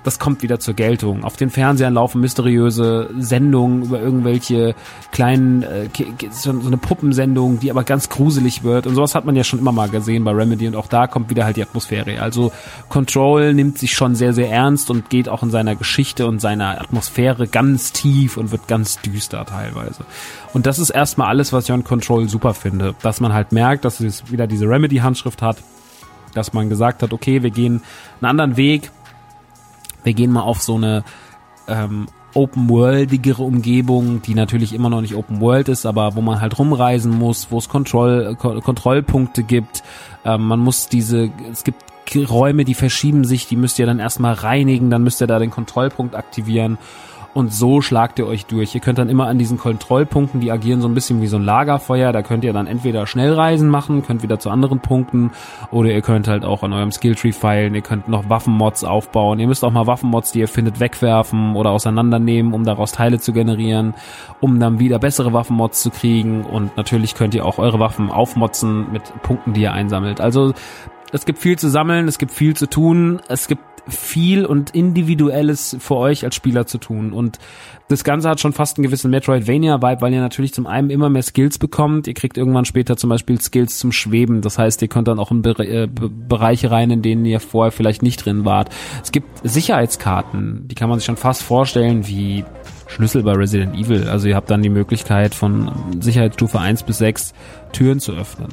das 0.06 0.20
kommt 0.20 0.42
wieder 0.42 0.60
zur 0.60 0.74
Geltung. 0.74 1.24
Auf 1.24 1.36
den 1.36 1.50
Fernsehern 1.50 1.94
laufen 1.94 2.20
mysteriöse 2.20 3.10
Sendungen 3.18 3.82
über 3.82 4.00
irgendwelche 4.00 4.76
kleinen, 5.10 5.64
äh, 5.64 5.88
so, 6.30 6.50
eine 6.50 6.76
Puppensendung, 6.76 7.58
die 7.58 7.72
aber 7.72 7.82
ganz 7.82 8.08
gruselig 8.08 8.62
wird. 8.62 8.86
Und 8.86 8.94
sowas 8.94 9.16
hat 9.16 9.24
man 9.24 9.34
ja 9.34 9.42
schon 9.42 9.58
immer 9.58 9.72
mal 9.72 9.88
gesehen 9.88 10.22
bei 10.22 10.30
Remedy 10.30 10.68
und 10.68 10.76
auch 10.76 10.86
da 10.86 11.08
kommt 11.08 11.28
wieder 11.28 11.44
halt 11.44 11.56
die 11.56 11.62
Atmosphäre. 11.62 12.22
Also 12.22 12.52
Control 12.88 13.52
nimmt 13.52 13.78
sich 13.78 13.94
schon 13.94 14.14
sehr, 14.14 14.32
sehr 14.32 14.48
ernst 14.48 14.90
und 14.90 15.10
geht 15.10 15.28
auch 15.28 15.42
in 15.42 15.50
seiner 15.50 15.74
Geschichte 15.74 16.28
und 16.28 16.40
seiner 16.40 16.80
Atmosphäre 16.80 17.48
ganz 17.48 17.90
tief 17.90 18.36
und 18.36 18.52
wird 18.52 18.68
ganz 18.68 19.00
düster 19.00 19.44
teilweise. 19.44 20.04
Und 20.52 20.66
das 20.66 20.78
ist 20.78 20.90
erstmal 20.90 21.28
alles, 21.28 21.52
was 21.52 21.64
ich 21.64 21.72
an 21.72 21.82
Control 21.82 22.28
super 22.28 22.54
finde. 22.54 22.94
Dass 23.02 23.20
man 23.20 23.32
halt 23.32 23.50
merkt, 23.50 23.84
dass 23.84 23.98
es 23.98 24.30
wieder 24.30 24.46
diese 24.46 24.68
Remedy-Handschrift 24.68 25.42
hat, 25.42 25.56
dass 26.32 26.52
man 26.52 26.68
gesagt 26.68 27.02
hat, 27.02 27.12
okay, 27.12 27.42
wir 27.42 27.50
gehen 27.50 27.82
einen 28.20 28.30
anderen 28.30 28.56
Weg, 28.56 28.90
wir 30.06 30.14
gehen 30.14 30.32
mal 30.32 30.42
auf 30.42 30.62
so 30.62 30.76
eine 30.76 31.04
ähm, 31.68 32.06
open-worldigere 32.32 33.42
Umgebung, 33.42 34.22
die 34.22 34.34
natürlich 34.34 34.72
immer 34.72 34.88
noch 34.88 35.00
nicht 35.00 35.16
Open 35.16 35.40
World 35.40 35.68
ist, 35.68 35.84
aber 35.84 36.14
wo 36.14 36.20
man 36.20 36.40
halt 36.40 36.58
rumreisen 36.58 37.12
muss, 37.12 37.48
wo 37.50 37.58
es 37.58 37.68
Kontroll, 37.68 38.36
Kontrollpunkte 38.36 39.42
gibt. 39.42 39.82
Ähm, 40.24 40.46
man 40.46 40.60
muss 40.60 40.88
diese, 40.88 41.30
es 41.50 41.64
gibt 41.64 41.82
Räume, 42.14 42.64
die 42.64 42.74
verschieben 42.74 43.24
sich, 43.24 43.48
die 43.48 43.56
müsst 43.56 43.80
ihr 43.80 43.86
dann 43.86 43.98
erstmal 43.98 44.34
reinigen, 44.34 44.90
dann 44.90 45.02
müsst 45.02 45.20
ihr 45.20 45.26
da 45.26 45.40
den 45.40 45.50
Kontrollpunkt 45.50 46.14
aktivieren 46.14 46.78
und 47.36 47.52
so 47.52 47.82
schlagt 47.82 48.18
ihr 48.18 48.26
euch 48.26 48.46
durch. 48.46 48.74
Ihr 48.74 48.80
könnt 48.80 48.96
dann 48.96 49.10
immer 49.10 49.26
an 49.26 49.38
diesen 49.38 49.58
Kontrollpunkten, 49.58 50.40
die 50.40 50.50
agieren 50.50 50.80
so 50.80 50.88
ein 50.88 50.94
bisschen 50.94 51.20
wie 51.20 51.26
so 51.26 51.36
ein 51.36 51.44
Lagerfeuer, 51.44 52.10
da 52.10 52.22
könnt 52.22 52.44
ihr 52.44 52.54
dann 52.54 52.66
entweder 52.66 53.06
Schnellreisen 53.06 53.68
machen, 53.68 54.02
könnt 54.02 54.22
wieder 54.22 54.38
zu 54.38 54.48
anderen 54.48 54.80
Punkten 54.80 55.32
oder 55.70 55.90
ihr 55.90 56.00
könnt 56.00 56.28
halt 56.28 56.46
auch 56.46 56.62
an 56.62 56.72
eurem 56.72 56.92
Skilltree 56.92 57.32
feilen, 57.32 57.74
ihr 57.74 57.82
könnt 57.82 58.08
noch 58.08 58.30
Waffenmods 58.30 58.84
aufbauen. 58.84 59.38
Ihr 59.38 59.48
müsst 59.48 59.66
auch 59.66 59.70
mal 59.70 59.86
Waffenmods, 59.86 60.32
die 60.32 60.40
ihr 60.40 60.48
findet, 60.48 60.80
wegwerfen 60.80 61.56
oder 61.56 61.72
auseinandernehmen, 61.72 62.54
um 62.54 62.64
daraus 62.64 62.92
Teile 62.92 63.20
zu 63.20 63.34
generieren, 63.34 63.92
um 64.40 64.58
dann 64.58 64.78
wieder 64.78 64.98
bessere 64.98 65.34
Waffenmods 65.34 65.82
zu 65.82 65.90
kriegen 65.90 66.42
und 66.42 66.74
natürlich 66.78 67.14
könnt 67.14 67.34
ihr 67.34 67.44
auch 67.44 67.58
eure 67.58 67.78
Waffen 67.78 68.10
aufmotzen 68.10 68.90
mit 68.92 69.02
Punkten, 69.22 69.52
die 69.52 69.60
ihr 69.60 69.74
einsammelt. 69.74 70.22
Also 70.22 70.54
es 71.12 71.26
gibt 71.26 71.38
viel 71.38 71.58
zu 71.58 71.68
sammeln, 71.68 72.08
es 72.08 72.16
gibt 72.16 72.32
viel 72.32 72.56
zu 72.56 72.66
tun, 72.66 73.20
es 73.28 73.46
gibt 73.46 73.75
viel 73.88 74.44
und 74.44 74.70
individuelles 74.70 75.76
für 75.78 75.96
euch 75.96 76.24
als 76.24 76.34
Spieler 76.34 76.66
zu 76.66 76.78
tun. 76.78 77.12
Und 77.12 77.38
das 77.88 78.02
Ganze 78.02 78.28
hat 78.28 78.40
schon 78.40 78.52
fast 78.52 78.76
einen 78.76 78.84
gewissen 78.84 79.10
Metroidvania-Vibe, 79.10 80.00
weil 80.00 80.12
ihr 80.12 80.20
natürlich 80.20 80.52
zum 80.52 80.66
einen 80.66 80.90
immer 80.90 81.08
mehr 81.08 81.22
Skills 81.22 81.58
bekommt. 81.58 82.08
Ihr 82.08 82.14
kriegt 82.14 82.36
irgendwann 82.36 82.64
später 82.64 82.96
zum 82.96 83.10
Beispiel 83.10 83.40
Skills 83.40 83.78
zum 83.78 83.92
Schweben. 83.92 84.40
Das 84.40 84.58
heißt, 84.58 84.82
ihr 84.82 84.88
könnt 84.88 85.06
dann 85.06 85.20
auch 85.20 85.30
in 85.30 85.42
Be 85.42 85.50
äh, 85.58 85.86
Bereiche 85.88 86.70
rein, 86.70 86.90
in 86.90 87.02
denen 87.02 87.24
ihr 87.24 87.38
vorher 87.38 87.70
vielleicht 87.70 88.02
nicht 88.02 88.24
drin 88.24 88.44
wart. 88.44 88.70
Es 89.02 89.12
gibt 89.12 89.28
Sicherheitskarten, 89.44 90.66
die 90.66 90.74
kann 90.74 90.88
man 90.88 90.98
sich 90.98 91.06
schon 91.06 91.16
fast 91.16 91.42
vorstellen 91.42 92.06
wie 92.08 92.44
Schlüssel 92.88 93.22
bei 93.22 93.32
Resident 93.32 93.76
Evil. 93.76 94.08
Also 94.08 94.28
ihr 94.28 94.34
habt 94.34 94.50
dann 94.50 94.62
die 94.62 94.68
Möglichkeit 94.68 95.34
von 95.34 95.70
Sicherheitsstufe 96.00 96.58
1 96.58 96.82
bis 96.82 96.98
6 96.98 97.34
Türen 97.72 98.00
zu 98.00 98.12
öffnen. 98.12 98.48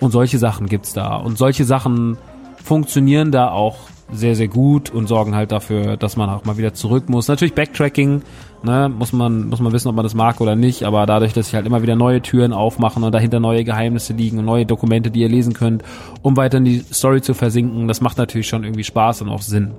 Und 0.00 0.10
solche 0.10 0.38
Sachen 0.38 0.66
gibt's 0.66 0.92
da. 0.92 1.16
Und 1.16 1.38
solche 1.38 1.64
Sachen 1.64 2.18
funktionieren 2.62 3.30
da 3.30 3.50
auch 3.50 3.76
sehr, 4.12 4.36
sehr 4.36 4.48
gut 4.48 4.90
und 4.90 5.06
sorgen 5.06 5.34
halt 5.34 5.52
dafür, 5.52 5.96
dass 5.96 6.16
man 6.16 6.30
auch 6.30 6.44
mal 6.44 6.56
wieder 6.56 6.74
zurück 6.74 7.08
muss. 7.08 7.28
Natürlich 7.28 7.54
Backtracking, 7.54 8.22
ne, 8.62 8.88
muss 8.88 9.12
man, 9.12 9.48
muss 9.48 9.60
man 9.60 9.72
wissen, 9.72 9.88
ob 9.88 9.96
man 9.96 10.04
das 10.04 10.14
mag 10.14 10.40
oder 10.40 10.56
nicht, 10.56 10.84
aber 10.84 11.06
dadurch, 11.06 11.32
dass 11.32 11.46
sich 11.46 11.54
halt 11.54 11.66
immer 11.66 11.82
wieder 11.82 11.96
neue 11.96 12.20
Türen 12.20 12.52
aufmachen 12.52 13.02
und 13.02 13.12
dahinter 13.12 13.40
neue 13.40 13.64
Geheimnisse 13.64 14.12
liegen 14.12 14.38
und 14.38 14.44
neue 14.44 14.66
Dokumente, 14.66 15.10
die 15.10 15.20
ihr 15.20 15.28
lesen 15.28 15.54
könnt, 15.54 15.82
um 16.22 16.36
weiter 16.36 16.58
in 16.58 16.64
die 16.64 16.80
Story 16.80 17.22
zu 17.22 17.34
versinken, 17.34 17.88
das 17.88 18.00
macht 18.00 18.18
natürlich 18.18 18.48
schon 18.48 18.64
irgendwie 18.64 18.84
Spaß 18.84 19.22
und 19.22 19.30
auch 19.30 19.42
Sinn. 19.42 19.72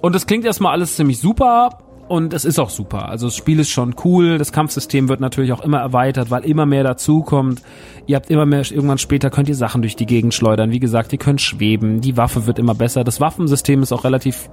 Und 0.00 0.14
das 0.14 0.26
klingt 0.26 0.44
erstmal 0.44 0.72
alles 0.72 0.96
ziemlich 0.96 1.18
super, 1.18 1.78
und 2.08 2.34
es 2.34 2.44
ist 2.44 2.58
auch 2.58 2.70
super. 2.70 3.08
Also 3.08 3.26
das 3.26 3.36
Spiel 3.36 3.58
ist 3.60 3.70
schon 3.70 3.94
cool. 4.04 4.38
Das 4.38 4.52
Kampfsystem 4.52 5.08
wird 5.08 5.20
natürlich 5.20 5.52
auch 5.52 5.62
immer 5.62 5.78
erweitert, 5.78 6.30
weil 6.30 6.44
immer 6.44 6.66
mehr 6.66 6.84
dazukommt. 6.84 7.62
Ihr 8.06 8.16
habt 8.16 8.30
immer 8.30 8.46
mehr, 8.46 8.60
irgendwann 8.70 8.98
später 8.98 9.30
könnt 9.30 9.48
ihr 9.48 9.54
Sachen 9.54 9.82
durch 9.82 9.96
die 9.96 10.06
Gegend 10.06 10.34
schleudern. 10.34 10.70
Wie 10.70 10.80
gesagt, 10.80 11.12
ihr 11.12 11.18
könnt 11.18 11.40
schweben. 11.40 12.00
Die 12.00 12.16
Waffe 12.16 12.46
wird 12.46 12.58
immer 12.58 12.74
besser. 12.74 13.04
Das 13.04 13.20
Waffensystem 13.20 13.82
ist 13.82 13.92
auch 13.92 14.04
relativ 14.04 14.50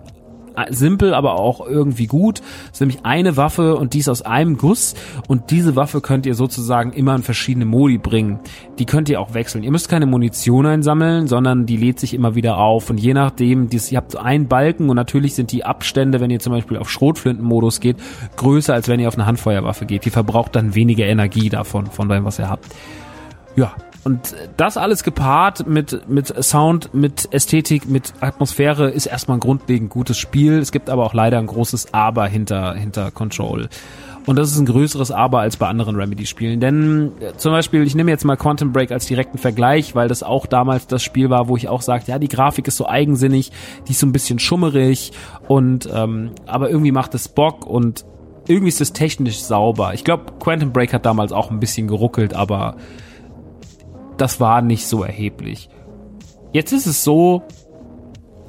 simpel, 0.70 1.14
aber 1.14 1.40
auch 1.40 1.66
irgendwie 1.66 2.08
gut. 2.08 2.42
Es 2.66 2.74
ist 2.74 2.80
nämlich 2.82 3.00
eine 3.04 3.38
Waffe 3.38 3.76
und 3.76 3.94
die 3.94 4.00
ist 4.00 4.10
aus 4.10 4.22
einem 4.22 4.58
Guss 4.58 4.96
und 5.28 5.52
diese 5.52 5.76
Waffe 5.76 6.02
könnt 6.02 6.26
ihr 6.26 6.36
sozusagen 6.36 6.94
immer 6.94 7.16
in 7.16 7.24
verschiedene 7.24 7.66
Modi 7.66 7.98
bringen. 7.98 8.40
Die 8.80 8.86
könnt 8.86 9.10
ihr 9.10 9.20
auch 9.20 9.34
wechseln. 9.34 9.64
Ihr 9.64 9.72
müsst 9.72 9.90
keine 9.90 10.06
Munition 10.06 10.66
einsammeln, 10.66 11.28
sondern 11.28 11.66
die 11.66 11.78
lädt 11.78 12.00
sich 12.00 12.14
immer 12.14 12.36
wieder 12.36 12.58
auf 12.58 12.90
und 12.90 12.98
je 12.98 13.14
nachdem, 13.14 13.70
dies, 13.70 13.92
ihr 13.92 13.98
habt 13.98 14.16
einen 14.16 14.48
Balken 14.48 14.90
und 14.90 14.96
natürlich 14.96 15.36
sind 15.36 15.52
die 15.52 15.66
Abstände, 15.66 16.20
wenn 16.20 16.30
ihr 16.30 16.40
zum 16.40 16.54
Beispiel 16.54 16.78
auf 16.78 16.90
Schrotflintenmodus 16.90 17.80
geht, 17.80 17.98
größer 18.38 18.74
als 18.74 18.88
wenn 18.88 19.00
ihr 19.00 19.08
auf 19.08 19.16
eine 19.16 19.26
Handfeuerwaffe 19.26 19.86
geht. 19.86 20.06
Die 20.06 20.10
verbraucht 20.10 20.56
dann 20.56 20.76
weniger 20.76 21.06
Energie 21.06 21.50
davon, 21.50 21.88
von 21.88 22.10
dem, 22.10 22.26
was 22.26 22.40
ihr 22.40 22.50
habt. 22.50 22.66
Ja, 23.56 23.74
und 24.04 24.36
das 24.58 24.78
alles 24.78 25.04
gepaart 25.04 25.68
mit, 25.68 26.10
mit 26.10 26.28
Sound, 26.44 26.94
mit 26.94 27.32
Ästhetik, 27.32 27.88
mit 27.88 28.14
Atmosphäre 28.20 28.90
ist 28.90 29.06
erstmal 29.06 29.38
ein 29.38 29.42
grundlegend 29.42 29.90
gutes 29.90 30.18
Spiel. 30.18 30.58
Es 30.58 30.72
gibt 30.72 30.90
aber 30.90 31.06
auch 31.06 31.14
leider 31.14 31.38
ein 31.38 31.48
großes 31.48 31.94
Aber 31.94 32.26
hinter, 32.28 32.74
hinter 32.74 33.12
Control. 33.12 33.70
Und 34.26 34.36
das 34.36 34.52
ist 34.52 34.60
ein 34.60 34.66
größeres 34.66 35.12
Aber 35.12 35.40
als 35.40 35.58
bei 35.58 35.68
anderen 35.68 35.96
Remedy-Spielen. 35.96 36.60
Denn 36.60 37.12
äh, 37.20 37.34
zum 37.38 37.52
Beispiel, 37.52 37.84
ich 37.84 37.96
nehme 37.96 38.12
jetzt 38.12 38.24
mal 38.26 38.38
Quantum 38.38 38.72
Break 38.72 38.92
als 38.92 39.06
direkten 39.06 39.38
Vergleich, 39.38 39.96
weil 39.96 40.08
das 40.08 40.24
auch 40.24 40.46
damals 40.46 40.88
das 40.88 41.04
Spiel 41.04 41.30
war, 41.30 41.48
wo 41.48 41.58
ich 41.58 41.68
auch 41.68 41.82
sagte, 41.82 42.12
ja, 42.12 42.20
die 42.20 42.28
Grafik 42.28 42.68
ist 42.68 42.78
so 42.78 42.88
eigensinnig, 42.88 43.52
die 43.88 43.92
ist 43.92 44.00
so 44.00 44.08
ein 44.08 44.12
bisschen 44.12 44.40
schummerig 44.40 45.12
und 45.48 45.90
ähm, 45.92 46.32
aber 46.46 46.70
irgendwie 46.70 46.92
macht 46.92 47.16
es 47.16 47.28
Bock 47.28 47.66
und 47.66 48.06
irgendwie 48.48 48.70
ist 48.70 48.82
es 48.82 48.94
technisch 48.94 49.40
sauber. 49.40 49.94
Ich 49.94 50.04
glaube, 50.04 50.26
Quantum 50.40 50.72
Break 50.72 50.94
hat 50.94 51.06
damals 51.06 51.32
auch 51.32 51.52
ein 51.52 51.60
bisschen 51.60 51.88
geruckelt, 51.88 52.34
aber 52.34 52.76
das 54.22 54.40
war 54.40 54.62
nicht 54.62 54.86
so 54.86 55.04
erheblich. 55.04 55.68
Jetzt 56.54 56.74
ist 56.74 56.86
es 56.86 57.04
so, 57.04 57.42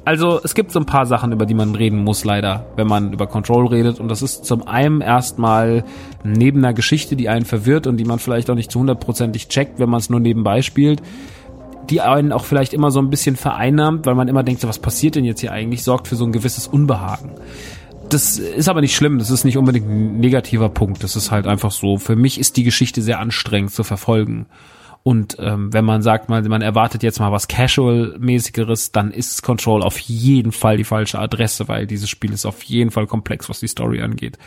also 0.05 0.39
es 0.43 0.53
gibt 0.53 0.71
so 0.71 0.79
ein 0.79 0.85
paar 0.85 1.07
Sachen, 1.07 1.31
über 1.31 1.47
die 1.47 1.55
man 1.55 1.73
reden 1.73 2.03
muss, 2.03 2.25
leider, 2.25 2.67
wenn 2.75 2.85
man 2.87 3.11
über 3.11 3.25
Control 3.25 3.65
redet. 3.67 3.99
Und 3.99 4.09
das 4.09 4.21
ist 4.21 4.45
zum 4.45 4.67
einen 4.67 5.01
erstmal 5.01 5.83
neben 6.23 6.59
einer 6.59 6.73
Geschichte, 6.73 7.15
die 7.15 7.27
einen 7.27 7.45
verwirrt 7.45 7.87
und 7.87 7.97
die 7.97 8.05
man 8.05 8.19
vielleicht 8.19 8.51
auch 8.51 8.55
nicht 8.55 8.71
zu 8.71 8.79
hundertprozentig 8.79 9.47
checkt, 9.47 9.79
wenn 9.79 9.89
man 9.89 9.99
es 9.99 10.11
nur 10.11 10.19
nebenbei 10.19 10.61
spielt, 10.61 11.01
die 11.89 12.01
einen 12.01 12.31
auch 12.33 12.45
vielleicht 12.45 12.73
immer 12.73 12.91
so 12.91 12.99
ein 12.99 13.09
bisschen 13.09 13.35
vereinnahmt, 13.35 14.05
weil 14.05 14.15
man 14.15 14.27
immer 14.27 14.43
denkt, 14.43 14.61
so, 14.61 14.67
was 14.67 14.79
passiert 14.79 15.15
denn 15.15 15.25
jetzt 15.25 15.41
hier 15.41 15.53
eigentlich, 15.53 15.83
sorgt 15.83 16.07
für 16.07 16.15
so 16.15 16.25
ein 16.25 16.31
gewisses 16.31 16.67
Unbehagen. 16.67 17.31
Das 18.09 18.37
ist 18.37 18.69
aber 18.69 18.81
nicht 18.81 18.95
schlimm, 18.95 19.17
das 19.17 19.31
ist 19.31 19.43
nicht 19.43 19.57
unbedingt 19.57 19.89
ein 19.89 20.19
negativer 20.19 20.69
Punkt, 20.69 21.03
das 21.03 21.15
ist 21.15 21.31
halt 21.31 21.47
einfach 21.47 21.71
so. 21.71 21.97
Für 21.97 22.15
mich 22.15 22.39
ist 22.39 22.57
die 22.57 22.63
Geschichte 22.63 23.01
sehr 23.01 23.19
anstrengend 23.19 23.71
zu 23.71 23.83
verfolgen. 23.83 24.45
Und 25.03 25.35
ähm, 25.39 25.73
wenn 25.73 25.83
man 25.83 26.01
sagt, 26.01 26.29
man, 26.29 26.47
man 26.47 26.61
erwartet 26.61 27.03
jetzt 27.03 27.19
mal 27.19 27.31
was 27.31 27.49
Casual-mäßigeres, 27.49 28.93
dann 28.93 29.11
ist 29.11 29.43
Control 29.43 29.83
auf 29.83 29.99
jeden 29.99 30.53
Fall 30.53 30.77
die 30.77 30.85
falsche 30.85 31.19
Adresse, 31.19 31.67
weil 31.67 31.85
dieses 31.85 32.09
Spiel 32.09 32.31
ist 32.31 32.45
auf 32.45 32.63
jeden 32.63 32.89
Fall 32.89 33.05
komplex, 33.05 33.49
was 33.49 33.59
die 33.59 33.67
Story 33.67 34.01
angeht. 34.01 34.37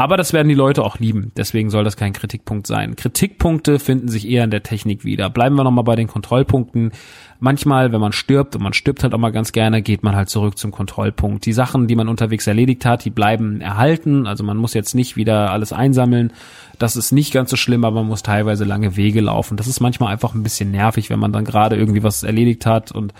Aber 0.00 0.16
das 0.16 0.32
werden 0.32 0.46
die 0.46 0.54
Leute 0.54 0.84
auch 0.84 1.00
lieben, 1.00 1.32
deswegen 1.36 1.70
soll 1.70 1.82
das 1.82 1.96
kein 1.96 2.12
Kritikpunkt 2.12 2.68
sein. 2.68 2.94
Kritikpunkte 2.94 3.80
finden 3.80 4.06
sich 4.06 4.28
eher 4.28 4.44
in 4.44 4.52
der 4.52 4.62
Technik 4.62 5.04
wieder. 5.04 5.28
Bleiben 5.28 5.56
wir 5.56 5.64
nochmal 5.64 5.82
bei 5.82 5.96
den 5.96 6.06
Kontrollpunkten. 6.06 6.92
Manchmal, 7.40 7.92
wenn 7.92 8.00
man 8.00 8.12
stirbt, 8.12 8.56
und 8.56 8.62
man 8.62 8.72
stirbt 8.72 9.04
halt 9.04 9.14
auch 9.14 9.18
mal 9.18 9.30
ganz 9.30 9.52
gerne, 9.52 9.80
geht 9.80 10.02
man 10.02 10.16
halt 10.16 10.28
zurück 10.28 10.58
zum 10.58 10.72
Kontrollpunkt. 10.72 11.46
Die 11.46 11.52
Sachen, 11.52 11.86
die 11.86 11.94
man 11.94 12.08
unterwegs 12.08 12.48
erledigt 12.48 12.84
hat, 12.84 13.04
die 13.04 13.10
bleiben 13.10 13.60
erhalten. 13.60 14.26
Also 14.26 14.42
man 14.42 14.56
muss 14.56 14.74
jetzt 14.74 14.94
nicht 14.94 15.16
wieder 15.16 15.52
alles 15.52 15.72
einsammeln. 15.72 16.32
Das 16.80 16.96
ist 16.96 17.12
nicht 17.12 17.32
ganz 17.32 17.50
so 17.50 17.56
schlimm, 17.56 17.84
aber 17.84 18.00
man 18.00 18.08
muss 18.08 18.24
teilweise 18.24 18.64
lange 18.64 18.96
Wege 18.96 19.20
laufen. 19.20 19.56
Das 19.56 19.68
ist 19.68 19.78
manchmal 19.78 20.12
einfach 20.12 20.34
ein 20.34 20.42
bisschen 20.42 20.72
nervig, 20.72 21.10
wenn 21.10 21.20
man 21.20 21.32
dann 21.32 21.44
gerade 21.44 21.76
irgendwie 21.76 22.02
was 22.02 22.24
erledigt 22.24 22.66
hat 22.66 22.90
und 22.90 23.14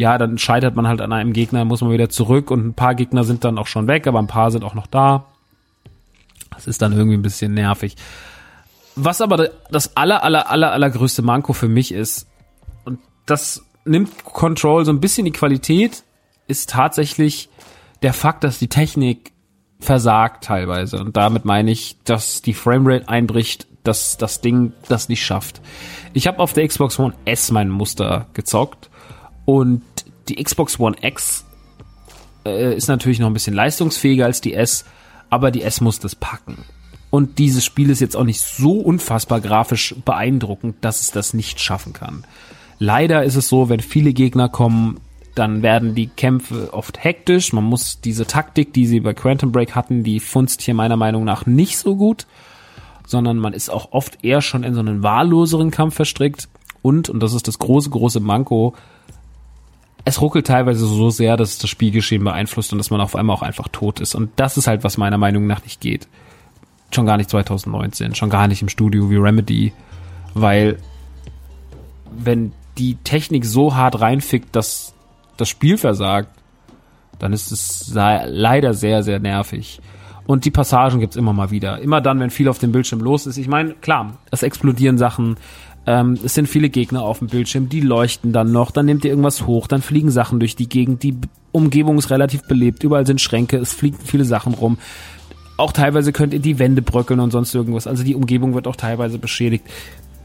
ja, 0.00 0.16
dann 0.16 0.38
scheitert 0.38 0.76
man 0.76 0.88
halt 0.88 1.02
an 1.02 1.12
einem 1.12 1.34
Gegner, 1.34 1.66
muss 1.66 1.82
man 1.82 1.92
wieder 1.92 2.08
zurück 2.08 2.50
und 2.50 2.66
ein 2.66 2.74
paar 2.74 2.94
Gegner 2.94 3.22
sind 3.22 3.44
dann 3.44 3.58
auch 3.58 3.66
schon 3.66 3.86
weg, 3.86 4.06
aber 4.06 4.18
ein 4.18 4.28
paar 4.28 4.50
sind 4.50 4.64
auch 4.64 4.74
noch 4.74 4.86
da. 4.86 5.26
Das 6.54 6.66
ist 6.66 6.80
dann 6.80 6.92
irgendwie 6.92 7.18
ein 7.18 7.22
bisschen 7.22 7.52
nervig. 7.52 7.96
Was 8.96 9.20
aber 9.20 9.50
das 9.70 9.96
aller, 9.98 10.24
aller, 10.24 10.50
aller, 10.50 10.72
allergrößte 10.72 11.20
Manko 11.20 11.52
für 11.52 11.68
mich 11.68 11.92
ist, 11.92 12.29
das 13.30 13.64
nimmt 13.84 14.24
Control 14.24 14.84
so 14.84 14.92
ein 14.92 15.00
bisschen 15.00 15.24
die 15.24 15.32
Qualität, 15.32 16.02
ist 16.46 16.70
tatsächlich 16.70 17.48
der 18.02 18.12
Fakt, 18.12 18.44
dass 18.44 18.58
die 18.58 18.68
Technik 18.68 19.32
versagt 19.78 20.44
teilweise. 20.44 20.98
Und 20.98 21.16
damit 21.16 21.44
meine 21.44 21.70
ich, 21.70 21.96
dass 22.04 22.42
die 22.42 22.54
Framerate 22.54 23.08
einbricht, 23.08 23.66
dass 23.84 24.18
das 24.18 24.40
Ding 24.40 24.72
das 24.88 25.08
nicht 25.08 25.24
schafft. 25.24 25.60
Ich 26.12 26.26
habe 26.26 26.38
auf 26.40 26.52
der 26.52 26.66
Xbox 26.66 26.98
One 26.98 27.14
S 27.24 27.50
mein 27.50 27.70
Muster 27.70 28.26
gezockt 28.34 28.90
und 29.46 29.82
die 30.28 30.42
Xbox 30.42 30.78
One 30.78 30.96
X 31.00 31.44
äh, 32.44 32.74
ist 32.74 32.88
natürlich 32.88 33.20
noch 33.20 33.28
ein 33.28 33.32
bisschen 33.32 33.54
leistungsfähiger 33.54 34.26
als 34.26 34.40
die 34.40 34.54
S, 34.54 34.84
aber 35.30 35.50
die 35.50 35.62
S 35.62 35.80
muss 35.80 35.98
das 35.98 36.14
packen. 36.14 36.64
Und 37.08 37.38
dieses 37.38 37.64
Spiel 37.64 37.90
ist 37.90 38.00
jetzt 38.00 38.16
auch 38.16 38.24
nicht 38.24 38.40
so 38.40 38.74
unfassbar 38.74 39.40
grafisch 39.40 39.94
beeindruckend, 40.04 40.76
dass 40.82 41.00
es 41.00 41.10
das 41.10 41.34
nicht 41.34 41.60
schaffen 41.60 41.92
kann. 41.92 42.24
Leider 42.80 43.22
ist 43.24 43.36
es 43.36 43.46
so, 43.46 43.68
wenn 43.68 43.80
viele 43.80 44.14
Gegner 44.14 44.48
kommen, 44.48 44.98
dann 45.34 45.62
werden 45.62 45.94
die 45.94 46.08
Kämpfe 46.08 46.72
oft 46.72 47.04
hektisch. 47.04 47.52
Man 47.52 47.64
muss 47.64 48.00
diese 48.00 48.26
Taktik, 48.26 48.72
die 48.72 48.86
sie 48.86 49.00
bei 49.00 49.12
Quantum 49.14 49.52
Break 49.52 49.76
hatten, 49.76 50.02
die 50.02 50.18
funzt 50.18 50.62
hier 50.62 50.74
meiner 50.74 50.96
Meinung 50.96 51.24
nach 51.24 51.44
nicht 51.44 51.78
so 51.78 51.94
gut, 51.94 52.26
sondern 53.06 53.36
man 53.36 53.52
ist 53.52 53.68
auch 53.68 53.92
oft 53.92 54.24
eher 54.24 54.40
schon 54.40 54.64
in 54.64 54.72
so 54.74 54.80
einen 54.80 55.02
wahlloseren 55.02 55.70
Kampf 55.70 55.94
verstrickt. 55.94 56.48
Und, 56.80 57.10
und 57.10 57.20
das 57.20 57.34
ist 57.34 57.46
das 57.46 57.58
große, 57.58 57.90
große 57.90 58.18
Manko, 58.18 58.74
es 60.06 60.22
ruckelt 60.22 60.46
teilweise 60.46 60.86
so 60.86 61.10
sehr, 61.10 61.36
dass 61.36 61.50
es 61.50 61.58
das 61.58 61.68
Spielgeschehen 61.68 62.24
beeinflusst 62.24 62.72
und 62.72 62.78
dass 62.78 62.90
man 62.90 63.02
auf 63.02 63.14
einmal 63.14 63.36
auch 63.36 63.42
einfach 63.42 63.68
tot 63.68 64.00
ist. 64.00 64.14
Und 64.14 64.30
das 64.36 64.56
ist 64.56 64.66
halt, 64.66 64.84
was 64.84 64.96
meiner 64.96 65.18
Meinung 65.18 65.46
nach 65.46 65.62
nicht 65.62 65.80
geht. 65.80 66.08
Schon 66.92 67.04
gar 67.06 67.18
nicht 67.18 67.28
2019, 67.28 68.14
schon 68.14 68.30
gar 68.30 68.48
nicht 68.48 68.62
im 68.62 68.68
Studio 68.68 69.10
wie 69.10 69.16
Remedy, 69.16 69.72
weil 70.32 70.78
wenn 72.10 72.52
die 72.80 72.96
Technik 73.04 73.44
so 73.44 73.74
hart 73.74 74.00
reinfickt, 74.00 74.56
dass 74.56 74.94
das 75.36 75.48
Spiel 75.48 75.76
versagt, 75.76 76.30
dann 77.18 77.34
ist 77.34 77.52
es 77.52 77.92
leider 77.92 78.72
sehr, 78.72 79.02
sehr 79.02 79.20
nervig. 79.20 79.80
Und 80.26 80.46
die 80.46 80.50
Passagen 80.50 81.00
gibt's 81.00 81.16
immer 81.16 81.34
mal 81.34 81.50
wieder. 81.50 81.80
Immer 81.80 82.00
dann, 82.00 82.20
wenn 82.20 82.30
viel 82.30 82.48
auf 82.48 82.58
dem 82.58 82.72
Bildschirm 82.72 83.00
los 83.00 83.26
ist. 83.26 83.36
Ich 83.36 83.48
meine, 83.48 83.74
klar, 83.74 84.16
es 84.30 84.42
explodieren 84.42 84.96
Sachen, 84.96 85.36
ähm, 85.86 86.18
es 86.24 86.34
sind 86.34 86.48
viele 86.48 86.70
Gegner 86.70 87.02
auf 87.02 87.18
dem 87.18 87.28
Bildschirm, 87.28 87.68
die 87.68 87.80
leuchten 87.80 88.32
dann 88.32 88.52
noch, 88.52 88.70
dann 88.70 88.86
nimmt 88.86 89.04
ihr 89.04 89.10
irgendwas 89.10 89.46
hoch, 89.46 89.66
dann 89.66 89.82
fliegen 89.82 90.10
Sachen 90.10 90.38
durch 90.40 90.56
die 90.56 90.68
Gegend, 90.68 91.02
die 91.02 91.16
Umgebung 91.52 91.98
ist 91.98 92.10
relativ 92.10 92.42
belebt, 92.42 92.82
überall 92.84 93.06
sind 93.06 93.20
Schränke, 93.20 93.56
es 93.58 93.74
fliegen 93.74 93.98
viele 94.02 94.24
Sachen 94.24 94.54
rum. 94.54 94.78
Auch 95.56 95.72
teilweise 95.72 96.12
könnt 96.12 96.32
ihr 96.32 96.40
die 96.40 96.58
Wände 96.58 96.80
bröckeln 96.80 97.20
und 97.20 97.32
sonst 97.32 97.54
irgendwas. 97.54 97.86
Also 97.86 98.04
die 98.04 98.14
Umgebung 98.14 98.54
wird 98.54 98.66
auch 98.66 98.76
teilweise 98.76 99.18
beschädigt. 99.18 99.64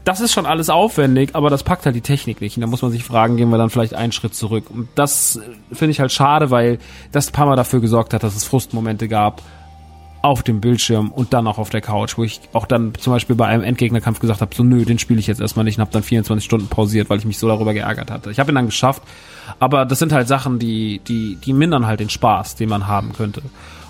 Das 0.06 0.20
ist 0.20 0.32
schon 0.32 0.46
alles 0.46 0.70
aufwendig, 0.70 1.30
aber 1.32 1.50
das 1.50 1.64
packt 1.64 1.84
halt 1.84 1.96
die 1.96 2.00
Technik 2.00 2.40
nicht. 2.40 2.56
Und 2.56 2.60
da 2.60 2.68
muss 2.68 2.80
man 2.80 2.92
sich 2.92 3.02
fragen, 3.02 3.36
gehen 3.36 3.50
wir 3.50 3.58
dann 3.58 3.70
vielleicht 3.70 3.92
einen 3.92 4.12
Schritt 4.12 4.36
zurück. 4.36 4.70
Und 4.70 4.88
das 4.94 5.40
finde 5.72 5.90
ich 5.90 5.98
halt 5.98 6.12
schade, 6.12 6.52
weil 6.52 6.78
das 7.10 7.28
ein 7.28 7.32
paar 7.32 7.46
Mal 7.46 7.56
dafür 7.56 7.80
gesorgt 7.80 8.14
hat, 8.14 8.22
dass 8.22 8.36
es 8.36 8.44
Frustmomente 8.44 9.08
gab 9.08 9.42
auf 10.22 10.44
dem 10.44 10.60
Bildschirm 10.60 11.10
und 11.10 11.32
dann 11.32 11.48
auch 11.48 11.58
auf 11.58 11.70
der 11.70 11.80
Couch, 11.80 12.18
wo 12.18 12.22
ich 12.22 12.40
auch 12.52 12.66
dann 12.66 12.94
zum 12.94 13.14
Beispiel 13.14 13.34
bei 13.34 13.46
einem 13.46 13.64
Endgegnerkampf 13.64 14.20
gesagt 14.20 14.40
habe, 14.42 14.54
so 14.54 14.62
nö, 14.62 14.84
den 14.84 15.00
spiele 15.00 15.18
ich 15.18 15.26
jetzt 15.26 15.40
erstmal 15.40 15.64
nicht 15.64 15.78
und 15.78 15.80
habe 15.80 15.92
dann 15.92 16.04
24 16.04 16.44
Stunden 16.44 16.68
pausiert, 16.68 17.10
weil 17.10 17.18
ich 17.18 17.24
mich 17.24 17.38
so 17.38 17.48
darüber 17.48 17.74
geärgert 17.74 18.12
hatte. 18.12 18.30
Ich 18.30 18.38
habe 18.38 18.52
ihn 18.52 18.54
dann 18.54 18.66
geschafft, 18.66 19.02
aber 19.58 19.84
das 19.86 19.98
sind 19.98 20.12
halt 20.12 20.28
Sachen, 20.28 20.60
die, 20.60 21.00
die, 21.00 21.34
die 21.34 21.52
mindern 21.52 21.84
halt 21.84 21.98
den 21.98 22.10
Spaß, 22.10 22.54
den 22.54 22.68
man 22.68 22.86
haben 22.86 23.12
könnte. 23.12 23.42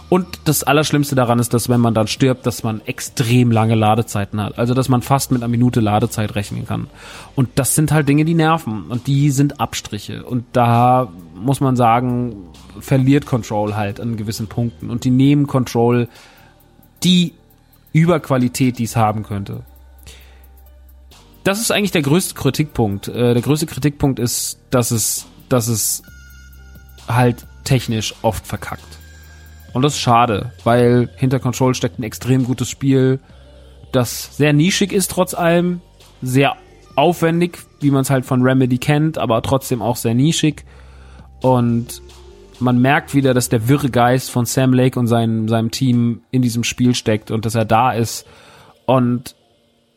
Und 0.09 0.27
das 0.45 0.63
Allerschlimmste 0.63 1.17
daran 1.17 1.41
ist, 1.41 1.53
dass 1.53 1.69
wenn 1.69 1.81
man 1.81 1.93
dann 1.93 2.07
stirbt, 2.07 2.47
dass 2.47 2.63
man 2.63 2.81
extrem 2.87 3.51
lange 3.51 3.75
Ladezeiten 3.75 4.41
hat. 4.41 4.57
Also 4.57 4.73
dass 4.73 4.89
man 4.89 5.03
fast 5.03 5.33
mit 5.33 5.43
einer 5.43 5.49
Minute 5.49 5.81
Ladezeit 5.81 6.37
rechnen 6.37 6.65
kann. 6.67 6.87
Und 7.35 7.49
das 7.57 7.75
sind 7.75 7.91
halt 7.91 8.09
Dinge, 8.09 8.25
die 8.25 8.35
nerven. 8.35 8.85
Und 8.89 9.09
die 9.09 9.31
sind 9.31 9.61
Abstriche. 9.61 10.25
Und 10.25 10.45
da 10.53 11.09
muss 11.35 11.61
man 11.61 11.75
sagen, 11.75 12.37
verliert 12.79 13.27
Control 13.27 13.75
halt 13.75 13.99
an 13.99 14.17
gewissen 14.17 14.47
Punkten. 14.47 14.91
Und 14.91 15.03
die 15.03 15.11
nehmen 15.11 15.49
Control 15.49 16.09
die 17.03 17.35
Überqualität, 17.93 18.79
die 18.79 18.85
es 18.85 18.95
haben 18.95 19.25
könnte. 19.25 19.63
Das 21.43 21.61
ist 21.61 21.73
eigentlich 21.73 21.93
der 21.93 22.03
größte 22.03 22.35
Kritikpunkt. 22.35 23.09
Äh, 23.09 23.35
der 23.35 23.43
größte 23.43 23.67
Kritikpunkt 23.67 24.21
ist, 24.21 24.59
dass 24.71 24.93
es, 24.93 25.27
dass 25.49 25.67
es 25.67 26.03
halt 27.09 27.45
technisch 27.65 28.15
oft 28.23 28.47
verkackt. 28.47 28.99
Und 29.77 29.83
das 29.83 29.93
ist 29.93 30.01
schade, 30.01 30.53
weil 30.65 31.11
hinter 31.19 31.39
Control 31.39 31.75
steckt 31.75 31.99
ein 31.99 32.03
extrem 32.03 32.45
gutes 32.45 32.71
Spiel, 32.71 33.21
das 33.93 34.35
sehr 34.35 34.55
nischig 34.55 34.91
ist 34.91 35.11
trotz 35.11 35.35
allem, 35.35 35.83
sehr 36.23 36.57
aufwendig, 36.95 37.59
wie 37.81 37.91
man 37.91 38.01
es 38.01 38.09
halt 38.09 38.25
von 38.25 38.41
Remedy 38.41 38.79
kennt, 38.79 39.19
aber 39.19 39.43
trotzdem 39.43 39.83
auch 39.83 39.97
sehr 39.97 40.15
nischig. 40.15 40.65
Und 41.43 42.01
man 42.59 42.81
merkt 42.81 43.15
wieder, 43.15 43.35
dass 43.35 43.51
der 43.51 43.69
wirre 43.69 43.91
Geist 43.91 44.31
von 44.31 44.47
Sam 44.47 44.73
Lake 44.73 44.99
und 44.99 45.09
seinem, 45.09 45.47
seinem 45.47 45.71
Team 45.71 46.23
in 46.31 46.41
diesem 46.41 46.65
Spiel 46.65 46.95
steckt 46.95 47.31
und 47.31 47.45
dass 47.45 47.55
er 47.55 47.67
da 47.67 47.93
ist. 47.93 48.27
Und 48.87 49.37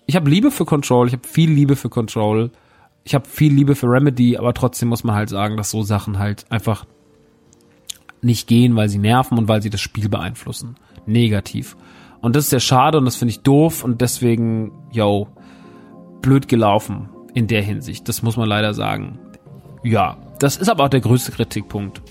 ich 0.08 0.18
habe 0.18 0.30
Liebe 0.30 0.52
für 0.52 0.66
Control, 0.66 1.08
ich 1.08 1.14
habe 1.14 1.26
viel 1.26 1.52
Liebe 1.52 1.78
für 1.78 1.88
Control, 1.88 2.52
ich 3.06 3.16
habe 3.16 3.30
viel 3.30 3.54
Liebe 3.54 3.76
für 3.76 3.88
Remedy, 3.88 4.36
aber 4.36 4.54
trotzdem 4.54 4.90
muss 4.90 5.06
man 5.06 5.16
halt 5.16 5.30
sagen, 5.30 5.56
dass 5.56 5.70
so 5.70 5.84
Sachen 5.84 6.20
halt 6.20 6.46
einfach 6.50 6.84
nicht 8.22 8.48
gehen, 8.48 8.76
weil 8.76 8.90
sie 8.90 8.98
nerven 8.98 9.38
und 9.38 9.48
weil 9.48 9.62
sie 9.62 9.70
das 9.70 9.82
Spiel 9.82 10.10
beeinflussen. 10.10 10.76
Negativ. 11.06 11.76
Und 12.22 12.36
das 12.36 12.46
ist 12.46 12.50
sehr 12.50 12.60
schade 12.60 12.98
und 12.98 13.06
das 13.06 13.16
finde 13.16 13.32
ich 13.32 13.42
doof 13.42 13.84
und 13.84 14.02
deswegen, 14.02 14.72
yo, 14.92 15.28
blöd 16.22 16.48
gelaufen 16.48 17.10
in 17.34 17.48
der 17.48 17.62
Hinsicht. 17.62 18.08
Das 18.10 18.22
muss 18.22 18.38
man 18.38 18.50
leider 18.50 18.74
sagen. 18.74 19.20
Ja, 19.84 20.18
das 20.40 20.58
ist 20.58 20.70
aber 20.70 20.86
auch 20.86 20.90
der 20.90 21.00
größte 21.00 21.32
Kritikpunkt. 21.32 22.02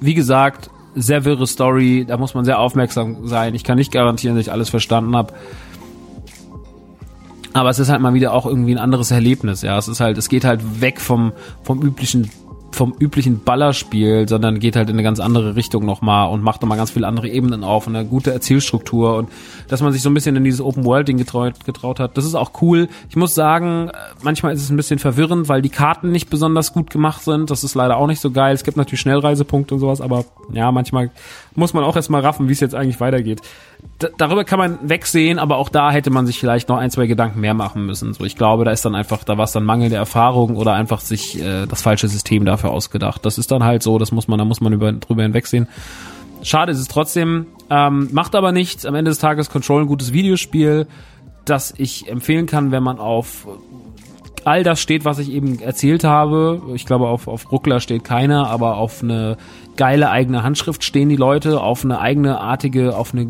Wie 0.00 0.14
gesagt, 0.14 0.70
sehr 0.94 1.24
wirre 1.24 1.46
Story, 1.46 2.04
da 2.06 2.16
muss 2.16 2.34
man 2.34 2.44
sehr 2.44 2.60
aufmerksam 2.60 3.26
sein. 3.26 3.54
Ich 3.54 3.64
kann 3.64 3.78
nicht 3.78 3.92
garantieren, 3.92 4.36
dass 4.36 4.46
ich 4.46 4.52
alles 4.52 4.68
verstanden 4.68 5.16
habe. 5.16 5.34
Aber 7.52 7.70
es 7.70 7.78
ist 7.78 7.88
halt 7.88 8.00
mal 8.00 8.14
wieder 8.14 8.32
auch 8.32 8.46
irgendwie 8.46 8.74
ein 8.74 8.78
anderes 8.78 9.10
Erlebnis, 9.10 9.62
ja. 9.62 9.78
Es 9.78 9.88
ist 9.88 10.00
halt, 10.00 10.18
es 10.18 10.28
geht 10.28 10.44
halt 10.44 10.80
weg 10.80 11.00
vom, 11.00 11.32
vom 11.62 11.82
üblichen 11.82 12.30
vom 12.74 12.94
üblichen 12.98 13.40
Ballerspiel, 13.40 14.28
sondern 14.28 14.58
geht 14.58 14.76
halt 14.76 14.88
in 14.88 14.96
eine 14.96 15.02
ganz 15.02 15.20
andere 15.20 15.56
Richtung 15.56 15.84
nochmal 15.84 16.30
und 16.30 16.42
macht 16.42 16.62
nochmal 16.62 16.78
ganz 16.78 16.90
viele 16.90 17.06
andere 17.06 17.28
Ebenen 17.28 17.64
auf 17.64 17.86
und 17.86 17.96
eine 17.96 18.06
gute 18.06 18.32
Erzählstruktur 18.32 19.16
und 19.16 19.30
dass 19.68 19.80
man 19.80 19.92
sich 19.92 20.02
so 20.02 20.10
ein 20.10 20.14
bisschen 20.14 20.36
in 20.36 20.44
dieses 20.44 20.60
Open-World-Ding 20.60 21.16
getraut, 21.16 21.64
getraut 21.64 22.00
hat. 22.00 22.16
Das 22.16 22.24
ist 22.24 22.34
auch 22.34 22.50
cool. 22.62 22.88
Ich 23.08 23.16
muss 23.16 23.34
sagen, 23.34 23.90
manchmal 24.22 24.54
ist 24.54 24.62
es 24.62 24.70
ein 24.70 24.76
bisschen 24.76 24.98
verwirrend, 24.98 25.48
weil 25.48 25.62
die 25.62 25.70
Karten 25.70 26.10
nicht 26.10 26.30
besonders 26.30 26.72
gut 26.72 26.90
gemacht 26.90 27.22
sind. 27.22 27.50
Das 27.50 27.64
ist 27.64 27.74
leider 27.74 27.96
auch 27.96 28.06
nicht 28.06 28.20
so 28.20 28.30
geil. 28.30 28.54
Es 28.54 28.64
gibt 28.64 28.76
natürlich 28.76 29.00
Schnellreisepunkte 29.00 29.74
und 29.74 29.80
sowas, 29.80 30.00
aber 30.00 30.24
ja, 30.52 30.70
manchmal 30.72 31.10
muss 31.54 31.72
man 31.74 31.84
auch 31.84 31.96
erstmal 31.96 32.20
raffen, 32.20 32.48
wie 32.48 32.52
es 32.52 32.60
jetzt 32.60 32.74
eigentlich 32.74 33.00
weitergeht. 33.00 33.40
Darüber 34.18 34.44
kann 34.44 34.58
man 34.58 34.78
wegsehen, 34.82 35.38
aber 35.38 35.56
auch 35.56 35.68
da 35.68 35.90
hätte 35.90 36.10
man 36.10 36.26
sich 36.26 36.38
vielleicht 36.38 36.68
noch 36.68 36.78
ein, 36.78 36.90
zwei 36.90 37.06
Gedanken 37.06 37.40
mehr 37.40 37.54
machen 37.54 37.86
müssen. 37.86 38.12
So, 38.12 38.24
ich 38.24 38.36
glaube, 38.36 38.64
da 38.64 38.72
ist 38.72 38.84
dann 38.84 38.94
einfach, 38.94 39.24
da 39.24 39.38
war 39.38 39.44
es 39.44 39.52
dann 39.52 39.64
mangelnde 39.64 39.96
Erfahrung 39.96 40.56
oder 40.56 40.74
einfach 40.74 41.00
sich 41.00 41.40
äh, 41.40 41.66
das 41.66 41.82
falsche 41.82 42.08
System 42.08 42.44
dafür 42.44 42.70
ausgedacht. 42.70 43.24
Das 43.24 43.38
ist 43.38 43.50
dann 43.50 43.62
halt 43.62 43.82
so, 43.82 43.98
das 43.98 44.10
muss 44.10 44.26
man, 44.26 44.38
da 44.38 44.44
muss 44.44 44.60
man 44.60 44.72
über, 44.72 44.92
drüber 44.92 45.22
hinwegsehen. 45.22 45.68
Schade 46.42 46.72
ist 46.72 46.80
es 46.80 46.88
trotzdem, 46.88 47.46
ähm, 47.70 48.08
macht 48.12 48.34
aber 48.34 48.52
nichts. 48.52 48.84
Am 48.84 48.94
Ende 48.94 49.10
des 49.10 49.18
Tages 49.18 49.48
Control 49.48 49.82
ein 49.82 49.86
gutes 49.86 50.12
Videospiel, 50.12 50.86
das 51.44 51.72
ich 51.76 52.08
empfehlen 52.08 52.46
kann, 52.46 52.72
wenn 52.72 52.82
man 52.82 52.98
auf 52.98 53.46
all 54.44 54.62
das 54.62 54.80
steht, 54.80 55.04
was 55.04 55.18
ich 55.18 55.30
eben 55.30 55.60
erzählt 55.60 56.04
habe. 56.04 56.60
Ich 56.74 56.84
glaube, 56.84 57.08
auf, 57.08 57.28
auf 57.28 57.50
Ruckler 57.50 57.80
steht 57.80 58.04
keiner, 58.04 58.48
aber 58.48 58.76
auf 58.76 59.02
eine 59.02 59.36
geile 59.76 60.10
eigene 60.10 60.42
Handschrift 60.42 60.84
stehen 60.84 61.08
die 61.08 61.16
Leute, 61.16 61.60
auf 61.60 61.84
eine 61.84 61.98
eigene 61.98 62.40
artige, 62.40 62.96
auf 62.96 63.14
eine 63.14 63.28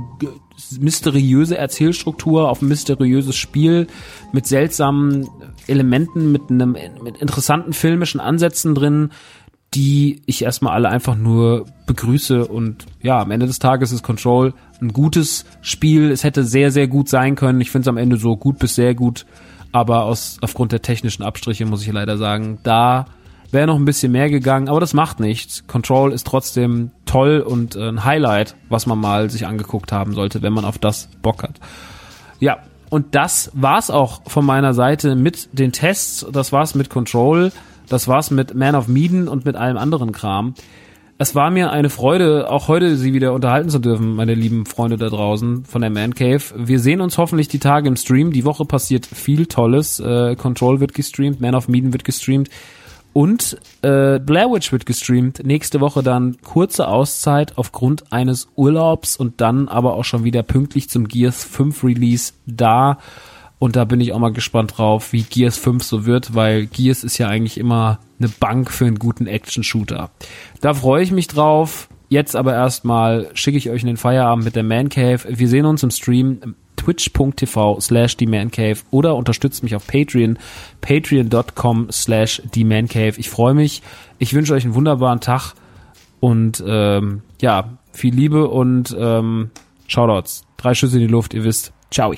mysteriöse 0.78 1.56
Erzählstruktur, 1.56 2.48
auf 2.48 2.62
ein 2.62 2.68
mysteriöses 2.68 3.36
Spiel 3.36 3.86
mit 4.32 4.46
seltsamen 4.46 5.28
Elementen, 5.66 6.32
mit 6.32 6.50
einem 6.50 6.76
mit 7.02 7.18
interessanten 7.18 7.72
filmischen 7.72 8.20
Ansätzen 8.20 8.74
drin, 8.74 9.10
die 9.74 10.22
ich 10.26 10.42
erstmal 10.42 10.74
alle 10.74 10.88
einfach 10.88 11.16
nur 11.16 11.66
begrüße 11.86 12.46
und 12.46 12.86
ja, 13.02 13.20
am 13.20 13.30
Ende 13.30 13.46
des 13.46 13.58
Tages 13.58 13.90
ist 13.90 14.02
Control 14.02 14.54
ein 14.80 14.92
gutes 14.92 15.44
Spiel. 15.62 16.10
Es 16.10 16.22
hätte 16.22 16.44
sehr, 16.44 16.70
sehr 16.70 16.86
gut 16.86 17.08
sein 17.08 17.34
können. 17.34 17.60
Ich 17.60 17.70
finde 17.70 17.86
es 17.86 17.88
am 17.88 17.96
Ende 17.96 18.16
so 18.16 18.36
gut 18.36 18.58
bis 18.58 18.76
sehr 18.76 18.94
gut 18.94 19.26
aber 19.74 20.04
aus, 20.04 20.38
aufgrund 20.40 20.70
der 20.70 20.82
technischen 20.82 21.24
Abstriche 21.24 21.66
muss 21.66 21.84
ich 21.84 21.92
leider 21.92 22.16
sagen, 22.16 22.58
da 22.62 23.06
wäre 23.50 23.66
noch 23.66 23.76
ein 23.76 23.84
bisschen 23.84 24.12
mehr 24.12 24.30
gegangen, 24.30 24.68
aber 24.68 24.80
das 24.80 24.94
macht 24.94 25.20
nichts. 25.20 25.66
Control 25.66 26.12
ist 26.12 26.26
trotzdem 26.26 26.90
toll 27.06 27.40
und 27.40 27.76
äh, 27.76 27.88
ein 27.88 28.04
Highlight, 28.04 28.56
was 28.68 28.86
man 28.86 28.98
mal 28.98 29.30
sich 29.30 29.46
angeguckt 29.46 29.92
haben 29.92 30.14
sollte, 30.14 30.42
wenn 30.42 30.52
man 30.52 30.64
auf 30.64 30.78
das 30.78 31.08
Bock 31.22 31.42
hat. 31.42 31.60
Ja, 32.40 32.58
und 32.90 33.14
das 33.14 33.50
war's 33.54 33.90
auch 33.90 34.22
von 34.26 34.44
meiner 34.44 34.74
Seite 34.74 35.16
mit 35.16 35.48
den 35.52 35.72
Tests. 35.72 36.26
Das 36.32 36.52
war's 36.52 36.74
mit 36.74 36.90
Control. 36.90 37.52
Das 37.88 38.08
war's 38.08 38.30
mit 38.30 38.54
Man 38.54 38.74
of 38.74 38.88
Medan 38.88 39.28
und 39.28 39.44
mit 39.44 39.56
allem 39.56 39.76
anderen 39.76 40.12
Kram. 40.12 40.54
Es 41.16 41.34
war 41.36 41.50
mir 41.50 41.70
eine 41.70 41.90
Freude, 41.90 42.50
auch 42.50 42.66
heute 42.66 42.96
Sie 42.96 43.12
wieder 43.12 43.32
unterhalten 43.34 43.68
zu 43.68 43.78
dürfen, 43.78 44.16
meine 44.16 44.34
lieben 44.34 44.66
Freunde 44.66 44.96
da 44.96 45.08
draußen 45.08 45.64
von 45.64 45.80
der 45.80 45.90
Man 45.90 46.14
Cave. 46.14 46.42
Wir 46.56 46.80
sehen 46.80 47.00
uns 47.00 47.18
hoffentlich 47.18 47.46
die 47.46 47.60
Tage 47.60 47.86
im 47.86 47.96
Stream. 47.96 48.32
Die 48.32 48.44
Woche 48.44 48.64
passiert 48.64 49.06
viel 49.06 49.46
Tolles. 49.46 50.00
Äh, 50.00 50.34
Control 50.34 50.80
wird 50.80 50.92
gestreamt, 50.92 51.40
Man 51.40 51.54
of 51.54 51.68
Medan 51.68 51.92
wird 51.92 52.04
gestreamt 52.04 52.48
und 53.14 53.56
äh, 53.82 54.18
Blair 54.18 54.50
Witch 54.50 54.72
wird 54.72 54.86
gestreamt. 54.86 55.44
Nächste 55.44 55.80
Woche 55.80 56.02
dann 56.02 56.36
kurze 56.42 56.88
Auszeit 56.88 57.56
aufgrund 57.56 58.12
eines 58.12 58.48
Urlaubs 58.56 59.16
und 59.16 59.40
dann 59.40 59.68
aber 59.68 59.94
auch 59.94 60.02
schon 60.02 60.24
wieder 60.24 60.42
pünktlich 60.42 60.90
zum 60.90 61.06
Gears 61.06 61.44
5 61.44 61.84
Release 61.84 62.32
da. 62.44 62.98
Und 63.60 63.76
da 63.76 63.84
bin 63.84 64.00
ich 64.00 64.12
auch 64.12 64.18
mal 64.18 64.32
gespannt 64.32 64.76
drauf, 64.76 65.12
wie 65.12 65.22
Gears 65.22 65.56
5 65.58 65.84
so 65.84 66.06
wird, 66.06 66.34
weil 66.34 66.66
Gears 66.66 67.04
ist 67.04 67.16
ja 67.18 67.28
eigentlich 67.28 67.56
immer 67.56 68.00
eine 68.18 68.28
Bank 68.28 68.72
für 68.72 68.84
einen 68.84 68.98
guten 68.98 69.28
Action-Shooter. 69.28 70.10
Da 70.60 70.74
freue 70.74 71.04
ich 71.04 71.12
mich 71.12 71.28
drauf. 71.28 71.88
Jetzt 72.14 72.36
aber 72.36 72.54
erstmal 72.54 73.28
schicke 73.34 73.58
ich 73.58 73.70
euch 73.70 73.80
in 73.80 73.88
den 73.88 73.96
Feierabend 73.96 74.44
mit 74.44 74.54
der 74.54 74.62
Man 74.62 74.88
Cave. 74.88 75.18
Wir 75.28 75.48
sehen 75.48 75.66
uns 75.66 75.82
im 75.82 75.90
Stream 75.90 76.54
twitch.tv 76.76 77.80
slash 77.80 78.16
die 78.16 78.28
Man 78.28 78.52
Cave 78.52 78.76
oder 78.92 79.16
unterstützt 79.16 79.64
mich 79.64 79.74
auf 79.74 79.84
Patreon, 79.84 80.38
patreon.com 80.80 81.88
slash 81.90 82.40
die 82.54 82.62
Man 82.62 82.86
Cave. 82.86 83.14
Ich 83.16 83.28
freue 83.28 83.54
mich. 83.54 83.82
Ich 84.20 84.32
wünsche 84.32 84.54
euch 84.54 84.62
einen 84.62 84.76
wunderbaren 84.76 85.18
Tag 85.18 85.54
und 86.20 86.62
ähm, 86.64 87.22
ja, 87.40 87.78
viel 87.90 88.14
Liebe 88.14 88.46
und 88.46 88.96
ähm, 88.96 89.50
Shoutouts. 89.88 90.44
Drei 90.56 90.74
Schüsse 90.74 90.98
in 90.98 91.08
die 91.08 91.12
Luft, 91.12 91.34
ihr 91.34 91.42
wisst. 91.42 91.72
Ciao. 91.90 92.14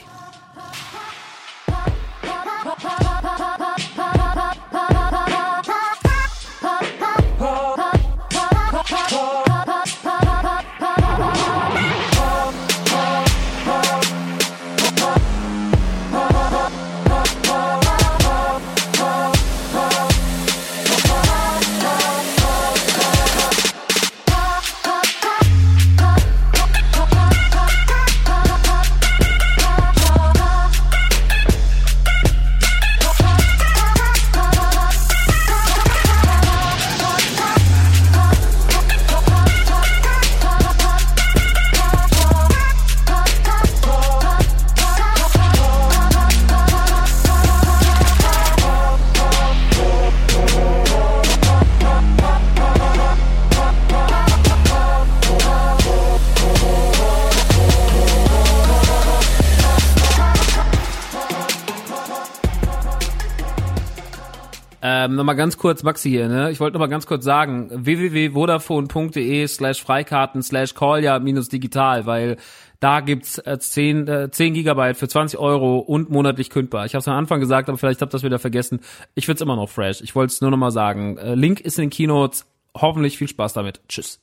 Nochmal 65.27 65.37
ganz 65.37 65.59
kurz, 65.59 65.83
Maxi 65.83 66.09
hier, 66.09 66.29
ne? 66.29 66.53
Ich 66.53 66.61
wollte 66.61 66.75
nochmal 66.75 66.89
ganz 66.89 67.05
kurz 67.05 67.25
sagen, 67.25 67.69
www.vodafone.de 67.73 69.49
slash 69.49 69.83
Freikarten 69.83 70.41
slash 70.41 70.75
Callja 70.75 71.19
minus 71.19 71.49
digital, 71.49 72.07
weil 72.07 72.37
da 72.79 73.01
gibt's 73.01 73.39
äh, 73.39 73.59
10, 73.59 74.07
äh, 74.07 74.31
10 74.31 74.55
Gigabyte 74.55 74.97
für 74.97 75.09
20 75.09 75.41
Euro 75.41 75.79
und 75.79 76.11
monatlich 76.11 76.49
kündbar. 76.49 76.87
Ich 76.87 76.95
habe 76.95 77.01
es 77.01 77.09
am 77.09 77.17
Anfang 77.17 77.41
gesagt, 77.41 77.69
aber 77.69 77.77
vielleicht 77.77 78.03
habt 78.03 78.13
ihr 78.13 78.19
das 78.19 78.23
wieder 78.23 78.39
vergessen. 78.39 78.79
Ich 79.17 79.27
find's 79.27 79.43
immer 79.43 79.57
noch 79.57 79.69
fresh. 79.69 80.01
Ich 80.01 80.15
wollte 80.15 80.33
es 80.33 80.41
nur 80.41 80.53
nochmal 80.53 80.71
sagen. 80.71 81.19
Äh, 81.19 81.35
Link 81.35 81.61
ist 81.61 81.77
in 81.77 81.87
den 81.87 81.91
Keynotes. 81.91 82.47
Hoffentlich 82.77 83.19
viel 83.19 83.27
Spaß 83.27 83.53
damit. 83.53 83.81
Tschüss. 83.89 84.21